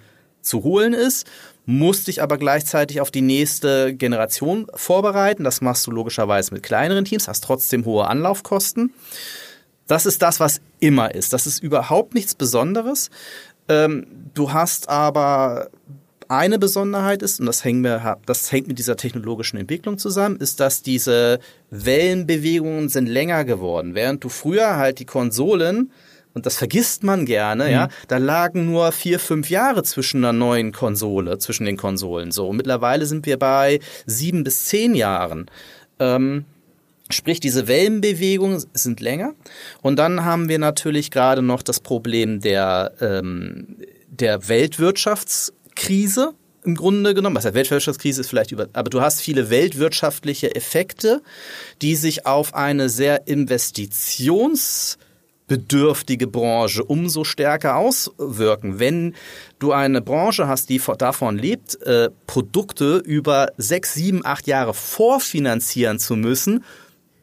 zu 0.45 0.63
holen 0.63 0.93
ist, 0.93 1.27
musst 1.65 2.07
dich 2.07 2.21
aber 2.21 2.37
gleichzeitig 2.37 3.01
auf 3.01 3.11
die 3.11 3.21
nächste 3.21 3.93
Generation 3.93 4.67
vorbereiten. 4.75 5.43
Das 5.43 5.61
machst 5.61 5.85
du 5.87 5.91
logischerweise 5.91 6.53
mit 6.53 6.63
kleineren 6.63 7.05
Teams, 7.05 7.27
hast 7.27 7.43
trotzdem 7.43 7.85
hohe 7.85 8.07
Anlaufkosten. 8.07 8.93
Das 9.87 10.05
ist 10.05 10.21
das, 10.21 10.39
was 10.39 10.61
immer 10.79 11.13
ist. 11.13 11.33
Das 11.33 11.45
ist 11.45 11.61
überhaupt 11.61 12.13
nichts 12.13 12.35
Besonderes. 12.35 13.09
Ähm, 13.67 14.07
du 14.33 14.53
hast 14.53 14.89
aber 14.89 15.69
eine 16.27 16.57
Besonderheit 16.57 17.21
ist, 17.21 17.39
und 17.39 17.45
das 17.45 17.63
hängt, 17.63 17.81
mir, 17.81 18.17
das 18.25 18.51
hängt 18.51 18.67
mit 18.67 18.79
dieser 18.79 18.95
technologischen 18.95 19.57
Entwicklung 19.57 19.97
zusammen, 19.97 20.37
ist, 20.37 20.59
dass 20.59 20.81
diese 20.81 21.39
Wellenbewegungen 21.69 22.89
sind 22.89 23.07
länger 23.07 23.45
geworden. 23.45 23.95
Während 23.95 24.23
du 24.23 24.29
früher 24.29 24.75
halt 24.75 24.99
die 24.99 25.05
Konsolen 25.05 25.91
und 26.33 26.45
das 26.45 26.57
vergisst 26.57 27.03
man 27.03 27.25
gerne, 27.25 27.65
mhm. 27.65 27.71
ja, 27.71 27.87
da 28.07 28.17
lagen 28.17 28.65
nur 28.65 28.91
vier, 28.91 29.19
fünf 29.19 29.49
Jahre 29.49 29.83
zwischen 29.83 30.17
einer 30.17 30.33
neuen 30.33 30.73
Konsole, 30.73 31.37
zwischen 31.37 31.65
den 31.65 31.77
Konsolen. 31.77 32.31
So, 32.31 32.49
und 32.49 32.57
mittlerweile 32.57 33.05
sind 33.05 33.25
wir 33.25 33.39
bei 33.39 33.79
sieben 34.05 34.43
bis 34.43 34.65
zehn 34.65 34.95
Jahren. 34.95 35.49
Ähm, 35.99 36.45
Sprich, 37.09 37.39
diese 37.39 37.67
Wellenbewegungen 37.67 38.63
sind 38.73 38.99
länger. 38.99 39.33
Und 39.81 39.97
dann 39.97 40.25
haben 40.25 40.49
wir 40.49 40.57
natürlich 40.57 41.11
gerade 41.11 41.43
noch 41.43 41.61
das 41.61 41.79
Problem 41.79 42.39
der, 42.39 42.93
ähm, 42.99 43.77
der 44.07 44.47
Weltwirtschaftskrise 44.47 46.33
im 46.63 46.75
Grunde 46.75 47.13
genommen. 47.13 47.35
Was 47.35 47.43
der 47.43 47.53
Weltwirtschaftskrise 47.53 48.21
ist 48.21 48.29
vielleicht 48.29 48.51
über, 48.51 48.67
aber 48.73 48.89
du 48.89 49.01
hast 49.01 49.21
viele 49.21 49.51
weltwirtschaftliche 49.51 50.55
Effekte, 50.55 51.21
die 51.83 51.95
sich 51.95 52.25
auf 52.25 52.55
eine 52.55 52.89
sehr 52.89 53.27
investitions 53.27 54.97
bedürftige 55.47 56.25
Branche 56.25 56.83
umso 56.83 57.23
stärker 57.23 57.75
auswirken. 57.75 58.79
Wenn 58.79 59.13
du 59.59 59.73
eine 59.73 60.01
Branche 60.01 60.47
hast, 60.47 60.69
die 60.69 60.81
davon 60.97 61.37
lebt, 61.37 61.79
äh, 61.83 62.09
Produkte 62.25 62.97
über 62.97 63.51
sechs, 63.57 63.93
sieben, 63.93 64.25
acht 64.25 64.47
Jahre 64.47 64.73
vorfinanzieren 64.73 65.99
zu 65.99 66.15
müssen, 66.15 66.63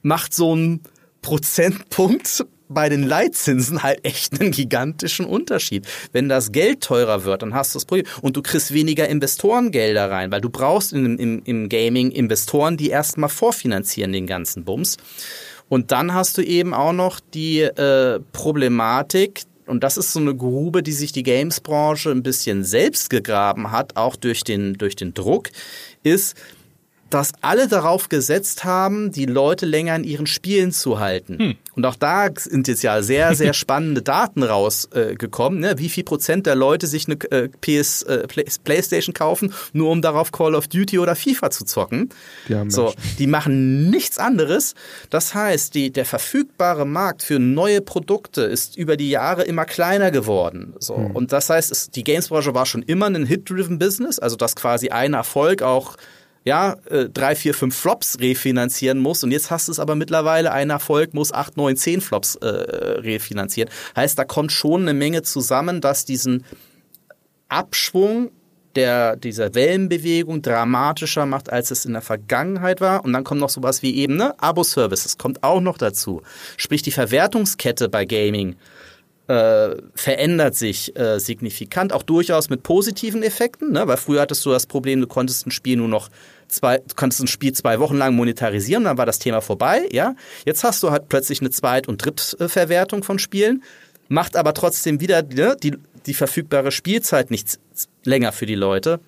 macht 0.03 0.35
so 0.35 0.55
ein 0.55 0.81
Prozentpunkt 1.23 2.45
bei 2.69 2.89
den 2.89 3.03
Leitzinsen 3.03 3.83
halt 3.83 4.05
echt 4.05 4.41
einen 4.41 4.51
gigantischen 4.51 5.27
Unterschied. 5.27 5.87
Wenn 6.13 6.29
das 6.29 6.53
Geld 6.53 6.83
teurer 6.83 7.25
wird, 7.25 7.43
dann 7.43 7.55
hast 7.55 7.75
du 7.75 7.77
das 7.77 7.85
Problem. 7.85 8.07
Und 8.23 8.37
du 8.37 8.43
kriegst 8.43 8.73
weniger 8.73 9.09
Investorengelder 9.09 10.11
rein, 10.11 10.31
weil 10.33 10.41
du 10.41 10.51
brauchst 10.51 10.93
im, 10.93 11.19
im, 11.19 11.43
im 11.45 11.69
Gaming 11.69 12.11
Investoren, 12.11 12.77
die 12.77 12.91
erstmal 12.91 13.29
vorfinanzieren 13.29 14.13
den 14.13 14.27
ganzen 14.27 14.65
Bums. 14.65 14.97
Und 15.69 15.91
dann 15.91 16.13
hast 16.13 16.37
du 16.39 16.43
eben 16.43 16.75
auch 16.75 16.93
noch 16.93 17.21
die 17.21 17.61
äh, 17.61 18.21
Problematik, 18.33 19.43
und 19.67 19.85
das 19.85 19.97
ist 19.97 20.13
so 20.13 20.21
eine 20.21 20.35
Grube, 20.35 20.83
die 20.83 20.93
sich 20.93 21.13
die 21.13 21.23
Games-Branche 21.23 22.11
ein 22.11 22.23
bisschen 22.23 22.65
selbst 22.65 23.11
gegraben 23.11 23.71
hat, 23.71 23.97
auch 23.97 24.17
durch 24.17 24.45
den, 24.45 24.75
durch 24.75 24.97
den 24.97 25.15
Druck, 25.15 25.51
ist, 26.03 26.37
dass 27.13 27.33
alle 27.43 27.69
darauf 27.69 28.09
gesetzt 28.09 28.65
haben, 28.65 29.13
die 29.13 29.27
Leute 29.27 29.67
länger 29.67 29.95
in 29.97 30.05
ihren 30.05 30.27
Spielen 30.27 30.73
zu 30.73 30.99
halten. 30.99 31.39
Hm. 31.39 31.55
Und 31.75 31.85
auch 31.85 31.97
da 31.97 32.29
sind 32.35 32.69
jetzt 32.69 32.83
ja 32.83 33.03
sehr, 33.03 33.35
sehr 33.35 33.53
spannende 33.53 34.01
Daten 34.01 34.43
rausgekommen. 34.43 35.63
Äh, 35.63 35.69
ne? 35.69 35.79
Wie 35.79 35.91
viel 35.91 36.05
Prozent 36.05 36.47
der 36.47 36.55
Leute 36.55 36.87
sich 36.87 37.07
eine 37.07 37.17
äh, 37.31 37.49
PS, 37.61 38.03
äh, 38.05 38.27
Play, 38.27 38.45
Playstation 38.65 39.13
kaufen, 39.13 39.53
nur 39.75 39.91
um 39.91 40.01
darauf 40.01 40.33
Call 40.33 40.55
of 40.55 40.69
Duty 40.69 40.99
oder 40.99 41.15
FIFA 41.15 41.51
zu 41.51 41.67
zocken. 41.67 42.09
Die 42.49 42.71
so, 42.71 42.95
die 43.19 43.27
machen 43.27 43.91
nichts 43.91 44.17
anderes. 44.17 44.75
Das 45.11 45.35
heißt, 45.35 45.75
die, 45.75 45.93
der 45.93 46.07
verfügbare 46.07 46.87
Markt 46.87 47.23
für 47.23 47.39
neue 47.39 47.83
Produkte 47.83 48.43
ist 48.43 48.77
über 48.79 48.97
die 48.97 49.11
Jahre 49.11 49.43
immer 49.43 49.67
kleiner 49.67 50.11
geworden. 50.11 50.75
So. 50.79 50.97
Hm. 50.97 51.11
Und 51.11 51.33
das 51.33 51.51
heißt, 51.51 51.71
es, 51.71 51.91
die 51.91 52.05
Games-Branche 52.05 52.55
war 52.55 52.65
schon 52.65 52.83
immer 52.83 53.07
ein 53.07 53.27
Hit-driven 53.27 53.79
Business, 53.79 54.19
also 54.19 54.37
dass 54.37 54.57
quasi 54.57 54.89
ein 54.89 55.13
Erfolg 55.13 55.61
auch 55.61 55.97
ja, 56.45 56.77
äh, 56.89 57.09
drei, 57.09 57.35
vier, 57.35 57.55
fünf 57.55 57.77
Flops 57.77 58.19
refinanzieren 58.21 58.99
muss. 58.99 59.23
Und 59.23 59.31
jetzt 59.31 59.51
hast 59.51 59.69
du 59.69 59.73
es 59.73 59.79
aber 59.79 59.95
mittlerweile, 59.95 60.53
ein 60.53 60.71
Erfolg 60.71 61.15
muss 61.15 61.33
acht, 61.33 61.57
neun, 61.57 61.77
zehn 61.77 62.01
Flops 62.01 62.37
äh, 62.37 62.47
refinanzieren. 62.47 63.71
Heißt, 63.97 64.19
da 64.19 64.25
kommt 64.25 64.53
schon 64.53 64.83
eine 64.83 64.95
Menge 64.95 65.23
zusammen, 65.23 65.81
dass 65.81 66.05
diesen 66.05 66.45
Abschwung 67.49 68.31
der, 68.75 69.17
dieser 69.17 69.55
Wellenbewegung 69.55 70.43
dramatischer 70.43 71.27
macht, 71.27 71.53
als 71.53 71.71
es 71.71 71.85
in 71.85 71.93
der 71.93 72.03
Vergangenheit 72.03 72.81
war. 72.81 73.05
Und 73.05 73.13
dann 73.13 73.25
kommt 73.25 73.41
noch 73.41 73.51
sowas 73.51 73.83
wie 73.83 73.95
eben, 73.97 74.17
ne, 74.17 74.35
Abo-Services 74.39 75.19
kommt 75.19 75.43
auch 75.43 75.61
noch 75.61 75.79
dazu. 75.79 76.23
Sprich, 76.57 76.83
die 76.83 76.91
Verwertungskette 76.91 77.89
bei 77.89 78.05
Gaming 78.05 78.57
äh, 79.33 79.77
verändert 79.95 80.55
sich 80.55 80.95
äh, 80.95 81.19
signifikant, 81.19 81.95
auch 81.95 82.03
durchaus 82.03 82.51
mit 82.51 82.63
positiven 82.63 83.23
Effekten, 83.23 83.73
ne? 83.73 83.87
weil 83.87 83.97
früher 83.97 84.21
hattest 84.21 84.45
du 84.45 84.51
das 84.51 84.67
Problem, 84.67 85.01
du 85.01 85.07
konntest 85.07 85.47
ein 85.47 85.51
Spiel 85.51 85.79
nur 85.79 85.89
noch 85.89 86.11
zwei, 86.49 86.79
du 86.79 86.95
konntest 86.97 87.23
ein 87.23 87.29
Spiel 87.29 87.53
zwei 87.53 87.81
Wochen 87.81 87.97
lang 87.97 88.15
monetarisieren, 88.15 88.85
dann 88.85 88.99
war 88.99 89.07
das 89.07 89.19
Thema 89.19 89.41
vorbei, 89.41 89.89
ja. 89.91 90.15
Jetzt 90.45 90.65
hast 90.65 90.83
du 90.83 90.91
halt 90.91 91.09
plötzlich 91.09 91.41
eine 91.41 91.49
Zweit- 91.49 91.89
und 91.89 92.05
Drittverwertung 92.05 93.05
von 93.05 93.19
Spielen, 93.19 93.63
macht 94.09 94.37
aber 94.37 94.53
trotzdem 94.53 95.01
wieder 95.01 95.23
ne, 95.23 95.57
die, 95.63 95.79
die 96.05 96.13
verfügbare 96.13 96.71
Spielzeit 96.71 97.31
nicht 97.31 97.59
länger 98.05 98.33
für 98.33 98.45
die 98.45 98.55
Leute. 98.55 99.01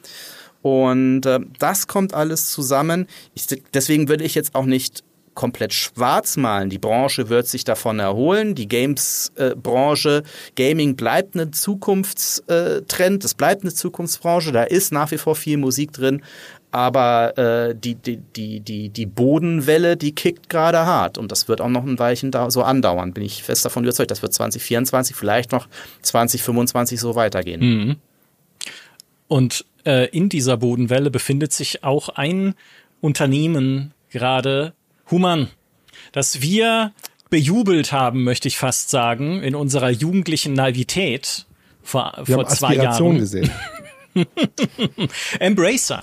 Und 0.62 1.26
äh, 1.26 1.40
das 1.58 1.86
kommt 1.86 2.14
alles 2.14 2.50
zusammen. 2.50 3.08
Ich, 3.34 3.44
deswegen 3.74 4.08
würde 4.08 4.24
ich 4.24 4.34
jetzt 4.34 4.54
auch 4.54 4.64
nicht 4.64 5.04
komplett 5.34 5.72
schwarz 5.72 6.36
malen. 6.36 6.70
Die 6.70 6.78
Branche 6.78 7.28
wird 7.28 7.46
sich 7.46 7.64
davon 7.64 7.98
erholen. 7.98 8.54
Die 8.54 8.68
Games-Branche, 8.68 10.22
äh, 10.24 10.50
Gaming 10.54 10.96
bleibt 10.96 11.34
ein 11.34 11.52
Zukunftstrend, 11.52 13.24
es 13.24 13.34
bleibt 13.34 13.62
eine 13.62 13.74
Zukunftsbranche. 13.74 14.52
Da 14.52 14.64
ist 14.64 14.92
nach 14.92 15.10
wie 15.10 15.18
vor 15.18 15.36
viel 15.36 15.56
Musik 15.56 15.92
drin. 15.92 16.22
Aber 16.70 17.38
äh, 17.38 17.74
die, 17.76 17.94
die, 17.94 18.16
die, 18.16 18.60
die, 18.60 18.88
die 18.88 19.06
Bodenwelle, 19.06 19.96
die 19.96 20.12
kickt 20.12 20.48
gerade 20.48 20.78
hart. 20.78 21.18
Und 21.18 21.30
das 21.30 21.46
wird 21.46 21.60
auch 21.60 21.68
noch 21.68 21.84
ein 21.84 21.98
Weilchen 21.98 22.32
da 22.32 22.50
so 22.50 22.62
andauern. 22.62 23.12
Bin 23.12 23.22
ich 23.22 23.44
fest 23.44 23.64
davon 23.64 23.84
überzeugt. 23.84 24.10
Das 24.10 24.22
wird 24.22 24.32
2024, 24.32 25.14
vielleicht 25.14 25.52
noch 25.52 25.68
2025 26.02 26.98
so 26.98 27.14
weitergehen. 27.14 27.60
Mhm. 27.60 27.96
Und 29.28 29.64
äh, 29.84 30.08
in 30.08 30.28
dieser 30.28 30.56
Bodenwelle 30.56 31.10
befindet 31.10 31.52
sich 31.52 31.84
auch 31.84 32.08
ein 32.08 32.54
Unternehmen 33.00 33.92
gerade, 34.10 34.72
Human, 35.10 35.48
dass 36.12 36.40
wir 36.40 36.92
bejubelt 37.30 37.92
haben, 37.92 38.24
möchte 38.24 38.48
ich 38.48 38.58
fast 38.58 38.90
sagen, 38.90 39.42
in 39.42 39.54
unserer 39.54 39.90
jugendlichen 39.90 40.52
Naivität 40.52 41.46
vor, 41.82 42.12
wir 42.24 42.36
vor 42.36 42.46
zwei 42.46 42.76
Jahren. 42.76 43.18
gesehen. 43.18 43.50
Embracer. 45.38 46.02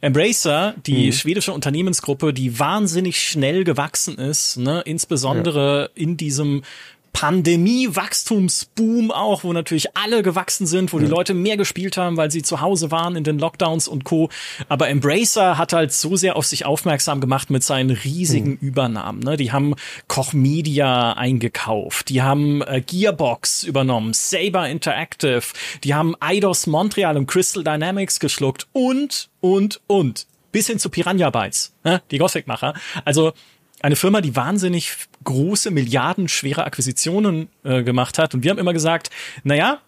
Embracer, 0.00 0.74
die 0.86 1.06
mhm. 1.06 1.12
schwedische 1.12 1.52
Unternehmensgruppe, 1.52 2.32
die 2.32 2.58
wahnsinnig 2.58 3.20
schnell 3.20 3.64
gewachsen 3.64 4.16
ist, 4.18 4.56
ne, 4.56 4.82
insbesondere 4.84 5.82
ja. 5.82 6.02
in 6.02 6.16
diesem 6.16 6.62
Pandemie-Wachstumsboom 7.18 9.10
auch, 9.10 9.42
wo 9.42 9.52
natürlich 9.52 9.96
alle 9.96 10.22
gewachsen 10.22 10.68
sind, 10.68 10.92
wo 10.92 11.00
die 11.00 11.06
Leute 11.06 11.34
mehr 11.34 11.56
gespielt 11.56 11.96
haben, 11.96 12.16
weil 12.16 12.30
sie 12.30 12.42
zu 12.42 12.60
Hause 12.60 12.92
waren 12.92 13.16
in 13.16 13.24
den 13.24 13.40
Lockdowns 13.40 13.88
und 13.88 14.04
Co. 14.04 14.28
Aber 14.68 14.88
Embracer 14.88 15.58
hat 15.58 15.72
halt 15.72 15.92
so 15.92 16.14
sehr 16.14 16.36
auf 16.36 16.46
sich 16.46 16.64
aufmerksam 16.64 17.20
gemacht 17.20 17.50
mit 17.50 17.64
seinen 17.64 17.90
riesigen 17.90 18.50
mhm. 18.50 18.58
Übernahmen. 18.60 19.18
Ne? 19.18 19.36
Die 19.36 19.50
haben 19.50 19.74
Koch 20.06 20.32
Media 20.32 21.14
eingekauft, 21.14 22.08
die 22.08 22.22
haben 22.22 22.62
äh, 22.62 22.80
Gearbox 22.86 23.64
übernommen, 23.64 24.12
Saber 24.14 24.68
Interactive, 24.68 25.42
die 25.82 25.94
haben 25.94 26.14
Eidos 26.20 26.68
Montreal 26.68 27.16
und 27.16 27.26
Crystal 27.26 27.64
Dynamics 27.64 28.20
geschluckt 28.20 28.68
und, 28.72 29.28
und, 29.40 29.80
und. 29.88 30.28
Bis 30.52 30.68
hin 30.68 30.78
zu 30.78 30.88
Piranha 30.88 31.30
Bytes, 31.30 31.74
ne? 31.82 32.00
die 32.12 32.18
Gothic-Macher. 32.18 32.74
Also 33.04 33.32
eine 33.80 33.96
Firma, 33.96 34.20
die 34.20 34.34
wahnsinnig 34.34 34.96
große, 35.24 35.70
milliardenschwere 35.70 36.64
Akquisitionen 36.64 37.48
äh, 37.64 37.82
gemacht 37.82 38.18
hat. 38.18 38.34
Und 38.34 38.42
wir 38.42 38.50
haben 38.50 38.58
immer 38.58 38.72
gesagt, 38.72 39.10
naja, 39.44 39.80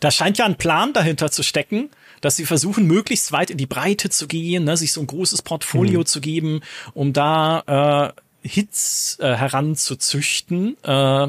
da 0.00 0.10
scheint 0.10 0.38
ja 0.38 0.44
ein 0.44 0.56
Plan 0.56 0.92
dahinter 0.92 1.30
zu 1.30 1.42
stecken, 1.42 1.90
dass 2.20 2.36
sie 2.36 2.46
versuchen, 2.46 2.86
möglichst 2.86 3.32
weit 3.32 3.50
in 3.50 3.58
die 3.58 3.66
Breite 3.66 4.10
zu 4.10 4.26
gehen, 4.26 4.64
ne, 4.64 4.76
sich 4.76 4.92
so 4.92 5.00
ein 5.00 5.06
großes 5.06 5.42
Portfolio 5.42 6.00
mhm. 6.00 6.06
zu 6.06 6.20
geben, 6.20 6.60
um 6.94 7.12
da 7.12 8.14
äh, 8.14 8.48
Hits 8.48 9.18
äh, 9.20 9.34
heranzuzüchten. 9.34 10.76
Äh, 10.82 11.28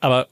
aber 0.00 0.28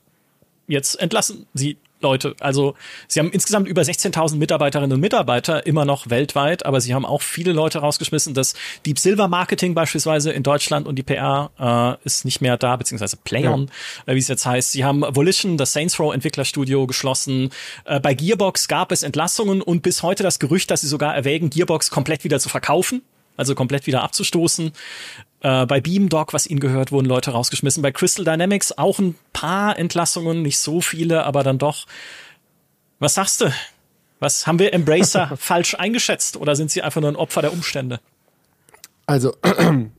jetzt 0.67 1.01
entlassen 1.01 1.47
sie 1.55 1.79
Leute. 2.01 2.35
Also 2.41 2.75
sie 3.07 3.21
haben 3.21 3.31
insgesamt 3.31 3.69
über 3.69 3.83
16.000 3.83 4.37
Mitarbeiterinnen 4.37 4.93
und 4.93 5.01
Mitarbeiter 5.01 5.67
immer 5.67 5.85
noch 5.85 6.11
weltweit, 6.11 6.65
aber 6.67 6.81
sie 6.81 6.95
haben 6.95 7.05
auch 7.05 7.23
viele 7.23 7.53
Leute 7.53 7.81
rausgeschmissen. 7.81 8.35
Das 8.35 8.55
Deep 8.87 8.99
Silver 8.99 9.29
Marketing 9.29 9.75
beispielsweise 9.75 10.31
in 10.33 10.43
Deutschland 10.43 10.87
und 10.87 10.97
die 10.97 11.03
PR 11.03 11.51
äh, 11.59 12.05
ist 12.07 12.25
nicht 12.25 12.41
mehr 12.41 12.57
da, 12.57 12.77
beziehungsweise 12.77 13.17
Playon, 13.17 13.71
ja. 14.07 14.13
äh, 14.13 14.15
wie 14.15 14.21
es 14.21 14.29
jetzt 14.29 14.47
heißt. 14.47 14.73
Sie 14.73 14.85
haben 14.85 15.03
Volition, 15.09 15.57
das 15.57 15.73
Saints 15.73 15.99
Row 15.99 16.15
Entwicklerstudio 16.15 16.87
geschlossen. 16.87 17.51
Äh, 17.85 18.01
bei 18.01 18.15
Gearbox 18.15 18.69
gab 18.69 18.93
es 18.93 19.03
Entlassungen 19.03 19.63
und 19.63 19.83
bis 19.83 20.03
heute 20.03 20.23
das 20.23 20.39
Gerücht, 20.39 20.71
dass 20.71 20.83
sie 20.83 20.89
sogar 20.89 21.15
erwägen, 21.15 21.51
Gearbox 21.51 21.91
komplett 21.91 22.25
wieder 22.25 22.39
zu 22.39 22.49
verkaufen 22.49 23.03
also 23.39 23.55
komplett 23.55 23.87
wieder 23.87 24.03
abzustoßen. 24.03 24.73
Äh, 25.41 25.67
bei 25.67 25.81
Beamdog, 25.81 26.35
was 26.35 26.47
ihnen 26.47 26.61
gehört, 26.61 26.93
wurden 26.93 27.07
Leute 27.07 27.31
rausgeschmissen. 27.31 27.83
Bei 27.83 27.93
Crystal 27.93 28.25
Dynamics 28.25 28.73
auch 28.77 28.99
ein 28.99 29.15
paar 29.33 29.79
Entlassungen, 29.79 30.43
nicht 30.43 30.59
so 30.59 30.83
viele, 30.83 31.25
aber 31.25 31.43
dann 31.43 31.57
doch. 31.57 31.87
Was 32.99 33.15
sagst 33.15 33.41
du? 33.41 33.53
Was 34.19 34.47
haben 34.47 34.59
wir 34.59 34.75
Embracer 34.75 35.33
falsch 35.37 35.77
eingeschätzt 35.77 36.37
oder 36.37 36.57
sind 36.57 36.71
sie 36.71 36.83
einfach 36.83 37.01
nur 37.01 37.11
ein 37.11 37.17
Opfer 37.17 37.41
der 37.41 37.53
Umstände? 37.53 38.01
Also, 39.07 39.33
wir 39.43 39.53
können 39.61 39.93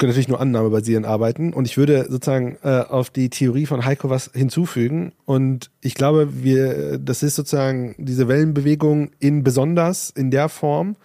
natürlich 0.00 0.28
nur 0.28 0.40
annahmebasierend 0.40 1.06
arbeiten 1.06 1.52
und 1.52 1.66
ich 1.66 1.76
würde 1.76 2.06
sozusagen 2.10 2.58
äh, 2.64 2.80
auf 2.80 3.10
die 3.10 3.30
Theorie 3.30 3.66
von 3.66 3.84
Heiko 3.84 4.10
was 4.10 4.30
hinzufügen 4.34 5.12
und 5.24 5.70
ich 5.80 5.94
glaube, 5.94 6.42
wir, 6.42 6.98
das 6.98 7.22
ist 7.22 7.36
sozusagen 7.36 7.94
diese 7.98 8.26
Wellenbewegung 8.26 9.12
in 9.20 9.44
besonders 9.44 10.10
in 10.10 10.32
der 10.32 10.48
Form, 10.48 10.96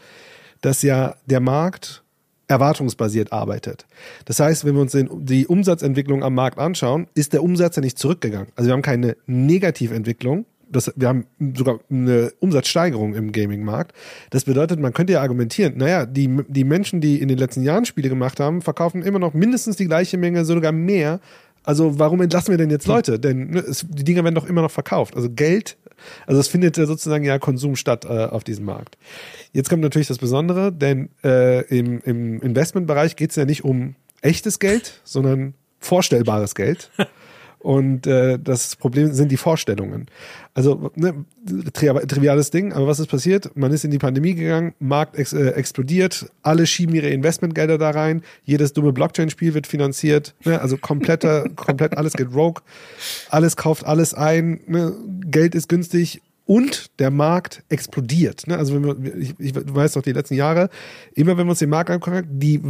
dass 0.68 0.82
ja 0.82 1.16
der 1.28 1.40
Markt 1.40 2.04
erwartungsbasiert 2.50 3.32
arbeitet. 3.32 3.86
Das 4.26 4.42
heißt, 4.42 4.66
wenn 4.66 4.76
wir 4.76 4.82
uns 4.82 4.98
die 4.98 5.48
Umsatzentwicklung 5.48 6.26
am 6.26 6.36
Markt 6.36 6.60
anschauen, 6.60 7.08
ist 7.14 7.32
der 7.32 7.42
Umsatz 7.42 7.78
ja 7.78 7.82
nicht 7.82 7.98
zurückgegangen. 7.98 8.50
Also 8.58 8.68
wir 8.68 8.74
haben 8.74 8.82
keine 8.82 9.16
Negativentwicklung. 9.28 10.46
Das, 10.70 10.92
wir 10.98 11.08
haben 11.08 11.26
sogar 11.56 11.80
eine 11.90 12.34
Umsatzsteigerung 12.40 13.16
im 13.16 13.32
Gaming-Markt. 13.32 13.96
Das 14.30 14.44
bedeutet, 14.44 14.82
man 14.82 14.92
könnte 14.92 15.14
ja 15.14 15.22
argumentieren, 15.22 15.78
naja, 15.78 16.06
die, 16.06 16.44
die 16.50 16.66
Menschen, 16.66 17.00
die 17.00 17.22
in 17.22 17.30
den 17.30 17.38
letzten 17.38 17.64
Jahren 17.64 17.86
Spiele 17.86 18.10
gemacht 18.10 18.42
haben, 18.42 18.62
verkaufen 18.62 19.04
immer 19.04 19.20
noch 19.20 19.34
mindestens 19.34 19.78
die 19.78 19.86
gleiche 19.86 20.18
Menge, 20.18 20.44
sogar 20.44 20.74
mehr. 20.74 21.22
Also 21.68 22.00
warum 22.00 22.22
entlassen 22.22 22.52
wir 22.52 22.58
denn 22.58 22.70
jetzt 22.70 22.88
Leute? 22.88 23.20
Denn 23.20 23.50
ne, 23.52 23.60
es, 23.60 23.86
die 23.88 24.04
Dinger 24.04 24.24
werden 24.24 24.36
doch 24.36 24.46
immer 24.46 24.62
noch 24.62 24.72
verkauft. 24.72 25.16
Also 25.16 25.30
Geld 25.30 25.78
also 26.26 26.40
es 26.40 26.48
findet 26.48 26.76
sozusagen 26.76 27.24
ja 27.24 27.40
Konsum 27.40 27.76
statt 27.76 28.06
äh, 28.06 28.26
auf 28.26 28.44
diesem 28.44 28.66
Markt. 28.66 28.98
Jetzt 29.52 29.70
kommt 29.70 29.82
natürlich 29.82 30.08
das 30.08 30.18
Besondere, 30.18 30.72
denn 30.72 31.10
äh, 31.24 31.62
im, 31.76 32.02
im 32.02 32.42
Investmentbereich 32.42 33.16
geht 33.16 33.32
es 33.32 33.36
ja 33.36 33.46
nicht 33.46 33.64
um 33.64 33.96
echtes 34.22 34.60
Geld, 34.60 35.02
sondern 35.04 35.54
vorstellbares 35.80 36.56
Geld. 36.56 36.92
Und 37.60 38.08
äh, 38.08 38.38
das 38.40 38.76
Problem 38.76 39.12
sind 39.14 39.32
die 39.32 39.38
Vorstellungen. 39.38 40.08
Also 40.54 40.92
ne, 40.96 41.26
tri 41.74 41.88
triviales 42.08 42.52
Ding, 42.52 42.74
aber 42.74 42.88
was 42.88 43.00
ist 43.00 43.08
passiert? 43.08 43.56
Man 43.56 43.72
ist 43.72 43.84
in 43.84 43.92
die 43.92 43.98
Pandemie 43.98 44.36
gegangen, 44.36 44.74
Markt 44.80 45.16
ex 45.18 45.34
äh, 45.34 45.50
explodiert, 45.50 46.32
alle 46.44 46.66
schieben 46.66 46.96
ihre 46.96 47.10
Investmentgelder 47.10 47.78
da 47.78 47.92
rein, 47.92 48.22
jedes 48.44 48.74
dumme 48.74 48.94
Blockchain-Spiel 48.94 49.54
wird 49.54 49.68
finanziert, 49.68 50.36
ne? 50.46 50.62
also 50.62 50.78
kompletter, 50.78 51.50
komplett 51.56 51.98
alles 51.98 52.14
geht 52.14 52.34
rogue, 52.34 52.62
alles 53.30 53.56
kauft 53.56 53.86
alles 53.86 54.14
ein, 54.14 54.62
ne? 54.68 54.94
Geld 55.26 55.54
ist 55.56 55.68
günstig, 55.68 56.22
und 56.48 56.98
der 57.00 57.12
Markt 57.12 57.62
explodiert. 57.70 58.48
Ne? 58.48 58.58
Also 58.58 58.74
wenn 58.74 59.04
wir, 59.04 59.16
ich, 59.16 59.36
ich 59.38 59.54
weiß 59.54 59.96
noch 59.96 60.02
die 60.02 60.14
letzten 60.14 60.36
Jahre, 60.36 60.70
immer 61.14 61.38
wenn 61.38 61.46
wir 61.46 61.52
uns 61.52 61.60
den 61.60 61.70
Markt 61.70 61.90
angucken, 61.90 62.26
die 62.30 62.62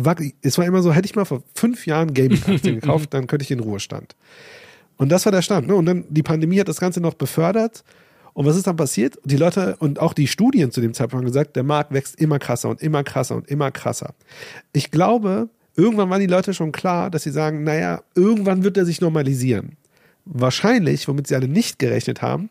es 0.41 0.57
war 0.57 0.65
immer 0.65 0.81
so, 0.81 0.91
hätte 0.91 1.05
ich 1.05 1.15
mal 1.15 1.25
vor 1.25 1.43
fünf 1.53 1.85
Jahren 1.85 2.13
Gaming-Aktien 2.13 2.75
gekauft, 2.81 3.13
dann 3.13 3.27
könnte 3.27 3.43
ich 3.43 3.51
in 3.51 3.59
Ruhestand. 3.59 4.15
Und 4.97 5.09
das 5.09 5.25
war 5.25 5.31
der 5.31 5.41
Stand. 5.41 5.67
Ne? 5.67 5.75
Und 5.75 5.85
dann 5.85 6.05
die 6.09 6.23
Pandemie 6.23 6.59
hat 6.59 6.67
das 6.67 6.79
Ganze 6.79 6.99
noch 6.99 7.13
befördert. 7.13 7.83
Und 8.33 8.45
was 8.45 8.55
ist 8.55 8.67
dann 8.67 8.75
passiert? 8.75 9.17
Die 9.23 9.37
Leute 9.37 9.75
und 9.79 9.99
auch 9.99 10.13
die 10.13 10.27
Studien 10.27 10.71
zu 10.71 10.81
dem 10.81 10.93
Zeitpunkt 10.93 11.23
haben 11.23 11.31
gesagt, 11.31 11.55
der 11.55 11.63
Markt 11.63 11.91
wächst 11.91 12.19
immer 12.19 12.37
krasser 12.37 12.69
und 12.69 12.81
immer 12.81 13.03
krasser 13.03 13.35
und 13.35 13.47
immer 13.47 13.71
krasser. 13.71 14.13
Ich 14.73 14.91
glaube, 14.91 15.49
irgendwann 15.75 16.09
waren 16.09 16.19
die 16.21 16.27
Leute 16.27 16.53
schon 16.53 16.71
klar, 16.71 17.09
dass 17.09 17.23
sie 17.23 17.31
sagen, 17.31 17.63
naja, 17.63 18.01
irgendwann 18.13 18.63
wird 18.63 18.77
er 18.77 18.85
sich 18.85 19.01
normalisieren. 19.01 19.77
Wahrscheinlich, 20.25 21.07
womit 21.07 21.27
sie 21.27 21.35
alle 21.35 21.47
nicht 21.47 21.79
gerechnet 21.79 22.21
haben, 22.21 22.49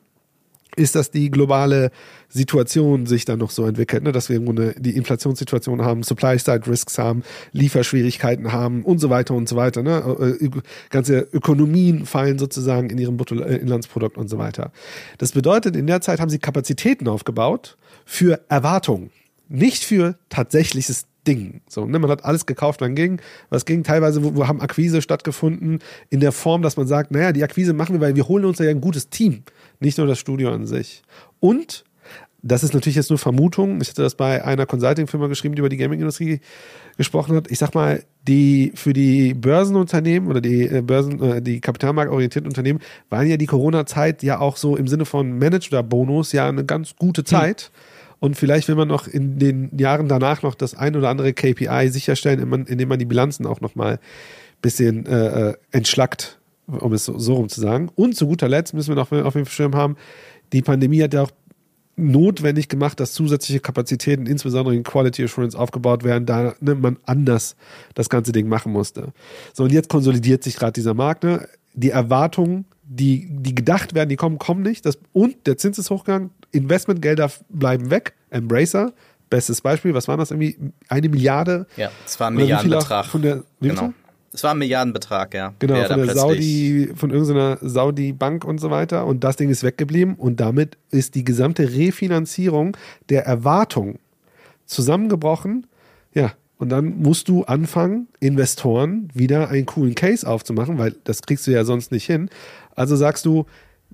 ist, 0.77 0.95
dass 0.95 1.11
die 1.11 1.31
globale 1.31 1.91
Situation 2.29 3.07
sich 3.07 3.25
dann 3.25 3.39
noch 3.39 3.51
so 3.51 3.67
entwickelt, 3.67 4.03
ne? 4.03 4.13
dass 4.13 4.29
wir 4.29 4.37
im 4.37 4.45
Grunde 4.45 4.75
die 4.79 4.97
Inflationssituation 4.97 5.83
haben, 5.83 6.03
Supply-Side-Risks 6.03 6.99
haben, 6.99 7.23
Lieferschwierigkeiten 7.53 8.53
haben 8.53 8.85
und 8.85 8.99
so 8.99 9.11
weiter 9.11 9.35
und 9.35 9.49
so 9.49 9.57
weiter. 9.57 9.83
Ne? 9.83 10.37
Äh, 10.41 10.51
ganze 10.91 11.21
Ökonomien 11.33 12.07
fallen 12.07 12.39
sozusagen 12.39 12.91
in 12.91 12.99
ihrem 12.99 13.17
Bruttoinlandsprodukt 13.17 14.19
und 14.19 14.29
so 14.29 14.39
weiter. 14.39 14.71
Das 15.19 15.33
bedeutet, 15.33 15.77
in 15.77 15.87
der 15.87 16.01
Zeit 16.01 16.21
haben 16.21 16.31
sie 16.31 16.39
Kapazitäten 16.39 17.09
aufgebaut 17.09 17.77
für 18.05 18.41
Erwartungen, 18.49 19.11
nicht 19.49 19.85
für 19.85 20.17
tatsächliches 20.29 21.07
Ding. 21.27 21.61
So, 21.69 21.87
ne, 21.87 21.99
man 21.99 22.11
hat 22.11 22.25
alles 22.25 22.47
gekauft, 22.47 22.81
wann 22.81 22.95
ging. 22.95 23.21
Was 23.51 23.65
ging 23.65 23.83
teilweise, 23.85 24.23
wo, 24.23 24.35
wo 24.35 24.47
haben 24.47 24.61
Akquise 24.61 25.03
stattgefunden 25.03 25.81
in 26.11 26.21
der 26.21 26.33
Form, 26.33 26.63
dass 26.63 26.77
man 26.77 26.87
sagt, 26.87 27.11
naja, 27.11 27.33
die 27.33 27.45
Akquise 27.45 27.73
machen 27.73 27.95
wir, 27.95 28.01
weil 28.01 28.17
wir 28.17 28.29
holen 28.29 28.45
uns 28.45 28.59
ja 28.59 28.69
ein 28.69 28.81
gutes 28.81 29.11
Team 29.11 29.43
nicht 29.81 29.99
nur 29.99 30.07
das 30.07 30.19
Studio 30.19 30.53
an 30.53 30.67
sich. 30.67 31.03
Und 31.41 31.85
das 32.43 32.63
ist 32.63 32.75
natürlich 32.75 32.97
jetzt 32.97 33.11
nur 33.11 33.19
Vermutung. 33.19 33.81
Ich 33.81 33.89
hatte 33.89 34.03
das 34.03 34.15
bei 34.15 34.45
einer 34.45 34.67
Consulting-Firma 34.67 35.27
geschrieben, 35.27 35.57
die 35.57 35.61
über 35.61 35.69
die 35.69 35.77
Gaming-Industrie 35.77 36.41
gesprochen 36.97 37.35
hat. 37.35 37.51
Ich 37.51 37.59
sag 37.59 37.75
mal, 37.75 38.05
die 38.23 38.73
für 38.75 38.93
die 38.93 39.35
Börsenunternehmen 39.35 40.29
oder 40.31 40.41
die 40.41 40.63
äh, 40.63 40.81
Börsen, 40.81 41.21
äh, 41.23 41.43
die 41.43 41.61
kapitalmarktorientierten 41.61 42.49
Unternehmen 42.49 42.81
waren 43.11 43.27
ja 43.27 43.37
die 43.37 43.47
Corona-Zeit 43.47 44.23
ja 44.23 44.39
auch 44.39 44.57
so 44.57 44.77
im 44.77 44.87
Sinne 44.87 45.07
von 45.07 45.39
Manager-Bonus 45.39 46.33
ja 46.33 46.49
eine 46.49 46.65
ganz 46.65 46.95
gute 46.97 47.23
hm. 47.23 47.27
Zeit. 47.27 47.71
Mhm. 47.73 47.96
Und 48.19 48.37
vielleicht 48.37 48.69
will 48.69 48.77
man 48.77 48.89
noch 48.89 49.07
in 49.07 49.39
den 49.39 49.77
Jahren 49.79 50.09
danach 50.09 50.43
noch 50.43 50.55
das 50.55 50.75
ein 50.75 50.97
oder 50.97 51.11
andere 51.11 51.33
KPI 51.33 51.89
sicherstellen, 51.91 52.67
indem 52.67 52.89
man 52.89 52.99
die 52.99 53.05
Bilanzen 53.05 53.47
auch 53.47 53.61
noch 53.61 53.75
mal 53.75 53.99
bisschen 54.63 55.07
äh, 55.07 55.51
äh 55.51 55.55
entschlackt 55.71 56.39
um 56.67 56.93
es 56.93 57.05
so, 57.05 57.19
so 57.19 57.35
rum 57.35 57.49
zu 57.49 57.61
sagen. 57.61 57.91
Und 57.95 58.17
zu 58.17 58.27
guter 58.27 58.49
Letzt 58.49 58.75
müssen 58.75 58.91
wir 58.91 58.97
noch 58.97 59.13
auf 59.13 59.33
dem 59.33 59.47
Schirm 59.47 59.75
haben, 59.75 59.97
die 60.53 60.63
Pandemie 60.63 61.03
hat 61.03 61.15
ja 61.15 61.23
auch 61.23 61.31
notwendig 61.97 62.69
gemacht, 62.69 63.01
dass 63.01 63.15
zusätzliche 63.15 63.61
Kapazitäten, 63.61 64.27
insbesondere 64.27 64.75
in 64.75 64.83
Quality 64.83 65.25
Assurance, 65.25 65.59
aufgebaut 65.59 66.05
werden, 66.05 66.27
da 66.27 66.55
ne, 66.61 66.75
man 66.75 66.99
anders 67.07 67.57
das 67.95 68.11
ganze 68.11 68.33
Ding 68.33 68.49
machen 68.49 68.73
musste. 68.73 69.13
So, 69.55 69.65
und 69.65 69.73
jetzt 69.73 69.89
konsolidiert 69.89 70.45
sich 70.45 70.57
gerade 70.57 70.73
dieser 70.73 70.93
Markt. 70.93 71.25
Ne? 71.25 71.49
Die 71.73 71.91
Erwartungen, 71.91 72.67
die, 72.89 73.29
die 73.31 73.55
gedacht 73.55 73.95
werden, 73.95 74.09
die 74.09 74.17
kommen, 74.17 74.39
kommen 74.39 74.63
nicht. 74.63 74.87
Das, 74.87 74.99
und 75.13 75.47
der 75.47 75.57
Zins 75.57 75.79
ist 75.79 75.91
hochgegangen, 75.91 76.31
Investmentgelder 76.53 77.31
bleiben 77.49 77.91
weg. 77.91 78.15
Embracer, 78.31 78.93
bestes 79.29 79.61
Beispiel, 79.61 79.95
was 79.95 80.09
war 80.09 80.17
das 80.17 80.31
irgendwie? 80.31 80.57
Eine 80.89 81.09
Milliarde? 81.09 81.67
Ja, 81.77 81.91
es 82.05 82.19
war 82.21 82.29
ein 82.29 82.35
Milliardenbetrag. 82.35 83.07
Von 83.07 83.23
der, 83.23 83.43
genau. 83.61 83.93
Es 84.33 84.45
war 84.45 84.53
ein 84.53 84.59
Milliardenbetrag, 84.59 85.33
ja. 85.35 85.55
Genau, 85.59 85.83
von 85.85 86.05
der 86.05 86.15
Saudi, 86.15 86.93
von 86.95 87.11
irgendeiner 87.11 87.59
Saudi-Bank 87.61 88.45
und 88.45 88.59
so 88.59 88.71
weiter. 88.71 89.07
Und 89.07 89.25
das 89.25 89.37
Ding 89.37 89.49
ist 89.49 89.63
weggeblieben. 89.63 90.15
Und 90.15 90.41
damit 90.41 90.77
ist 90.91 91.15
die 91.15 91.25
gesamte 91.25 91.73
Refinanzierung 91.73 92.77
der 93.09 93.25
Erwartung 93.25 93.99
zusammengebrochen. 94.67 95.67
Und 96.59 96.71
dann 96.71 96.99
musst 97.03 97.29
du 97.29 97.45
anfangen, 97.45 98.09
Investoren 98.19 99.09
wieder 99.13 99.51
einen 99.51 99.67
coolen 99.67 99.95
Case 99.95 100.27
aufzumachen, 100.27 100.79
weil 100.79 100.95
das 101.05 101.23
kriegst 101.23 101.47
du 101.47 101.51
ja 101.51 101.65
sonst 101.65 101.93
nicht 101.93 102.07
hin. 102.07 102.31
Also 102.75 102.97
sagst 102.97 103.27
du, 103.27 103.45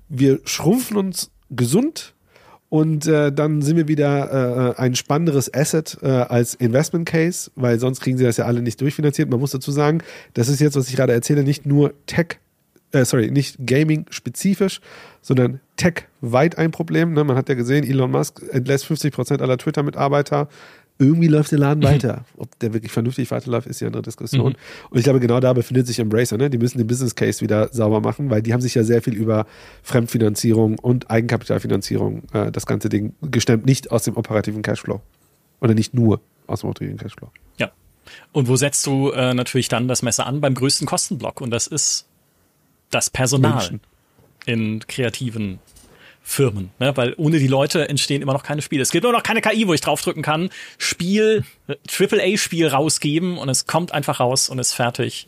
wir 0.07 0.39
schrumpfen 0.45 0.97
uns 0.97 1.31
gesund 1.49 2.13
und 2.69 3.05
äh, 3.05 3.31
dann 3.31 3.61
sind 3.61 3.77
wir 3.77 3.87
wieder 3.87 4.75
äh, 4.77 4.81
ein 4.81 4.95
spannenderes 4.95 5.53
Asset 5.53 5.97
äh, 6.01 6.07
als 6.07 6.55
Investment 6.55 7.07
Case, 7.07 7.51
weil 7.55 7.79
sonst 7.79 7.99
kriegen 7.99 8.17
sie 8.17 8.23
das 8.23 8.37
ja 8.37 8.45
alle 8.45 8.61
nicht 8.61 8.79
durchfinanziert. 8.79 9.29
Man 9.29 9.39
muss 9.39 9.51
dazu 9.51 9.71
sagen, 9.71 9.99
das 10.33 10.47
ist 10.47 10.61
jetzt, 10.61 10.75
was 10.75 10.89
ich 10.89 10.95
gerade 10.95 11.13
erzähle, 11.13 11.43
nicht 11.43 11.65
nur 11.65 11.93
Tech 12.07 12.39
äh, 12.93 13.05
sorry, 13.05 13.31
nicht 13.31 13.57
Gaming-spezifisch, 13.65 14.79
sondern 15.21 15.59
tech-weit 15.77 16.57
ein 16.57 16.71
Problem. 16.71 17.13
Ne? 17.13 17.23
Man 17.23 17.35
hat 17.35 17.49
ja 17.49 17.55
gesehen, 17.55 17.83
Elon 17.83 18.11
Musk 18.11 18.41
entlässt 18.51 18.85
50 18.85 19.13
Prozent 19.13 19.41
aller 19.41 19.57
Twitter-Mitarbeiter. 19.57 20.47
Irgendwie 21.03 21.27
läuft 21.27 21.51
der 21.51 21.59
Laden 21.59 21.81
mhm. 21.81 21.85
weiter. 21.85 22.25
Ob 22.37 22.57
der 22.59 22.73
wirklich 22.73 22.91
vernünftig 22.91 23.29
weiterläuft, 23.31 23.67
ist 23.67 23.79
ja 23.79 23.87
eine 23.87 24.01
Diskussion. 24.01 24.53
Mhm. 24.53 24.89
Und 24.89 24.97
ich 24.97 25.03
glaube, 25.03 25.19
genau 25.19 25.39
da 25.39 25.53
befindet 25.53 25.87
sich 25.87 25.99
Embracer. 25.99 26.37
Ne? 26.37 26.49
Die 26.49 26.57
müssen 26.57 26.77
den 26.77 26.87
Business 26.87 27.15
Case 27.15 27.41
wieder 27.41 27.69
sauber 27.71 28.01
machen, 28.01 28.29
weil 28.29 28.41
die 28.41 28.53
haben 28.53 28.61
sich 28.61 28.75
ja 28.75 28.83
sehr 28.83 29.01
viel 29.01 29.13
über 29.13 29.45
Fremdfinanzierung 29.83 30.79
und 30.79 31.09
Eigenkapitalfinanzierung 31.09 32.23
äh, 32.33 32.51
das 32.51 32.65
ganze 32.65 32.89
Ding 32.89 33.13
gestemmt, 33.21 33.65
nicht 33.65 33.91
aus 33.91 34.03
dem 34.03 34.17
operativen 34.17 34.61
Cashflow. 34.61 35.01
Oder 35.61 35.73
nicht 35.73 35.93
nur 35.93 36.21
aus 36.47 36.61
dem 36.61 36.69
operativen 36.69 36.97
Cashflow. 36.97 37.29
Ja. 37.57 37.71
Und 38.31 38.47
wo 38.47 38.55
setzt 38.55 38.85
du 38.85 39.11
äh, 39.11 39.33
natürlich 39.33 39.69
dann 39.69 39.87
das 39.87 40.01
Messer 40.01 40.25
an? 40.25 40.41
Beim 40.41 40.53
größten 40.53 40.87
Kostenblock. 40.87 41.41
Und 41.41 41.51
das 41.51 41.67
ist 41.67 42.07
das 42.89 43.09
Personal 43.09 43.53
Menschen. 43.53 43.81
in 44.45 44.79
kreativen 44.87 45.59
Firmen, 46.25 46.71
ne? 46.79 46.95
weil 46.95 47.13
ohne 47.17 47.37
die 47.37 47.47
Leute 47.47 47.89
entstehen 47.89 48.21
immer 48.21 48.31
noch 48.31 48.43
keine 48.43 48.61
Spiele. 48.61 48.81
Es 48.81 48.91
gibt 48.91 49.03
nur 49.03 49.11
noch 49.11 49.23
keine 49.23 49.41
KI, 49.41 49.67
wo 49.67 49.73
ich 49.73 49.81
draufdrücken 49.81 50.23
kann, 50.23 50.49
Spiel, 50.77 51.43
AAA-Spiel 51.67 52.67
rausgeben 52.69 53.37
und 53.37 53.49
es 53.49 53.67
kommt 53.67 53.91
einfach 53.91 54.21
raus 54.21 54.47
und 54.47 54.57
ist 54.57 54.71
fertig. 54.71 55.27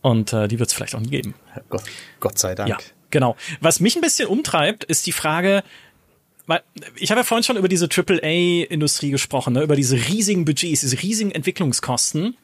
Und 0.00 0.32
äh, 0.32 0.48
die 0.48 0.58
wird 0.58 0.70
es 0.70 0.74
vielleicht 0.74 0.94
auch 0.94 1.00
nie 1.00 1.10
geben. 1.10 1.34
Gott, 1.68 1.82
Gott 2.18 2.38
sei 2.38 2.54
Dank. 2.54 2.70
Ja, 2.70 2.78
genau. 3.10 3.36
Was 3.60 3.78
mich 3.78 3.94
ein 3.94 4.00
bisschen 4.00 4.26
umtreibt, 4.26 4.84
ist 4.84 5.06
die 5.06 5.12
Frage, 5.12 5.62
weil 6.46 6.62
ich 6.96 7.10
habe 7.10 7.20
ja 7.20 7.24
vorhin 7.24 7.44
schon 7.44 7.58
über 7.58 7.68
diese 7.68 7.86
AAA-Industrie 7.86 9.10
gesprochen, 9.10 9.52
ne? 9.52 9.62
über 9.62 9.76
diese 9.76 9.96
riesigen 9.96 10.46
Budgets, 10.46 10.80
diese 10.80 11.02
riesigen 11.02 11.30
Entwicklungskosten, 11.30 12.36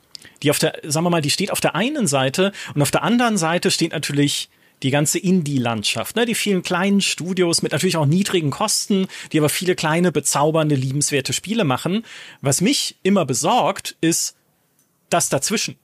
die 0.43 0.51
auf 0.51 0.59
der, 0.59 0.75
sagen 0.83 1.07
wir 1.07 1.11
mal, 1.11 1.23
die 1.23 1.31
steht 1.31 1.51
auf 1.51 1.61
der 1.61 1.75
einen 1.75 2.07
Seite 2.07 2.53
und 2.75 2.83
auf 2.83 2.91
der 2.91 3.03
anderen 3.03 3.39
Seite 3.39 3.71
steht 3.71 3.93
natürlich 3.93 4.51
die 4.83 4.91
ganze 4.91 5.19
Indie-Landschaft, 5.19 6.17
ne? 6.17 6.27
die 6.27 6.35
vielen 6.35 6.63
kleinen 6.63 7.01
Studios 7.01 7.63
mit 7.63 7.73
natürlich 7.73 7.97
auch 7.97 8.07
niedrigen 8.07 8.51
Kosten, 8.51 9.07
die 9.33 9.39
aber 9.39 9.49
viele 9.49 9.75
kleine, 9.75 10.13
bezaubernde, 10.13 10.75
liebenswerte 10.75 11.33
Spiele 11.33 11.65
machen. 11.65 12.05
Was 12.41 12.61
mich 12.61 12.97
immer 13.03 13.25
besorgt, 13.25 13.97
ist 14.01 14.37
das 15.11 15.29
dazwischen. 15.29 15.77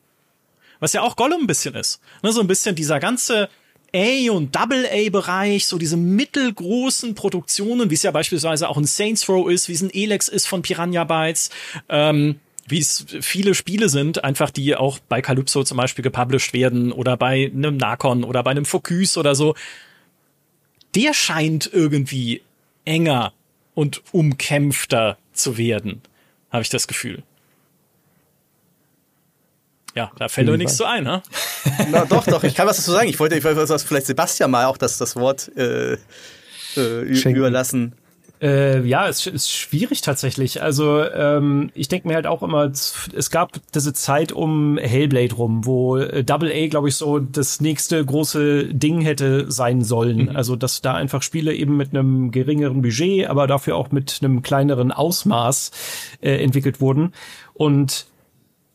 Was 0.81 0.93
ja 0.93 1.03
auch 1.03 1.17
Gollum 1.17 1.43
ein 1.43 1.47
bisschen 1.47 1.75
ist. 1.75 2.01
Ne? 2.23 2.33
So 2.33 2.41
ein 2.41 2.47
bisschen 2.47 2.75
dieser 2.75 3.01
ganze 3.01 3.49
A- 3.95 4.31
und 4.31 4.55
Double-A-Bereich, 4.55 5.67
so 5.67 5.79
diese 5.79 5.97
mittelgroßen 5.97 7.15
Produktionen, 7.15 7.91
wie 7.91 7.95
es 7.95 8.03
ja 8.03 8.11
beispielsweise 8.11 8.69
auch 8.69 8.77
ein 8.77 8.85
Saints 8.85 9.29
Row 9.29 9.49
ist, 9.51 9.69
wie 9.69 9.73
es 9.73 9.83
ein 9.83 9.91
Elex 9.93 10.29
ist 10.29 10.47
von 10.47 10.63
Piranha 10.63 11.05
Bytes, 11.05 11.51
ähm, 11.89 12.39
wie 12.69 12.79
es 12.79 13.07
viele 13.21 13.55
Spiele 13.55 13.89
sind, 13.89 14.25
einfach 14.25 14.51
die 14.51 14.77
auch 14.77 14.99
bei 14.99 15.23
Calypso 15.23 15.65
zum 15.65 15.77
Beispiel 15.77 16.03
gepublished 16.03 16.53
werden 16.53 16.93
oder 16.93 17.17
bei 17.17 17.51
einem 17.53 17.77
Nakon 17.77 18.25
oder 18.25 18.43
bei 18.43 18.51
einem 18.51 18.65
Focus 18.65 19.17
oder 19.17 19.35
so. 19.35 19.55
Der 20.95 21.15
scheint 21.15 21.71
irgendwie 21.73 22.43
enger 22.85 23.33
und 23.75 24.03
umkämpfter 24.13 25.19
zu 25.33 25.57
werden, 25.57 26.03
habe 26.51 26.63
ich 26.63 26.69
das 26.69 26.89
Gefühl. 26.89 27.23
Ja, 29.95 30.13
da 30.19 30.29
fällt 30.29 30.49
mir 30.49 30.59
nichts 30.59 30.77
so 30.77 30.85
ein, 30.85 31.05
ne? 31.05 31.23
Na, 31.91 32.05
doch, 32.05 32.25
doch, 32.25 32.45
ich 32.45 32.55
kann 32.55 32.67
was 32.67 32.77
dazu 32.77 32.93
sagen. 32.93 33.09
Ich 33.09 33.19
wollte, 33.19 33.37
ich 33.37 33.45
wollte 33.45 33.79
vielleicht 33.79 34.07
Sebastian 34.07 34.51
mal 34.51 34.67
auch 34.67 34.77
das, 34.77 34.99
das 34.99 35.17
Wort 35.17 35.51
äh, 35.57 35.95
äh, 36.77 37.31
überlassen. 37.31 37.95
Äh, 38.41 38.87
ja, 38.87 39.09
es 39.09 39.27
ist 39.27 39.51
schwierig 39.51 40.01
tatsächlich. 40.01 40.63
Also 40.63 41.03
ähm, 41.03 41.71
ich 41.75 41.89
denke 41.89 42.09
mir 42.09 42.15
halt 42.15 42.27
auch 42.27 42.43
immer, 42.43 42.65
es 42.67 43.31
gab 43.31 43.59
diese 43.75 43.93
Zeit 43.93 44.33
um 44.33 44.79
Hellblade 44.79 45.35
rum, 45.35 45.67
wo 45.67 45.97
äh, 45.97 46.23
Double 46.23 46.53
A, 46.53 46.69
glaube 46.69 46.89
ich, 46.89 46.95
so 46.95 47.19
das 47.19 47.61
nächste 47.61 48.05
große 48.05 48.67
Ding 48.75 49.01
hätte 49.01 49.51
sein 49.51 49.83
sollen. 49.83 50.25
Mhm. 50.27 50.37
Also 50.37 50.55
dass 50.55 50.81
da 50.83 50.95
einfach 50.95 51.23
Spiele 51.23 51.55
eben 51.55 51.77
mit 51.77 51.91
einem 51.91 52.31
geringeren 52.31 52.83
Budget, 52.83 53.29
aber 53.29 53.47
dafür 53.47 53.77
auch 53.77 53.91
mit 53.91 54.21
einem 54.23 54.43
kleineren 54.43 54.93
Ausmaß 54.93 55.73
äh, 56.21 56.43
entwickelt 56.43 56.81
wurden. 56.81 57.13
Und 57.55 58.07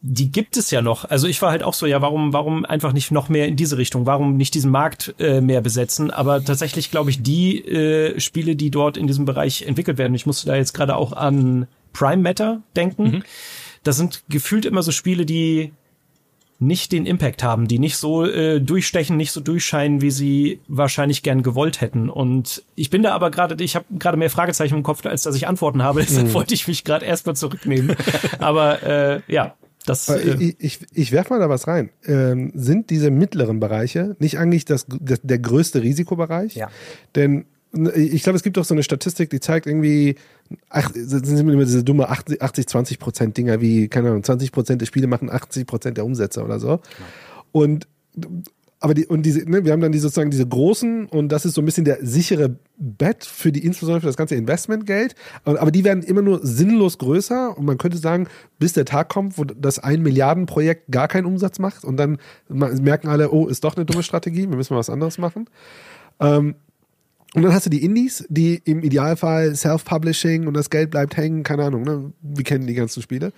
die 0.05 0.33
gibt 0.33 0.57
es 0.57 0.69
ja 0.69 0.81
noch. 0.81 1.05
Also 1.05 1.27
ich 1.27 1.41
war 1.41 1.51
halt 1.51 1.63
auch 1.63 1.73
so, 1.73 1.85
ja, 1.85 2.01
warum, 2.01 2.33
warum 2.33 2.65
einfach 2.65 2.91
nicht 2.91 3.11
noch 3.11 3.29
mehr 3.29 3.47
in 3.47 3.55
diese 3.55 3.77
Richtung? 3.77 4.05
Warum 4.05 4.35
nicht 4.35 4.53
diesen 4.53 4.69
Markt 4.69 5.15
äh, 5.17 5.39
mehr 5.39 5.61
besetzen? 5.61 6.11
Aber 6.11 6.43
tatsächlich 6.43 6.91
glaube 6.91 7.09
ich, 7.09 7.23
die 7.23 7.65
äh, 7.65 8.19
Spiele, 8.19 8.57
die 8.57 8.69
dort 8.69 8.97
in 8.97 9.07
diesem 9.07 9.23
Bereich 9.23 9.61
entwickelt 9.61 9.97
werden, 9.97 10.13
ich 10.13 10.25
musste 10.25 10.45
da 10.45 10.57
jetzt 10.57 10.73
gerade 10.73 10.97
auch 10.97 11.13
an 11.13 11.67
Prime 11.93 12.21
Matter 12.21 12.61
denken. 12.75 13.03
Mhm. 13.03 13.23
Das 13.83 13.95
sind 13.95 14.23
gefühlt 14.27 14.65
immer 14.65 14.83
so 14.83 14.91
Spiele, 14.91 15.25
die 15.25 15.71
nicht 16.59 16.91
den 16.91 17.05
Impact 17.05 17.41
haben, 17.41 17.69
die 17.69 17.79
nicht 17.79 17.95
so 17.95 18.25
äh, 18.25 18.59
durchstechen, 18.59 19.15
nicht 19.15 19.31
so 19.31 19.39
durchscheinen, 19.39 20.01
wie 20.01 20.11
sie 20.11 20.59
wahrscheinlich 20.67 21.23
gern 21.23 21.43
gewollt 21.43 21.79
hätten. 21.79 22.09
Und 22.09 22.63
ich 22.75 22.89
bin 22.89 23.03
da 23.03 23.13
aber 23.13 23.31
gerade, 23.31 23.61
ich 23.63 23.77
habe 23.77 23.85
gerade 23.97 24.17
mehr 24.17 24.29
Fragezeichen 24.29 24.75
im 24.75 24.83
Kopf, 24.83 25.05
als 25.05 25.23
dass 25.23 25.35
ich 25.35 25.47
Antworten 25.47 25.81
habe. 25.81 26.01
Deshalb 26.07 26.27
mhm. 26.27 26.33
wollte 26.33 26.53
ich 26.53 26.67
mich 26.67 26.83
gerade 26.83 27.05
erstmal 27.05 27.37
zurücknehmen. 27.37 27.95
aber 28.39 28.83
äh, 28.83 29.21
ja, 29.27 29.55
das, 29.85 30.09
äh, 30.09 30.35
ich 30.39 30.55
ich, 30.59 30.79
ich 30.93 31.11
werfe 31.11 31.33
mal 31.33 31.39
da 31.39 31.49
was 31.49 31.67
rein. 31.67 31.89
Ähm, 32.05 32.51
sind 32.55 32.89
diese 32.89 33.11
mittleren 33.11 33.59
Bereiche 33.59 34.15
nicht 34.19 34.37
eigentlich 34.37 34.65
das, 34.65 34.85
das, 34.87 35.19
der 35.23 35.39
größte 35.39 35.81
Risikobereich? 35.81 36.55
Ja. 36.55 36.69
Denn 37.15 37.45
ich 37.95 38.21
glaube, 38.21 38.37
es 38.37 38.43
gibt 38.43 38.57
doch 38.57 38.65
so 38.65 38.75
eine 38.75 38.83
Statistik, 38.83 39.31
die 39.31 39.39
zeigt 39.39 39.65
irgendwie, 39.65 40.15
ach, 40.69 40.91
sind 40.93 41.39
immer 41.39 41.65
diese 41.65 41.83
dumme 41.83 42.07
80, 42.07 42.67
20 42.67 42.99
Prozent 42.99 43.35
Dinger 43.35 43.61
wie, 43.61 43.87
keine 43.87 44.09
Ahnung, 44.09 44.23
20 44.23 44.51
Prozent 44.51 44.81
der 44.81 44.85
Spiele 44.85 45.07
machen 45.07 45.31
80 45.31 45.65
Prozent 45.65 45.97
der 45.97 46.05
Umsätze 46.05 46.43
oder 46.43 46.59
so. 46.59 46.77
Genau. 46.77 46.81
Und 47.51 47.87
aber 48.83 48.93
die, 48.93 49.05
und 49.05 49.25
diese, 49.25 49.49
ne, 49.49 49.63
wir 49.63 49.71
haben 49.71 49.79
dann 49.79 49.93
die 49.93 49.97
sozusagen 49.97 50.29
diese 50.29 50.45
großen 50.45 51.05
und 51.05 51.29
das 51.29 51.45
ist 51.45 51.53
so 51.53 51.61
ein 51.61 51.65
bisschen 51.65 51.85
der 51.85 52.05
sichere 52.05 52.57
Bett 52.75 53.23
für 53.23 53.53
die, 53.53 53.63
insbesondere 53.63 54.01
für 54.01 54.07
das 54.07 54.17
ganze 54.17 54.35
Investmentgeld. 54.35 55.15
Aber, 55.45 55.71
die 55.71 55.85
werden 55.85 56.03
immer 56.03 56.21
nur 56.21 56.45
sinnlos 56.45 56.97
größer 56.97 57.57
und 57.57 57.63
man 57.63 57.77
könnte 57.77 57.97
sagen, 57.97 58.27
bis 58.59 58.73
der 58.73 58.83
Tag 58.83 59.07
kommt, 59.07 59.37
wo 59.37 59.45
das 59.45 59.79
ein 59.79 60.01
Milliardenprojekt 60.01 60.91
gar 60.91 61.07
keinen 61.07 61.25
Umsatz 61.25 61.59
macht 61.59 61.85
und 61.85 61.95
dann 61.95 62.17
merken 62.49 63.07
alle, 63.07 63.31
oh, 63.31 63.47
ist 63.47 63.63
doch 63.63 63.77
eine 63.77 63.85
dumme 63.85 64.03
Strategie, 64.03 64.49
wir 64.49 64.57
müssen 64.57 64.73
mal 64.73 64.79
was 64.79 64.89
anderes 64.89 65.17
machen. 65.17 65.49
Ähm, 66.19 66.55
und 67.35 67.41
dann 67.41 67.53
hast 67.53 67.65
du 67.65 67.69
die 67.69 67.85
Indies, 67.85 68.25
die 68.27 68.61
im 68.65 68.83
Idealfall 68.83 69.55
Self-Publishing 69.55 70.45
und 70.45 70.55
das 70.55 70.69
Geld 70.69 70.91
bleibt 70.91 71.15
hängen, 71.15 71.43
keine 71.43 71.63
Ahnung, 71.63 71.83
ne? 71.83 72.11
wir 72.21 72.43
kennen 72.43 72.67
die 72.67 72.73
ganzen 72.73 73.01
Spiele. 73.01 73.31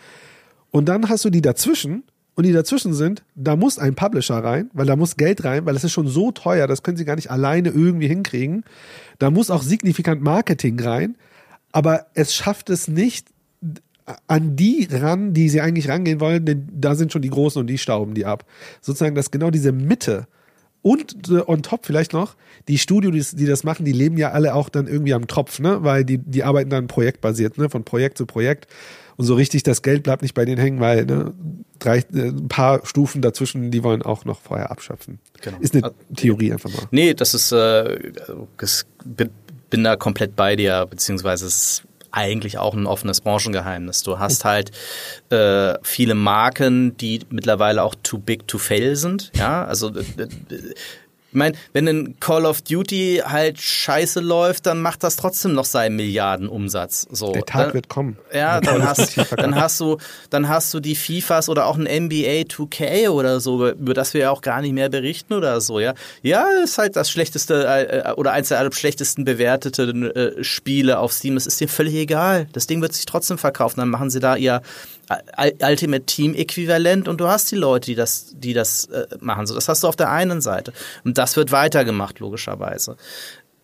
Und 0.71 0.89
dann 0.89 1.07
hast 1.07 1.23
du 1.23 1.29
die 1.29 1.41
dazwischen, 1.41 2.03
und 2.35 2.45
die 2.45 2.51
dazwischen 2.51 2.93
sind, 2.93 3.23
da 3.35 3.55
muss 3.55 3.79
ein 3.79 3.95
Publisher 3.95 4.43
rein, 4.43 4.69
weil 4.73 4.85
da 4.85 4.95
muss 4.95 5.15
Geld 5.15 5.43
rein, 5.45 5.65
weil 5.65 5.73
das 5.73 5.85
ist 5.85 5.93
schon 5.93 6.07
so 6.07 6.31
teuer, 6.31 6.67
das 6.67 6.83
können 6.83 6.97
sie 6.97 7.05
gar 7.05 7.15
nicht 7.15 7.31
alleine 7.31 7.69
irgendwie 7.69 8.07
hinkriegen. 8.07 8.65
Da 9.19 9.31
muss 9.31 9.49
auch 9.49 9.63
signifikant 9.63 10.21
Marketing 10.21 10.79
rein, 10.79 11.15
aber 11.71 12.07
es 12.13 12.35
schafft 12.35 12.69
es 12.69 12.87
nicht 12.89 13.27
an 14.27 14.55
die 14.55 14.87
ran, 14.91 15.33
die 15.33 15.49
sie 15.49 15.61
eigentlich 15.61 15.89
rangehen 15.89 16.19
wollen, 16.19 16.45
denn 16.45 16.67
da 16.71 16.95
sind 16.95 17.11
schon 17.11 17.21
die 17.21 17.29
Großen 17.29 17.59
und 17.59 17.67
die 17.67 17.77
stauben 17.77 18.13
die 18.13 18.25
ab. 18.25 18.45
Sozusagen, 18.81 19.15
dass 19.15 19.31
genau 19.31 19.49
diese 19.49 19.71
Mitte 19.71 20.27
und 20.81 21.29
äh, 21.31 21.41
on 21.47 21.63
top 21.63 21.85
vielleicht 21.85 22.13
noch, 22.13 22.35
die 22.67 22.77
Studios, 22.77 23.31
die, 23.31 23.47
das 23.47 23.63
machen, 23.63 23.85
die 23.85 23.91
leben 23.91 24.17
ja 24.17 24.31
alle 24.31 24.53
auch 24.53 24.69
dann 24.69 24.85
irgendwie 24.85 25.15
am 25.15 25.25
Tropf, 25.25 25.59
ne? 25.59 25.79
Weil 25.81 26.05
die, 26.05 26.19
die 26.19 26.43
arbeiten 26.43 26.69
dann 26.69 26.85
projektbasiert, 26.85 27.57
ne? 27.57 27.71
Von 27.71 27.83
Projekt 27.83 28.19
zu 28.19 28.27
Projekt. 28.27 28.67
Und 29.17 29.25
so 29.25 29.35
richtig 29.35 29.63
das 29.63 29.81
Geld 29.81 30.03
bleibt 30.03 30.21
nicht 30.21 30.33
bei 30.33 30.45
denen 30.45 30.59
hängen, 30.59 30.79
weil 30.79 31.05
ne, 31.05 31.33
drei, 31.79 31.99
äh, 31.99 32.29
ein 32.29 32.47
paar 32.47 32.85
Stufen 32.85 33.21
dazwischen, 33.21 33.71
die 33.71 33.83
wollen 33.83 34.01
auch 34.01 34.25
noch 34.25 34.41
vorher 34.41 34.71
abschöpfen. 34.71 35.19
Genau. 35.41 35.57
Ist 35.59 35.75
eine 35.75 35.93
Theorie 36.15 36.51
einfach 36.51 36.71
mal. 36.71 36.83
Nee, 36.91 37.13
das 37.13 37.33
ist, 37.33 37.51
äh, 37.51 38.11
das, 38.57 38.85
bin, 39.03 39.29
bin 39.69 39.83
da 39.83 39.95
komplett 39.95 40.35
bei 40.35 40.55
dir, 40.55 40.85
beziehungsweise 40.89 41.45
es 41.45 41.57
ist 41.57 41.83
eigentlich 42.11 42.57
auch 42.57 42.73
ein 42.73 42.87
offenes 42.87 43.19
Branchengeheimnis. 43.21 44.03
Du 44.03 44.19
hast 44.19 44.45
halt 44.45 44.71
äh, 45.29 45.75
viele 45.83 46.15
Marken, 46.15 46.95
die 46.97 47.19
mittlerweile 47.29 47.83
auch 47.83 47.93
too 48.03 48.17
big 48.17 48.47
to 48.47 48.57
fail 48.57 48.95
sind. 48.95 49.31
Ja, 49.35 49.65
also 49.65 49.89
äh, 49.89 50.27
ich 51.35 51.37
meine, 51.37 51.57
wenn 51.73 51.85
ein 51.85 52.19
Call 52.21 52.45
of 52.45 52.61
Duty 52.61 53.21
halt 53.25 53.59
scheiße 53.59 54.21
läuft, 54.21 54.67
dann 54.67 54.81
macht 54.81 55.03
das 55.03 55.17
trotzdem 55.17 55.51
noch 55.51 55.65
seinen 55.65 55.97
Milliardenumsatz. 55.97 57.07
So. 57.11 57.33
Der 57.33 57.45
Tag 57.45 57.65
dann, 57.65 57.73
wird 57.73 57.89
kommen. 57.89 58.17
Ja, 58.33 58.61
dann 58.61 58.87
hast, 58.87 59.17
dann 59.35 59.55
hast 59.55 59.81
du, 59.81 59.97
dann 60.29 60.47
hast 60.47 60.73
du 60.73 60.79
die 60.79 60.95
FIFAs 60.95 61.49
oder 61.49 61.65
auch 61.65 61.77
ein 61.77 61.83
NBA 61.83 62.45
2K 62.47 63.09
oder 63.09 63.41
so, 63.41 63.67
über 63.67 63.93
das 63.93 64.13
wir 64.13 64.21
ja 64.21 64.31
auch 64.31 64.41
gar 64.41 64.61
nicht 64.61 64.71
mehr 64.71 64.87
berichten 64.87 65.33
oder 65.33 65.59
so, 65.59 65.81
ja. 65.81 65.93
Ja, 66.21 66.45
ist 66.63 66.77
halt 66.77 66.95
das 66.95 67.11
schlechteste 67.11 67.65
äh, 67.65 68.13
oder 68.13 68.31
eins 68.31 68.47
der 68.47 68.71
schlechtesten 68.71 69.25
bewerteten 69.25 70.09
äh, 70.11 70.41
Spiele 70.41 70.99
auf 70.99 71.11
Steam. 71.11 71.35
Es 71.35 71.47
ist 71.47 71.59
dir 71.59 71.67
völlig 71.67 71.95
egal. 71.95 72.47
Das 72.53 72.65
Ding 72.65 72.81
wird 72.81 72.93
sich 72.93 73.05
trotzdem 73.05 73.37
verkaufen. 73.37 73.81
Dann 73.81 73.89
machen 73.89 74.09
sie 74.09 74.21
da 74.21 74.37
ihr 74.37 74.61
Ultimate 75.61 76.05
Team 76.05 76.33
Äquivalent 76.33 77.07
und 77.07 77.21
du 77.21 77.27
hast 77.27 77.51
die 77.51 77.55
Leute, 77.55 77.87
die 77.87 77.95
das, 77.95 78.33
die 78.37 78.53
das 78.53 78.85
äh, 78.85 79.05
machen. 79.19 79.45
So, 79.45 79.53
das 79.53 79.69
hast 79.69 79.83
du 79.83 79.87
auf 79.87 79.95
der 79.95 80.11
einen 80.11 80.41
Seite 80.41 80.73
und 81.03 81.17
das 81.17 81.35
wird 81.35 81.51
weitergemacht 81.51 82.19
logischerweise. 82.19 82.97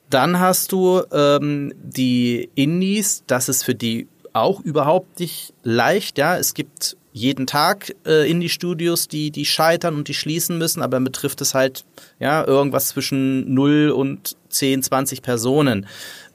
Dann 0.09 0.39
hast 0.39 0.71
du 0.71 1.03
ähm, 1.11 1.73
die 1.81 2.49
Indies, 2.55 3.23
das 3.27 3.49
ist 3.49 3.63
für 3.63 3.75
die 3.75 4.07
auch 4.33 4.59
überhaupt 4.61 5.19
nicht 5.19 5.53
leicht. 5.63 6.17
Ja, 6.17 6.37
es 6.37 6.53
gibt 6.53 6.97
jeden 7.13 7.45
Tag 7.45 7.93
äh, 8.05 8.29
Indie-Studios, 8.29 9.07
die, 9.07 9.31
die 9.31 9.45
scheitern 9.45 9.95
und 9.95 10.07
die 10.07 10.13
schließen 10.13 10.57
müssen, 10.57 10.81
aber 10.81 10.97
dann 10.97 11.03
betrifft 11.03 11.41
es 11.41 11.53
halt 11.53 11.83
ja 12.19 12.45
irgendwas 12.45 12.89
zwischen 12.89 13.53
0 13.53 13.89
und 13.89 14.37
10, 14.49 14.83
20 14.83 15.21
Personen. 15.21 15.87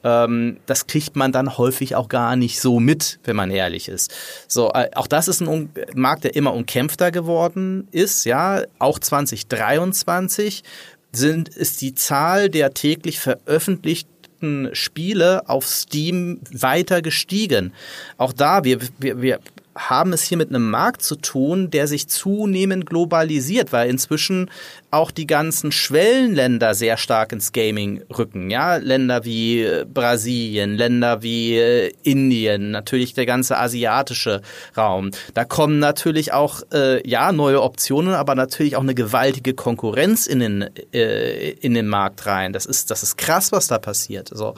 Ähm, 0.03 0.57
das 0.65 0.87
kriegt 0.87 1.15
man 1.15 1.31
dann 1.31 1.57
häufig 1.57 1.95
auch 1.95 2.09
gar 2.09 2.35
nicht 2.35 2.59
so 2.59 2.79
mit, 2.79 3.19
wenn 3.23 3.35
man 3.35 3.51
ehrlich 3.51 3.87
ist. 3.89 4.13
So, 4.47 4.71
äh, 4.73 4.89
auch 4.95 5.07
das 5.07 5.27
ist 5.27 5.41
ein 5.41 5.69
Markt, 5.95 6.23
der 6.23 6.35
immer 6.35 6.53
umkämpfter 6.53 7.11
geworden 7.11 7.87
ist, 7.91 8.25
ja, 8.25 8.63
auch 8.79 8.99
2023 8.99 10.63
sind, 11.11 11.49
ist 11.49 11.81
die 11.81 11.95
Zahl 11.95 12.49
der 12.49 12.73
täglich 12.73 13.19
veröffentlichten 13.19 14.69
Spiele 14.73 15.49
auf 15.49 15.65
Steam 15.67 16.41
weiter 16.51 17.01
gestiegen. 17.01 17.73
Auch 18.17 18.33
da, 18.33 18.63
wir, 18.63 18.79
wir, 18.99 19.21
wir 19.21 19.39
haben 19.77 20.11
es 20.13 20.23
hier 20.23 20.37
mit 20.37 20.49
einem 20.49 20.69
Markt 20.69 21.01
zu 21.01 21.15
tun, 21.15 21.69
der 21.69 21.87
sich 21.87 22.09
zunehmend 22.09 22.85
globalisiert, 22.85 23.71
weil 23.71 23.89
inzwischen 23.89 24.49
auch 24.89 25.11
die 25.11 25.27
ganzen 25.27 25.71
Schwellenländer 25.71 26.73
sehr 26.73 26.97
stark 26.97 27.31
ins 27.31 27.51
Gaming 27.51 28.03
rücken. 28.17 28.49
Ja, 28.49 28.77
Länder 28.77 29.23
wie 29.25 29.61
äh, 29.61 29.85
Brasilien, 29.85 30.75
Länder 30.75 31.21
wie 31.21 31.57
äh, 31.57 31.93
Indien, 32.03 32.71
natürlich 32.71 33.13
der 33.13 33.25
ganze 33.25 33.57
asiatische 33.57 34.41
Raum. 34.75 35.11
Da 35.33 35.45
kommen 35.45 35.79
natürlich 35.79 36.33
auch 36.33 36.61
äh, 36.73 37.07
ja 37.07 37.31
neue 37.31 37.61
Optionen, 37.61 38.13
aber 38.13 38.35
natürlich 38.35 38.75
auch 38.75 38.81
eine 38.81 38.95
gewaltige 38.95 39.53
Konkurrenz 39.53 40.25
in 40.25 40.39
den 40.39 40.69
äh, 40.93 41.51
in 41.51 41.73
den 41.73 41.87
Markt 41.87 42.25
rein. 42.25 42.53
Das 42.53 42.65
ist 42.65 42.89
das 42.89 43.03
ist 43.03 43.17
krass, 43.17 43.51
was 43.51 43.67
da 43.67 43.77
passiert. 43.77 44.29
So 44.33 44.55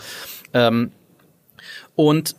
ähm, 0.54 0.92
und 1.96 2.36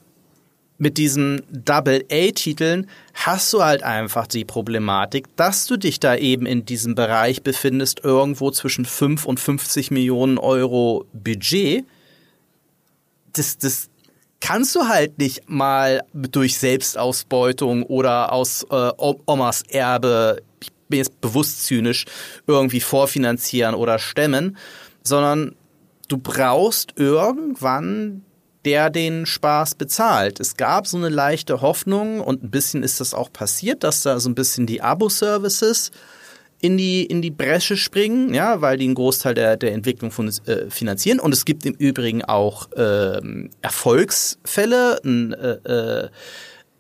mit 0.81 0.97
diesen 0.97 1.43
Double-A-Titeln 1.51 2.89
hast 3.13 3.53
du 3.53 3.63
halt 3.63 3.83
einfach 3.83 4.27
die 4.27 4.47
Problematik, 4.47 5.27
dass 5.37 5.67
du 5.67 5.77
dich 5.77 6.01
da 6.01 6.17
eben 6.17 6.47
in 6.47 6.65
diesem 6.65 6.95
Bereich 6.95 7.43
befindest, 7.43 8.03
irgendwo 8.03 8.51
zwischen 8.51 8.87
5 8.87 9.27
und 9.27 9.39
50 9.39 9.91
Millionen 9.91 10.39
Euro 10.39 11.05
Budget. 11.13 11.85
Das, 13.35 13.59
das 13.59 13.91
kannst 14.41 14.75
du 14.75 14.89
halt 14.89 15.19
nicht 15.19 15.51
mal 15.51 16.03
durch 16.15 16.57
Selbstausbeutung 16.57 17.83
oder 17.83 18.33
aus 18.33 18.67
äh, 18.71 18.91
Omas 19.27 19.63
Erbe, 19.69 20.43
ich 20.63 20.73
bin 20.89 20.97
jetzt 20.97 21.21
bewusst 21.21 21.63
zynisch, 21.65 22.07
irgendwie 22.47 22.81
vorfinanzieren 22.81 23.75
oder 23.75 23.99
stemmen, 23.99 24.57
sondern 25.03 25.55
du 26.09 26.17
brauchst 26.17 26.95
irgendwann 26.97 28.25
der 28.65 28.91
den 28.91 29.27
Spaß 29.27 29.75
bezahlt. 29.75 30.41
Es 30.41 30.57
gab 30.57 30.87
so 30.87 30.97
eine 30.97 31.09
leichte 31.09 31.61
Hoffnung 31.61 32.21
und 32.21 32.43
ein 32.43 32.51
bisschen 32.51 32.83
ist 32.83 33.01
das 33.01 33.15
auch 33.15 33.33
passiert, 33.33 33.85
dass 33.85 34.03
da 34.03 34.21
so 34.21 34.29
ein 34.29 34.35
bisschen 34.35 34.67
die 34.67 34.83
Abo-Services 34.83 35.91
in 36.61 36.77
die, 36.77 37.05
in 37.05 37.23
die 37.23 37.31
Bresche 37.31 37.77
springen, 37.77 38.35
ja, 38.35 38.61
weil 38.61 38.77
die 38.77 38.85
einen 38.85 38.95
Großteil 38.95 39.35
der, 39.35 39.57
der 39.57 39.73
Entwicklung 39.73 40.11
von, 40.11 40.29
äh, 40.29 40.69
finanzieren. 40.69 41.19
Und 41.19 41.33
es 41.33 41.47
gibt 41.47 41.65
im 41.65 41.73
Übrigen 41.73 42.23
auch 42.23 42.69
ähm, 42.77 43.51
Erfolgsfälle. 43.63 45.01
Ein, 45.03 45.33
äh, 45.33 46.05
äh, 46.05 46.09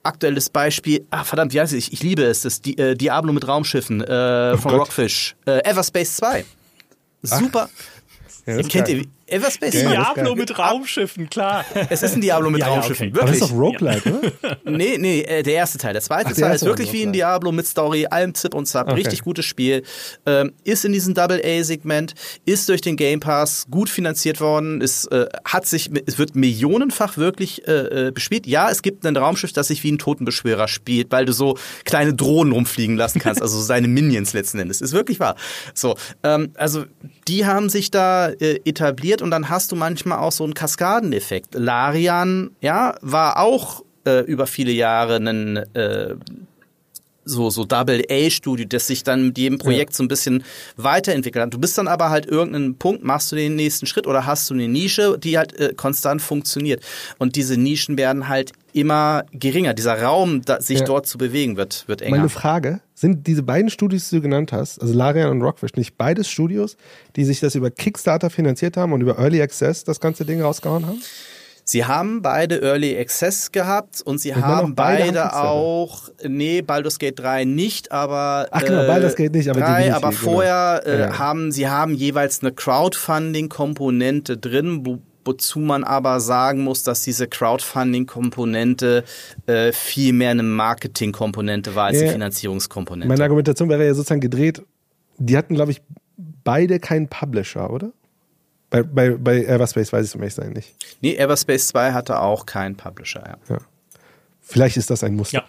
aktuelles 0.02 0.48
Beispiel, 0.50 1.06
ah 1.10 1.24
verdammt, 1.24 1.52
wie 1.52 1.60
heißt 1.60 1.72
es? 1.72 1.78
Ich, 1.78 1.92
ich 1.92 2.02
liebe 2.02 2.22
es, 2.22 2.42
das 2.42 2.60
Di 2.60 2.74
äh, 2.76 2.94
Diablo 2.94 3.32
mit 3.32 3.46
Raumschiffen 3.46 4.00
äh, 4.00 4.52
oh 4.54 4.56
von 4.56 4.70
Gott. 4.72 4.80
Rockfish. 4.80 5.36
Äh, 5.46 5.60
Everspace 5.68 6.16
2. 6.16 6.44
Super. 7.22 7.68
Ja, 8.46 8.62
Kennt 8.62 8.88
ihr, 8.88 9.04
Everspace 9.30 9.82
ja, 9.82 9.90
Diablo 9.90 10.34
mit 10.34 10.58
Raumschiffen, 10.58 11.30
klar. 11.30 11.64
Es 11.88 12.02
ist 12.02 12.14
ein 12.14 12.20
Diablo 12.20 12.50
mit 12.50 12.60
ja, 12.60 12.68
Raumschiffen, 12.68 13.08
okay. 13.08 13.16
wirklich. 13.16 13.22
Aber 13.22 13.32
das 13.32 13.40
ist 13.40 13.50
doch 13.50 13.56
Roguelike, 13.58 14.32
oder? 14.42 14.58
nee, 14.64 14.98
nee, 14.98 15.20
äh, 15.22 15.42
der 15.42 15.54
erste 15.54 15.78
Teil. 15.78 15.92
Der 15.92 16.02
zweite 16.02 16.30
Ach, 16.32 16.36
Teil 16.36 16.54
ist 16.54 16.64
wirklich 16.64 16.92
wie 16.92 17.02
ein 17.02 17.12
Diablo 17.12 17.52
mit 17.52 17.66
Story, 17.66 18.06
allem 18.10 18.34
Zip 18.34 18.54
und 18.54 18.66
Zap. 18.66 18.88
Okay. 18.88 18.96
Richtig 18.96 19.22
gutes 19.22 19.44
Spiel. 19.44 19.82
Ähm, 20.26 20.52
ist 20.64 20.84
in 20.84 20.92
diesem 20.92 21.14
Double-A-Segment, 21.14 22.14
ist 22.44 22.68
durch 22.68 22.80
den 22.80 22.96
Game 22.96 23.20
Pass 23.20 23.66
gut 23.70 23.88
finanziert 23.88 24.40
worden, 24.40 24.80
ist, 24.80 25.06
äh, 25.12 25.26
hat 25.44 25.66
sich, 25.66 25.90
es 26.06 26.18
wird 26.18 26.34
millionenfach 26.34 27.16
wirklich 27.16 27.66
äh, 27.66 28.08
äh, 28.08 28.10
bespielt. 28.10 28.46
Ja, 28.46 28.70
es 28.70 28.82
gibt 28.82 29.06
ein 29.06 29.16
Raumschiff, 29.16 29.52
das 29.52 29.68
sich 29.68 29.82
wie 29.84 29.92
ein 29.92 29.98
Totenbeschwörer 29.98 30.68
spielt, 30.68 31.10
weil 31.12 31.24
du 31.24 31.32
so 31.32 31.56
kleine 31.84 32.14
Drohnen 32.14 32.52
rumfliegen 32.52 32.96
lassen 32.96 33.20
kannst, 33.20 33.42
also 33.42 33.60
seine 33.60 33.88
Minions 33.88 34.32
letzten 34.32 34.58
Endes. 34.58 34.80
Ist 34.80 34.92
wirklich 34.92 35.20
wahr. 35.20 35.36
So, 35.74 35.96
ähm, 36.22 36.52
also 36.56 36.84
die 37.28 37.46
haben 37.46 37.68
sich 37.68 37.90
da 37.90 38.28
äh, 38.28 38.60
etabliert 38.64 39.19
und 39.22 39.30
dann 39.30 39.48
hast 39.48 39.72
du 39.72 39.76
manchmal 39.76 40.18
auch 40.18 40.32
so 40.32 40.44
einen 40.44 40.54
Kaskadeneffekt. 40.54 41.54
Larian, 41.54 42.50
ja, 42.60 42.96
war 43.00 43.38
auch 43.38 43.84
äh, 44.06 44.20
über 44.24 44.46
viele 44.46 44.72
Jahre 44.72 45.16
ein 45.16 45.56
äh, 45.74 46.14
so, 47.30 47.50
so 47.50 47.64
Double-A-Studio, 47.64 48.66
das 48.66 48.86
sich 48.86 49.02
dann 49.04 49.28
mit 49.28 49.38
jedem 49.38 49.58
Projekt 49.58 49.92
ja. 49.92 49.96
so 49.96 50.02
ein 50.02 50.08
bisschen 50.08 50.44
weiterentwickelt 50.76 51.44
hat. 51.44 51.54
Du 51.54 51.58
bist 51.58 51.78
dann 51.78 51.88
aber 51.88 52.10
halt 52.10 52.26
irgendeinen 52.26 52.76
Punkt, 52.76 53.04
machst 53.04 53.32
du 53.32 53.36
den 53.36 53.56
nächsten 53.56 53.86
Schritt 53.86 54.06
oder 54.06 54.26
hast 54.26 54.50
du 54.50 54.54
eine 54.54 54.68
Nische, 54.68 55.18
die 55.18 55.38
halt 55.38 55.58
äh, 55.58 55.72
konstant 55.74 56.22
funktioniert. 56.22 56.82
Und 57.18 57.36
diese 57.36 57.56
Nischen 57.56 57.96
werden 57.96 58.28
halt 58.28 58.52
immer 58.72 59.24
geringer. 59.32 59.74
Dieser 59.74 60.00
Raum, 60.00 60.42
da, 60.42 60.60
sich 60.60 60.80
ja. 60.80 60.84
dort 60.84 61.06
zu 61.06 61.18
bewegen, 61.18 61.56
wird, 61.56 61.84
wird 61.88 62.02
enger. 62.02 62.16
Meine 62.16 62.28
Frage, 62.28 62.80
sind 62.94 63.26
diese 63.26 63.42
beiden 63.42 63.70
Studios, 63.70 64.10
die 64.10 64.16
du 64.16 64.22
genannt 64.22 64.52
hast, 64.52 64.80
also 64.80 64.92
Larian 64.94 65.30
und 65.30 65.42
Rockfish, 65.42 65.72
nicht 65.74 65.96
beides 65.96 66.28
Studios, 66.28 66.76
die 67.16 67.24
sich 67.24 67.40
das 67.40 67.54
über 67.54 67.70
Kickstarter 67.70 68.28
finanziert 68.30 68.76
haben 68.76 68.92
und 68.92 69.00
über 69.00 69.18
Early 69.18 69.40
Access 69.40 69.84
das 69.84 70.00
ganze 70.00 70.24
Ding 70.24 70.42
rausgehauen 70.42 70.86
haben? 70.86 71.00
Sie 71.64 71.84
haben 71.84 72.22
beide 72.22 72.60
Early 72.62 72.98
Access 72.98 73.52
gehabt 73.52 74.00
und 74.02 74.18
sie 74.18 74.30
ich 74.30 74.34
haben 74.36 74.74
beide, 74.74 75.04
beide 75.04 75.34
auch, 75.34 76.08
nee, 76.26 76.62
Baldur's 76.62 76.98
Gate 76.98 77.18
3 77.18 77.44
nicht, 77.44 77.92
aber 77.92 78.48
Ach 78.50 78.62
genau, 78.62 78.82
äh, 78.82 78.86
Baldur's 78.86 79.16
Gate 79.16 79.32
nicht, 79.32 79.48
aber 79.48 79.60
3, 79.60 79.94
aber 79.94 80.10
genau. 80.10 80.20
vorher 80.20 80.82
äh, 80.84 81.00
ja. 81.00 81.18
haben 81.18 81.52
sie 81.52 81.68
haben 81.68 81.94
jeweils 81.94 82.42
eine 82.42 82.52
Crowdfunding 82.52 83.48
Komponente 83.48 84.36
drin, 84.36 84.84
wo, 84.84 84.98
wozu 85.24 85.60
man 85.60 85.84
aber 85.84 86.20
sagen 86.20 86.62
muss, 86.64 86.82
dass 86.82 87.02
diese 87.02 87.28
Crowdfunding-Komponente 87.28 89.04
äh, 89.46 89.72
viel 89.72 90.12
mehr 90.12 90.30
eine 90.30 90.42
Marketing-Komponente 90.42 91.74
war 91.74 91.86
als 91.86 91.98
ja, 91.98 92.04
eine 92.04 92.12
Finanzierungskomponente. 92.12 93.08
Meine 93.08 93.22
Argumentation 93.22 93.68
wäre 93.68 93.84
ja 93.84 93.94
sozusagen 93.94 94.20
gedreht, 94.20 94.62
die 95.18 95.36
hatten, 95.36 95.54
glaube 95.54 95.72
ich, 95.72 95.82
beide 96.16 96.80
keinen 96.80 97.08
Publisher, 97.08 97.70
oder? 97.70 97.92
Bei, 98.70 98.82
bei, 98.84 99.10
bei 99.10 99.44
Everspace 99.44 99.92
weiß 99.92 100.06
ich 100.06 100.10
es 100.10 100.14
um 100.14 100.22
ehrlich 100.22 100.56
nicht. 100.56 100.74
Nee, 101.00 101.16
Everspace 101.16 101.68
2 101.68 101.92
hatte 101.92 102.20
auch 102.20 102.46
keinen 102.46 102.76
Publisher, 102.76 103.24
ja. 103.26 103.54
ja. 103.54 103.58
Vielleicht 104.40 104.76
ist 104.76 104.90
das 104.90 105.04
ein 105.04 105.16
Muster. 105.16 105.38
Ja. 105.38 105.44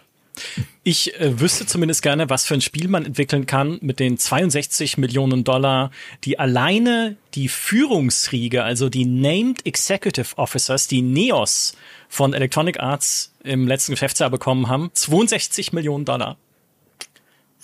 Ich 0.82 1.14
äh, 1.20 1.40
wüsste 1.40 1.66
zumindest 1.66 2.02
gerne, 2.02 2.30
was 2.30 2.46
für 2.46 2.54
ein 2.54 2.60
Spiel 2.60 2.88
man 2.88 3.04
entwickeln 3.04 3.46
kann 3.46 3.78
mit 3.82 4.00
den 4.00 4.18
62 4.18 4.98
Millionen 4.98 5.44
Dollar, 5.44 5.90
die 6.24 6.38
alleine 6.38 7.16
die 7.34 7.48
Führungsriege, 7.48 8.64
also 8.64 8.88
die 8.88 9.04
Named 9.04 9.66
Executive 9.66 10.36
Officers, 10.38 10.88
die 10.88 11.02
NEOS 11.02 11.74
von 12.08 12.32
Electronic 12.32 12.80
Arts 12.80 13.32
im 13.44 13.68
letzten 13.68 13.92
Geschäftsjahr 13.92 14.30
bekommen 14.30 14.68
haben. 14.68 14.90
62 14.92 15.72
Millionen 15.72 16.04
Dollar. 16.04 16.36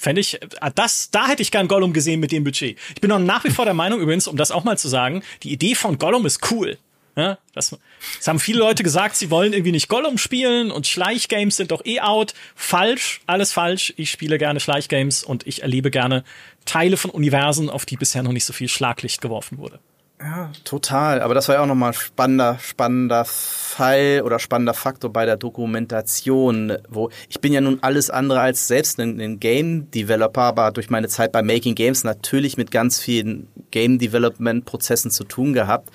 Fände 0.01 0.21
ich, 0.21 0.41
äh, 0.41 0.71
das, 0.77 1.11
da 1.11 1.27
hätte 1.27 1.43
ich 1.43 1.51
gern 1.51 1.67
Gollum 1.67 1.93
gesehen 1.93 2.21
mit 2.21 2.31
dem 2.31 2.45
Budget. 2.45 2.79
Ich 2.95 3.01
bin 3.01 3.11
noch 3.11 3.19
nach 3.19 3.43
wie 3.43 3.51
vor 3.51 3.65
der 3.65 3.75
Meinung 3.75 4.01
übrigens, 4.01 4.29
um 4.29 4.37
das 4.37 4.53
auch 4.53 4.63
mal 4.63 4.79
zu 4.79 4.87
sagen, 4.89 5.25
die 5.43 5.53
Idee 5.53 5.75
von 5.75 5.99
Gollum 5.99 6.25
ist 6.25 6.53
cool. 6.53 6.79
Ja, 7.17 7.37
das, 7.53 7.77
das 8.17 8.29
haben 8.29 8.39
viele 8.39 8.61
Leute 8.61 8.85
gesagt, 8.85 9.17
sie 9.17 9.29
wollen 9.29 9.53
irgendwie 9.53 9.73
nicht 9.73 9.89
Gollum 9.89 10.17
spielen 10.17 10.71
und 10.71 10.87
Schleichgames 10.87 11.57
sind 11.57 11.73
doch 11.73 11.85
eh 11.85 11.99
out. 11.99 12.33
Falsch, 12.55 13.23
alles 13.27 13.53
falsch. 13.53 13.93
Ich 13.97 14.13
spiele 14.13 14.39
gerne 14.39 14.61
Schleichgames 14.61 15.25
und 15.25 15.45
ich 15.45 15.63
erlebe 15.63 15.91
gerne 15.91 16.23
Teile 16.65 16.97
von 16.97 17.11
Universen, 17.11 17.69
auf 17.69 17.85
die 17.85 17.97
bisher 17.97 18.23
noch 18.23 18.31
nicht 18.31 18.45
so 18.45 18.53
viel 18.53 18.69
Schlaglicht 18.69 19.21
geworfen 19.21 19.59
wurde. 19.59 19.81
Ja, 20.21 20.51
total. 20.65 21.21
Aber 21.21 21.35
das 21.35 21.47
war 21.47 21.57
ja 21.57 21.63
auch 21.63 21.67
nochmal 21.67 21.93
spannender, 21.93 22.59
spannender 22.61 23.25
Fall 23.25 24.23
oder 24.25 24.41
spannender 24.41 24.75
Faktor 24.75 25.13
bei 25.13 25.25
der 25.27 25.37
Dokumentation, 25.37 26.77
wo 26.89 27.11
ich 27.29 27.41
bin 27.41 27.53
ja 27.53 27.61
nun 27.61 27.79
alles 27.83 28.11
andere 28.11 28.41
als 28.41 28.67
selbst 28.67 28.99
ein, 28.99 29.21
ein 29.21 29.39
Game 29.39 29.91
Developer, 29.93 30.43
aber 30.43 30.73
durch 30.73 30.91
meine 30.91 31.07
Zeit 31.07 31.31
bei 31.31 31.43
Making 31.43 31.77
Games 31.77 32.03
natürlich 32.03 32.57
mit 32.57 32.73
ganz 32.73 32.99
vielen 32.99 33.47
Game 33.71 34.01
Development 34.01 34.65
Prozessen 34.65 35.13
zu 35.13 35.23
tun 35.23 35.53
gehabt. 35.53 35.91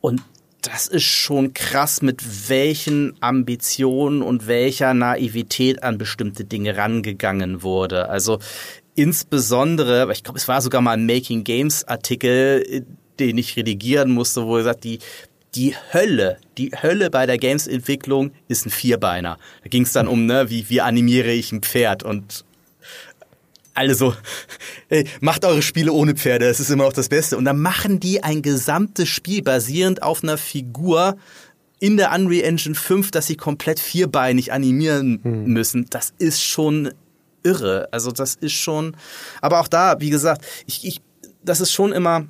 Und 0.00 0.22
das 0.62 0.86
ist 0.86 1.02
schon 1.02 1.54
krass, 1.54 2.02
mit 2.02 2.48
welchen 2.48 3.14
Ambitionen 3.20 4.22
und 4.22 4.46
welcher 4.46 4.94
Naivität 4.94 5.82
an 5.82 5.98
bestimmte 5.98 6.44
Dinge 6.44 6.76
rangegangen 6.76 7.64
wurde. 7.64 8.08
Also 8.08 8.38
insbesondere, 8.94 10.10
ich 10.12 10.22
glaube, 10.22 10.38
es 10.38 10.48
war 10.48 10.60
sogar 10.60 10.80
mal 10.80 10.92
ein 10.92 11.06
Making 11.06 11.44
Games 11.44 11.84
Artikel, 11.84 12.84
den 13.18 13.38
ich 13.38 13.56
redigieren 13.56 14.10
musste, 14.10 14.46
wo 14.46 14.56
er 14.56 14.64
sagt, 14.64 14.84
die 14.84 14.98
die 15.54 15.74
Hölle, 15.92 16.38
die 16.56 16.70
Hölle 16.70 17.10
bei 17.10 17.26
der 17.26 17.36
Games-Entwicklung 17.36 18.32
ist 18.48 18.64
ein 18.64 18.70
Vierbeiner. 18.70 19.36
Da 19.62 19.68
ging 19.68 19.82
es 19.82 19.92
dann 19.92 20.08
um, 20.08 20.24
ne, 20.24 20.48
wie, 20.48 20.68
wie 20.70 20.80
animiere 20.80 21.30
ich 21.30 21.52
ein 21.52 21.60
Pferd 21.60 22.02
und 22.02 22.44
alle 23.74 23.94
so, 23.94 24.14
hey, 24.88 25.06
macht 25.20 25.44
eure 25.44 25.62
Spiele 25.62 25.92
ohne 25.92 26.14
Pferde, 26.14 26.46
das 26.46 26.60
ist 26.60 26.70
immer 26.70 26.84
noch 26.84 26.92
das 26.92 27.08
Beste. 27.08 27.36
Und 27.36 27.44
dann 27.44 27.60
machen 27.60 28.00
die 28.00 28.22
ein 28.22 28.42
gesamtes 28.42 29.08
Spiel 29.08 29.42
basierend 29.42 30.02
auf 30.02 30.22
einer 30.22 30.38
Figur, 30.38 31.16
in 31.80 31.96
der 31.96 32.12
Unreal 32.12 32.44
Engine 32.44 32.76
5, 32.76 33.10
dass 33.10 33.26
sie 33.26 33.34
komplett 33.34 33.80
vierbeinig 33.80 34.52
animieren 34.52 35.18
hm. 35.20 35.46
müssen, 35.46 35.86
das 35.90 36.14
ist 36.16 36.40
schon 36.40 36.92
irre. 37.42 37.88
Also 37.90 38.12
das 38.12 38.34
ist 38.34 38.52
schon, 38.52 38.96
aber 39.40 39.60
auch 39.60 39.68
da, 39.68 40.00
wie 40.00 40.10
gesagt, 40.10 40.44
ich, 40.66 40.84
ich 40.84 41.00
das 41.44 41.60
ist 41.60 41.72
schon 41.72 41.92
immer, 41.92 42.26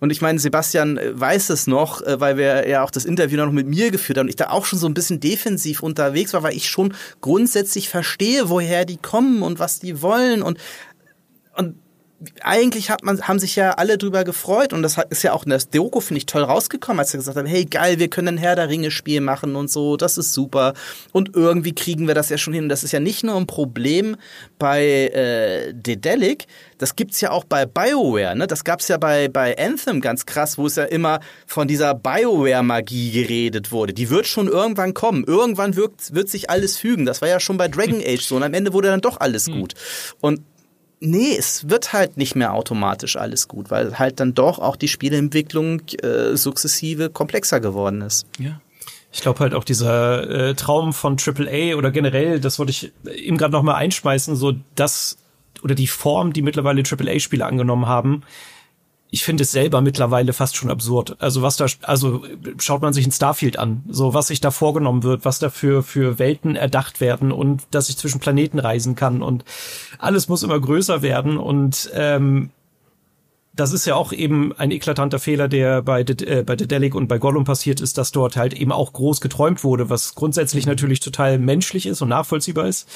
und 0.00 0.10
ich 0.10 0.20
meine, 0.20 0.38
Sebastian 0.38 0.98
weiß 1.12 1.50
es 1.50 1.66
noch, 1.66 2.02
äh, 2.02 2.20
weil 2.20 2.36
wir 2.36 2.68
ja 2.68 2.82
auch 2.82 2.90
das 2.90 3.04
Interview 3.04 3.38
noch 3.38 3.52
mit 3.52 3.66
mir 3.66 3.90
geführt 3.90 4.18
haben 4.18 4.26
und 4.26 4.30
ich 4.30 4.36
da 4.36 4.50
auch 4.50 4.64
schon 4.64 4.78
so 4.78 4.86
ein 4.86 4.94
bisschen 4.94 5.20
defensiv 5.20 5.82
unterwegs 5.82 6.32
war, 6.32 6.42
weil 6.42 6.56
ich 6.56 6.68
schon 6.68 6.94
grundsätzlich 7.20 7.88
verstehe, 7.88 8.48
woher 8.48 8.84
die 8.84 8.96
kommen 8.96 9.42
und 9.42 9.58
was 9.58 9.80
die 9.80 10.02
wollen 10.02 10.42
und 10.42 10.58
und 11.56 11.76
eigentlich 12.42 12.90
hat 12.90 13.02
man, 13.02 13.20
haben 13.22 13.38
sich 13.38 13.56
ja 13.56 13.72
alle 13.72 13.96
drüber 13.96 14.24
gefreut 14.24 14.72
und 14.72 14.82
das 14.82 14.98
ist 15.08 15.22
ja 15.22 15.32
auch 15.32 15.44
in 15.44 15.50
der 15.50 15.58
Doku, 15.58 16.00
finde 16.00 16.18
ich, 16.18 16.26
toll 16.26 16.42
rausgekommen, 16.42 17.00
als 17.00 17.10
sie 17.10 17.18
gesagt 17.18 17.36
haben, 17.36 17.46
hey 17.46 17.64
geil, 17.64 17.98
wir 17.98 18.08
können 18.08 18.28
ein 18.28 18.38
Herr 18.38 18.56
der 18.56 18.68
Ringe 18.68 18.90
Spiel 18.90 19.20
machen 19.20 19.56
und 19.56 19.70
so, 19.70 19.96
das 19.96 20.18
ist 20.18 20.32
super 20.32 20.74
und 21.12 21.34
irgendwie 21.34 21.74
kriegen 21.74 22.06
wir 22.06 22.14
das 22.14 22.28
ja 22.28 22.36
schon 22.36 22.52
hin. 22.52 22.68
Das 22.68 22.84
ist 22.84 22.92
ja 22.92 23.00
nicht 23.00 23.24
nur 23.24 23.36
ein 23.36 23.46
Problem 23.46 24.16
bei 24.58 24.82
äh, 24.84 25.72
Dedelic, 25.72 26.46
das 26.80 26.96
gibt's 26.96 27.20
ja 27.20 27.30
auch 27.30 27.44
bei 27.44 27.66
BioWare, 27.66 28.34
ne? 28.34 28.46
Das 28.46 28.64
gab's 28.64 28.88
ja 28.88 28.96
bei, 28.96 29.28
bei 29.28 29.56
Anthem 29.58 30.00
ganz 30.00 30.24
krass, 30.24 30.56
wo 30.56 30.66
es 30.66 30.76
ja 30.76 30.84
immer 30.84 31.20
von 31.46 31.68
dieser 31.68 31.94
BioWare-Magie 31.94 33.10
geredet 33.12 33.70
wurde. 33.70 33.92
Die 33.92 34.08
wird 34.08 34.26
schon 34.26 34.48
irgendwann 34.48 34.94
kommen. 34.94 35.24
Irgendwann 35.24 35.76
wird, 35.76 36.14
wird 36.14 36.30
sich 36.30 36.48
alles 36.48 36.78
fügen. 36.78 37.04
Das 37.04 37.20
war 37.20 37.28
ja 37.28 37.38
schon 37.38 37.58
bei 37.58 37.68
Dragon 37.68 38.00
Age 38.00 38.22
so 38.22 38.36
und 38.36 38.42
am 38.44 38.54
Ende 38.54 38.72
wurde 38.72 38.88
dann 38.88 39.02
doch 39.02 39.20
alles 39.20 39.46
hm. 39.46 39.60
gut. 39.60 39.74
Und 40.20 40.40
nee, 41.00 41.34
es 41.36 41.68
wird 41.68 41.92
halt 41.92 42.16
nicht 42.16 42.36
mehr 42.36 42.52
automatisch 42.54 43.16
alles 43.16 43.48
gut, 43.48 43.70
weil 43.70 43.98
halt 43.98 44.20
dann 44.20 44.34
doch 44.34 44.58
auch 44.58 44.76
die 44.76 44.88
Spieleentwicklung 44.88 45.82
äh, 46.02 46.36
sukzessive 46.36 47.10
komplexer 47.10 47.60
geworden 47.60 48.02
ist. 48.02 48.26
Ja. 48.38 48.60
Ich 49.12 49.22
glaube 49.22 49.40
halt 49.40 49.54
auch 49.54 49.64
dieser 49.64 50.30
äh, 50.30 50.54
Traum 50.54 50.92
von 50.92 51.16
AAA 51.18 51.74
oder 51.74 51.90
generell, 51.90 52.38
das 52.38 52.60
wollte 52.60 52.70
ich 52.70 52.92
eben 53.12 53.38
gerade 53.38 53.52
noch 53.52 53.62
mal 53.62 53.74
einschmeißen, 53.74 54.36
so 54.36 54.54
das 54.76 55.16
oder 55.62 55.74
die 55.74 55.88
Form, 55.88 56.32
die 56.32 56.42
mittlerweile 56.42 56.82
AAA-Spiele 56.82 57.44
angenommen 57.44 57.86
haben, 57.86 58.22
ich 59.10 59.24
finde 59.24 59.42
es 59.42 59.52
selber 59.52 59.80
mittlerweile 59.80 60.32
fast 60.32 60.56
schon 60.56 60.70
absurd. 60.70 61.16
Also 61.20 61.42
was 61.42 61.56
da, 61.56 61.66
also 61.82 62.24
schaut 62.58 62.82
man 62.82 62.92
sich 62.92 63.06
ein 63.06 63.12
Starfield 63.12 63.58
an, 63.58 63.84
so 63.88 64.14
was 64.14 64.28
sich 64.28 64.40
da 64.40 64.50
vorgenommen 64.50 65.02
wird, 65.02 65.24
was 65.24 65.38
da 65.38 65.50
für, 65.50 65.82
für 65.82 66.18
Welten 66.18 66.56
erdacht 66.56 67.00
werden 67.00 67.32
und 67.32 67.62
dass 67.72 67.88
ich 67.88 67.96
zwischen 67.96 68.20
Planeten 68.20 68.58
reisen 68.58 68.94
kann 68.94 69.22
und 69.22 69.44
alles 69.98 70.28
muss 70.28 70.42
immer 70.42 70.60
größer 70.60 71.02
werden 71.02 71.38
und 71.38 71.90
ähm, 71.94 72.50
das 73.52 73.72
ist 73.72 73.84
ja 73.84 73.96
auch 73.96 74.12
eben 74.12 74.52
ein 74.56 74.70
eklatanter 74.70 75.18
Fehler, 75.18 75.48
der 75.48 75.82
bei, 75.82 76.04
De 76.04 76.40
äh, 76.40 76.42
bei 76.42 76.56
Dedelic 76.56 76.94
und 76.94 77.08
bei 77.08 77.18
Gollum 77.18 77.44
passiert 77.44 77.80
ist, 77.80 77.98
dass 77.98 78.12
dort 78.12 78.36
halt 78.36 78.54
eben 78.54 78.72
auch 78.72 78.92
groß 78.92 79.20
geträumt 79.20 79.64
wurde, 79.64 79.90
was 79.90 80.14
grundsätzlich 80.14 80.66
natürlich 80.66 81.00
total 81.00 81.38
menschlich 81.38 81.86
ist 81.86 82.00
und 82.00 82.08
nachvollziehbar 82.08 82.68
ist. 82.68 82.88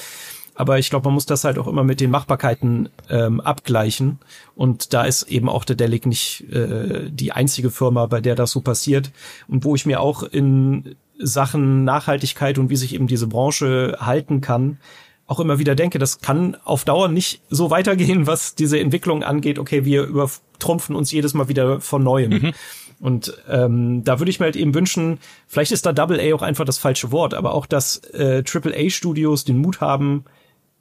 Aber 0.55 0.79
ich 0.79 0.91
glaube, 0.91 1.09
man 1.09 1.15
muss 1.15 1.27
das 1.27 1.45
halt 1.45 1.59
auch 1.59 1.67
immer 1.67 1.83
mit 1.83 2.01
den 2.01 2.11
Machbarkeiten 2.11 2.89
ähm, 3.11 3.41
abgleichen. 3.41 4.19
Und 4.55 4.95
da 4.95 5.05
ist 5.05 5.25
eben 5.25 5.49
auch 5.49 5.65
der 5.65 5.77
Delic 5.77 6.07
nicht 6.07 6.45
äh, 6.53 7.11
die 7.11 7.33
einzige 7.33 7.71
Firma, 7.71 8.07
bei 8.07 8.21
der 8.21 8.37
das 8.37 8.53
so 8.53 8.61
passiert. 8.61 9.11
Und 9.49 9.65
wo 9.65 9.75
ich 9.75 9.85
mir 9.85 10.01
auch 10.01 10.23
in 10.23 10.95
Sachen 11.19 11.85
Nachhaltigkeit 11.85 12.59
und 12.59 12.71
wie 12.71 12.77
sich 12.77 12.95
eben 12.95 13.07
diese 13.07 13.27
Branche 13.27 13.97
halten 14.01 14.41
kann, 14.41 14.79
auch 15.27 15.41
immer 15.41 15.59
wieder 15.59 15.75
denke, 15.75 15.99
das 15.99 16.21
kann 16.21 16.57
auf 16.65 16.85
Dauer 16.85 17.09
nicht 17.09 17.41
so 17.49 17.71
weitergehen, 17.71 18.27
was 18.27 18.55
diese 18.55 18.79
Entwicklung 18.79 19.23
angeht. 19.23 19.59
Okay, 19.59 19.85
wir 19.85 20.05
übertrumpfen 20.05 20.95
uns 20.95 21.11
jedes 21.13 21.35
Mal 21.35 21.49
wieder 21.49 21.81
von 21.81 22.03
neuem. 22.03 22.31
Mhm. 22.31 22.53
Und 23.01 23.37
ähm, 23.49 24.05
da 24.05 24.19
würde 24.21 24.31
ich 24.31 24.39
mir 24.39 24.47
halt 24.47 24.57
eben 24.57 24.75
wünschen, 24.75 25.19
vielleicht 25.47 25.73
ist 25.73 25.85
da 25.85 25.93
Double 25.93 26.21
A 26.21 26.35
auch 26.35 26.43
einfach 26.43 26.65
das 26.65 26.79
falsche 26.79 27.11
Wort, 27.11 27.35
aber 27.35 27.55
auch, 27.55 27.67
dass 27.67 27.99
äh, 28.13 28.43
Triple 28.43 28.75
A 28.77 28.89
Studios 28.91 29.45
den 29.45 29.59
Mut 29.59 29.81
haben, 29.81 30.25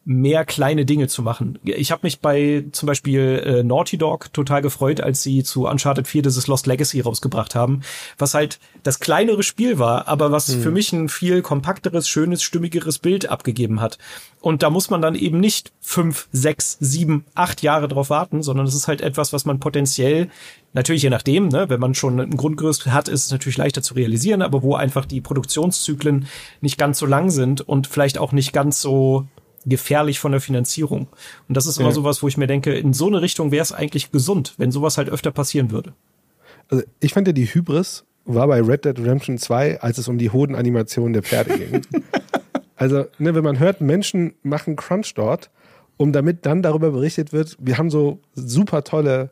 mehr 0.05 0.43
kleine 0.43 0.85
Dinge 0.85 1.07
zu 1.07 1.21
machen. 1.21 1.59
Ich 1.63 1.91
habe 1.91 2.01
mich 2.03 2.19
bei 2.19 2.65
zum 2.73 2.87
Beispiel 2.87 3.41
äh, 3.45 3.63
Naughty 3.63 3.97
Dog 3.97 4.33
total 4.33 4.61
gefreut, 4.61 4.99
als 4.99 5.23
sie 5.23 5.43
zu 5.43 5.65
Uncharted 5.65 6.07
4 6.07 6.23
dieses 6.23 6.47
Lost 6.47 6.67
Legacy 6.67 6.99
rausgebracht 6.99 7.55
haben, 7.55 7.81
was 8.17 8.33
halt 8.33 8.59
das 8.83 8.99
kleinere 8.99 9.43
Spiel 9.43 9.79
war, 9.79 10.07
aber 10.09 10.31
was 10.31 10.49
mhm. 10.49 10.61
für 10.61 10.71
mich 10.71 10.91
ein 10.91 11.07
viel 11.07 11.41
kompakteres, 11.41 12.09
schönes, 12.09 12.43
stimmigeres 12.43 12.99
Bild 12.99 13.29
abgegeben 13.29 13.79
hat. 13.79 13.97
Und 14.41 14.61
da 14.61 14.69
muss 14.69 14.89
man 14.89 15.01
dann 15.01 15.15
eben 15.15 15.39
nicht 15.39 15.71
fünf, 15.79 16.27
sechs, 16.33 16.75
sieben, 16.81 17.23
acht 17.33 17.61
Jahre 17.61 17.87
drauf 17.87 18.09
warten, 18.09 18.43
sondern 18.43 18.65
es 18.65 18.75
ist 18.75 18.89
halt 18.89 18.99
etwas, 18.99 19.31
was 19.31 19.45
man 19.45 19.59
potenziell 19.59 20.29
Natürlich 20.75 21.03
je 21.03 21.11
nachdem, 21.11 21.49
ne, 21.49 21.69
wenn 21.69 21.79
man 21.79 21.93
schon 21.93 22.19
ein 22.19 22.35
Grundgerüst 22.35 22.87
hat, 22.87 23.07
ist 23.07 23.25
es 23.25 23.31
natürlich 23.31 23.57
leichter 23.57 23.83
zu 23.83 23.93
realisieren, 23.93 24.41
aber 24.41 24.63
wo 24.63 24.73
einfach 24.73 25.05
die 25.05 25.21
Produktionszyklen 25.21 26.25
nicht 26.61 26.79
ganz 26.79 26.97
so 26.97 27.05
lang 27.05 27.29
sind 27.29 27.61
und 27.61 27.85
vielleicht 27.85 28.17
auch 28.17 28.31
nicht 28.31 28.53
ganz 28.53 28.81
so 28.81 29.27
gefährlich 29.65 30.19
von 30.19 30.31
der 30.31 30.41
Finanzierung. 30.41 31.07
Und 31.47 31.57
das 31.57 31.65
ist 31.65 31.77
immer 31.77 31.89
ja. 31.89 31.95
sowas, 31.95 32.23
wo 32.23 32.27
ich 32.27 32.37
mir 32.37 32.47
denke, 32.47 32.73
in 32.73 32.93
so 32.93 33.07
eine 33.07 33.21
Richtung 33.21 33.51
wäre 33.51 33.61
es 33.61 33.71
eigentlich 33.71 34.11
gesund, 34.11 34.55
wenn 34.57 34.71
sowas 34.71 34.97
halt 34.97 35.09
öfter 35.09 35.31
passieren 35.31 35.71
würde. 35.71 35.93
Also 36.69 36.83
ich 36.99 37.13
fand 37.13 37.27
ja 37.27 37.33
die 37.33 37.45
Hybris 37.45 38.05
war 38.25 38.47
bei 38.47 38.61
Red 38.61 38.85
Dead 38.85 38.97
Redemption 38.97 39.37
2, 39.37 39.81
als 39.81 39.97
es 39.97 40.07
um 40.07 40.17
die 40.17 40.29
Hodenanimation 40.29 41.13
der 41.13 41.23
Pferde 41.23 41.57
ging. 41.57 41.81
also, 42.75 43.05
ne, 43.17 43.35
wenn 43.35 43.43
man 43.43 43.59
hört, 43.59 43.81
Menschen 43.81 44.33
machen 44.43 44.75
Crunch 44.75 45.13
dort, 45.15 45.49
um 45.97 46.13
damit 46.13 46.45
dann 46.45 46.61
darüber 46.61 46.91
berichtet 46.91 47.33
wird, 47.33 47.57
wir 47.59 47.77
haben 47.77 47.89
so 47.89 48.19
super 48.33 48.83
tolle 48.83 49.29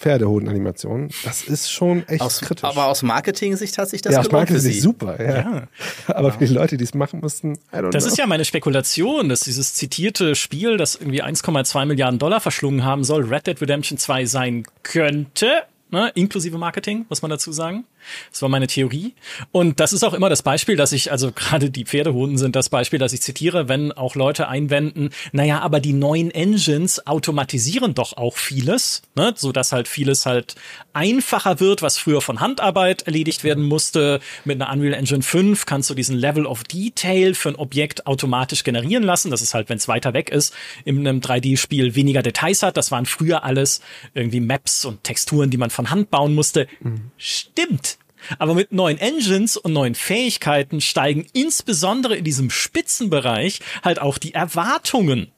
Pferdehodenanimationen. 0.00 1.10
Das 1.24 1.42
ist 1.42 1.70
schon 1.70 2.08
echt 2.08 2.22
aus, 2.22 2.40
kritisch. 2.40 2.64
Aber 2.64 2.86
aus 2.86 3.02
Marketing-Sicht 3.02 3.76
hat 3.76 3.90
sich 3.90 4.00
das 4.00 4.14
ja, 4.14 4.20
aus 4.20 4.30
Marketing-Sicht 4.30 4.80
super, 4.80 5.22
ja. 5.22 5.36
ja. 5.38 5.68
Aber 6.06 6.28
ja. 6.28 6.34
für 6.38 6.46
die 6.46 6.54
Leute, 6.54 6.78
die 6.78 6.84
es 6.84 6.94
machen 6.94 7.20
mussten, 7.20 7.58
Das 7.70 7.80
know. 8.04 8.12
ist 8.12 8.16
ja 8.16 8.26
meine 8.26 8.46
Spekulation, 8.46 9.28
dass 9.28 9.40
dieses 9.40 9.74
zitierte 9.74 10.34
Spiel, 10.34 10.78
das 10.78 10.94
irgendwie 10.94 11.22
1,2 11.22 11.84
Milliarden 11.84 12.18
Dollar 12.18 12.40
verschlungen 12.40 12.82
haben 12.82 13.04
soll, 13.04 13.24
Red 13.24 13.46
Dead 13.46 13.60
Redemption 13.60 13.98
2 13.98 14.24
sein 14.24 14.64
könnte, 14.82 15.64
ne, 15.90 16.10
inklusive 16.14 16.56
Marketing, 16.56 17.04
muss 17.10 17.20
man 17.20 17.30
dazu 17.30 17.52
sagen. 17.52 17.84
Das 18.30 18.42
war 18.42 18.48
meine 18.48 18.66
Theorie. 18.66 19.14
Und 19.52 19.80
das 19.80 19.92
ist 19.92 20.04
auch 20.04 20.14
immer 20.14 20.28
das 20.28 20.42
Beispiel, 20.42 20.76
dass 20.76 20.92
ich, 20.92 21.12
also 21.12 21.32
gerade 21.32 21.70
die 21.70 21.84
Pferdehunden 21.84 22.38
sind 22.38 22.56
das 22.56 22.68
Beispiel, 22.68 22.98
dass 22.98 23.12
ich 23.12 23.22
zitiere, 23.22 23.68
wenn 23.68 23.92
auch 23.92 24.14
Leute 24.14 24.48
einwenden, 24.48 25.10
naja, 25.32 25.60
aber 25.60 25.80
die 25.80 25.92
neuen 25.92 26.30
Engines 26.30 27.06
automatisieren 27.06 27.94
doch 27.94 28.16
auch 28.16 28.36
vieles, 28.36 29.02
ne, 29.14 29.32
so 29.36 29.52
dass 29.52 29.72
halt 29.72 29.88
vieles 29.88 30.26
halt 30.26 30.54
einfacher 30.92 31.60
wird, 31.60 31.82
was 31.82 31.98
früher 31.98 32.20
von 32.20 32.40
Handarbeit 32.40 33.02
erledigt 33.02 33.44
werden 33.44 33.64
musste. 33.64 34.20
Mit 34.44 34.60
einer 34.60 34.72
Unreal 34.72 34.94
Engine 34.94 35.22
5 35.22 35.66
kannst 35.66 35.90
du 35.90 35.94
diesen 35.94 36.16
Level 36.16 36.46
of 36.46 36.64
Detail 36.64 37.34
für 37.34 37.50
ein 37.50 37.56
Objekt 37.56 38.06
automatisch 38.06 38.64
generieren 38.64 39.02
lassen. 39.02 39.30
Das 39.30 39.42
ist 39.42 39.54
halt, 39.54 39.68
wenn 39.68 39.78
es 39.78 39.88
weiter 39.88 40.12
weg 40.14 40.30
ist, 40.30 40.54
in 40.84 40.98
einem 41.06 41.20
3D-Spiel 41.20 41.94
weniger 41.94 42.22
Details 42.22 42.62
hat. 42.62 42.76
Das 42.76 42.90
waren 42.90 43.06
früher 43.06 43.44
alles 43.44 43.80
irgendwie 44.14 44.40
Maps 44.40 44.84
und 44.84 45.04
Texturen, 45.04 45.50
die 45.50 45.56
man 45.56 45.70
von 45.70 45.90
Hand 45.90 46.10
bauen 46.10 46.34
musste. 46.34 46.66
Mhm. 46.80 47.10
Stimmt. 47.16 47.98
Aber 48.38 48.54
mit 48.54 48.72
neuen 48.72 48.98
Engines 48.98 49.56
und 49.56 49.72
neuen 49.72 49.94
Fähigkeiten 49.94 50.80
steigen 50.80 51.26
insbesondere 51.32 52.16
in 52.16 52.24
diesem 52.24 52.50
Spitzenbereich 52.50 53.60
halt 53.82 54.00
auch 54.00 54.18
die 54.18 54.34
Erwartungen. 54.34 55.32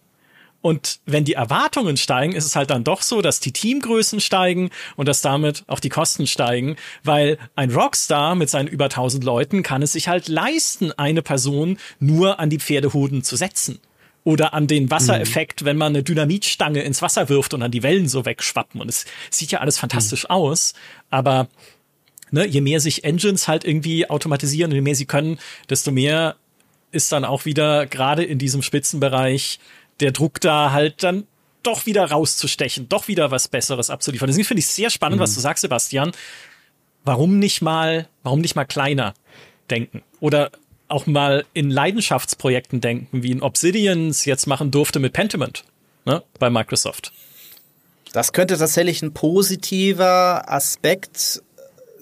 Und 0.63 1.01
wenn 1.07 1.25
die 1.25 1.35
Erwartungen 1.35 1.97
steigen, 1.97 2.33
ist 2.33 2.47
es 2.47 2.57
halt 2.57 2.71
dann 2.71 2.85
doch 2.85 3.03
so, 3.03 3.21
dass 3.21 3.41
die 3.41 3.53
Teamgrößen 3.53 4.21
steigen 4.21 4.71
und 4.97 5.09
dass 5.09 5.21
damit 5.21 5.65
auch 5.67 5.81
die 5.81 5.89
Kosten 5.89 6.29
steigen, 6.29 6.77
weil 7.03 7.37
ein 7.57 7.73
Rockstar 7.73 8.37
mit 8.37 8.49
seinen 8.49 8.69
über 8.69 8.85
1000 8.85 9.25
Leuten 9.25 9.65
kann 9.65 9.83
es 9.83 9.93
sich 9.93 10.07
halt 10.07 10.29
leisten, 10.29 10.93
eine 10.93 11.21
Person 11.21 11.79
nur 11.99 12.39
an 12.39 12.49
die 12.49 12.61
Pferdehoden 12.61 13.25
zu 13.25 13.37
setzen. 13.37 13.81
Oder 14.25 14.55
an 14.55 14.69
den 14.69 14.89
Wassereffekt, 14.89 15.63
mhm. 15.63 15.67
wenn 15.67 15.77
man 15.77 15.93
eine 15.95 16.05
Dynamitstange 16.05 16.83
ins 16.83 17.03
Wasser 17.03 17.29
wirft 17.29 17.55
und 17.55 17.61
dann 17.61 17.73
die 17.73 17.83
Wellen 17.83 18.09
so 18.09 18.25
wegschwappen. 18.25 18.81
Und 18.81 18.89
es 18.89 19.05
sieht 19.31 19.51
ja 19.51 19.59
alles 19.59 19.79
fantastisch 19.79 20.25
mhm. 20.25 20.31
aus, 20.31 20.75
aber 21.11 21.49
ne, 22.33 22.47
je 22.47 22.61
mehr 22.61 22.81
sich 22.81 23.05
Engines 23.05 23.47
halt 23.47 23.65
irgendwie 23.65 24.11
automatisieren 24.11 24.73
und 24.73 24.77
je 24.77 24.83
mehr 24.83 24.97
sie 24.97 25.07
können, 25.07 25.39
desto 25.71 25.93
mehr 25.93 26.37
ist 26.91 27.13
dann 27.13 27.25
auch 27.25 27.45
wieder 27.45 27.87
gerade 27.87 28.25
in 28.25 28.39
diesem 28.39 28.63
Spitzenbereich 28.63 29.61
der 30.01 30.11
Druck 30.11 30.41
da 30.41 30.73
halt 30.73 31.03
dann 31.03 31.27
doch 31.63 31.87
wieder 31.87 32.11
rauszustechen, 32.11 32.89
doch 32.89 33.07
wieder 33.09 33.31
was 33.31 33.49
Besseres 33.49 33.89
abzuliefern. 33.89 34.27
Deswegen 34.27 34.47
finde 34.47 34.61
ich 34.61 34.67
sehr 34.67 34.91
spannend, 34.91 35.19
mhm. 35.19 35.23
was 35.23 35.35
du 35.35 35.41
sagst, 35.41 35.63
Sebastian. 35.63 36.13
Warum 37.05 37.39
nicht 37.39 37.63
mal, 37.63 38.09
warum 38.23 38.41
nicht 38.41 38.57
mal 38.57 38.65
kleiner 38.65 39.15
denken? 39.71 40.03
Oder 40.21 40.51
auch 40.89 41.07
mal 41.07 41.45
in 41.53 41.71
Leidenschaftsprojekten 41.71 42.81
denken, 42.81 43.23
wie 43.23 43.31
in 43.31 43.43
Obsidians 43.43 44.25
jetzt 44.25 44.47
machen 44.47 44.71
durfte 44.71 44.99
mit 44.99 45.13
Pentiment, 45.13 45.65
ne, 46.05 46.23
bei 46.39 46.51
Microsoft. 46.51 47.13
Das 48.13 48.33
könnte 48.33 48.59
tatsächlich 48.59 49.03
ein 49.03 49.15
positiver 49.15 50.51
Aspekt 50.51 51.43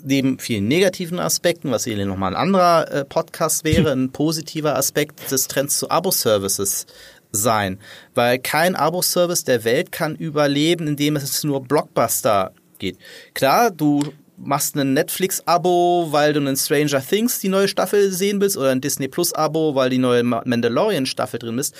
neben 0.05 0.39
vielen 0.39 0.69
negativen 0.69 1.19
Aspekten, 1.19 1.71
was 1.71 1.85
hier 1.85 2.05
nochmal 2.07 2.35
ein 2.35 2.41
anderer 2.41 2.91
äh, 2.91 3.05
Podcast 3.05 3.65
wäre, 3.65 3.93
ein 3.97 4.11
positiver 4.11 4.77
Aspekt 4.77 5.31
des 5.31 5.49
Trends 5.49 5.79
zu 5.79 5.91
Abo-Services 5.91 6.87
sein. 7.33 7.79
Weil 8.15 8.39
kein 8.39 8.77
Abo-Service 8.77 9.45
der 9.45 9.65
Welt 9.65 9.93
kann 9.93 10.17
überleben, 10.17 10.87
indem 10.87 11.17
es 11.17 11.45
nur 11.45 11.63
Blockbuster 11.63 12.53
geht. 12.79 12.99
Klar, 13.35 13.71
du 13.71 14.03
machst 14.37 14.75
ein 14.77 14.95
Netflix-Abo, 14.95 16.09
weil 16.11 16.33
du 16.33 16.41
einen 16.41 16.57
Stranger 16.57 17.03
Things 17.07 17.41
die 17.41 17.49
neue 17.49 17.69
Staffel 17.69 18.11
sehen 18.11 18.41
willst 18.41 18.57
oder 18.57 18.71
ein 18.71 18.81
Disney 18.81 19.09
Plus-Abo, 19.09 19.75
weil 19.75 19.91
die 19.91 19.99
neue 19.99 20.23
Mandalorian-Staffel 20.23 21.39
drin 21.39 21.59
ist. 21.59 21.75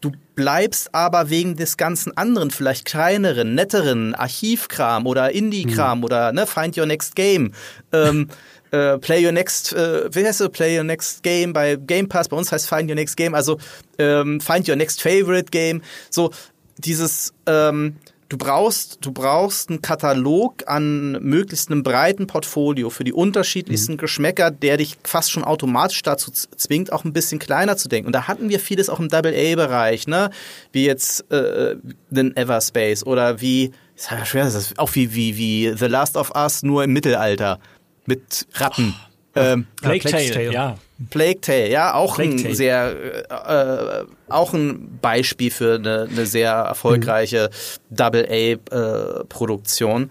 Du 0.00 0.12
bleibst 0.34 0.94
aber 0.94 1.28
wegen 1.28 1.56
des 1.56 1.76
ganzen 1.76 2.16
anderen, 2.16 2.50
vielleicht 2.50 2.86
kleineren, 2.86 3.54
netteren 3.54 4.14
Archivkram 4.14 5.06
oder 5.06 5.32
Indie-Kram 5.32 5.98
mhm. 5.98 6.04
oder 6.04 6.32
ne, 6.32 6.46
Find 6.46 6.78
Your 6.78 6.86
Next 6.86 7.14
Game. 7.14 7.52
Ähm, 7.92 8.28
äh, 8.70 8.98
Play 8.98 9.24
Your 9.24 9.32
Next, 9.32 9.72
äh, 9.72 10.08
wie 10.14 10.24
heißt 10.24 10.40
es? 10.40 10.48
Play 10.50 10.78
Your 10.78 10.84
Next 10.84 11.22
Game 11.22 11.52
bei 11.52 11.76
Game 11.76 12.08
Pass. 12.08 12.28
Bei 12.28 12.36
uns 12.36 12.50
heißt 12.50 12.68
Find 12.68 12.88
Your 12.88 12.94
Next 12.94 13.16
Game. 13.16 13.34
Also 13.34 13.58
ähm, 13.98 14.40
Find 14.40 14.68
Your 14.68 14.76
Next 14.76 15.02
Favorite 15.02 15.50
Game. 15.50 15.82
So 16.08 16.30
dieses 16.78 17.34
ähm, 17.46 17.96
du 18.30 18.38
brauchst, 18.38 18.98
du 19.04 19.12
brauchst 19.12 19.68
einen 19.68 19.82
Katalog 19.82 20.62
an 20.66 21.12
möglichst 21.20 21.70
einem 21.70 21.82
breiten 21.82 22.26
Portfolio 22.26 22.88
für 22.88 23.04
die 23.04 23.12
unterschiedlichsten 23.12 23.92
mhm. 23.92 23.98
Geschmäcker, 23.98 24.50
der 24.50 24.78
dich 24.78 24.96
fast 25.04 25.30
schon 25.30 25.44
automatisch 25.44 26.00
dazu 26.02 26.30
zwingt, 26.30 26.92
auch 26.92 27.04
ein 27.04 27.12
bisschen 27.12 27.38
kleiner 27.40 27.76
zu 27.76 27.88
denken. 27.88 28.06
Und 28.06 28.14
da 28.14 28.28
hatten 28.28 28.48
wir 28.48 28.60
vieles 28.60 28.88
auch 28.88 29.00
im 29.00 29.08
Double-A-Bereich, 29.08 30.06
ne? 30.06 30.30
Wie 30.72 30.86
jetzt 30.86 31.30
äh, 31.30 31.76
den 32.08 32.36
Everspace 32.36 33.04
oder 33.04 33.40
wie, 33.40 33.72
ist 33.96 34.10
ja 34.10 34.24
schwer, 34.24 34.44
das 34.44 34.54
ist 34.54 34.78
auch 34.78 34.94
wie, 34.94 35.12
wie, 35.12 35.36
wie 35.36 35.74
The 35.76 35.86
Last 35.86 36.16
of 36.16 36.32
Us, 36.34 36.62
nur 36.62 36.84
im 36.84 36.92
Mittelalter. 36.92 37.58
Mit 38.06 38.46
Ratten. 38.54 38.94
Oh. 38.96 39.09
Ähm, 39.34 39.66
Plague, 39.80 40.00
Plague 40.00 40.32
Tale, 40.32 40.52
ja. 40.52 40.76
Plague 41.10 41.40
Tale, 41.40 41.70
ja, 41.70 41.94
auch 41.94 42.16
Plague 42.16 42.34
ein 42.34 42.42
Tale. 42.42 42.54
sehr, 42.54 43.30
äh, 43.30 44.04
auch 44.28 44.52
ein 44.54 44.98
Beispiel 45.00 45.52
für 45.52 45.76
eine, 45.76 46.08
eine 46.10 46.26
sehr 46.26 46.52
erfolgreiche 46.52 47.50
mhm. 47.90 47.96
Double-A-Produktion. 47.96 50.04
Äh, 50.04 50.08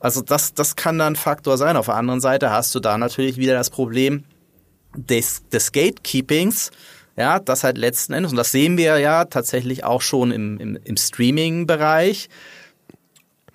also 0.00 0.22
das, 0.22 0.54
das 0.54 0.76
kann 0.76 0.98
dann 0.98 1.12
ein 1.14 1.16
Faktor 1.16 1.58
sein. 1.58 1.76
Auf 1.76 1.86
der 1.86 1.96
anderen 1.96 2.20
Seite 2.20 2.50
hast 2.50 2.74
du 2.74 2.80
da 2.80 2.98
natürlich 2.98 3.36
wieder 3.36 3.54
das 3.54 3.70
Problem 3.70 4.24
des, 4.96 5.48
des 5.48 5.72
Gatekeepings, 5.72 6.70
ja, 7.16 7.38
das 7.38 7.64
halt 7.64 7.78
letzten 7.78 8.12
Endes, 8.12 8.32
und 8.32 8.36
das 8.36 8.50
sehen 8.50 8.76
wir 8.76 8.98
ja 8.98 9.24
tatsächlich 9.24 9.84
auch 9.84 10.02
schon 10.02 10.30
im, 10.30 10.58
im, 10.58 10.78
im 10.82 10.96
Streaming-Bereich, 10.96 12.28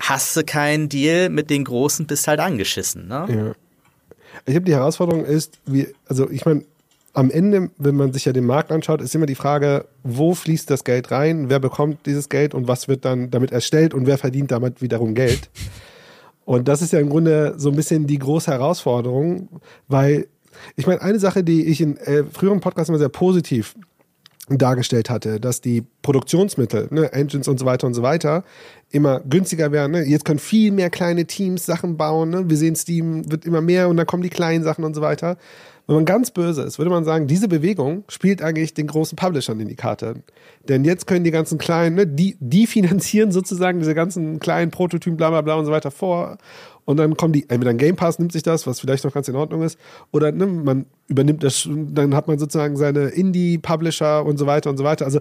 hast 0.00 0.36
du 0.36 0.44
keinen 0.44 0.88
Deal 0.88 1.28
mit 1.28 1.50
den 1.50 1.64
Großen, 1.64 2.06
bist 2.06 2.26
halt 2.26 2.40
angeschissen. 2.40 3.06
Ne? 3.06 3.26
Ja. 3.28 3.52
Ich 4.46 4.54
habe 4.54 4.64
die 4.64 4.74
Herausforderung 4.74 5.24
ist, 5.24 5.58
wie, 5.66 5.88
also 6.06 6.30
ich 6.30 6.44
meine, 6.44 6.64
am 7.12 7.30
Ende, 7.30 7.70
wenn 7.76 7.96
man 7.96 8.12
sich 8.12 8.24
ja 8.24 8.32
den 8.32 8.46
Markt 8.46 8.70
anschaut, 8.70 9.00
ist 9.00 9.14
immer 9.14 9.26
die 9.26 9.34
Frage, 9.34 9.86
wo 10.04 10.34
fließt 10.34 10.70
das 10.70 10.84
Geld 10.84 11.10
rein, 11.10 11.50
wer 11.50 11.58
bekommt 11.58 12.06
dieses 12.06 12.28
Geld 12.28 12.54
und 12.54 12.68
was 12.68 12.88
wird 12.88 13.04
dann 13.04 13.30
damit 13.30 13.50
erstellt 13.50 13.94
und 13.94 14.06
wer 14.06 14.16
verdient 14.16 14.50
damit 14.52 14.80
wiederum 14.80 15.14
Geld. 15.14 15.50
Und 16.44 16.68
das 16.68 16.82
ist 16.82 16.92
ja 16.92 17.00
im 17.00 17.10
Grunde 17.10 17.54
so 17.56 17.70
ein 17.70 17.76
bisschen 17.76 18.06
die 18.06 18.18
große 18.18 18.50
Herausforderung, 18.50 19.48
weil 19.88 20.28
ich 20.76 20.86
meine, 20.86 21.00
eine 21.02 21.18
Sache, 21.18 21.42
die 21.44 21.66
ich 21.66 21.80
in 21.80 21.96
äh, 21.98 22.24
früheren 22.24 22.60
Podcasts 22.60 22.88
immer 22.88 22.98
sehr 22.98 23.08
positiv 23.08 23.74
dargestellt 24.48 25.10
hatte, 25.10 25.38
dass 25.38 25.60
die 25.60 25.84
Produktionsmittel, 26.02 26.88
ne, 26.90 27.12
Engines 27.12 27.46
und 27.46 27.58
so 27.58 27.66
weiter 27.66 27.86
und 27.86 27.94
so 27.94 28.02
weiter, 28.02 28.44
immer 28.90 29.20
günstiger 29.20 29.72
werden. 29.72 29.92
Ne? 29.92 30.04
Jetzt 30.04 30.24
können 30.24 30.38
viel 30.38 30.72
mehr 30.72 30.90
kleine 30.90 31.24
Teams 31.26 31.64
Sachen 31.64 31.96
bauen. 31.96 32.30
Ne? 32.30 32.50
Wir 32.50 32.56
sehen, 32.56 32.74
Steam 32.74 33.30
wird 33.30 33.44
immer 33.44 33.60
mehr 33.60 33.88
und 33.88 33.96
dann 33.96 34.06
kommen 34.06 34.22
die 34.22 34.30
kleinen 34.30 34.64
Sachen 34.64 34.84
und 34.84 34.94
so 34.94 35.00
weiter. 35.00 35.36
Wenn 35.86 35.96
man 35.96 36.04
ganz 36.04 36.30
böse 36.30 36.62
ist, 36.62 36.78
würde 36.78 36.90
man 36.90 37.04
sagen, 37.04 37.26
diese 37.26 37.48
Bewegung 37.48 38.04
spielt 38.08 38.42
eigentlich 38.42 38.74
den 38.74 38.86
großen 38.86 39.16
Publishern 39.16 39.58
in 39.58 39.66
die 39.66 39.74
Karte. 39.74 40.22
Denn 40.68 40.84
jetzt 40.84 41.06
können 41.08 41.24
die 41.24 41.32
ganzen 41.32 41.58
kleinen, 41.58 41.96
ne, 41.96 42.06
die, 42.06 42.36
die 42.38 42.66
finanzieren 42.68 43.32
sozusagen 43.32 43.80
diese 43.80 43.94
ganzen 43.94 44.38
kleinen 44.38 44.70
Prototypen, 44.70 45.16
bla 45.16 45.30
bla 45.30 45.40
bla 45.40 45.54
und 45.54 45.66
so 45.66 45.72
weiter 45.72 45.90
vor. 45.90 46.38
Und 46.84 46.96
dann 46.96 47.16
kommen 47.16 47.32
die, 47.32 47.48
entweder 47.48 47.70
ein 47.70 47.78
Game 47.78 47.96
Pass 47.96 48.18
nimmt 48.18 48.32
sich 48.32 48.42
das, 48.42 48.66
was 48.66 48.80
vielleicht 48.80 49.04
noch 49.04 49.12
ganz 49.12 49.28
in 49.28 49.36
Ordnung 49.36 49.62
ist, 49.62 49.78
oder 50.12 50.32
ne, 50.32 50.46
man 50.46 50.86
übernimmt 51.08 51.44
das, 51.44 51.68
dann 51.68 52.14
hat 52.14 52.26
man 52.26 52.38
sozusagen 52.38 52.76
seine 52.76 53.08
Indie-Publisher 53.08 54.24
und 54.24 54.38
so 54.38 54.46
weiter 54.46 54.70
und 54.70 54.76
so 54.76 54.84
weiter. 54.84 55.04
Also 55.04 55.20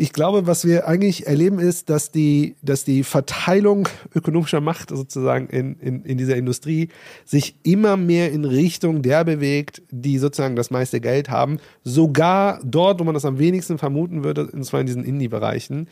ich 0.00 0.14
glaube, 0.14 0.46
was 0.46 0.64
wir 0.64 0.88
eigentlich 0.88 1.26
erleben, 1.26 1.58
ist, 1.58 1.90
dass 1.90 2.10
die, 2.10 2.56
dass 2.62 2.84
die 2.84 3.04
Verteilung 3.04 3.86
ökonomischer 4.14 4.62
Macht 4.62 4.88
sozusagen 4.88 5.48
in, 5.48 5.74
in, 5.78 6.04
in 6.04 6.16
dieser 6.16 6.36
Industrie 6.36 6.88
sich 7.26 7.54
immer 7.64 7.98
mehr 7.98 8.32
in 8.32 8.46
Richtung 8.46 9.02
der 9.02 9.24
bewegt, 9.24 9.82
die 9.90 10.16
sozusagen 10.16 10.56
das 10.56 10.70
meiste 10.70 11.02
Geld 11.02 11.28
haben. 11.28 11.58
Sogar 11.84 12.62
dort, 12.64 12.98
wo 12.98 13.04
man 13.04 13.12
das 13.12 13.26
am 13.26 13.38
wenigsten 13.38 13.76
vermuten 13.76 14.24
würde, 14.24 14.46
und 14.46 14.64
zwar 14.64 14.80
in 14.80 14.86
diesen 14.86 15.04
Indie-Bereichen. 15.04 15.86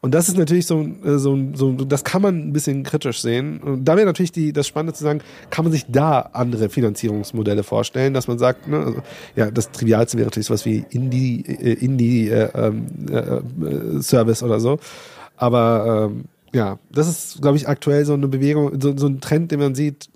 Und 0.00 0.14
das 0.14 0.28
ist 0.28 0.36
natürlich 0.36 0.66
so, 0.66 0.82
äh, 0.82 1.18
so, 1.18 1.38
so, 1.54 1.72
das 1.72 2.04
kann 2.04 2.22
man 2.22 2.48
ein 2.48 2.52
bisschen 2.52 2.82
kritisch 2.82 3.20
sehen. 3.20 3.60
Und 3.60 3.84
da 3.84 3.96
wäre 3.96 4.06
natürlich 4.06 4.32
die, 4.32 4.52
das 4.52 4.66
Spannende 4.66 4.94
zu 4.94 5.02
sagen, 5.02 5.20
kann 5.50 5.64
man 5.64 5.72
sich 5.72 5.86
da 5.88 6.20
andere 6.32 6.68
Finanzierungsmodelle 6.68 7.62
vorstellen, 7.62 8.14
dass 8.14 8.28
man 8.28 8.38
sagt, 8.38 8.68
ne, 8.68 8.78
also, 8.78 9.02
ja, 9.34 9.50
das 9.50 9.70
Trivialste 9.72 10.18
wäre 10.18 10.26
natürlich 10.26 10.46
sowas 10.46 10.64
wie 10.64 10.84
Indie, 10.90 11.44
äh, 11.46 11.72
Indie 11.72 12.28
äh, 12.28 12.50
ähm, 12.54 12.86
äh, 13.10 13.16
äh, 13.16 14.02
Service 14.02 14.42
oder 14.42 14.60
so. 14.60 14.78
Aber 15.36 16.10
ähm, 16.10 16.24
ja, 16.52 16.78
das 16.90 17.08
ist, 17.08 17.42
glaube 17.42 17.56
ich, 17.56 17.68
aktuell 17.68 18.04
so 18.04 18.14
eine 18.14 18.28
Bewegung, 18.28 18.80
so, 18.80 18.96
so 18.96 19.06
ein 19.06 19.20
Trend, 19.20 19.52
den 19.52 19.60
man 19.60 19.74
sieht, 19.74 20.08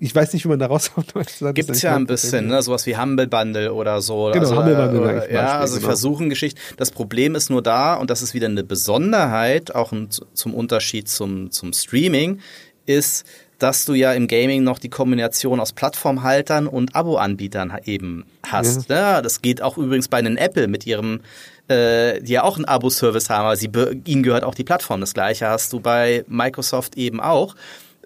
ich 0.00 0.14
weiß 0.14 0.32
nicht, 0.32 0.44
wie 0.44 0.48
man 0.48 0.58
da 0.58 0.66
rauskommt. 0.66 1.12
Gibt 1.54 1.70
es 1.70 1.82
ja 1.82 1.96
ein 1.96 2.06
bisschen, 2.06 2.46
ne? 2.46 2.62
sowas 2.62 2.86
wie 2.86 2.96
Humble 2.96 3.26
Bundle 3.26 3.72
oder 3.72 4.00
so. 4.00 4.30
Genau, 4.32 4.44
also, 4.44 4.56
Humble 4.56 4.76
Bundle. 4.76 5.10
Äh, 5.10 5.14
Beispiel, 5.14 5.34
ja, 5.34 5.58
also 5.58 5.76
genau. 5.76 5.86
versuchen 5.88 6.28
Geschichten. 6.28 6.60
Das 6.76 6.90
Problem 6.90 7.34
ist 7.34 7.50
nur 7.50 7.62
da, 7.62 7.94
und 7.94 8.10
das 8.10 8.22
ist 8.22 8.34
wieder 8.34 8.46
eine 8.46 8.62
Besonderheit, 8.62 9.74
auch 9.74 9.92
ein, 9.92 10.08
zum 10.34 10.54
Unterschied 10.54 11.08
zum, 11.08 11.50
zum 11.50 11.72
Streaming, 11.72 12.40
ist, 12.86 13.26
dass 13.58 13.84
du 13.84 13.94
ja 13.94 14.12
im 14.12 14.28
Gaming 14.28 14.62
noch 14.62 14.78
die 14.78 14.88
Kombination 14.88 15.58
aus 15.58 15.72
Plattformhaltern 15.72 16.68
und 16.68 16.94
Abo-Anbietern 16.94 17.76
eben 17.84 18.24
hast. 18.46 18.88
Ja. 18.88 18.96
ja. 18.96 19.22
das 19.22 19.42
geht 19.42 19.62
auch 19.62 19.78
übrigens 19.78 20.08
bei 20.08 20.22
den 20.22 20.36
Apple 20.36 20.68
mit 20.68 20.86
ihrem 20.86 21.20
äh, 21.66 22.22
die 22.22 22.32
ja 22.32 22.44
auch 22.44 22.56
einen 22.56 22.64
Abo-Service 22.64 23.28
haben, 23.28 23.44
aber 23.44 23.56
sie, 23.56 23.70
ihnen 24.06 24.22
gehört 24.22 24.42
auch 24.42 24.54
die 24.54 24.64
Plattform. 24.64 25.00
Das 25.00 25.12
gleiche 25.12 25.48
hast 25.48 25.72
du 25.72 25.80
bei 25.80 26.24
Microsoft 26.26 26.96
eben 26.96 27.20
auch 27.20 27.54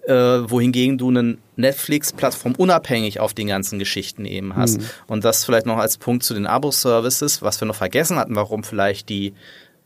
äh, 0.07 0.13
wohingegen 0.13 0.97
du 0.97 1.09
einen 1.09 1.37
Netflix-Plattform 1.55 2.55
unabhängig 2.55 3.19
auf 3.19 3.33
den 3.33 3.47
ganzen 3.47 3.79
Geschichten 3.79 4.25
eben 4.25 4.55
hast. 4.55 4.79
Mhm. 4.79 4.85
Und 5.07 5.23
das 5.23 5.45
vielleicht 5.45 5.65
noch 5.65 5.77
als 5.77 5.97
Punkt 5.97 6.23
zu 6.23 6.33
den 6.33 6.45
Abo-Services, 6.45 7.41
was 7.41 7.61
wir 7.61 7.67
noch 7.67 7.75
vergessen 7.75 8.17
hatten, 8.17 8.35
warum 8.35 8.63
vielleicht 8.63 9.09
die 9.09 9.33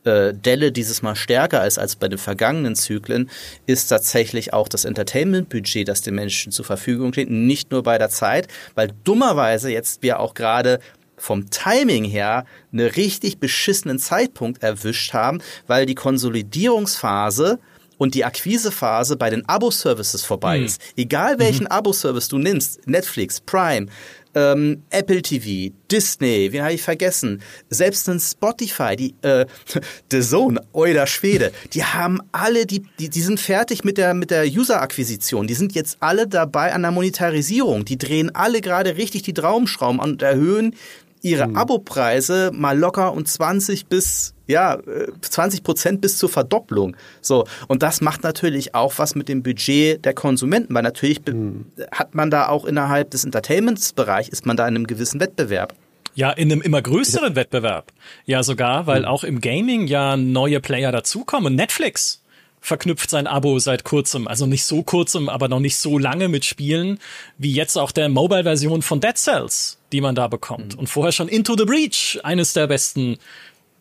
äh, 0.04 0.32
Delle 0.34 0.72
dieses 0.72 1.02
Mal 1.02 1.16
stärker 1.16 1.66
ist 1.66 1.78
als 1.78 1.96
bei 1.96 2.08
den 2.08 2.18
vergangenen 2.18 2.74
Zyklen, 2.74 3.30
ist 3.66 3.88
tatsächlich 3.88 4.52
auch 4.52 4.68
das 4.68 4.84
Entertainment-Budget, 4.84 5.86
das 5.86 6.02
den 6.02 6.14
Menschen 6.14 6.52
zur 6.52 6.64
Verfügung 6.64 7.12
steht, 7.12 7.30
nicht 7.30 7.70
nur 7.70 7.82
bei 7.82 7.98
der 7.98 8.10
Zeit, 8.10 8.48
weil 8.74 8.90
dummerweise 9.04 9.70
jetzt 9.70 10.02
wir 10.02 10.20
auch 10.20 10.34
gerade 10.34 10.80
vom 11.16 11.50
Timing 11.50 12.04
her 12.04 12.44
einen 12.72 12.86
richtig 12.86 13.38
beschissenen 13.38 13.98
Zeitpunkt 13.98 14.62
erwischt 14.62 15.12
haben, 15.14 15.42
weil 15.66 15.84
die 15.84 15.96
Konsolidierungsphase 15.96 17.58
und 17.98 18.14
die 18.14 18.24
Akquisephase 18.24 19.16
bei 19.16 19.28
den 19.28 19.46
Abo-Services 19.48 20.24
vorbei 20.24 20.58
mhm. 20.58 20.64
ist. 20.66 20.80
Egal 20.96 21.38
welchen 21.38 21.64
mhm. 21.64 21.72
Abo-Service 21.72 22.28
du 22.28 22.38
nimmst, 22.38 22.86
Netflix, 22.86 23.40
Prime, 23.40 23.88
ähm, 24.34 24.82
Apple 24.90 25.22
TV, 25.22 25.74
Disney, 25.90 26.52
wen 26.52 26.62
habe 26.62 26.74
ich 26.74 26.82
vergessen? 26.82 27.42
Selbst 27.70 28.08
ein 28.08 28.20
Spotify, 28.20 28.94
die 28.94 29.14
äh, 29.22 29.46
The 30.10 30.20
Zone, 30.20 30.60
euer 30.72 31.06
Schwede, 31.06 31.52
die 31.72 31.84
haben 31.84 32.20
alle, 32.32 32.66
die, 32.66 32.82
die, 32.98 33.08
die 33.08 33.20
sind 33.20 33.40
fertig 33.40 33.84
mit 33.84 33.98
der 33.98 34.14
mit 34.14 34.30
der 34.30 34.46
User-Akquisition. 34.46 35.46
Die 35.46 35.54
sind 35.54 35.74
jetzt 35.74 35.98
alle 36.00 36.28
dabei 36.28 36.72
an 36.72 36.82
der 36.82 36.90
Monetarisierung. 36.90 37.84
Die 37.84 37.98
drehen 37.98 38.34
alle 38.34 38.60
gerade 38.60 38.96
richtig 38.96 39.22
die 39.22 39.34
Traumschrauben 39.34 39.98
und 39.98 40.22
erhöhen 40.22 40.74
ihre 41.22 41.48
mhm. 41.48 41.56
Abopreise 41.56 42.50
mal 42.52 42.78
locker 42.78 43.12
um 43.12 43.24
20 43.24 43.86
bis 43.86 44.34
ja 44.46 44.78
20 45.20 45.62
Prozent 45.62 46.00
bis 46.00 46.18
zur 46.18 46.28
Verdopplung. 46.28 46.96
So 47.20 47.46
und 47.66 47.82
das 47.82 48.00
macht 48.00 48.22
natürlich 48.22 48.74
auch 48.74 48.94
was 48.96 49.14
mit 49.14 49.28
dem 49.28 49.42
Budget 49.42 50.04
der 50.04 50.14
Konsumenten, 50.14 50.74
weil 50.74 50.82
natürlich 50.82 51.20
mhm. 51.26 51.66
hat 51.92 52.14
man 52.14 52.30
da 52.30 52.48
auch 52.48 52.64
innerhalb 52.64 53.10
des 53.10 53.24
Entertainments-Bereichs 53.24 54.28
ist 54.28 54.46
man 54.46 54.56
da 54.56 54.66
in 54.66 54.76
einem 54.76 54.86
gewissen 54.86 55.20
Wettbewerb. 55.20 55.74
Ja, 56.14 56.30
in 56.30 56.50
einem 56.50 56.62
immer 56.62 56.82
größeren 56.82 57.36
Wettbewerb. 57.36 57.92
Ja, 58.24 58.42
sogar, 58.42 58.86
weil 58.86 59.02
mhm. 59.02 59.06
auch 59.06 59.22
im 59.22 59.40
Gaming 59.40 59.86
ja 59.86 60.16
neue 60.16 60.60
Player 60.60 60.90
dazukommen. 60.90 61.54
Netflix 61.54 62.22
verknüpft 62.68 63.10
sein 63.10 63.26
Abo 63.26 63.58
seit 63.58 63.82
kurzem, 63.84 64.28
also 64.28 64.46
nicht 64.46 64.64
so 64.64 64.82
kurzem, 64.82 65.28
aber 65.28 65.48
noch 65.48 65.60
nicht 65.60 65.76
so 65.76 65.98
lange 65.98 66.28
mit 66.28 66.44
Spielen, 66.44 67.00
wie 67.36 67.52
jetzt 67.52 67.76
auch 67.76 67.90
der 67.90 68.08
Mobile-Version 68.08 68.82
von 68.82 69.00
Dead 69.00 69.16
Cells 69.16 69.78
die 69.92 70.00
man 70.00 70.14
da 70.14 70.28
bekommt. 70.28 70.74
Mhm. 70.74 70.80
Und 70.80 70.86
vorher 70.88 71.12
schon 71.12 71.28
Into 71.28 71.56
the 71.56 71.64
Breach, 71.64 72.20
eines 72.22 72.52
der 72.52 72.66
besten 72.66 73.18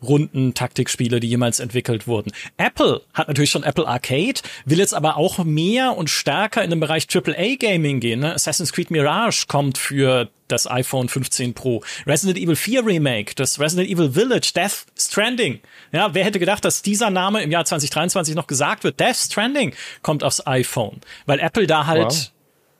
runden 0.01 0.53
Taktikspiele, 0.53 1.19
die 1.19 1.27
jemals 1.27 1.59
entwickelt 1.59 2.05
wurden. 2.05 2.31
Apple 2.57 3.01
hat 3.15 3.27
natürlich 3.27 3.49
schon 3.49 3.63
Apple 3.63 3.87
Arcade, 3.87 4.41
will 4.65 4.77
jetzt 4.77 4.93
aber 4.93 5.17
auch 5.17 5.43
mehr 5.43 5.97
und 5.97 6.09
stärker 6.09 6.63
in 6.63 6.69
den 6.69 6.79
Bereich 6.79 7.07
AAA 7.11 7.55
Gaming 7.57 7.99
gehen. 7.99 8.19
Ne? 8.19 8.33
Assassin's 8.33 8.71
Creed 8.71 8.91
Mirage 8.91 9.45
kommt 9.47 9.79
für 9.79 10.29
das 10.47 10.69
iPhone 10.69 11.09
15 11.09 11.53
Pro. 11.53 11.83
Resident 12.05 12.37
Evil 12.37 12.55
4 12.55 12.85
Remake, 12.85 13.33
das 13.35 13.59
Resident 13.59 13.89
Evil 13.89 14.11
Village, 14.11 14.51
Death 14.55 14.85
Stranding. 14.97 15.59
Ja, 15.91 16.13
wer 16.13 16.23
hätte 16.23 16.39
gedacht, 16.39 16.65
dass 16.65 16.81
dieser 16.81 17.09
Name 17.09 17.41
im 17.41 17.51
Jahr 17.51 17.65
2023 17.65 18.35
noch 18.35 18.47
gesagt 18.47 18.83
wird? 18.83 18.99
Death 18.99 19.17
Stranding 19.17 19.73
kommt 20.01 20.23
aufs 20.23 20.45
iPhone, 20.45 21.01
weil 21.25 21.39
Apple 21.39 21.67
da 21.67 21.85
halt 21.85 22.05
wow 22.05 22.31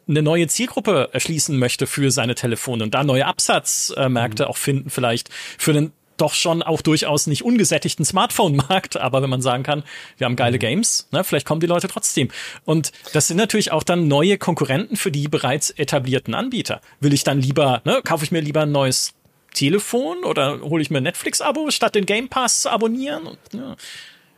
eine 0.07 0.21
neue 0.21 0.47
Zielgruppe 0.47 1.09
erschließen 1.11 1.57
möchte 1.57 1.85
für 1.85 2.11
seine 2.11 2.35
Telefone 2.35 2.83
und 2.83 2.93
da 2.93 3.03
neue 3.03 3.25
Absatzmärkte 3.25 4.43
mhm. 4.43 4.49
auch 4.49 4.57
finden, 4.57 4.89
vielleicht 4.89 5.29
für 5.57 5.71
einen 5.71 5.91
doch 6.17 6.33
schon 6.33 6.63
auch 6.63 6.81
durchaus 6.81 7.27
nicht 7.27 7.43
ungesättigten 7.43 8.05
Smartphone-Markt, 8.05 8.97
aber 8.97 9.21
wenn 9.21 9.29
man 9.29 9.41
sagen 9.41 9.63
kann, 9.63 9.83
wir 10.17 10.25
haben 10.25 10.35
geile 10.35 10.57
mhm. 10.57 10.61
Games, 10.61 11.07
ne, 11.11 11.23
vielleicht 11.23 11.45
kommen 11.45 11.61
die 11.61 11.67
Leute 11.67 11.87
trotzdem. 11.87 12.29
Und 12.65 12.91
das 13.13 13.27
sind 13.27 13.37
natürlich 13.37 13.71
auch 13.71 13.83
dann 13.83 14.07
neue 14.07 14.37
Konkurrenten 14.37 14.97
für 14.97 15.11
die 15.11 15.27
bereits 15.27 15.69
etablierten 15.71 16.33
Anbieter. 16.33 16.81
Will 16.99 17.13
ich 17.13 17.23
dann 17.23 17.41
lieber, 17.41 17.81
ne, 17.85 18.01
kaufe 18.03 18.23
ich 18.23 18.31
mir 18.31 18.41
lieber 18.41 18.61
ein 18.61 18.71
neues 18.71 19.13
Telefon 19.53 20.23
oder 20.23 20.61
hole 20.61 20.81
ich 20.81 20.89
mir 20.89 20.97
ein 20.97 21.03
Netflix-Abo, 21.03 21.71
statt 21.71 21.95
den 21.95 22.05
Game 22.05 22.29
Pass 22.29 22.61
zu 22.61 22.69
abonnieren? 22.69 23.27
Und, 23.27 23.39
ja, 23.53 23.75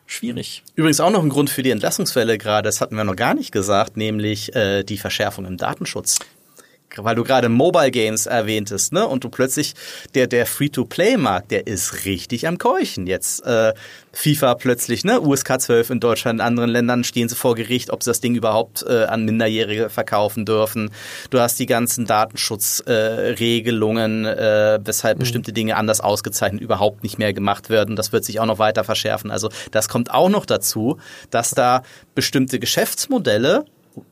schwierig. 0.06 0.64
Übrigens 0.76 1.00
auch 1.00 1.12
noch 1.12 1.24
ein 1.24 1.30
Grund 1.30 1.50
für 1.50 1.64
die 1.64 1.72
Entlassungswelle 1.72 2.38
gerade, 2.38 2.68
das 2.68 2.82
hatten 2.82 2.96
wir 2.96 3.04
noch 3.04 3.16
gar 3.16 3.34
nicht 3.34 3.52
gesagt, 3.52 3.98
nämlich 3.98 4.56
äh, 4.56 4.84
die 4.84 4.98
Verschärfung 4.98 5.46
im 5.46 5.58
Datenschutz 5.58 6.20
weil 6.98 7.16
du 7.16 7.24
gerade 7.24 7.48
Mobile 7.50 7.92
Games 7.92 8.26
erwähntest, 8.26 8.94
ne? 8.94 9.08
Und 9.08 9.24
du 9.24 9.30
plötzlich 9.30 9.76
der 10.16 10.26
der 10.28 10.46
Free-to-Play-Markt, 10.46 11.52
der 11.52 11.68
ist 11.68 12.06
richtig 12.06 12.48
am 12.48 12.58
Keuchen 12.58 13.08
jetzt. 13.08 13.46
Äh, 13.46 13.74
FIFA 14.12 14.56
plötzlich, 14.56 15.04
ne? 15.04 15.22
USK 15.22 15.62
12 15.62 15.92
in 15.92 16.00
Deutschland, 16.00 16.40
in 16.40 16.46
anderen 16.46 16.72
Ländern 16.72 17.04
stehen 17.04 17.30
sie 17.30 17.36
vor 17.36 17.54
Gericht, 17.56 17.92
ob 17.92 18.02
sie 18.04 18.10
das 18.10 18.22
Ding 18.22 18.34
überhaupt 18.36 18.84
äh, 18.88 19.04
an 19.04 19.24
Minderjährige 19.24 19.90
verkaufen 19.90 20.46
dürfen. 20.46 20.90
Du 21.30 21.40
hast 21.40 21.60
die 21.60 21.68
ganzen 21.68 22.06
Datenschutzregelungen, 22.06 24.26
äh, 24.26 24.76
äh, 24.76 24.80
weshalb 24.84 25.18
mhm. 25.18 25.22
bestimmte 25.22 25.54
Dinge 25.54 25.76
anders 25.76 26.02
ausgezeichnet 26.02 26.62
überhaupt 26.62 27.04
nicht 27.04 27.20
mehr 27.20 27.34
gemacht 27.34 27.70
werden. 27.70 27.96
Das 27.96 28.12
wird 28.12 28.26
sich 28.26 28.40
auch 28.40 28.48
noch 28.48 28.58
weiter 28.60 28.84
verschärfen. 28.84 29.30
Also 29.32 29.50
das 29.72 29.90
kommt 29.90 30.10
auch 30.12 30.30
noch 30.30 30.48
dazu, 30.48 30.98
dass 31.30 31.52
da 31.52 31.84
bestimmte 32.16 32.58
Geschäftsmodelle 32.60 33.66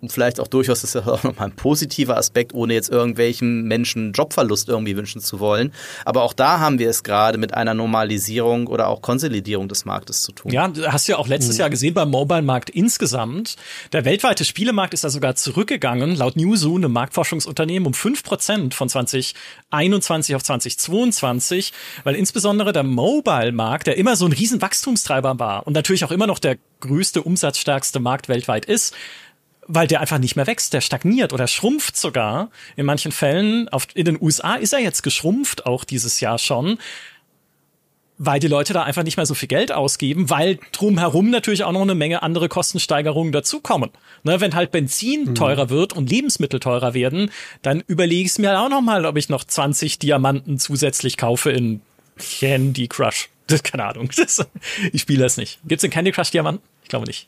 vielleicht 0.07 0.39
auch 0.39 0.47
durchaus 0.47 0.83
ist 0.83 0.95
das 0.95 1.07
auch 1.07 1.23
nochmal 1.23 1.47
ein 1.47 1.55
positiver 1.55 2.17
Aspekt, 2.17 2.53
ohne 2.53 2.73
jetzt 2.73 2.89
irgendwelchen 2.89 3.63
Menschen 3.63 4.13
Jobverlust 4.13 4.69
irgendwie 4.69 4.95
wünschen 4.95 5.21
zu 5.21 5.39
wollen. 5.39 5.73
Aber 6.05 6.23
auch 6.23 6.33
da 6.33 6.59
haben 6.59 6.79
wir 6.79 6.89
es 6.89 7.03
gerade 7.03 7.37
mit 7.37 7.53
einer 7.53 7.73
Normalisierung 7.73 8.67
oder 8.67 8.87
auch 8.87 9.01
Konsolidierung 9.01 9.67
des 9.67 9.85
Marktes 9.85 10.23
zu 10.23 10.31
tun. 10.31 10.51
Ja, 10.51 10.71
hast 10.87 11.07
du 11.07 11.13
ja 11.13 11.17
auch 11.17 11.27
letztes 11.27 11.55
mhm. 11.55 11.61
Jahr 11.61 11.69
gesehen 11.69 11.93
beim 11.93 12.09
Mobile-Markt 12.09 12.69
insgesamt. 12.69 13.55
Der 13.93 14.05
weltweite 14.05 14.45
Spielemarkt 14.45 14.93
ist 14.93 15.03
da 15.03 15.09
sogar 15.09 15.35
zurückgegangen, 15.35 16.15
laut 16.15 16.35
Newzoo, 16.35 16.75
einem 16.75 16.91
Marktforschungsunternehmen, 16.91 17.87
um 17.87 17.93
fünf 17.93 18.23
Prozent 18.23 18.73
von 18.73 18.89
2021 18.89 20.35
auf 20.35 20.43
2022, 20.43 21.73
weil 22.03 22.15
insbesondere 22.15 22.73
der 22.73 22.83
Mobile-Markt, 22.83 23.87
der 23.87 23.97
immer 23.97 24.15
so 24.15 24.25
ein 24.25 24.33
riesen 24.33 24.61
Wachstumstreiber 24.61 25.39
war 25.39 25.65
und 25.67 25.73
natürlich 25.73 26.05
auch 26.05 26.11
immer 26.11 26.27
noch 26.27 26.39
der 26.39 26.57
größte, 26.79 27.21
umsatzstärkste 27.23 27.99
Markt 27.99 28.29
weltweit 28.29 28.65
ist, 28.65 28.93
weil 29.67 29.87
der 29.87 30.01
einfach 30.01 30.19
nicht 30.19 30.35
mehr 30.35 30.47
wächst, 30.47 30.73
der 30.73 30.81
stagniert 30.81 31.33
oder 31.33 31.47
schrumpft 31.47 31.97
sogar. 31.97 32.49
In 32.75 32.85
manchen 32.85 33.11
Fällen, 33.11 33.69
auf, 33.69 33.87
in 33.93 34.05
den 34.05 34.21
USA 34.21 34.55
ist 34.55 34.73
er 34.73 34.79
jetzt 34.79 35.03
geschrumpft, 35.03 35.65
auch 35.65 35.83
dieses 35.83 36.19
Jahr 36.19 36.37
schon, 36.37 36.77
weil 38.17 38.39
die 38.39 38.47
Leute 38.47 38.73
da 38.73 38.83
einfach 38.83 39.03
nicht 39.03 39.17
mehr 39.17 39.25
so 39.25 39.35
viel 39.35 39.47
Geld 39.47 39.71
ausgeben, 39.71 40.29
weil 40.29 40.59
drumherum 40.71 41.29
natürlich 41.29 41.63
auch 41.63 41.71
noch 41.71 41.81
eine 41.81 41.95
Menge 41.95 42.23
andere 42.23 42.49
Kostensteigerungen 42.49 43.31
dazukommen. 43.31 43.91
Ne, 44.23 44.41
wenn 44.41 44.55
halt 44.55 44.71
Benzin 44.71 45.25
mhm. 45.25 45.35
teurer 45.35 45.69
wird 45.69 45.93
und 45.93 46.09
Lebensmittel 46.09 46.59
teurer 46.59 46.93
werden, 46.93 47.31
dann 47.61 47.83
überlege 47.87 48.21
ich 48.21 48.29
es 48.29 48.39
mir 48.39 48.59
auch 48.59 48.69
noch 48.69 48.81
mal, 48.81 49.05
ob 49.05 49.17
ich 49.17 49.29
noch 49.29 49.43
20 49.43 49.99
Diamanten 49.99 50.57
zusätzlich 50.57 51.17
kaufe 51.17 51.51
in 51.51 51.81
Candy 52.17 52.87
Crush. 52.87 53.29
Keine 53.63 53.85
Ahnung. 53.85 54.09
Das, 54.17 54.45
ich 54.91 55.01
spiele 55.01 55.23
das 55.23 55.37
nicht. 55.37 55.59
Gibt's 55.65 55.83
in 55.83 55.91
Candy 55.91 56.11
Crush 56.11 56.31
Diamanten? 56.31 56.63
Ich 56.83 56.89
glaube 56.89 57.05
nicht. 57.05 57.27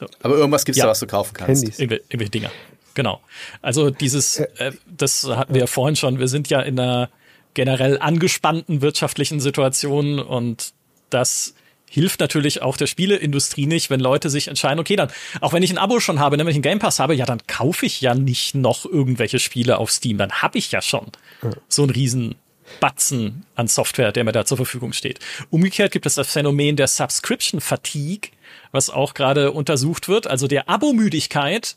So. 0.00 0.06
Aber 0.22 0.36
irgendwas 0.36 0.64
gibt's 0.64 0.78
ja. 0.78 0.86
da, 0.86 0.90
was 0.90 1.00
du 1.00 1.06
kaufen 1.06 1.34
kannst. 1.34 1.62
Handys. 1.62 1.78
Irgendwelche, 1.78 2.04
irgendwelche 2.08 2.30
Dinger. 2.30 2.50
Genau. 2.94 3.20
Also 3.62 3.90
dieses, 3.90 4.38
äh, 4.38 4.72
das 4.86 5.24
hatten 5.24 5.54
wir 5.54 5.60
ja 5.60 5.66
vorhin 5.66 5.96
schon, 5.96 6.18
wir 6.18 6.28
sind 6.28 6.48
ja 6.48 6.60
in 6.60 6.80
einer 6.80 7.10
generell 7.54 7.98
angespannten 7.98 8.80
wirtschaftlichen 8.80 9.40
Situation 9.40 10.18
und 10.18 10.72
das 11.10 11.54
hilft 11.88 12.20
natürlich 12.20 12.62
auch 12.62 12.76
der 12.76 12.86
Spieleindustrie 12.86 13.66
nicht, 13.66 13.90
wenn 13.90 13.98
Leute 13.98 14.30
sich 14.30 14.46
entscheiden, 14.46 14.78
okay, 14.78 14.94
dann, 14.94 15.10
auch 15.40 15.52
wenn 15.52 15.62
ich 15.64 15.72
ein 15.72 15.78
Abo 15.78 15.98
schon 15.98 16.20
habe, 16.20 16.38
wenn 16.38 16.46
ich 16.46 16.54
einen 16.54 16.62
Game 16.62 16.78
Pass 16.78 17.00
habe, 17.00 17.14
ja, 17.14 17.26
dann 17.26 17.44
kaufe 17.48 17.84
ich 17.84 18.00
ja 18.00 18.14
nicht 18.14 18.54
noch 18.54 18.84
irgendwelche 18.84 19.40
Spiele 19.40 19.78
auf 19.78 19.90
Steam, 19.90 20.16
dann 20.16 20.30
habe 20.30 20.58
ich 20.58 20.70
ja 20.70 20.80
schon 20.80 21.06
ja. 21.42 21.50
so 21.68 21.82
einen 21.82 21.90
riesen 21.90 22.36
Batzen 22.78 23.44
an 23.56 23.66
Software, 23.66 24.12
der 24.12 24.22
mir 24.22 24.30
da 24.30 24.44
zur 24.44 24.56
Verfügung 24.56 24.92
steht. 24.92 25.18
Umgekehrt 25.50 25.90
gibt 25.90 26.06
es 26.06 26.14
das 26.14 26.30
Phänomen 26.30 26.76
der 26.76 26.86
Subscription 26.86 27.60
Fatigue, 27.60 28.30
was 28.72 28.90
auch 28.90 29.14
gerade 29.14 29.52
untersucht 29.52 30.08
wird, 30.08 30.26
also 30.26 30.46
der 30.46 30.68
Abo-Müdigkeit, 30.68 31.76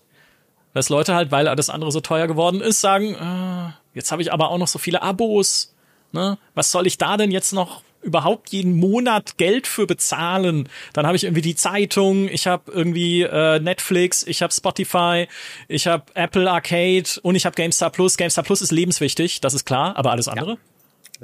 dass 0.73 0.89
Leute 0.89 1.15
halt, 1.15 1.31
weil 1.31 1.47
alles 1.47 1.69
andere 1.69 1.91
so 1.91 2.01
teuer 2.01 2.27
geworden 2.27 2.61
ist, 2.61 2.81
sagen, 2.81 3.15
äh, 3.15 3.73
jetzt 3.93 4.11
habe 4.11 4.21
ich 4.21 4.33
aber 4.33 4.49
auch 4.49 4.57
noch 4.57 4.67
so 4.67 4.79
viele 4.79 5.01
Abos, 5.01 5.73
ne? 6.11 6.37
Was 6.55 6.71
soll 6.71 6.87
ich 6.87 6.97
da 6.97 7.17
denn 7.17 7.31
jetzt 7.31 7.53
noch 7.53 7.83
überhaupt 8.01 8.49
jeden 8.49 8.77
Monat 8.77 9.37
Geld 9.37 9.65
für 9.67 9.87
bezahlen? 9.87 10.67
Dann 10.93 11.05
habe 11.05 11.15
ich 11.15 11.23
irgendwie 11.23 11.41
die 11.41 11.55
Zeitung, 11.55 12.27
ich 12.27 12.47
habe 12.47 12.71
irgendwie 12.71 13.21
äh, 13.21 13.59
Netflix, 13.59 14.23
ich 14.23 14.41
habe 14.41 14.51
Spotify, 14.51 15.27
ich 15.67 15.87
habe 15.87 16.05
Apple 16.15 16.49
Arcade 16.49 17.09
und 17.21 17.35
ich 17.35 17.45
habe 17.45 17.55
GameStar 17.55 17.91
Plus. 17.91 18.17
GameStar 18.17 18.43
Plus 18.43 18.61
ist 18.61 18.71
lebenswichtig, 18.71 19.41
das 19.41 19.53
ist 19.53 19.65
klar, 19.65 19.95
aber 19.95 20.11
alles 20.11 20.27
andere? 20.27 20.51
Ja. 20.51 20.57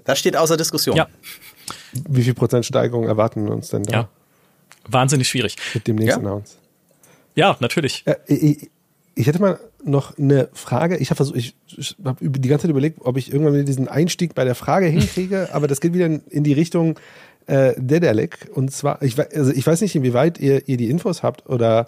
Das 0.06 0.20
steht 0.20 0.38
außer 0.38 0.56
Diskussion. 0.56 0.96
Ja. 0.96 1.08
Wie 2.08 2.24
viel 2.24 2.34
Prozent 2.34 2.66
Steigerung 2.66 3.06
erwarten 3.06 3.46
wir 3.46 3.52
uns 3.52 3.70
denn 3.70 3.84
da? 3.84 3.94
Ja 3.94 4.10
wahnsinnig 4.88 5.28
schwierig. 5.28 5.56
Mit 5.74 5.88
dem 5.88 5.96
nächsten 5.98 6.24
ja? 6.24 6.30
Announce. 6.30 6.56
Ja, 7.36 7.58
natürlich. 7.60 8.04
Äh, 8.06 8.16
ich, 8.28 8.70
ich, 9.16 9.28
hätte 9.28 9.40
mal 9.40 9.60
noch 9.84 10.18
eine 10.18 10.50
Frage. 10.54 10.98
Ich 10.98 11.10
habe 11.10 11.18
versucht, 11.18 11.38
ich, 11.38 11.56
habe 12.04 12.30
die 12.30 12.50
ganze 12.50 12.64
Zeit 12.64 12.72
überlegt, 12.72 13.00
ob 13.02 13.18
ich 13.18 13.32
irgendwann 13.32 13.54
wieder 13.54 13.64
diesen 13.64 13.88
Einstieg 13.88 14.36
bei 14.36 14.44
der 14.44 14.56
Frage 14.56 14.88
hinkriege, 14.88 15.50
aber 15.54 15.68
das 15.68 15.82
geht 15.82 15.94
wieder 15.94 16.06
in, 16.06 16.22
in 16.30 16.44
die 16.44 16.54
Richtung 16.54 17.00
äh, 17.48 17.74
Dedalek. 17.78 18.50
Und 18.54 18.72
zwar, 18.72 19.02
ich, 19.02 19.18
also 19.18 19.52
ich 19.52 19.66
weiß 19.66 19.82
nicht, 19.82 19.96
inwieweit 19.96 20.40
ihr, 20.40 20.68
ihr 20.68 20.78
die 20.78 20.90
Infos 20.90 21.24
habt 21.24 21.48
oder 21.48 21.88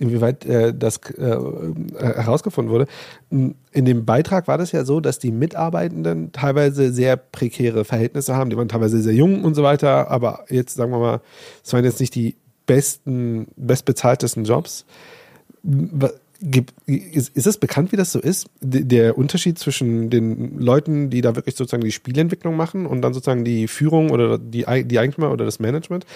inwieweit 0.00 0.46
äh, 0.46 0.74
das 0.74 0.96
äh, 1.18 1.22
äh, 1.22 1.74
herausgefunden 1.98 2.72
wurde. 2.72 2.86
In 3.30 3.84
dem 3.84 4.06
Beitrag 4.06 4.48
war 4.48 4.56
das 4.56 4.72
ja 4.72 4.84
so, 4.84 5.00
dass 5.00 5.18
die 5.18 5.30
Mitarbeitenden 5.30 6.32
teilweise 6.32 6.92
sehr 6.92 7.16
prekäre 7.16 7.84
Verhältnisse 7.84 8.34
haben. 8.34 8.50
Die 8.50 8.56
waren 8.56 8.68
teilweise 8.68 9.00
sehr 9.02 9.14
jung 9.14 9.44
und 9.44 9.54
so 9.54 9.62
weiter, 9.62 10.10
aber 10.10 10.44
jetzt 10.48 10.74
sagen 10.74 10.90
wir 10.90 10.98
mal, 10.98 11.20
es 11.62 11.72
waren 11.72 11.84
jetzt 11.84 12.00
nicht 12.00 12.14
die 12.14 12.36
besten, 12.66 13.48
bestbezahltesten 13.56 14.44
Jobs. 14.44 14.86
Ist, 16.86 17.36
ist 17.36 17.46
es 17.46 17.58
bekannt, 17.58 17.92
wie 17.92 17.96
das 17.96 18.12
so 18.12 18.18
ist? 18.18 18.48
Der 18.60 19.18
Unterschied 19.18 19.58
zwischen 19.58 20.08
den 20.08 20.58
Leuten, 20.58 21.10
die 21.10 21.20
da 21.20 21.36
wirklich 21.36 21.54
sozusagen 21.54 21.84
die 21.84 21.92
Spielentwicklung 21.92 22.56
machen 22.56 22.86
und 22.86 23.02
dann 23.02 23.12
sozusagen 23.12 23.44
die 23.44 23.68
Führung 23.68 24.10
oder 24.10 24.38
die, 24.38 24.64
die 24.84 24.98
Eigentümer 24.98 25.30
oder 25.32 25.44
das 25.44 25.58
Management. 25.58 26.06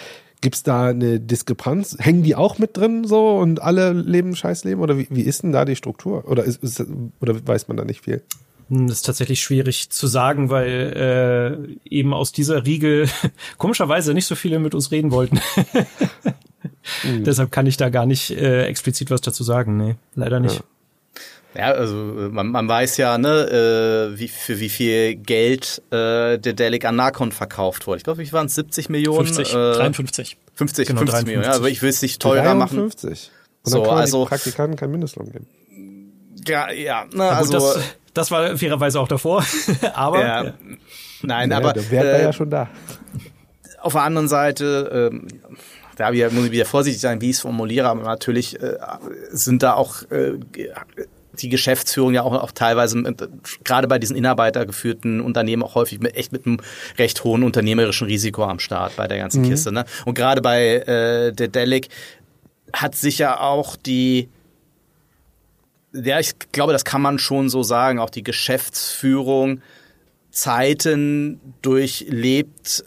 Gibt 0.40 0.56
es 0.56 0.62
da 0.62 0.88
eine 0.88 1.20
Diskrepanz? 1.20 1.96
Hängen 1.98 2.22
die 2.22 2.36
auch 2.36 2.58
mit 2.58 2.76
drin 2.76 3.04
so 3.04 3.36
und 3.36 3.62
alle 3.62 3.92
leben 3.92 4.34
Scheißleben? 4.34 4.82
Oder 4.82 4.98
wie, 4.98 5.08
wie 5.10 5.22
ist 5.22 5.42
denn 5.42 5.52
da 5.52 5.64
die 5.64 5.76
Struktur? 5.76 6.28
Oder, 6.28 6.44
ist, 6.44 6.62
ist, 6.62 6.84
oder 7.20 7.46
weiß 7.46 7.68
man 7.68 7.76
da 7.76 7.84
nicht 7.84 8.04
viel? 8.04 8.22
Hm, 8.68 8.86
das 8.86 8.98
ist 8.98 9.06
tatsächlich 9.06 9.42
schwierig 9.42 9.90
zu 9.90 10.06
sagen, 10.06 10.50
weil 10.50 11.76
äh, 11.84 11.88
eben 11.88 12.14
aus 12.14 12.32
dieser 12.32 12.64
Riege 12.64 13.08
komischerweise 13.58 14.14
nicht 14.14 14.26
so 14.26 14.34
viele 14.34 14.58
mit 14.58 14.74
uns 14.74 14.90
reden 14.90 15.10
wollten. 15.10 15.40
mhm. 17.02 17.24
Deshalb 17.24 17.52
kann 17.52 17.66
ich 17.66 17.76
da 17.76 17.88
gar 17.88 18.06
nicht 18.06 18.30
äh, 18.30 18.66
explizit 18.66 19.10
was 19.10 19.20
dazu 19.20 19.44
sagen. 19.44 19.76
Nee, 19.76 19.96
leider 20.14 20.40
nicht. 20.40 20.56
Ja. 20.56 20.64
Ja, 21.56 21.70
also 21.70 21.94
man, 21.94 22.48
man 22.48 22.66
weiß 22.66 22.96
ja, 22.96 23.16
ne, 23.16 24.12
äh, 24.12 24.18
wie, 24.18 24.26
für 24.26 24.58
wie 24.58 24.68
viel 24.68 25.14
Geld 25.14 25.82
äh, 25.90 26.36
der 26.36 26.52
Delic 26.52 26.84
an 26.84 26.96
Narcon 26.96 27.30
verkauft 27.30 27.86
wurde. 27.86 27.98
Ich 27.98 28.04
glaube, 28.04 28.20
wie 28.20 28.32
waren 28.32 28.46
es? 28.46 28.56
70 28.56 28.88
Millionen? 28.88 29.26
50, 29.26 29.50
äh, 29.50 29.52
53. 29.52 30.36
50, 30.54 30.88
genau, 30.88 30.98
50 31.00 31.12
53. 31.12 31.26
Millionen. 31.26 31.44
Ja, 31.44 31.54
aber 31.54 31.68
ich 31.68 31.80
will 31.80 31.90
es 31.90 32.02
nicht 32.02 32.20
teurer 32.20 32.42
53. 32.42 32.58
machen. 32.58 32.90
50. 32.90 33.30
Und 33.64 33.72
dann 33.72 33.82
so, 33.82 33.82
kann 33.88 33.98
also 33.98 34.24
Praktikanten 34.24 34.76
kein 34.76 34.90
Mindestlohn 34.90 35.30
geben. 35.30 35.46
Ja, 36.46 36.70
ja, 36.72 37.06
na, 37.12 37.30
also 37.30 37.52
das, 37.52 37.78
das 38.12 38.30
war 38.30 38.58
fairerweise 38.58 39.00
auch 39.00 39.08
davor, 39.08 39.44
aber 39.94 40.20
ja, 40.20 40.44
ja. 40.44 40.54
nein, 41.22 41.50
ja, 41.50 41.56
aber 41.56 41.72
der 41.72 41.90
Wert 41.90 42.04
war 42.04 42.20
ja 42.20 42.32
schon 42.32 42.50
da. 42.50 42.68
Auf 43.80 43.94
der 43.94 44.02
anderen 44.02 44.28
Seite 44.28 45.10
ähm, 45.12 45.28
da 45.96 46.10
muss 46.10 46.46
ich 46.46 46.52
wieder 46.52 46.64
vorsichtig 46.64 47.00
sein, 47.00 47.20
wie 47.20 47.30
ich 47.30 47.36
es 47.36 47.40
formuliere, 47.40 47.88
aber 47.88 48.02
natürlich 48.02 48.60
äh, 48.60 48.76
sind 49.30 49.62
da 49.62 49.74
auch 49.74 50.02
äh, 50.10 50.38
die 51.40 51.48
Geschäftsführung 51.48 52.14
ja 52.14 52.22
auch, 52.22 52.32
auch 52.32 52.52
teilweise 52.52 52.98
mit, 52.98 53.28
gerade 53.64 53.88
bei 53.88 53.98
diesen 53.98 54.16
inarbeitergeführten 54.16 55.20
Unternehmen 55.20 55.62
auch 55.62 55.74
häufig 55.74 56.00
mit, 56.00 56.16
echt 56.16 56.32
mit 56.32 56.46
einem 56.46 56.60
recht 56.98 57.24
hohen 57.24 57.42
unternehmerischen 57.42 58.06
Risiko 58.06 58.44
am 58.44 58.58
Start 58.58 58.96
bei 58.96 59.08
der 59.08 59.18
ganzen 59.18 59.42
mhm. 59.42 59.50
Kiste. 59.50 59.72
Ne? 59.72 59.84
Und 60.04 60.14
gerade 60.14 60.42
bei 60.42 60.76
äh, 60.76 61.32
der 61.32 61.48
Delic 61.48 61.88
hat 62.72 62.94
sich 62.94 63.18
ja 63.18 63.40
auch 63.40 63.76
die 63.76 64.28
ja, 65.94 66.18
ich 66.18 66.32
glaube, 66.50 66.72
das 66.72 66.84
kann 66.84 67.00
man 67.00 67.18
schon 67.20 67.48
so 67.48 67.62
sagen, 67.62 68.00
auch 68.00 68.10
die 68.10 68.24
Geschäftsführung 68.24 69.62
Zeiten 70.32 71.40
durchlebt, 71.62 72.84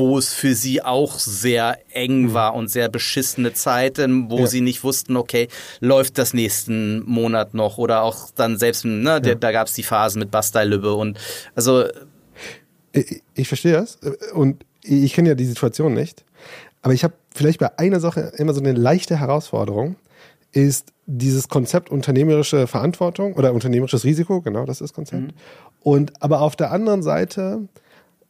wo 0.00 0.16
es 0.18 0.32
für 0.32 0.54
sie 0.54 0.82
auch 0.82 1.18
sehr 1.18 1.78
eng 1.92 2.22
mhm. 2.22 2.34
war 2.34 2.54
und 2.54 2.68
sehr 2.68 2.88
beschissene 2.88 3.52
Zeiten, 3.52 4.30
wo 4.30 4.40
ja. 4.40 4.46
sie 4.46 4.62
nicht 4.62 4.82
wussten, 4.82 5.16
okay, 5.16 5.48
läuft 5.80 6.16
das 6.16 6.32
nächsten 6.34 7.04
Monat 7.08 7.52
noch 7.54 7.78
oder 7.78 8.02
auch 8.02 8.30
dann 8.34 8.58
selbst, 8.58 8.84
ne, 8.84 9.20
ja. 9.22 9.34
da 9.34 9.52
gab 9.52 9.68
es 9.68 9.74
die 9.74 9.82
Phasen 9.82 10.18
mit 10.18 10.30
Bastei 10.30 10.64
Lübbe 10.64 10.94
und 10.94 11.18
also 11.54 11.84
ich, 12.92 13.22
ich 13.34 13.46
verstehe 13.46 13.74
das 13.74 13.98
und 14.32 14.64
ich 14.82 15.12
kenne 15.12 15.28
ja 15.28 15.34
die 15.34 15.44
Situation 15.44 15.92
nicht, 15.92 16.24
aber 16.80 16.94
ich 16.94 17.04
habe 17.04 17.14
vielleicht 17.34 17.60
bei 17.60 17.78
einer 17.78 18.00
Sache 18.00 18.32
immer 18.38 18.54
so 18.54 18.60
eine 18.60 18.72
leichte 18.72 19.20
Herausforderung, 19.20 19.96
ist 20.52 20.92
dieses 21.06 21.48
Konzept 21.48 21.90
unternehmerische 21.90 22.66
Verantwortung 22.66 23.34
oder 23.34 23.52
unternehmerisches 23.52 24.04
Risiko, 24.04 24.40
genau 24.40 24.64
das 24.64 24.80
ist 24.80 24.90
das 24.90 24.92
Konzept. 24.94 25.22
Mhm. 25.22 25.32
Und 25.82 26.22
aber 26.22 26.40
auf 26.40 26.56
der 26.56 26.72
anderen 26.72 27.02
Seite 27.02 27.68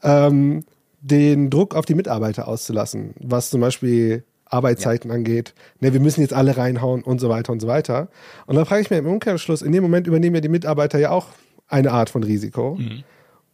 ähm, 0.02 0.64
den 1.00 1.50
Druck 1.50 1.74
auf 1.74 1.86
die 1.86 1.94
Mitarbeiter 1.94 2.48
auszulassen, 2.48 3.14
was 3.20 3.50
zum 3.50 3.60
Beispiel 3.60 4.24
Arbeitszeiten 4.44 5.10
ja. 5.10 5.16
angeht. 5.16 5.54
Ne, 5.80 5.92
wir 5.92 6.00
müssen 6.00 6.20
jetzt 6.20 6.34
alle 6.34 6.56
reinhauen 6.56 7.02
und 7.02 7.20
so 7.20 7.28
weiter 7.28 7.52
und 7.52 7.60
so 7.60 7.68
weiter. 7.68 8.08
Und 8.46 8.56
dann 8.56 8.66
frage 8.66 8.82
ich 8.82 8.90
mir 8.90 8.98
im 8.98 9.06
Umkehrschluss, 9.06 9.62
in 9.62 9.72
dem 9.72 9.82
Moment 9.82 10.06
übernehmen 10.06 10.34
ja 10.34 10.40
die 10.40 10.48
Mitarbeiter 10.48 10.98
ja 10.98 11.10
auch 11.10 11.26
eine 11.68 11.92
Art 11.92 12.10
von 12.10 12.22
Risiko. 12.24 12.76
Mhm. 12.78 13.04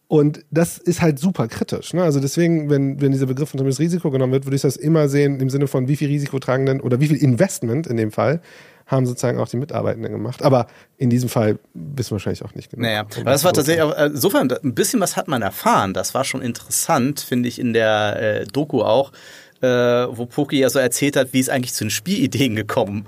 Und 0.09 0.45
das 0.51 0.79
ist 0.79 1.03
halt 1.03 1.19
super 1.19 1.49
kritisch. 1.49 1.93
Ne? 1.93 2.03
Also 2.03 2.21
deswegen, 2.21 2.71
wenn, 2.71 3.01
wenn 3.01 3.11
dieser 3.11 3.27
Begriff 3.27 3.51
von 3.51 3.61
Risiko 3.61 4.11
genommen 4.11 4.33
wird, 4.33 4.47
würde 4.47 4.57
ich 4.57 4.63
das 4.63 4.77
immer 4.77 5.09
sehen 5.09 5.41
im 5.41 5.51
Sinne 5.51 5.67
von, 5.67 5.89
wie 5.89 5.97
viel 5.97 6.09
Risiko 6.09 6.39
tragen 6.39 6.65
denn 6.65 6.81
oder 6.81 7.01
wie 7.01 7.09
viel 7.09 7.17
Investment 7.17 7.89
in 7.89 7.97
dem 7.97 8.13
Fall 8.13 8.41
haben 8.87 9.05
sozusagen 9.05 9.39
auch 9.41 9.49
die 9.49 9.57
Mitarbeitenden 9.57 10.13
gemacht. 10.13 10.43
Aber 10.43 10.69
in 10.97 11.11
diesem 11.11 11.29
Fall 11.29 11.59
wissen 11.75 12.11
wir 12.11 12.13
wahrscheinlich 12.13 12.45
auch 12.45 12.55
nicht 12.55 12.71
genau. 12.71 12.83
Naja, 12.83 13.01
aber 13.01 13.31
das 13.31 13.45
war 13.45 13.53
tatsächlich 13.53 13.83
auch, 13.83 13.97
äh, 13.97 14.07
insofern, 14.07 14.51
ein 14.51 14.75
bisschen 14.75 15.01
was 15.01 15.17
hat 15.17 15.29
man 15.29 15.43
erfahren. 15.43 15.93
Das 15.93 16.15
war 16.15 16.25
schon 16.25 16.41
interessant, 16.41 17.21
finde 17.21 17.49
ich, 17.49 17.59
in 17.59 17.73
der 17.73 18.17
äh, 18.21 18.45
Doku 18.47 18.83
auch, 18.83 19.13
äh, 19.61 19.67
wo 19.69 20.27
Poki 20.27 20.61
ja 20.61 20.71
so 20.71 20.79
erzählt 20.79 21.17
hat, 21.17 21.33
wie 21.33 21.41
es 21.41 21.49
eigentlich 21.49 21.75
zu 21.75 21.85
den 21.85 21.91
Spielideen 21.91 22.55
gekommen 22.55 23.07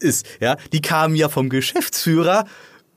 ist. 0.00 0.26
Ja, 0.40 0.56
die 0.72 0.82
kamen 0.82 1.14
ja 1.14 1.28
vom 1.28 1.48
Geschäftsführer 1.48 2.46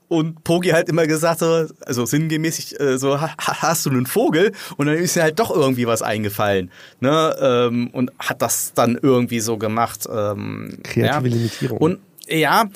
und 0.08 0.44
Pogi 0.44 0.70
halt 0.70 0.88
immer 0.88 1.06
gesagt 1.06 1.40
so, 1.40 1.66
also 1.84 2.04
sinngemäß 2.04 2.78
äh, 2.80 2.98
so, 2.98 3.20
ha, 3.20 3.34
hast 3.38 3.86
du 3.86 3.90
einen 3.90 4.06
Vogel? 4.06 4.52
Und 4.76 4.86
dann 4.86 4.96
ist 4.96 5.16
ihm 5.16 5.22
halt 5.22 5.38
doch 5.38 5.50
irgendwie 5.50 5.86
was 5.86 6.02
eingefallen, 6.02 6.70
ne? 7.00 7.36
Ähm, 7.40 7.90
und 7.92 8.12
hat 8.18 8.42
das 8.42 8.72
dann 8.74 8.98
irgendwie 9.00 9.40
so 9.40 9.58
gemacht. 9.58 10.06
Ähm, 10.10 10.78
Kreative 10.82 11.28
ja. 11.28 11.34
Limitierung. 11.34 11.78
Und 11.78 11.98
ja, 12.28 12.68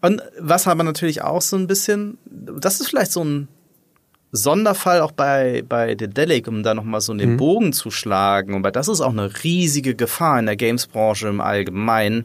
und 0.00 0.22
was 0.38 0.66
aber 0.66 0.82
natürlich 0.82 1.22
auch 1.22 1.42
so 1.42 1.56
ein 1.56 1.66
bisschen, 1.66 2.18
das 2.26 2.80
ist 2.80 2.88
vielleicht 2.88 3.12
so 3.12 3.24
ein 3.24 3.48
Sonderfall 4.32 5.00
auch 5.00 5.12
bei, 5.12 5.62
bei 5.68 5.94
Dedelic, 5.94 6.48
um 6.48 6.62
da 6.62 6.74
nochmal 6.74 7.02
so 7.02 7.14
den 7.14 7.32
mhm. 7.32 7.36
Bogen 7.36 7.72
zu 7.72 7.90
schlagen. 7.90 8.54
Und 8.54 8.64
das 8.74 8.88
ist 8.88 9.02
auch 9.02 9.10
eine 9.10 9.44
riesige 9.44 9.94
Gefahr 9.94 10.38
in 10.38 10.46
der 10.46 10.56
Games-Branche 10.56 11.28
im 11.28 11.40
Allgemeinen 11.40 12.24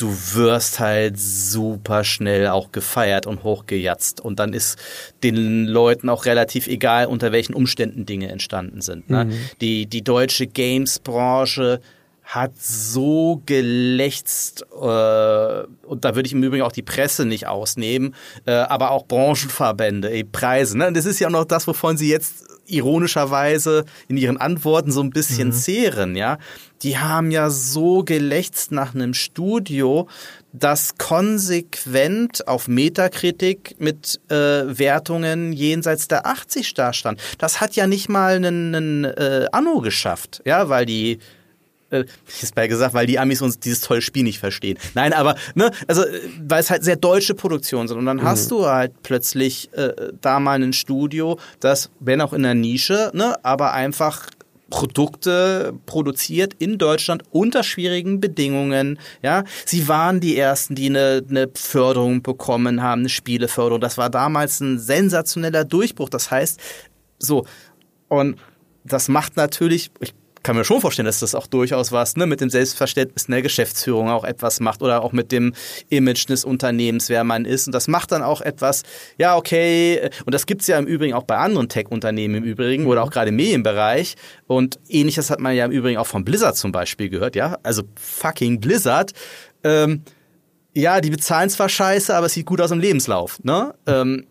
du 0.00 0.16
wirst 0.34 0.80
halt 0.80 1.18
super 1.18 2.04
schnell 2.04 2.46
auch 2.46 2.72
gefeiert 2.72 3.26
und 3.26 3.42
hochgejatzt. 3.42 4.20
Und 4.20 4.38
dann 4.38 4.54
ist 4.54 4.78
den 5.22 5.66
Leuten 5.66 6.08
auch 6.08 6.24
relativ 6.24 6.66
egal, 6.68 7.06
unter 7.06 7.32
welchen 7.32 7.54
Umständen 7.54 8.06
Dinge 8.06 8.28
entstanden 8.28 8.80
sind. 8.80 9.10
Ne? 9.10 9.26
Mhm. 9.26 9.32
Die, 9.60 9.86
die 9.86 10.02
deutsche 10.02 10.46
Games-Branche 10.46 11.80
hat 12.30 12.52
so 12.60 13.42
gelächzt, 13.44 14.62
äh, 14.62 14.74
und 14.74 16.04
da 16.04 16.14
würde 16.14 16.26
ich 16.26 16.32
im 16.32 16.42
Übrigen 16.44 16.62
auch 16.62 16.70
die 16.70 16.82
Presse 16.82 17.24
nicht 17.24 17.48
ausnehmen, 17.48 18.14
äh, 18.46 18.52
aber 18.52 18.92
auch 18.92 19.06
Branchenverbände, 19.06 20.10
ey, 20.10 20.22
Preise. 20.22 20.78
Ne? 20.78 20.86
Und 20.86 20.96
das 20.96 21.06
ist 21.06 21.18
ja 21.18 21.26
auch 21.26 21.32
noch 21.32 21.44
das, 21.44 21.66
wovon 21.66 21.96
sie 21.96 22.08
jetzt 22.08 22.44
ironischerweise 22.66 23.84
in 24.06 24.16
ihren 24.16 24.36
Antworten 24.36 24.92
so 24.92 25.02
ein 25.02 25.10
bisschen 25.10 25.48
mhm. 25.48 25.52
zehren, 25.52 26.16
ja. 26.16 26.38
Die 26.82 26.98
haben 26.98 27.32
ja 27.32 27.50
so 27.50 28.04
gelächzt 28.04 28.70
nach 28.70 28.94
einem 28.94 29.12
Studio, 29.12 30.08
das 30.52 30.96
konsequent 30.98 32.46
auf 32.46 32.68
Metakritik 32.68 33.74
mit 33.78 34.20
äh, 34.28 34.34
Wertungen 34.34 35.52
jenseits 35.52 36.06
der 36.06 36.26
80 36.26 36.74
dastand. 36.74 37.20
Das 37.38 37.60
hat 37.60 37.74
ja 37.74 37.88
nicht 37.88 38.08
mal 38.08 38.36
einen, 38.36 38.74
einen 38.74 39.04
äh, 39.04 39.46
Anno 39.50 39.80
geschafft, 39.80 40.42
ja, 40.44 40.68
weil 40.68 40.86
die 40.86 41.18
äh, 41.90 42.04
ist 42.40 42.54
bei 42.54 42.68
gesagt, 42.68 42.94
weil 42.94 43.06
die 43.06 43.18
Amis 43.18 43.42
uns 43.42 43.58
dieses 43.58 43.80
tolle 43.80 44.00
Spiel 44.00 44.22
nicht 44.22 44.38
verstehen. 44.38 44.78
Nein, 44.94 45.12
aber 45.12 45.36
ne, 45.54 45.70
also 45.86 46.04
weil 46.42 46.60
es 46.60 46.70
halt 46.70 46.84
sehr 46.84 46.96
deutsche 46.96 47.34
Produktionen 47.34 47.88
sind 47.88 47.98
und 47.98 48.06
dann 48.06 48.18
mhm. 48.18 48.22
hast 48.24 48.50
du 48.50 48.66
halt 48.66 49.02
plötzlich 49.02 49.72
äh, 49.74 49.92
da 50.20 50.40
mal 50.40 50.62
ein 50.62 50.72
Studio, 50.72 51.38
das 51.60 51.90
wenn 52.00 52.20
auch 52.20 52.32
in 52.32 52.42
der 52.42 52.54
Nische, 52.54 53.10
ne, 53.14 53.36
aber 53.44 53.72
einfach 53.72 54.26
Produkte 54.70 55.74
produziert 55.84 56.54
in 56.58 56.78
Deutschland 56.78 57.24
unter 57.32 57.64
schwierigen 57.64 58.20
Bedingungen. 58.20 59.00
Ja, 59.20 59.42
sie 59.66 59.88
waren 59.88 60.20
die 60.20 60.38
ersten, 60.38 60.76
die 60.76 60.86
eine, 60.86 61.22
eine 61.28 61.50
Förderung 61.54 62.22
bekommen 62.22 62.80
haben, 62.80 63.00
eine 63.00 63.08
Spieleförderung. 63.08 63.80
Das 63.80 63.98
war 63.98 64.10
damals 64.10 64.60
ein 64.60 64.78
sensationeller 64.78 65.64
Durchbruch. 65.64 66.08
Das 66.08 66.30
heißt, 66.30 66.60
so 67.18 67.44
und 68.08 68.38
das 68.84 69.08
macht 69.08 69.36
natürlich, 69.36 69.90
ich 70.00 70.14
kann 70.42 70.56
mir 70.56 70.64
schon 70.64 70.80
vorstellen, 70.80 71.06
dass 71.06 71.20
das 71.20 71.34
auch 71.34 71.46
durchaus 71.46 71.92
was 71.92 72.16
ne, 72.16 72.26
mit 72.26 72.40
dem 72.40 72.50
Selbstverständnis 72.50 73.24
in 73.24 73.32
der 73.32 73.42
Geschäftsführung 73.42 74.08
auch 74.08 74.24
etwas 74.24 74.60
macht 74.60 74.82
oder 74.82 75.02
auch 75.02 75.12
mit 75.12 75.32
dem 75.32 75.52
Image 75.88 76.28
des 76.28 76.44
Unternehmens, 76.44 77.08
wer 77.08 77.24
man 77.24 77.44
ist. 77.44 77.66
Und 77.66 77.74
das 77.74 77.88
macht 77.88 78.12
dann 78.12 78.22
auch 78.22 78.40
etwas, 78.40 78.82
ja, 79.18 79.36
okay, 79.36 80.10
und 80.24 80.34
das 80.34 80.46
gibt's 80.46 80.66
ja 80.66 80.78
im 80.78 80.86
Übrigen 80.86 81.14
auch 81.14 81.24
bei 81.24 81.36
anderen 81.36 81.68
Tech-Unternehmen 81.68 82.36
im 82.36 82.44
Übrigen 82.44 82.86
oder 82.86 83.02
auch 83.02 83.10
gerade 83.10 83.28
im 83.28 83.36
Medienbereich. 83.36 84.16
Und 84.46 84.78
ähnliches 84.88 85.30
hat 85.30 85.40
man 85.40 85.54
ja 85.54 85.64
im 85.66 85.72
Übrigen 85.72 85.98
auch 85.98 86.06
von 86.06 86.24
Blizzard 86.24 86.56
zum 86.56 86.72
Beispiel 86.72 87.10
gehört, 87.10 87.36
ja. 87.36 87.58
Also 87.62 87.82
fucking 87.96 88.60
Blizzard. 88.60 89.12
Ähm, 89.62 90.02
ja, 90.74 91.00
die 91.00 91.10
bezahlen 91.10 91.50
zwar 91.50 91.68
scheiße, 91.68 92.14
aber 92.14 92.26
es 92.26 92.32
sieht 92.32 92.46
gut 92.46 92.60
aus 92.60 92.70
im 92.70 92.80
Lebenslauf, 92.80 93.42
ne? 93.42 93.74
Ähm, 93.86 94.26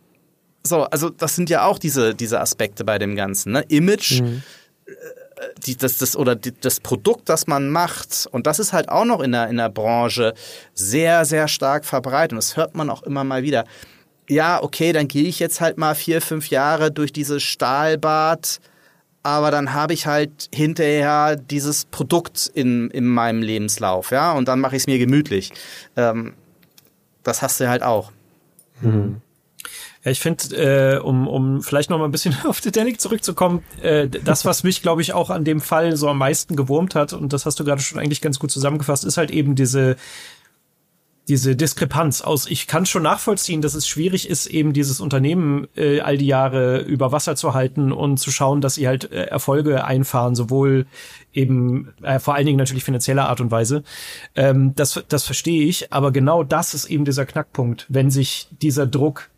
so, 0.63 0.83
also 0.83 1.09
das 1.09 1.35
sind 1.35 1.49
ja 1.49 1.65
auch 1.65 1.79
diese, 1.79 2.15
diese 2.15 2.41
Aspekte 2.41 2.83
bei 2.83 2.97
dem 2.97 3.15
Ganzen, 3.15 3.51
ne? 3.51 3.63
Image. 3.69 4.21
Mhm 4.21 4.43
die, 5.65 5.75
das, 5.75 5.97
das, 5.97 6.15
oder 6.15 6.35
die, 6.35 6.53
das 6.59 6.79
Produkt, 6.79 7.29
das 7.29 7.47
man 7.47 7.69
macht, 7.69 8.27
und 8.31 8.47
das 8.47 8.59
ist 8.59 8.73
halt 8.73 8.89
auch 8.89 9.05
noch 9.05 9.21
in 9.21 9.31
der, 9.31 9.47
in 9.47 9.57
der 9.57 9.69
Branche 9.69 10.33
sehr, 10.73 11.25
sehr 11.25 11.47
stark 11.47 11.85
verbreitet. 11.85 12.33
Und 12.33 12.37
das 12.37 12.57
hört 12.57 12.75
man 12.75 12.89
auch 12.89 13.03
immer 13.03 13.23
mal 13.23 13.43
wieder. 13.43 13.65
Ja, 14.27 14.61
okay, 14.61 14.93
dann 14.93 15.07
gehe 15.07 15.23
ich 15.23 15.39
jetzt 15.39 15.59
halt 15.59 15.77
mal 15.77 15.95
vier, 15.95 16.21
fünf 16.21 16.49
Jahre 16.49 16.91
durch 16.91 17.11
dieses 17.11 17.41
Stahlbad, 17.41 18.59
aber 19.23 19.51
dann 19.51 19.73
habe 19.73 19.93
ich 19.93 20.05
halt 20.05 20.49
hinterher 20.53 21.35
dieses 21.35 21.85
Produkt 21.85 22.49
in, 22.53 22.89
in 22.91 23.05
meinem 23.05 23.41
Lebenslauf, 23.41 24.11
ja, 24.11 24.31
und 24.33 24.47
dann 24.47 24.59
mache 24.59 24.75
ich 24.75 24.83
es 24.83 24.87
mir 24.87 24.99
gemütlich. 24.99 25.51
Ähm, 25.95 26.33
das 27.23 27.41
hast 27.41 27.59
du 27.59 27.67
halt 27.67 27.83
auch. 27.83 28.11
Mhm. 28.81 29.21
Ja, 30.03 30.11
ich 30.11 30.19
finde, 30.19 30.55
äh, 30.55 30.99
um, 30.99 31.27
um 31.27 31.61
vielleicht 31.61 31.89
noch 31.89 31.97
mal 31.97 32.05
ein 32.05 32.11
bisschen 32.11 32.35
auf 32.45 32.61
Titanic 32.61 33.01
zurückzukommen, 33.01 33.63
äh, 33.81 34.07
das, 34.07 34.45
was 34.45 34.63
mich, 34.63 34.81
glaube 34.81 35.01
ich, 35.01 35.13
auch 35.13 35.29
an 35.29 35.43
dem 35.43 35.61
Fall 35.61 35.97
so 35.97 36.07
am 36.07 36.17
meisten 36.17 36.55
gewurmt 36.55 36.95
hat, 36.95 37.13
und 37.13 37.33
das 37.33 37.45
hast 37.45 37.59
du 37.59 37.65
gerade 37.65 37.81
schon 37.81 37.99
eigentlich 37.99 38.21
ganz 38.21 38.39
gut 38.39 38.51
zusammengefasst, 38.51 39.03
ist 39.03 39.17
halt 39.17 39.31
eben 39.31 39.55
diese 39.55 39.97
diese 41.29 41.55
Diskrepanz 41.55 42.21
aus, 42.21 42.47
ich 42.47 42.65
kann 42.65 42.87
schon 42.87 43.03
nachvollziehen, 43.03 43.61
dass 43.61 43.75
es 43.75 43.87
schwierig 43.87 44.27
ist, 44.27 44.47
eben 44.47 44.73
dieses 44.73 44.99
Unternehmen 44.99 45.67
äh, 45.75 45.99
all 45.99 46.17
die 46.17 46.25
Jahre 46.25 46.79
über 46.79 47.11
Wasser 47.11 47.35
zu 47.35 47.53
halten 47.53 47.91
und 47.91 48.17
zu 48.17 48.31
schauen, 48.31 48.61
dass 48.61 48.75
sie 48.75 48.87
halt 48.87 49.11
äh, 49.11 49.25
Erfolge 49.25 49.85
einfahren, 49.85 50.33
sowohl 50.33 50.87
eben 51.31 51.93
äh, 52.01 52.17
vor 52.17 52.33
allen 52.33 52.47
Dingen 52.47 52.57
natürlich 52.57 52.83
finanzieller 52.83 53.29
Art 53.29 53.41
und 53.41 53.51
Weise. 53.51 53.83
Ähm, 54.35 54.73
das, 54.75 55.03
das 55.07 55.23
verstehe 55.23 55.67
ich, 55.67 55.93
aber 55.93 56.11
genau 56.11 56.43
das 56.43 56.73
ist 56.73 56.85
eben 56.85 57.05
dieser 57.05 57.27
Knackpunkt, 57.27 57.85
wenn 57.89 58.09
sich 58.09 58.47
dieser 58.59 58.87
Druck 58.87 59.29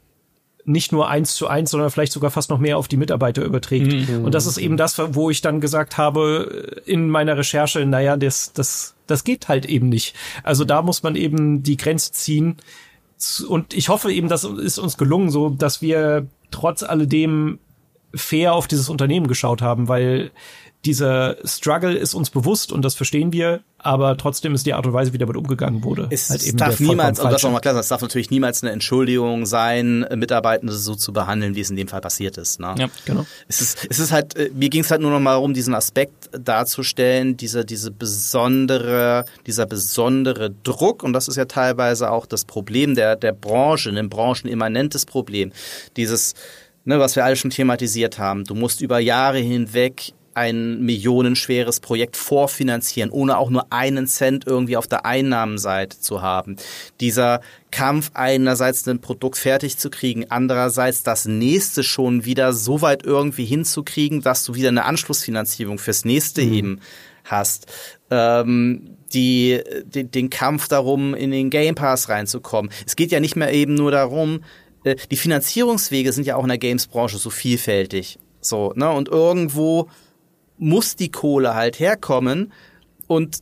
nicht 0.65 0.91
nur 0.91 1.09
eins 1.09 1.35
zu 1.35 1.47
eins, 1.47 1.71
sondern 1.71 1.89
vielleicht 1.89 2.11
sogar 2.11 2.31
fast 2.31 2.49
noch 2.49 2.59
mehr 2.59 2.77
auf 2.77 2.87
die 2.87 2.97
Mitarbeiter 2.97 3.43
überträgt. 3.43 4.09
Mhm. 4.09 4.25
Und 4.25 4.33
das 4.33 4.45
ist 4.45 4.57
eben 4.57 4.77
das, 4.77 4.99
wo 5.13 5.29
ich 5.29 5.41
dann 5.41 5.61
gesagt 5.61 5.97
habe 5.97 6.81
in 6.85 7.09
meiner 7.09 7.37
Recherche, 7.37 7.85
naja, 7.85 8.17
das, 8.17 8.53
das, 8.53 8.95
das 9.07 9.23
geht 9.23 9.47
halt 9.47 9.65
eben 9.65 9.89
nicht. 9.89 10.15
Also 10.43 10.65
da 10.65 10.81
muss 10.81 11.03
man 11.03 11.15
eben 11.15 11.63
die 11.63 11.77
Grenze 11.77 12.11
ziehen. 12.11 12.57
Und 13.47 13.73
ich 13.73 13.89
hoffe 13.89 14.11
eben, 14.11 14.27
das 14.29 14.43
ist 14.43 14.79
uns 14.79 14.97
gelungen, 14.97 15.29
so 15.29 15.49
dass 15.49 15.81
wir 15.81 16.27
trotz 16.49 16.83
alledem 16.83 17.59
fair 18.13 18.53
auf 18.53 18.67
dieses 18.67 18.89
Unternehmen 18.89 19.27
geschaut 19.27 19.61
haben, 19.61 19.87
weil 19.87 20.31
dieser 20.85 21.37
Struggle 21.45 21.95
ist 21.95 22.13
uns 22.13 22.29
bewusst 22.31 22.71
und 22.71 22.83
das 22.83 22.95
verstehen 22.95 23.31
wir, 23.31 23.61
aber 23.77 24.17
trotzdem 24.17 24.55
ist 24.55 24.65
die 24.65 24.73
Art 24.73 24.85
und 24.85 24.93
Weise, 24.93 25.13
wie 25.13 25.17
damit 25.19 25.37
umgegangen 25.37 25.83
wurde. 25.83 26.07
Es 26.09 26.29
halt 26.29 26.43
eben 26.43 26.57
darf 26.57 26.79
niemals, 26.79 27.19
und 27.19 27.31
das 27.31 27.43
nochmal 27.43 27.61
klar, 27.61 27.75
es 27.75 27.87
darf 27.87 28.01
natürlich 28.01 28.31
niemals 28.31 28.63
eine 28.63 28.71
Entschuldigung 28.71 29.45
sein, 29.45 30.05
Mitarbeitende 30.15 30.73
so 30.73 30.95
zu 30.95 31.13
behandeln, 31.13 31.55
wie 31.55 31.61
es 31.61 31.69
in 31.69 31.75
dem 31.75 31.87
Fall 31.87 32.01
passiert 32.01 32.37
ist. 32.37 32.59
Ne? 32.59 32.73
Ja, 32.77 32.87
genau. 33.05 33.25
Es 33.47 33.61
ist, 33.61 33.87
es 33.89 33.99
ist 33.99 34.11
halt, 34.11 34.35
äh, 34.35 34.49
mir 34.55 34.69
ging 34.69 34.81
es 34.81 34.89
halt 34.89 35.01
nur 35.01 35.11
noch 35.11 35.19
mal 35.19 35.35
um 35.35 35.53
diesen 35.53 35.75
Aspekt 35.75 36.29
darzustellen, 36.31 37.37
dieser, 37.37 37.63
diese 37.63 37.91
besondere, 37.91 39.25
dieser 39.45 39.67
besondere 39.67 40.51
Druck, 40.63 41.03
und 41.03 41.13
das 41.13 41.27
ist 41.27 41.35
ja 41.35 41.45
teilweise 41.45 42.09
auch 42.09 42.25
das 42.25 42.45
Problem 42.45 42.95
der, 42.95 43.15
der 43.15 43.33
Branche, 43.33 43.89
ein 43.89 44.09
branchenimmanentes 44.09 45.05
Problem. 45.05 45.51
Dieses, 45.95 46.33
ne, 46.85 46.99
was 46.99 47.15
wir 47.15 47.25
alle 47.25 47.35
schon 47.35 47.51
thematisiert 47.51 48.17
haben. 48.17 48.45
Du 48.45 48.55
musst 48.55 48.81
über 48.81 48.99
Jahre 48.99 49.39
hinweg 49.39 50.13
ein 50.33 50.81
millionenschweres 50.81 51.79
Projekt 51.79 52.17
vorfinanzieren, 52.17 53.11
ohne 53.11 53.37
auch 53.37 53.49
nur 53.49 53.71
einen 53.71 54.07
Cent 54.07 54.45
irgendwie 54.47 54.77
auf 54.77 54.87
der 54.87 55.05
Einnahmenseite 55.05 55.99
zu 55.99 56.21
haben. 56.21 56.55
Dieser 56.99 57.41
Kampf 57.71 58.11
einerseits 58.13 58.87
ein 58.87 59.01
Produkt 59.01 59.37
fertig 59.37 59.77
zu 59.77 59.89
kriegen, 59.89 60.25
andererseits 60.29 61.03
das 61.03 61.25
nächste 61.25 61.83
schon 61.83 62.25
wieder 62.25 62.53
so 62.53 62.81
weit 62.81 63.03
irgendwie 63.03 63.45
hinzukriegen, 63.45 64.21
dass 64.21 64.43
du 64.43 64.55
wieder 64.55 64.69
eine 64.69 64.85
Anschlussfinanzierung 64.85 65.77
fürs 65.77 66.05
nächste 66.05 66.41
mhm. 66.41 66.53
eben 66.53 66.79
hast. 67.23 67.67
Ähm, 68.09 68.97
die, 69.13 69.61
die, 69.85 70.05
den 70.05 70.29
Kampf 70.29 70.67
darum, 70.67 71.13
in 71.13 71.31
den 71.31 71.49
Game 71.49 71.75
Pass 71.75 72.09
reinzukommen. 72.09 72.71
Es 72.85 72.95
geht 72.95 73.11
ja 73.11 73.19
nicht 73.19 73.35
mehr 73.35 73.53
eben 73.53 73.73
nur 73.73 73.91
darum, 73.91 74.41
äh, 74.83 74.95
die 75.09 75.17
Finanzierungswege 75.17 76.11
sind 76.11 76.25
ja 76.25 76.35
auch 76.35 76.43
in 76.43 76.49
der 76.49 76.57
Games-Branche 76.57 77.17
so 77.17 77.29
vielfältig. 77.29 78.19
So, 78.41 78.73
ne? 78.75 78.89
Und 78.89 79.09
irgendwo 79.09 79.89
muss 80.61 80.95
die 80.95 81.11
Kohle 81.11 81.55
halt 81.55 81.79
herkommen 81.79 82.53
und 83.07 83.39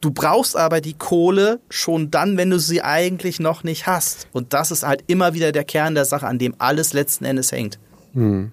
du 0.00 0.12
brauchst 0.12 0.56
aber 0.56 0.80
die 0.80 0.94
Kohle 0.94 1.58
schon 1.68 2.12
dann, 2.12 2.36
wenn 2.36 2.48
du 2.48 2.60
sie 2.60 2.80
eigentlich 2.80 3.40
noch 3.40 3.64
nicht 3.64 3.88
hast. 3.88 4.28
Und 4.32 4.52
das 4.52 4.70
ist 4.70 4.86
halt 4.86 5.02
immer 5.08 5.34
wieder 5.34 5.50
der 5.50 5.64
Kern 5.64 5.96
der 5.96 6.04
Sache, 6.04 6.28
an 6.28 6.38
dem 6.38 6.54
alles 6.58 6.92
letzten 6.92 7.24
Endes 7.24 7.50
hängt. 7.50 7.80
Hm. 8.14 8.52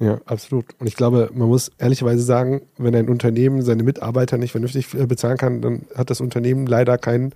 Ja, 0.00 0.18
absolut. 0.24 0.64
Und 0.78 0.86
ich 0.86 0.96
glaube, 0.96 1.28
man 1.34 1.48
muss 1.48 1.72
ehrlicherweise 1.76 2.22
sagen, 2.22 2.62
wenn 2.78 2.94
ein 2.94 3.10
Unternehmen 3.10 3.60
seine 3.62 3.82
Mitarbeiter 3.82 4.38
nicht 4.38 4.52
vernünftig 4.52 4.94
äh, 4.94 5.04
bezahlen 5.06 5.36
kann, 5.36 5.60
dann 5.60 5.82
hat 5.94 6.08
das 6.08 6.22
Unternehmen 6.22 6.66
leider 6.66 6.96
keinen 6.96 7.34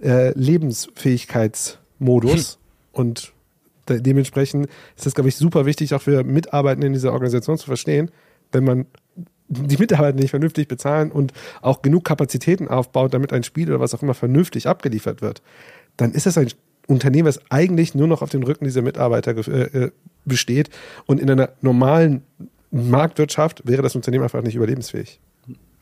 äh, 0.00 0.30
Lebensfähigkeitsmodus. 0.30 2.54
Hm. 2.54 2.60
Und 2.92 3.34
de 3.88 4.00
dementsprechend 4.00 4.66
ist 4.96 5.06
es, 5.06 5.14
glaube 5.14 5.28
ich, 5.28 5.36
super 5.36 5.66
wichtig, 5.66 5.94
auch 5.94 6.02
für 6.02 6.24
Mitarbeitende 6.24 6.86
in 6.86 6.92
dieser 6.92 7.12
Organisation 7.12 7.58
zu 7.58 7.66
verstehen, 7.66 8.10
wenn 8.52 8.64
man 8.64 8.86
die 9.48 9.76
Mitarbeiter 9.76 10.18
nicht 10.18 10.30
vernünftig 10.30 10.68
bezahlen 10.68 11.12
und 11.12 11.32
auch 11.62 11.82
genug 11.82 12.04
Kapazitäten 12.04 12.68
aufbaut, 12.68 13.14
damit 13.14 13.32
ein 13.32 13.44
Spiel 13.44 13.68
oder 13.68 13.80
was 13.80 13.94
auch 13.94 14.02
immer 14.02 14.14
vernünftig 14.14 14.66
abgeliefert 14.66 15.22
wird, 15.22 15.42
dann 15.96 16.12
ist 16.12 16.26
es 16.26 16.36
ein 16.36 16.48
Unternehmen, 16.86 17.28
was 17.28 17.40
eigentlich 17.50 17.94
nur 17.94 18.06
noch 18.06 18.22
auf 18.22 18.30
dem 18.30 18.42
Rücken 18.42 18.64
dieser 18.64 18.82
Mitarbeiter 18.82 19.36
äh, 19.48 19.84
äh, 19.84 19.90
besteht. 20.24 20.70
Und 21.06 21.20
in 21.20 21.30
einer 21.30 21.50
normalen 21.60 22.22
Marktwirtschaft 22.70 23.62
wäre 23.66 23.82
das 23.82 23.96
Unternehmen 23.96 24.24
einfach 24.24 24.42
nicht 24.42 24.54
überlebensfähig. 24.54 25.20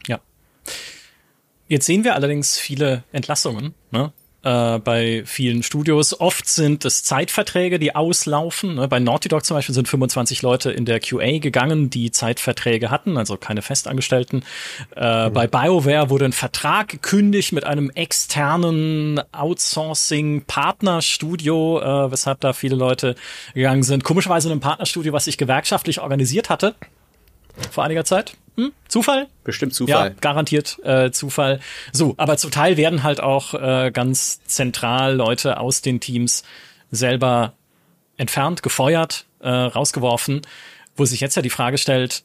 Ja. 0.07 0.21
Jetzt 1.69 1.87
sehen 1.87 2.05
wir 2.05 2.15
allerdings 2.15 2.59
viele 2.59 3.05
Entlassungen. 3.13 3.75
Ne? 3.91 4.13
Äh, 4.45 4.79
bei 4.79 5.23
vielen 5.27 5.63
Studios. 5.63 6.19
Oft 6.21 6.49
sind 6.49 6.85
es 6.85 7.03
Zeitverträge, 7.03 7.79
die 7.79 7.95
auslaufen. 7.95 8.75
Ne? 8.75 8.89
Bei 8.89 9.01
Naughty 9.01 9.29
Dog 9.29 9.45
zum 9.45 9.57
Beispiel 9.57 9.75
sind 9.75 9.89
25 9.89 10.43
Leute 10.43 10.71
in 10.71 10.85
der 10.85 11.01
QA 11.01 11.39
gegangen, 11.39 11.89
die 11.91 12.11
Zeitverträge 12.11 12.91
hatten, 12.91 13.17
also 13.17 13.37
keine 13.37 13.63
Festangestellten. 13.63 14.45
Äh, 14.97 15.29
mhm. 15.29 15.33
Bei 15.33 15.47
BioWare 15.47 16.11
wurde 16.11 16.25
ein 16.27 16.33
Vertrag 16.33 16.89
gekündigt 16.89 17.53
mit 17.53 17.65
einem 17.65 17.91
externen 17.91 19.21
Outsourcing-Partnerstudio, 19.33 21.81
äh, 21.81 22.11
weshalb 22.11 22.41
da 22.41 22.53
viele 22.53 22.77
Leute 22.77 23.15
gegangen 23.55 23.83
sind. 23.83 24.05
Komischerweise 24.05 24.53
ein 24.53 24.61
Partnerstudio, 24.61 25.13
was 25.13 25.25
sich 25.25 25.39
gewerkschaftlich 25.39 26.01
organisiert 26.01 26.51
hatte 26.51 26.75
vor 27.71 27.85
einiger 27.85 28.05
Zeit. 28.05 28.37
Hm? 28.57 28.73
Zufall? 28.89 29.29
Bestimmt 29.43 29.75
Zufall. 29.75 30.11
Ja, 30.11 30.15
garantiert 30.21 30.79
äh, 30.85 31.11
Zufall. 31.11 31.61
So, 31.93 32.15
aber 32.17 32.37
zum 32.37 32.51
Teil 32.51 32.77
werden 32.77 33.03
halt 33.03 33.21
auch 33.21 33.55
äh, 33.55 33.91
ganz 33.93 34.45
zentral 34.45 35.15
Leute 35.15 35.59
aus 35.59 35.83
den 35.83 36.01
Teams 36.01 36.45
selber 36.91 37.55
entfernt, 38.17 38.63
gefeuert, 38.63 39.27
äh, 39.41 39.49
rausgeworfen, 39.49 40.43
wo 40.97 41.05
sich 41.05 41.21
jetzt 41.21 41.35
ja 41.35 41.43
die 41.43 41.51
Frage 41.51 41.79
stellt, 41.79 42.23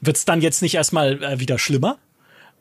wird 0.00 0.16
es 0.16 0.24
dann 0.24 0.40
jetzt 0.40 0.62
nicht 0.62 0.74
erstmal 0.74 1.22
äh, 1.22 1.40
wieder 1.40 1.58
schlimmer? 1.58 1.98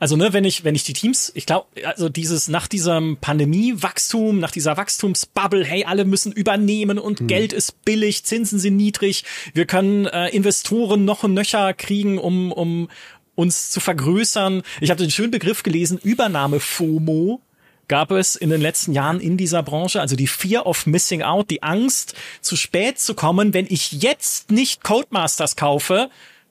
Also, 0.01 0.15
ne, 0.15 0.33
wenn 0.33 0.45
ich, 0.45 0.63
wenn 0.63 0.73
ich 0.73 0.83
die 0.83 0.93
Teams, 0.93 1.31
ich 1.35 1.45
glaube, 1.45 1.67
also 1.85 2.09
dieses 2.09 2.47
nach 2.47 2.67
diesem 2.67 3.17
Pandemie-Wachstum, 3.17 4.39
nach 4.39 4.49
dieser 4.49 4.75
Wachstumsbubble, 4.75 5.63
hey, 5.63 5.85
alle 5.85 6.05
müssen 6.05 6.31
übernehmen 6.31 6.97
und 6.97 7.21
mhm. 7.21 7.27
Geld 7.27 7.53
ist 7.53 7.85
billig, 7.85 8.23
Zinsen 8.23 8.57
sind 8.57 8.77
niedrig, 8.77 9.25
wir 9.53 9.67
können 9.67 10.07
äh, 10.07 10.29
Investoren 10.29 11.05
noch 11.05 11.21
und 11.21 11.35
nöcher 11.35 11.75
kriegen, 11.75 12.17
um, 12.17 12.51
um 12.51 12.89
uns 13.35 13.69
zu 13.69 13.79
vergrößern. 13.79 14.63
Ich 14.79 14.89
habe 14.89 15.03
den 15.03 15.11
schönen 15.11 15.29
Begriff 15.29 15.61
gelesen, 15.61 15.99
Übernahme-FOMO 16.01 17.39
gab 17.87 18.09
es 18.09 18.35
in 18.35 18.49
den 18.49 18.59
letzten 18.59 18.93
Jahren 18.93 19.19
in 19.19 19.37
dieser 19.37 19.61
Branche, 19.61 20.01
also 20.01 20.15
die 20.15 20.25
Fear 20.25 20.65
of 20.65 20.87
Missing 20.87 21.21
Out, 21.21 21.51
die 21.51 21.61
Angst, 21.61 22.15
zu 22.41 22.55
spät 22.55 22.97
zu 22.97 23.13
kommen, 23.13 23.53
wenn 23.53 23.67
ich 23.69 23.91
jetzt 23.91 24.49
nicht 24.49 24.83
Codemasters 24.83 25.55
kaufe 25.55 26.09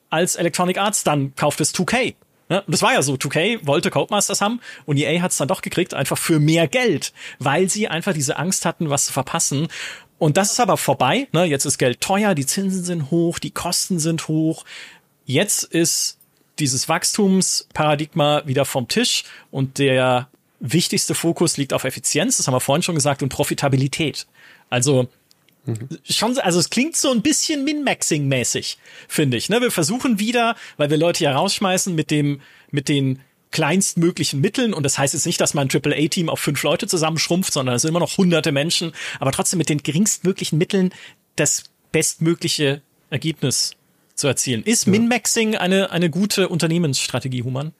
als 0.08 0.36
Electronic 0.36 0.78
Arts, 0.78 1.02
dann 1.02 1.34
kauft 1.34 1.60
es 1.60 1.74
2K. 1.74 2.14
Ne? 2.50 2.60
Und 2.62 2.72
das 2.72 2.82
war 2.82 2.92
ja 2.92 3.00
so, 3.00 3.14
2K 3.14 3.66
wollte 3.66 3.90
Codemasters 3.90 4.42
haben 4.42 4.60
und 4.84 4.98
EA 4.98 5.22
hat 5.22 5.30
es 5.30 5.38
dann 5.38 5.48
doch 5.48 5.62
gekriegt, 5.62 5.94
einfach 5.94 6.18
für 6.18 6.40
mehr 6.40 6.68
Geld, 6.68 7.14
weil 7.38 7.70
sie 7.70 7.88
einfach 7.88 8.12
diese 8.12 8.36
Angst 8.36 8.66
hatten, 8.66 8.90
was 8.90 9.06
zu 9.06 9.12
verpassen. 9.12 9.68
Und 10.18 10.36
das 10.36 10.50
ist 10.50 10.60
aber 10.60 10.76
vorbei. 10.76 11.28
Ne? 11.32 11.44
Jetzt 11.44 11.64
ist 11.64 11.78
Geld 11.78 12.00
teuer, 12.00 12.34
die 12.34 12.44
Zinsen 12.44 12.84
sind 12.84 13.10
hoch, 13.10 13.38
die 13.38 13.52
Kosten 13.52 13.98
sind 13.98 14.28
hoch. 14.28 14.64
Jetzt 15.24 15.62
ist 15.62 16.18
dieses 16.58 16.88
Wachstumsparadigma 16.88 18.42
wieder 18.44 18.66
vom 18.66 18.88
Tisch 18.88 19.24
und 19.50 19.78
der 19.78 20.28
wichtigste 20.58 21.14
Fokus 21.14 21.56
liegt 21.56 21.72
auf 21.72 21.84
Effizienz, 21.84 22.36
das 22.36 22.46
haben 22.46 22.54
wir 22.54 22.60
vorhin 22.60 22.82
schon 22.82 22.96
gesagt, 22.96 23.22
und 23.22 23.30
Profitabilität. 23.30 24.26
Also. 24.68 25.08
Schon, 26.08 26.38
also 26.38 26.58
es 26.58 26.70
klingt 26.70 26.96
so 26.96 27.10
ein 27.10 27.22
bisschen 27.22 27.64
Min-Maxing-mäßig, 27.64 28.78
finde 29.08 29.36
ich. 29.36 29.48
Ne? 29.48 29.60
Wir 29.60 29.70
versuchen 29.70 30.18
wieder, 30.18 30.56
weil 30.76 30.90
wir 30.90 30.96
Leute 30.96 31.24
ja 31.24 31.32
rausschmeißen 31.32 31.94
mit 31.94 32.10
dem, 32.10 32.40
mit 32.70 32.88
den 32.88 33.20
kleinstmöglichen 33.50 34.40
Mitteln. 34.40 34.72
Und 34.72 34.84
das 34.84 34.98
heißt 34.98 35.14
jetzt 35.14 35.26
nicht, 35.26 35.40
dass 35.40 35.54
man 35.54 35.68
ein 35.68 35.70
AAA-Team 35.70 36.28
auf 36.28 36.40
fünf 36.40 36.62
Leute 36.62 36.86
zusammenschrumpft, 36.86 37.52
sondern 37.52 37.74
es 37.74 37.82
sind 37.82 37.90
immer 37.90 38.00
noch 38.00 38.16
hunderte 38.16 38.52
Menschen, 38.52 38.92
aber 39.18 39.32
trotzdem 39.32 39.58
mit 39.58 39.68
den 39.68 39.82
geringstmöglichen 39.82 40.58
Mitteln 40.58 40.92
das 41.36 41.64
bestmögliche 41.92 42.82
Ergebnis 43.10 43.72
zu 44.14 44.28
erzielen. 44.28 44.62
Ist 44.62 44.86
ja. 44.86 44.92
Min-Maxing 44.92 45.56
eine, 45.56 45.90
eine 45.90 46.10
gute 46.10 46.48
Unternehmensstrategie, 46.48 47.42
Human? 47.42 47.72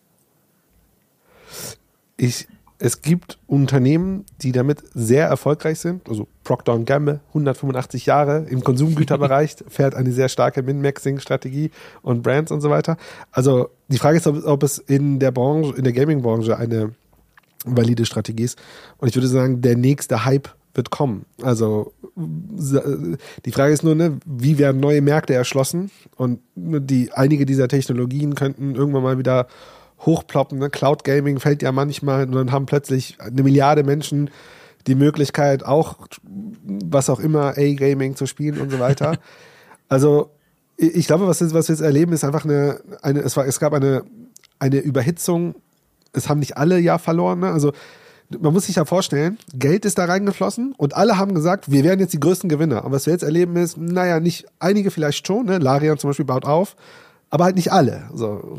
Ich 2.17 2.47
es 2.83 3.03
gibt 3.03 3.39
Unternehmen, 3.47 4.25
die 4.41 4.53
damit 4.53 4.83
sehr 4.95 5.27
erfolgreich 5.27 5.79
sind. 5.79 6.09
Also 6.09 6.27
Procter 6.45 6.79
Gamble, 6.79 7.21
185 7.29 8.07
Jahre 8.07 8.47
im 8.49 8.65
Konsumgüterbereich, 8.65 9.57
fährt 9.69 9.95
eine 9.95 10.13
sehr 10.13 10.31
starke 10.31 10.63
Min-Maxing-Strategie 10.63 11.71
und 12.01 12.23
Brands 12.23 12.51
und 12.51 12.63
so 12.63 12.71
weiter. 12.71 12.97
Also 13.31 13.69
die 13.89 13.99
Frage 13.99 14.17
ist, 14.17 14.27
ob, 14.27 14.45
ob 14.47 14.63
es 14.63 14.79
in 14.79 15.19
der 15.19 15.31
Branche, 15.31 15.75
in 15.77 15.85
der 15.85 15.93
Gaming-Branche 15.93 16.57
eine 16.57 16.95
valide 17.67 18.07
Strategie 18.07 18.45
ist. 18.45 18.59
Und 18.97 19.09
ich 19.09 19.15
würde 19.15 19.29
sagen, 19.29 19.61
der 19.61 19.77
nächste 19.77 20.25
Hype 20.25 20.49
wird 20.73 20.89
kommen. 20.89 21.27
Also 21.43 21.93
die 22.17 23.53
Frage 23.53 23.75
ist 23.75 23.85
nur, 23.85 23.95
ne, 23.95 24.19
wie 24.25 24.57
werden 24.57 24.81
neue 24.81 25.03
Märkte 25.03 25.35
erschlossen? 25.35 25.91
Und 26.17 26.41
die 26.55 27.13
einige 27.13 27.45
dieser 27.45 27.69
Technologien 27.69 28.35
könnten 28.35 28.75
irgendwann 28.75 29.03
mal 29.03 29.19
wieder 29.19 29.49
hochploppen. 30.01 30.59
Ne? 30.59 30.71
Cloud 30.71 31.05
Gaming 31.05 31.39
fällt 31.41 31.63
ja 31.63 31.73
manchmal 31.73 32.27
und 32.27 32.33
dann 32.33 32.53
haben 32.53 32.67
plötzlich 32.67 33.19
eine 33.21 33.43
Milliarde 33.43 33.85
Menschen 33.85 34.31
die 34.87 34.95
Möglichkeit, 34.95 35.65
auch 35.65 35.99
was 36.23 37.11
auch 37.11 37.21
immer, 37.21 37.51
A-Gaming 37.51 38.17
zu 38.17 38.27
spielen 38.27 38.61
und 38.61 38.71
so 38.71 38.79
weiter. 38.79 39.19
also 39.89 40.31
ich 40.77 41.07
glaube, 41.07 41.27
was, 41.27 41.43
was 41.53 41.69
wir 41.69 41.75
jetzt 41.75 41.83
erleben, 41.83 42.13
ist 42.13 42.25
einfach 42.25 42.45
eine, 42.45 42.81
eine 43.03 43.21
es, 43.21 43.37
war, 43.37 43.47
es 43.47 43.61
gab 43.61 43.75
eine, 43.75 44.05
eine 44.59 44.79
Überhitzung. 44.79 45.55
Es 46.13 46.29
haben 46.29 46.41
nicht 46.41 46.57
alle 46.57 46.79
ja 46.79 46.97
verloren. 46.97 47.41
Ne? 47.41 47.51
Also 47.51 47.73
man 48.39 48.53
muss 48.53 48.67
sich 48.67 48.77
ja 48.77 48.85
vorstellen, 48.85 49.39
Geld 49.53 49.85
ist 49.85 49.99
da 49.99 50.07
reingeflossen 50.07 50.75
und 50.77 50.95
alle 50.95 51.19
haben 51.19 51.35
gesagt, 51.35 51.71
wir 51.71 51.85
werden 51.85 52.01
jetzt 52.01 52.15
die 52.15 52.21
größten 52.21 52.49
Gewinner. 52.49 52.85
Aber 52.85 52.93
was 52.93 53.07
wir 53.07 53.13
jetzt 53.13 53.25
erleben 53.25 53.57
ist, 53.57 53.77
naja, 53.77 54.21
nicht 54.21 54.47
einige 54.59 54.91
vielleicht 54.91 55.27
schon, 55.27 55.47
ne? 55.47 55.59
Larian 55.59 55.99
zum 55.99 56.11
Beispiel 56.11 56.25
baut 56.25 56.45
auf, 56.45 56.77
aber 57.31 57.45
halt 57.45 57.57
nicht 57.57 57.73
alle. 57.73 58.09
So. 58.15 58.59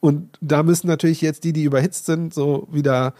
Und 0.00 0.38
da 0.40 0.62
müssen 0.62 0.88
natürlich 0.88 1.20
jetzt 1.20 1.44
die, 1.44 1.52
die 1.52 1.62
überhitzt 1.62 2.06
sind, 2.06 2.34
so 2.34 2.68
wieder 2.70 3.14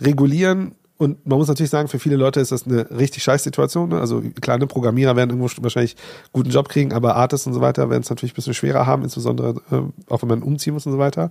regulieren. 0.00 0.72
Und 0.96 1.26
man 1.26 1.38
muss 1.38 1.48
natürlich 1.48 1.70
sagen, 1.70 1.88
für 1.88 1.98
viele 1.98 2.16
Leute 2.16 2.40
ist 2.40 2.50
das 2.50 2.66
eine 2.66 2.90
richtig 2.90 3.22
scheiß 3.22 3.44
Situation. 3.44 3.90
Ne? 3.90 4.00
Also 4.00 4.22
kleine 4.40 4.66
Programmierer 4.66 5.14
werden 5.14 5.30
irgendwo 5.30 5.62
wahrscheinlich 5.62 5.96
guten 6.32 6.50
Job 6.50 6.68
kriegen, 6.68 6.92
aber 6.92 7.14
Artists 7.14 7.46
und 7.46 7.54
so 7.54 7.60
weiter 7.60 7.88
werden 7.90 8.02
es 8.02 8.10
natürlich 8.10 8.32
ein 8.32 8.36
bisschen 8.36 8.54
schwerer 8.54 8.86
haben, 8.86 9.04
insbesondere 9.04 9.60
äh, 9.70 9.82
auch 10.12 10.22
wenn 10.22 10.28
man 10.28 10.42
umziehen 10.42 10.74
muss 10.74 10.86
und 10.86 10.92
so 10.92 10.98
weiter. 10.98 11.30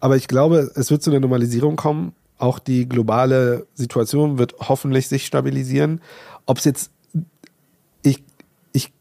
Aber 0.00 0.16
ich 0.16 0.26
glaube, 0.26 0.70
es 0.74 0.90
wird 0.90 1.02
zu 1.02 1.10
einer 1.10 1.20
Normalisierung 1.20 1.76
kommen. 1.76 2.12
Auch 2.38 2.58
die 2.58 2.88
globale 2.88 3.66
Situation 3.74 4.38
wird 4.38 4.54
hoffentlich 4.60 5.08
sich 5.08 5.26
stabilisieren. 5.26 6.00
Ob 6.46 6.58
es 6.58 6.64
jetzt, 6.64 6.90
ich, 8.02 8.24
ich, 8.72 8.92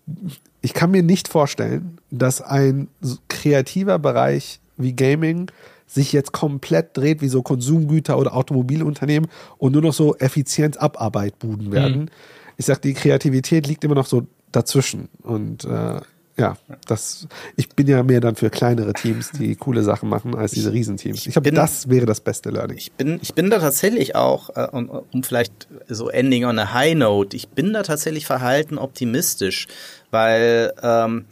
ich 0.62 0.74
kann 0.74 0.92
mir 0.92 1.04
nicht 1.04 1.28
vorstellen, 1.28 2.00
dass 2.12 2.42
ein 2.42 2.88
kreativer 3.28 4.00
Bereich 4.00 4.60
wie 4.78 4.94
Gaming 4.94 5.52
sich 5.88 6.14
jetzt 6.14 6.32
komplett 6.32 6.96
dreht 6.96 7.22
wie 7.22 7.30
so 7.30 7.42
Konsumgüter 7.42 8.18
oder 8.18 8.36
Automobilunternehmen 8.36 9.30
und 9.58 9.72
nur 9.72 9.82
noch 9.82 9.94
so 9.94 10.16
Effizienz-Abarbeit 10.16 11.40
buden 11.40 11.72
werden. 11.72 12.02
Mhm. 12.02 12.10
Ich 12.58 12.66
sag, 12.66 12.82
die 12.82 12.94
Kreativität 12.94 13.66
liegt 13.68 13.84
immer 13.84 13.96
noch 13.96 14.06
so 14.06 14.28
dazwischen. 14.52 15.10
Und 15.24 15.66
äh, 15.66 16.00
ja, 16.40 16.58
das, 16.88 17.28
ich 17.56 17.70
bin 17.70 17.88
ja 17.88 18.02
mehr 18.04 18.22
dann 18.22 18.36
für 18.36 18.50
kleinere 18.50 18.94
Teams, 18.94 19.32
die 19.32 19.56
coole 19.58 19.84
Sachen 19.84 20.10
machen, 20.10 20.36
als 20.36 20.52
diese 20.52 20.72
Riesenteams. 20.72 21.28
Ich 21.28 21.34
glaube, 21.34 21.52
das 21.52 21.90
wäre 21.90 22.06
das 22.06 22.22
beste 22.22 22.50
Learning. 22.50 22.78
Ich 22.78 22.92
bin, 22.94 23.20
ich 23.22 23.34
bin 23.34 23.50
da 23.50 23.60
tatsächlich 23.60 24.16
auch, 24.16 24.56
äh, 24.56 24.68
um, 24.72 24.90
um 24.90 25.24
vielleicht 25.24 25.68
so 25.88 26.10
ending 26.10 26.46
on 26.46 26.58
a 26.58 26.74
high 26.74 26.96
note, 26.96 27.36
ich 27.36 27.50
bin 27.50 27.74
da 27.74 27.84
tatsächlich 27.84 28.26
verhalten 28.26 28.78
optimistisch, 28.78 29.68
weil 30.12 30.74
ähm, 30.82 31.26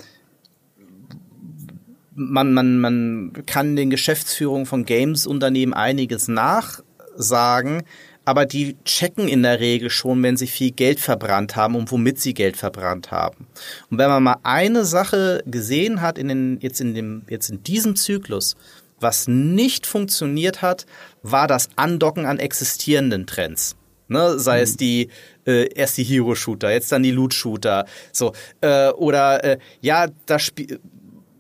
man, 2.14 2.54
man, 2.54 2.80
man 2.80 3.34
kann 3.46 3.76
den 3.76 3.90
Geschäftsführungen 3.90 4.66
von 4.66 4.86
Games-Unternehmen 4.86 5.74
einiges 5.74 6.28
nachsagen, 6.28 7.84
aber 8.28 8.46
die 8.46 8.76
checken 8.84 9.30
in 9.30 9.42
der 9.44 9.62
Regel 9.62 9.90
schon, 9.90 10.22
wenn 10.22 10.36
sie 10.36 10.48
viel 10.48 10.72
Geld 10.72 11.00
verbrannt 11.00 11.56
haben 11.56 11.76
und 11.76 11.90
womit 11.94 12.20
sie 12.20 12.34
Geld 12.34 12.58
verbrannt 12.58 13.10
haben. 13.10 13.48
Und 13.90 14.00
wenn 14.00 14.10
man 14.10 14.22
mal 14.22 14.36
eine 14.44 14.84
Sache 14.84 15.42
gesehen 15.46 16.02
hat 16.02 16.18
in 16.18 16.28
den, 16.28 16.60
jetzt 16.60 16.82
in 16.82 16.94
dem, 16.94 17.22
jetzt 17.30 17.50
in 17.50 17.64
diesem 17.64 17.96
Zyklus, 17.96 18.58
was 19.00 19.30
nicht 19.30 19.88
funktioniert 19.88 20.62
hat, 20.62 20.86
war 21.24 21.48
das 21.48 21.70
Andocken 21.78 22.26
an 22.26 22.38
existierenden 22.38 23.28
Trends. 23.28 23.78
Ne, 24.10 24.38
sei 24.38 24.58
mhm. 24.58 24.64
es 24.64 24.76
die 24.76 25.10
äh, 25.46 25.74
erst 25.74 25.98
die 25.98 26.04
Hero-Shooter, 26.04 26.70
jetzt 26.70 26.92
dann 26.92 27.04
die 27.04 27.12
Loot-Shooter, 27.12 27.86
so 28.12 28.34
äh, 28.60 28.90
oder 28.90 29.42
äh, 29.44 29.58
ja, 29.80 30.08
das 30.26 30.44
Spiel, 30.44 30.82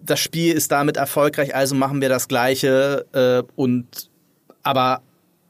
das 0.06 0.22
Spiel 0.22 0.54
ist 0.54 0.72
damit 0.72 0.96
erfolgreich, 0.96 1.54
also 1.54 1.76
machen 1.76 2.00
wir 2.00 2.08
das 2.08 2.30
Gleiche 2.30 3.06
äh, 3.12 3.44
und 3.58 4.10
aber 4.64 5.02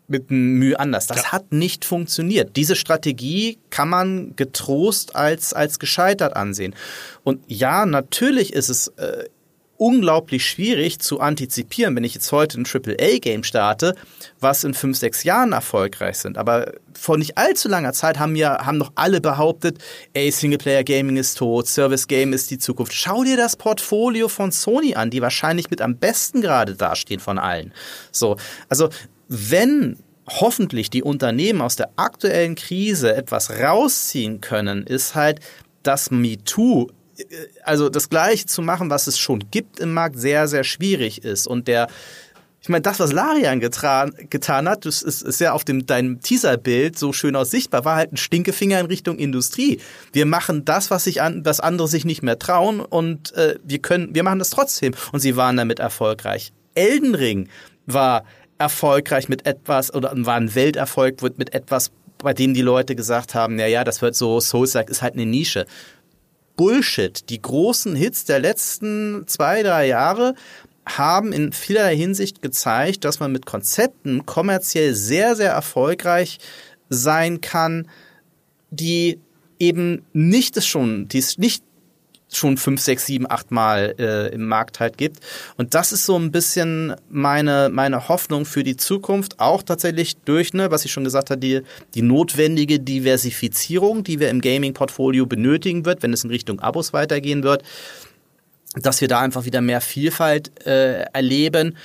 mit 0.07 0.31
Mühe 0.31 0.79
anders. 0.79 1.07
Das 1.07 1.23
ja. 1.23 1.31
hat 1.33 1.51
nicht 1.51 1.85
funktioniert. 1.85 2.55
Diese 2.55 2.75
Strategie 2.75 3.59
kann 3.69 3.89
man 3.89 4.35
getrost 4.35 5.15
als, 5.15 5.53
als 5.53 5.79
gescheitert 5.79 6.35
ansehen. 6.35 6.73
Und 7.23 7.41
ja, 7.47 7.85
natürlich 7.85 8.53
ist 8.53 8.69
es 8.69 8.87
äh, 8.97 9.25
unglaublich 9.77 10.45
schwierig 10.45 10.99
zu 10.99 11.19
antizipieren, 11.19 11.95
wenn 11.95 12.03
ich 12.03 12.15
jetzt 12.15 12.31
heute 12.31 12.59
ein 12.59 12.65
AAA-Game 12.65 13.43
starte, 13.43 13.95
was 14.39 14.63
in 14.63 14.73
fünf, 14.73 14.97
sechs 14.97 15.23
Jahren 15.23 15.51
erfolgreich 15.51 16.17
sind. 16.17 16.37
Aber 16.37 16.73
vor 16.93 17.17
nicht 17.17 17.37
allzu 17.37 17.69
langer 17.69 17.93
Zeit 17.93 18.17
haben 18.17 18.35
ja, 18.35 18.65
haben 18.65 18.77
noch 18.77 18.91
alle 18.95 19.21
behauptet, 19.21 19.77
ey, 20.13 20.31
Singleplayer-Gaming 20.31 21.17
ist 21.17 21.37
tot, 21.37 21.67
Service-Game 21.67 22.33
ist 22.33 22.49
die 22.49 22.57
Zukunft. 22.57 22.93
Schau 22.93 23.23
dir 23.23 23.37
das 23.37 23.55
Portfolio 23.55 24.29
von 24.29 24.51
Sony 24.51 24.95
an, 24.95 25.11
die 25.11 25.21
wahrscheinlich 25.21 25.69
mit 25.69 25.81
am 25.81 25.97
besten 25.97 26.41
gerade 26.41 26.75
dastehen 26.75 27.19
von 27.19 27.37
allen. 27.37 27.73
So. 28.11 28.37
Also, 28.69 28.89
wenn 29.27 29.97
hoffentlich 30.29 30.89
die 30.89 31.03
Unternehmen 31.03 31.61
aus 31.61 31.75
der 31.75 31.89
aktuellen 31.95 32.55
Krise 32.55 33.15
etwas 33.15 33.49
rausziehen 33.49 34.41
können, 34.41 34.85
ist 34.85 35.15
halt, 35.15 35.39
dass 35.83 36.11
MeToo 36.11 36.89
äh, 37.17 37.23
also 37.63 37.89
das 37.89 38.09
Gleiche 38.09 38.45
zu 38.45 38.61
machen, 38.61 38.89
was 38.89 39.07
es 39.07 39.17
schon 39.17 39.49
gibt 39.51 39.79
im 39.79 39.93
Markt, 39.93 40.19
sehr, 40.19 40.47
sehr 40.47 40.63
schwierig 40.63 41.23
ist. 41.23 41.47
Und 41.47 41.67
der, 41.67 41.87
ich 42.61 42.69
meine, 42.69 42.81
das, 42.81 42.99
was 42.99 43.13
Larian 43.13 43.59
getan, 43.59 44.13
getan 44.29 44.67
hat, 44.67 44.85
das 44.85 45.01
ist, 45.01 45.21
ist 45.21 45.39
ja 45.39 45.53
auf 45.53 45.63
dem, 45.63 45.85
deinem 45.85 46.19
Teaserbild 46.19 46.97
so 46.97 47.13
schön 47.13 47.35
aus 47.35 47.51
sichtbar, 47.51 47.85
war 47.85 47.95
halt 47.95 48.11
ein 48.11 48.17
Stinkefinger 48.17 48.79
in 48.79 48.87
Richtung 48.87 49.17
Industrie. 49.17 49.79
Wir 50.11 50.25
machen 50.25 50.65
das, 50.65 50.91
was 50.91 51.05
sich 51.05 51.21
an, 51.21 51.45
was 51.45 51.59
andere 51.59 51.87
sich 51.87 52.03
nicht 52.03 52.23
mehr 52.23 52.39
trauen 52.39 52.81
und 52.81 53.33
äh, 53.35 53.57
wir 53.63 53.79
können, 53.79 54.13
wir 54.13 54.23
machen 54.23 54.39
das 54.39 54.49
trotzdem. 54.49 54.93
Und 55.11 55.21
sie 55.21 55.35
waren 55.35 55.57
damit 55.57 55.79
erfolgreich. 55.79 56.51
Elden 56.75 57.15
Ring 57.15 57.49
war 57.85 58.25
erfolgreich 58.57 59.29
mit 59.29 59.45
etwas 59.45 59.93
oder 59.93 60.13
war 60.15 60.35
ein 60.35 60.55
Welterfolg 60.55 61.21
mit 61.37 61.53
etwas, 61.53 61.91
bei 62.17 62.33
dem 62.33 62.53
die 62.53 62.61
Leute 62.61 62.95
gesagt 62.95 63.35
haben, 63.35 63.59
ja, 63.59 63.67
ja, 63.67 63.83
das 63.83 64.01
wird 64.01 64.15
so, 64.15 64.39
Souls-like 64.39 64.89
ist 64.89 65.01
halt 65.01 65.13
eine 65.13 65.25
Nische. 65.25 65.65
Bullshit. 66.55 67.29
Die 67.29 67.41
großen 67.41 67.95
Hits 67.95 68.25
der 68.25 68.39
letzten 68.39 69.25
zwei, 69.27 69.61
drei 69.61 69.87
Jahre 69.87 70.33
haben 70.85 71.31
in 71.33 71.51
vielerlei 71.53 71.95
Hinsicht 71.95 72.41
gezeigt, 72.41 73.05
dass 73.05 73.19
man 73.19 73.31
mit 73.31 73.45
Konzepten 73.45 74.25
kommerziell 74.25 74.95
sehr, 74.95 75.35
sehr 75.35 75.51
erfolgreich 75.51 76.39
sein 76.89 77.41
kann, 77.41 77.87
die 78.71 79.19
eben 79.59 80.05
nicht 80.13 80.57
es 80.57 80.65
schon, 80.65 81.07
die 81.07 81.19
es 81.19 81.37
nicht 81.37 81.63
schon 82.37 82.57
fünf, 82.57 82.81
sechs, 82.81 83.05
sieben, 83.05 83.29
acht 83.29 83.51
Mal 83.51 83.95
äh, 83.99 84.33
im 84.33 84.47
Markt 84.47 84.79
halt 84.79 84.97
gibt. 84.97 85.19
Und 85.57 85.73
das 85.73 85.91
ist 85.91 86.05
so 86.05 86.17
ein 86.17 86.31
bisschen 86.31 86.95
meine, 87.09 87.69
meine 87.71 88.07
Hoffnung 88.07 88.45
für 88.45 88.63
die 88.63 88.77
Zukunft, 88.77 89.39
auch 89.39 89.63
tatsächlich 89.63 90.17
durch, 90.25 90.53
ne, 90.53 90.71
was 90.71 90.85
ich 90.85 90.91
schon 90.91 91.03
gesagt 91.03 91.29
habe, 91.29 91.39
die, 91.39 91.61
die 91.95 92.01
notwendige 92.01 92.79
Diversifizierung, 92.79 94.03
die 94.03 94.19
wir 94.19 94.29
im 94.29 94.41
Gaming-Portfolio 94.41 95.25
benötigen 95.25 95.85
wird, 95.85 96.03
wenn 96.03 96.13
es 96.13 96.23
in 96.23 96.29
Richtung 96.29 96.59
Abos 96.59 96.93
weitergehen 96.93 97.43
wird, 97.43 97.63
dass 98.75 99.01
wir 99.01 99.07
da 99.07 99.21
einfach 99.21 99.45
wieder 99.45 99.61
mehr 99.61 99.81
Vielfalt 99.81 100.65
äh, 100.65 101.03
erleben. 101.13 101.77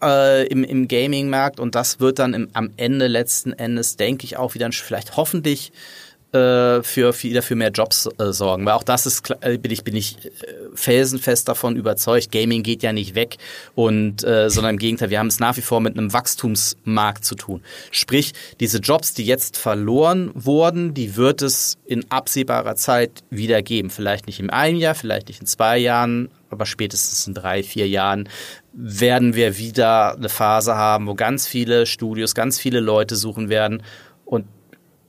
Äh, 0.00 0.46
im, 0.46 0.62
im 0.62 0.86
Gaming-Markt 0.86 1.58
und 1.58 1.74
das 1.74 1.98
wird 1.98 2.20
dann 2.20 2.32
im, 2.32 2.48
am 2.52 2.70
Ende 2.76 3.08
letzten 3.08 3.52
Endes, 3.52 3.96
denke 3.96 4.24
ich, 4.26 4.36
auch 4.36 4.54
wieder 4.54 4.70
vielleicht 4.70 5.16
hoffentlich 5.16 5.72
äh, 6.32 6.82
für 6.82 7.14
wieder 7.22 7.42
für 7.42 7.54
mehr 7.54 7.70
Jobs 7.70 8.08
äh, 8.18 8.32
sorgen, 8.32 8.66
weil 8.66 8.74
auch 8.74 8.82
das 8.82 9.06
ist 9.06 9.30
äh, 9.40 9.56
bin 9.56 9.72
ich 9.72 9.82
bin 9.82 9.96
ich 9.96 10.26
äh, 10.26 10.30
felsenfest 10.74 11.48
davon 11.48 11.76
überzeugt. 11.76 12.30
Gaming 12.30 12.62
geht 12.62 12.82
ja 12.82 12.92
nicht 12.92 13.14
weg 13.14 13.38
und 13.74 14.24
äh, 14.24 14.50
sondern 14.50 14.74
im 14.74 14.78
Gegenteil, 14.78 15.10
wir 15.10 15.18
haben 15.18 15.28
es 15.28 15.40
nach 15.40 15.56
wie 15.56 15.62
vor 15.62 15.80
mit 15.80 15.96
einem 15.96 16.12
Wachstumsmarkt 16.12 17.24
zu 17.24 17.34
tun. 17.34 17.62
Sprich, 17.90 18.32
diese 18.60 18.78
Jobs, 18.78 19.14
die 19.14 19.24
jetzt 19.24 19.56
verloren 19.56 20.30
wurden, 20.34 20.92
die 20.92 21.16
wird 21.16 21.40
es 21.40 21.78
in 21.86 22.10
absehbarer 22.10 22.76
Zeit 22.76 23.24
wieder 23.30 23.62
geben. 23.62 23.88
Vielleicht 23.88 24.26
nicht 24.26 24.40
in 24.40 24.50
einem 24.50 24.78
Jahr, 24.78 24.94
vielleicht 24.94 25.28
nicht 25.28 25.40
in 25.40 25.46
zwei 25.46 25.78
Jahren, 25.78 26.28
aber 26.50 26.66
spätestens 26.66 27.26
in 27.26 27.34
drei, 27.34 27.62
vier 27.62 27.88
Jahren 27.88 28.28
werden 28.72 29.34
wir 29.34 29.56
wieder 29.58 30.14
eine 30.14 30.28
Phase 30.28 30.74
haben, 30.76 31.06
wo 31.06 31.14
ganz 31.14 31.46
viele 31.46 31.86
Studios, 31.86 32.34
ganz 32.34 32.58
viele 32.58 32.80
Leute 32.80 33.16
suchen 33.16 33.48
werden 33.48 33.82
und 34.24 34.44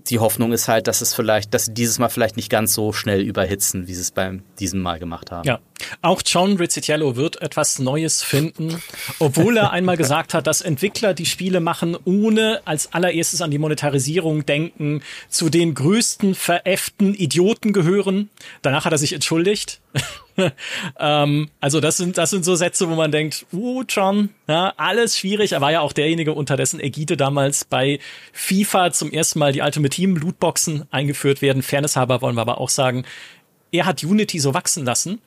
die 0.09 0.19
Hoffnung 0.19 0.51
ist 0.53 0.67
halt, 0.67 0.87
dass 0.87 1.01
es 1.01 1.13
vielleicht, 1.13 1.53
dass 1.53 1.65
sie 1.65 1.73
dieses 1.73 1.99
Mal 1.99 2.09
vielleicht 2.09 2.35
nicht 2.35 2.49
ganz 2.49 2.73
so 2.73 2.93
schnell 2.93 3.21
überhitzen, 3.21 3.87
wie 3.87 3.93
sie 3.93 4.01
es 4.01 4.11
beim 4.11 4.43
diesem 4.59 4.81
Mal 4.81 4.99
gemacht 4.99 5.31
haben. 5.31 5.47
Ja. 5.47 5.59
Auch 6.01 6.21
John 6.25 6.57
Rizzitiello 6.57 7.15
wird 7.15 7.41
etwas 7.41 7.79
Neues 7.79 8.21
finden, 8.23 8.81
obwohl 9.19 9.57
er 9.57 9.71
einmal 9.71 9.97
gesagt 9.97 10.33
hat, 10.33 10.47
dass 10.47 10.61
Entwickler 10.61 11.13
die 11.13 11.25
Spiele 11.25 11.59
machen, 11.59 11.97
ohne 12.05 12.61
als 12.65 12.93
allererstes 12.93 13.41
an 13.41 13.51
die 13.51 13.59
Monetarisierung 13.59 14.45
denken, 14.45 15.01
zu 15.29 15.49
den 15.49 15.73
größten 15.73 16.35
veräfften 16.35 17.13
Idioten 17.13 17.73
gehören. 17.73 18.29
Danach 18.61 18.85
hat 18.85 18.91
er 18.91 18.97
sich 18.97 19.13
entschuldigt. 19.13 19.79
ähm, 20.99 21.49
also 21.59 21.79
das 21.79 21.97
sind, 21.97 22.17
das 22.17 22.29
sind 22.29 22.45
so 22.45 22.55
Sätze, 22.55 22.89
wo 22.89 22.95
man 22.95 23.11
denkt, 23.11 23.45
uh, 23.53 23.83
John, 23.87 24.29
ja, 24.47 24.73
alles 24.77 25.17
schwierig. 25.17 25.53
Er 25.53 25.61
war 25.61 25.71
ja 25.71 25.81
auch 25.81 25.93
derjenige, 25.93 26.33
unter 26.33 26.57
dessen 26.57 26.79
Ägide 26.79 27.17
damals 27.17 27.65
bei 27.65 27.99
FIFA 28.33 28.91
zum 28.91 29.11
ersten 29.11 29.39
Mal 29.39 29.51
die 29.51 29.61
Ultimate 29.61 29.95
Team 29.95 30.15
Lootboxen 30.15 30.85
eingeführt 30.91 31.41
werden. 31.41 31.63
Fairness 31.63 31.95
halber 31.95 32.21
wollen 32.21 32.35
wir 32.35 32.41
aber 32.41 32.59
auch 32.59 32.69
sagen, 32.69 33.05
er 33.71 33.85
hat 33.85 34.03
Unity 34.03 34.39
so 34.39 34.53
wachsen 34.53 34.85
lassen 34.85 35.21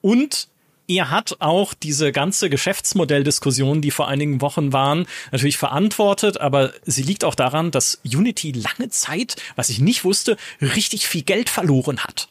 und 0.00 0.48
er 0.88 1.10
hat 1.10 1.36
auch 1.40 1.74
diese 1.74 2.12
ganze 2.12 2.48
Geschäftsmodelldiskussion, 2.48 3.82
die 3.82 3.90
vor 3.90 4.08
einigen 4.08 4.40
Wochen 4.40 4.72
waren, 4.72 5.06
natürlich 5.32 5.58
verantwortet, 5.58 6.40
aber 6.40 6.72
sie 6.84 7.02
liegt 7.02 7.24
auch 7.24 7.34
daran, 7.34 7.72
dass 7.72 8.00
Unity 8.04 8.52
lange 8.52 8.88
Zeit, 8.90 9.36
was 9.56 9.68
ich 9.68 9.80
nicht 9.80 10.04
wusste, 10.04 10.36
richtig 10.60 11.08
viel 11.08 11.22
Geld 11.22 11.48
verloren 11.48 12.04
hat. 12.04 12.28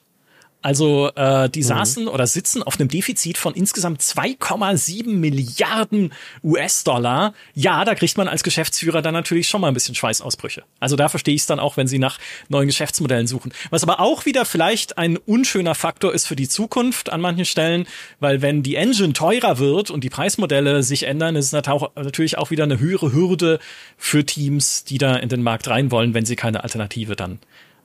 Also 0.65 1.11
äh, 1.13 1.47
die 1.47 1.59
mhm. 1.59 1.65
saßen 1.65 2.07
oder 2.07 2.25
sitzen 2.25 2.63
auf 2.63 2.79
einem 2.79 2.89
Defizit 2.89 3.37
von 3.37 3.53
insgesamt 3.53 4.01
2,7 4.01 5.07
Milliarden 5.09 6.11
US-Dollar. 6.43 7.35
Ja, 7.53 7.85
da 7.85 7.93
kriegt 7.93 8.17
man 8.17 8.27
als 8.27 8.41
Geschäftsführer 8.41 9.03
dann 9.03 9.13
natürlich 9.13 9.47
schon 9.47 9.61
mal 9.61 9.67
ein 9.67 9.75
bisschen 9.75 9.93
Schweißausbrüche. 9.93 10.63
Also 10.79 10.95
da 10.95 11.07
verstehe 11.07 11.35
ich 11.35 11.41
es 11.41 11.45
dann 11.45 11.59
auch, 11.59 11.77
wenn 11.77 11.85
sie 11.85 11.99
nach 11.99 12.17
neuen 12.49 12.65
Geschäftsmodellen 12.65 13.27
suchen. 13.27 13.53
Was 13.69 13.83
aber 13.83 13.99
auch 13.99 14.25
wieder 14.25 14.43
vielleicht 14.43 14.97
ein 14.97 15.17
unschöner 15.17 15.75
Faktor 15.75 16.15
ist 16.15 16.25
für 16.25 16.35
die 16.35 16.49
Zukunft 16.49 17.11
an 17.11 17.21
manchen 17.21 17.45
Stellen, 17.45 17.85
weil 18.19 18.41
wenn 18.41 18.63
die 18.63 18.73
Engine 18.73 19.13
teurer 19.13 19.59
wird 19.59 19.91
und 19.91 20.03
die 20.03 20.09
Preismodelle 20.09 20.81
sich 20.81 21.03
ändern, 21.03 21.35
ist 21.35 21.53
es 21.53 21.67
natürlich 21.95 22.39
auch 22.39 22.49
wieder 22.49 22.63
eine 22.63 22.79
höhere 22.79 23.13
Hürde 23.13 23.59
für 23.97 24.25
Teams, 24.25 24.83
die 24.83 24.97
da 24.97 25.15
in 25.15 25.29
den 25.29 25.43
Markt 25.43 25.67
rein 25.67 25.91
wollen, 25.91 26.15
wenn 26.15 26.25
sie 26.25 26.35
keine 26.35 26.63
Alternative 26.63 27.15
dann 27.15 27.37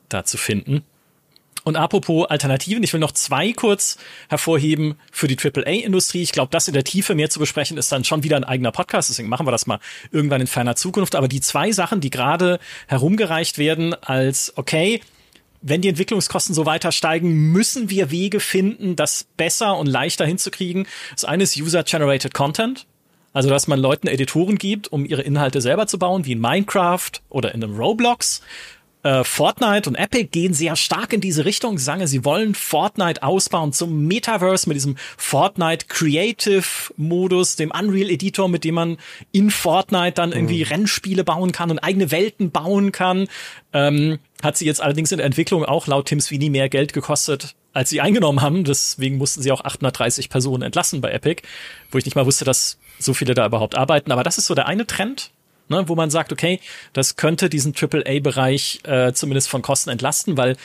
dazu 0.09 0.39
finden. 0.39 0.82
Und 1.65 1.77
apropos 1.77 2.27
Alternativen, 2.28 2.82
ich 2.82 2.93
will 2.93 3.01
noch 3.01 3.12
zwei 3.12 3.53
kurz 3.53 3.99
hervorheben 4.28 4.97
für 5.12 5.28
die 5.28 5.37
AAA-Industrie. 5.37 6.23
Ich 6.23 6.32
glaube, 6.32 6.51
das 6.51 6.69
in 6.69 6.74
der 6.74 6.85
Tiefe 6.85 7.15
mehr 7.15 7.31
zu 7.31 7.39
besprechen 7.39 7.77
ist 7.77 7.93
dann 7.93 8.05
schon 8.05 8.23
wieder 8.23 8.37
ein 8.37 8.45
eigener 8.45 8.73
Podcast, 8.73 9.11
deswegen 9.11 9.28
machen 9.28 9.47
wir 9.47 9.53
das 9.53 9.66
mal 9.66 9.81
irgendwann 10.11 10.41
in 10.41 10.47
ferner 10.47 10.77
Zukunft. 10.77 11.15
Aber 11.15 11.28
die 11.28 11.41
zwei 11.41 11.73
Sachen, 11.73 12.01
die 12.01 12.11
gerade 12.11 12.59
herumgereicht 12.87 13.59
werden 13.59 13.95
als, 13.95 14.53
okay, 14.57 15.01
wenn 15.62 15.82
die 15.82 15.89
Entwicklungskosten 15.89 16.55
so 16.55 16.65
weiter 16.65 16.91
steigen, 16.93 17.53
müssen 17.53 17.91
wir 17.91 18.11
Wege 18.11 18.41
finden, 18.41 18.97
das 18.97 19.27
besser 19.37 19.77
und 19.77 19.87
leichter 19.87 20.24
hinzukriegen. 20.24 20.87
Das 21.15 21.24
eine 21.24 21.43
ist 21.43 21.57
User-Generated 21.57 22.32
Content. 22.32 22.87
Also, 23.32 23.49
dass 23.49 23.69
man 23.69 23.78
Leuten 23.78 24.09
Editoren 24.09 24.59
gibt, 24.59 24.91
um 24.91 25.05
ihre 25.05 25.23
Inhalte 25.23 25.61
selber 25.61 25.87
zu 25.87 25.99
bauen, 25.99 26.24
wie 26.24 26.32
in 26.32 26.41
Minecraft 26.41 27.12
oder 27.28 27.55
in 27.55 27.62
einem 27.62 27.77
Roblox 27.77 28.43
äh, 29.02 29.24
Fortnite 29.24 29.89
und 29.89 29.97
Epic 29.97 30.28
gehen 30.31 30.52
sehr 30.52 30.77
stark 30.77 31.12
in 31.12 31.20
diese 31.20 31.44
Richtung. 31.44 31.78
Sie 31.78 31.85
sagen, 31.85 32.06
sie 32.06 32.24
wollen 32.24 32.55
Fortnite 32.55 33.22
ausbauen 33.22 33.72
zum 33.72 34.06
Metaverse 34.06 34.68
mit 34.68 34.77
diesem 34.77 34.97
Fortnite 35.16 35.86
Creative 35.86 36.64
Modus, 36.97 37.56
dem 37.56 37.70
Unreal 37.70 38.10
Editor, 38.10 38.48
mit 38.48 38.64
dem 38.64 38.74
man 38.74 38.98
in 39.32 39.51
Fortnite 39.51 40.12
dann 40.12 40.32
irgendwie 40.32 40.64
mhm. 40.64 40.70
Rennspiele 40.70 41.24
bauen 41.24 41.52
kann 41.52 41.70
und 41.70 41.78
eigene 41.78 42.10
Welten 42.10 42.51
bauen 42.51 42.93
kann. 42.93 43.28
Ähm, 43.72 44.18
hat 44.43 44.56
sie 44.56 44.66
jetzt 44.66 44.82
allerdings 44.82 45.12
in 45.12 45.18
der 45.18 45.27
Entwicklung 45.27 45.64
auch 45.64 45.86
laut 45.86 46.06
Tim 46.06 46.20
Sweeney 46.20 46.51
mehr 46.51 46.68
Geld 46.68 46.93
gekostet, 46.93 47.55
als 47.72 47.90
sie 47.90 48.01
eingenommen 48.01 48.43
haben. 48.43 48.64
Deswegen 48.64 49.18
mussten 49.18 49.43
sie 49.43 49.52
auch 49.52 49.64
830 49.64 50.28
Personen 50.28 50.62
entlassen 50.62 51.01
bei 51.01 51.10
Epic, 51.10 51.43
wo 51.90 51.98
ich 51.98 52.05
nicht 52.05 52.16
mal 52.16 52.27
wusste, 52.27 52.44
dass 52.44 52.78
so 52.98 53.14
viele 53.14 53.35
da 53.35 53.47
überhaupt 53.47 53.77
arbeiten. 53.77 54.12
Aber 54.12 54.24
das 54.24 54.39
ist 54.39 54.47
so 54.47 54.55
der 54.55 54.66
eine 54.66 54.86
Trend, 54.86 55.31
ne, 55.70 55.88
wo 55.88 55.94
man 55.94 56.10
sagt, 56.10 56.32
okay, 56.32 56.60
das 56.92 57.16
könnte 57.16 57.48
diesen 57.48 57.74
AAA-Bereich 57.74 58.80
äh, 58.84 59.12
zumindest 59.12 59.48
von 59.48 59.62
Kosten 59.62 59.90
entlasten, 59.90 60.36
weil 60.36 60.56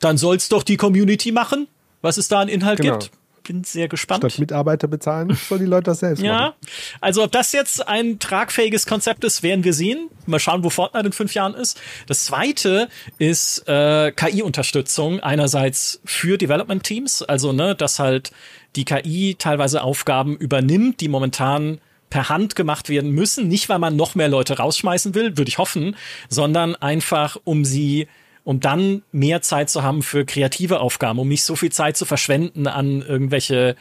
dann 0.00 0.18
soll's 0.18 0.48
doch 0.48 0.62
die 0.62 0.76
Community 0.76 1.32
machen, 1.32 1.68
was 2.02 2.18
es 2.18 2.28
da 2.28 2.40
an 2.40 2.48
Inhalt 2.48 2.80
genau. 2.80 2.98
gibt. 2.98 3.12
Bin 3.44 3.64
sehr 3.64 3.88
gespannt. 3.88 4.20
Statt 4.20 4.38
Mitarbeiter 4.38 4.86
bezahlen, 4.86 5.36
soll 5.48 5.60
die 5.60 5.64
Leute 5.64 5.84
das 5.84 6.00
selbst 6.00 6.22
ja, 6.22 6.32
machen. 6.32 6.54
Ja, 6.60 6.68
also 7.00 7.24
ob 7.24 7.32
das 7.32 7.52
jetzt 7.52 7.88
ein 7.88 8.18
tragfähiges 8.18 8.86
Konzept 8.86 9.24
ist, 9.24 9.42
werden 9.42 9.64
wir 9.64 9.72
sehen. 9.72 10.08
Mal 10.26 10.38
schauen, 10.38 10.62
wo 10.62 10.70
Fortnite 10.70 11.06
in 11.06 11.12
fünf 11.12 11.34
Jahren 11.34 11.54
ist. 11.54 11.80
Das 12.06 12.26
zweite 12.26 12.88
ist 13.18 13.66
äh, 13.66 14.12
KI-Unterstützung. 14.12 15.20
Einerseits 15.20 16.00
für 16.04 16.36
Development 16.36 16.82
Teams, 16.82 17.22
also 17.22 17.52
ne, 17.52 17.74
dass 17.74 17.98
halt 17.98 18.30
die 18.76 18.84
KI 18.84 19.36
teilweise 19.38 19.82
Aufgaben 19.82 20.36
übernimmt, 20.36 21.00
die 21.00 21.08
momentan 21.08 21.80
per 22.10 22.28
Hand 22.28 22.56
gemacht 22.56 22.88
werden 22.88 23.12
müssen. 23.12 23.48
Nicht, 23.48 23.68
weil 23.68 23.78
man 23.78 23.96
noch 23.96 24.14
mehr 24.14 24.28
Leute 24.28 24.58
rausschmeißen 24.58 25.14
will, 25.14 25.38
würde 25.38 25.48
ich 25.48 25.58
hoffen, 25.58 25.96
sondern 26.28 26.76
einfach, 26.76 27.36
um 27.44 27.64
sie 27.64 28.08
um 28.42 28.58
dann 28.58 29.02
mehr 29.12 29.42
Zeit 29.42 29.70
zu 29.70 29.82
haben 29.82 30.02
für 30.02 30.24
kreative 30.24 30.80
Aufgaben, 30.80 31.18
um 31.18 31.28
nicht 31.28 31.44
so 31.44 31.56
viel 31.56 31.70
Zeit 31.70 31.96
zu 31.96 32.04
verschwenden 32.04 32.66
an 32.66 33.02
irgendwelche 33.02 33.76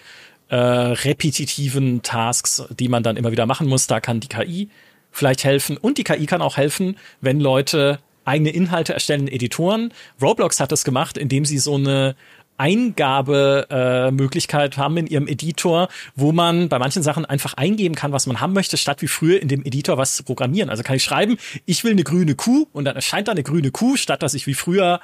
äh, 0.50 0.56
repetitiven 0.56 2.02
Tasks, 2.02 2.64
die 2.70 2.90
man 2.90 3.02
dann 3.02 3.18
immer 3.18 3.32
wieder 3.32 3.46
machen 3.46 3.68
muss. 3.68 3.88
Da 3.88 4.00
kann 4.00 4.20
die 4.20 4.28
KI 4.28 4.70
vielleicht 5.12 5.44
helfen. 5.44 5.78
Und 5.78 5.98
die 5.98 6.04
KI 6.04 6.26
kann 6.26 6.42
auch 6.42 6.58
helfen, 6.58 6.98
wenn 7.22 7.40
Leute 7.40 8.00
eigene 8.26 8.52
Inhalte 8.52 8.94
erstellen, 8.94 9.28
Editoren. 9.28 9.92
Roblox 10.22 10.60
hat 10.60 10.72
das 10.72 10.84
gemacht, 10.84 11.18
indem 11.18 11.46
sie 11.46 11.58
so 11.58 11.76
eine 11.76 12.16
Eingabemöglichkeit 12.60 14.76
äh, 14.76 14.78
haben 14.78 14.98
in 14.98 15.08
ihrem 15.08 15.28
Editor, 15.28 15.90
wo 16.16 16.32
man 16.32 16.70
bei 16.70 16.78
manchen 16.78 17.02
Sachen 17.04 17.26
einfach 17.26 17.56
eingeben 17.56 17.96
kann, 17.96 18.12
was 18.12 18.28
man 18.28 18.42
haben 18.42 18.54
möchte, 18.54 18.78
statt 18.78 19.02
wie 19.02 19.08
früher 19.08 19.42
in 19.42 19.48
dem 19.48 19.66
Editor 19.66 19.98
was 19.98 20.16
zu 20.16 20.24
programmieren. 20.24 20.70
Also 20.70 20.84
kann 20.84 20.96
ich 20.96 21.04
schreiben, 21.04 21.38
ich 21.66 21.84
will 21.84 21.94
eine 21.94 22.04
grüne 22.04 22.36
Kuh 22.36 22.68
und 22.74 22.86
dann 22.86 22.96
erscheint 22.96 23.28
da 23.28 23.32
eine 23.32 23.44
grüne 23.44 23.72
Kuh, 23.72 23.96
statt 23.96 24.22
dass 24.22 24.34
ich 24.34 24.46
wie 24.48 24.54
früher 24.54 25.00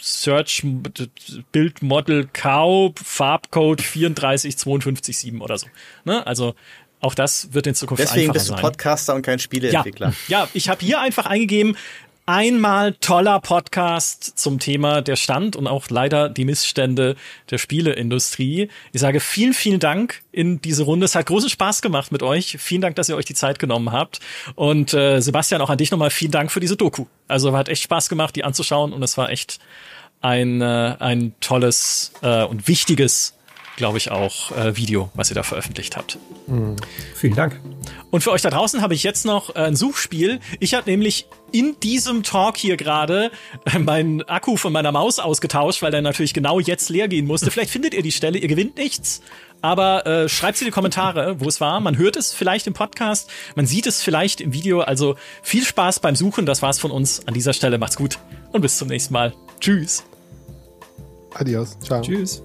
Search 0.00 0.64
Bild 1.50 1.82
Model 1.82 2.28
Cow 2.32 2.92
Farbcode 2.96 3.80
34527 3.80 5.40
oder 5.40 5.58
so. 5.58 5.66
Ne? 6.04 6.24
Also 6.26 6.54
auch 7.00 7.14
das 7.14 7.52
wird 7.52 7.66
in 7.66 7.74
Zukunft 7.74 8.02
Deswegen 8.02 8.32
bist 8.32 8.50
du 8.50 8.56
Podcaster 8.56 9.14
und 9.14 9.22
kein 9.22 9.38
Spieleentwickler. 9.38 10.12
Ja, 10.28 10.42
ja 10.42 10.48
ich 10.52 10.68
habe 10.68 10.84
hier 10.84 11.00
einfach 11.00 11.26
eingegeben, 11.26 11.76
einmal 12.28 12.92
toller 12.92 13.40
Podcast 13.40 14.38
zum 14.38 14.58
Thema 14.58 15.00
der 15.00 15.16
Stand 15.16 15.56
und 15.56 15.66
auch 15.66 15.88
leider 15.88 16.28
die 16.28 16.44
Missstände 16.44 17.16
der 17.50 17.56
Spieleindustrie. 17.56 18.68
Ich 18.92 19.00
sage 19.00 19.18
vielen, 19.20 19.54
vielen 19.54 19.80
Dank 19.80 20.20
in 20.30 20.60
diese 20.60 20.82
Runde. 20.82 21.06
Es 21.06 21.14
hat 21.14 21.24
großen 21.24 21.48
Spaß 21.48 21.80
gemacht 21.80 22.12
mit 22.12 22.22
euch. 22.22 22.58
Vielen 22.60 22.82
Dank, 22.82 22.96
dass 22.96 23.08
ihr 23.08 23.16
euch 23.16 23.24
die 23.24 23.32
Zeit 23.32 23.58
genommen 23.58 23.92
habt. 23.92 24.20
Und 24.56 24.92
äh, 24.92 25.20
Sebastian, 25.20 25.62
auch 25.62 25.70
an 25.70 25.78
dich 25.78 25.90
nochmal 25.90 26.10
vielen 26.10 26.30
Dank 26.30 26.52
für 26.52 26.60
diese 26.60 26.76
Doku. 26.76 27.06
Also 27.28 27.56
hat 27.56 27.70
echt 27.70 27.82
Spaß 27.82 28.10
gemacht, 28.10 28.36
die 28.36 28.44
anzuschauen 28.44 28.92
und 28.92 29.02
es 29.02 29.16
war 29.16 29.30
echt 29.30 29.58
ein, 30.20 30.60
äh, 30.60 30.96
ein 30.98 31.32
tolles 31.40 32.12
äh, 32.20 32.44
und 32.44 32.68
wichtiges 32.68 33.37
glaube 33.78 33.96
ich, 33.96 34.10
auch 34.10 34.52
äh, 34.52 34.76
Video, 34.76 35.08
was 35.14 35.30
ihr 35.30 35.34
da 35.34 35.42
veröffentlicht 35.42 35.96
habt. 35.96 36.18
Mhm. 36.46 36.76
Vielen 37.14 37.34
Dank. 37.34 37.58
Und 38.10 38.22
für 38.22 38.32
euch 38.32 38.42
da 38.42 38.50
draußen 38.50 38.82
habe 38.82 38.92
ich 38.92 39.02
jetzt 39.02 39.24
noch 39.24 39.54
äh, 39.54 39.60
ein 39.60 39.76
Suchspiel. 39.76 40.40
Ich 40.60 40.74
habe 40.74 40.90
nämlich 40.90 41.26
in 41.52 41.80
diesem 41.80 42.22
Talk 42.22 42.58
hier 42.58 42.76
gerade 42.76 43.30
äh, 43.64 43.78
meinen 43.78 44.22
Akku 44.22 44.56
von 44.56 44.72
meiner 44.72 44.92
Maus 44.92 45.18
ausgetauscht, 45.18 45.80
weil 45.80 45.90
der 45.90 46.02
natürlich 46.02 46.34
genau 46.34 46.60
jetzt 46.60 46.90
leer 46.90 47.08
gehen 47.08 47.26
musste. 47.26 47.50
Vielleicht 47.50 47.70
findet 47.70 47.94
ihr 47.94 48.02
die 48.02 48.12
Stelle, 48.12 48.38
ihr 48.38 48.48
gewinnt 48.48 48.76
nichts. 48.76 49.22
Aber 49.60 50.06
äh, 50.06 50.28
schreibt 50.28 50.58
sie 50.58 50.64
in 50.64 50.70
die 50.70 50.74
Kommentare, 50.74 51.40
wo 51.40 51.48
es 51.48 51.60
war. 51.60 51.80
Man 51.80 51.96
hört 51.98 52.16
es 52.16 52.32
vielleicht 52.32 52.66
im 52.66 52.74
Podcast, 52.74 53.28
man 53.56 53.66
sieht 53.66 53.86
es 53.86 54.02
vielleicht 54.02 54.40
im 54.40 54.52
Video. 54.52 54.80
Also 54.80 55.16
viel 55.42 55.64
Spaß 55.64 56.00
beim 56.00 56.14
Suchen. 56.14 56.46
Das 56.46 56.62
war's 56.62 56.78
von 56.78 56.90
uns 56.90 57.26
an 57.26 57.34
dieser 57.34 57.52
Stelle. 57.52 57.78
Macht's 57.78 57.96
gut 57.96 58.18
und 58.52 58.60
bis 58.60 58.76
zum 58.76 58.88
nächsten 58.88 59.14
Mal. 59.14 59.34
Tschüss. 59.60 60.04
Adios. 61.34 61.78
Ciao. 61.80 62.02
Tschüss. 62.02 62.42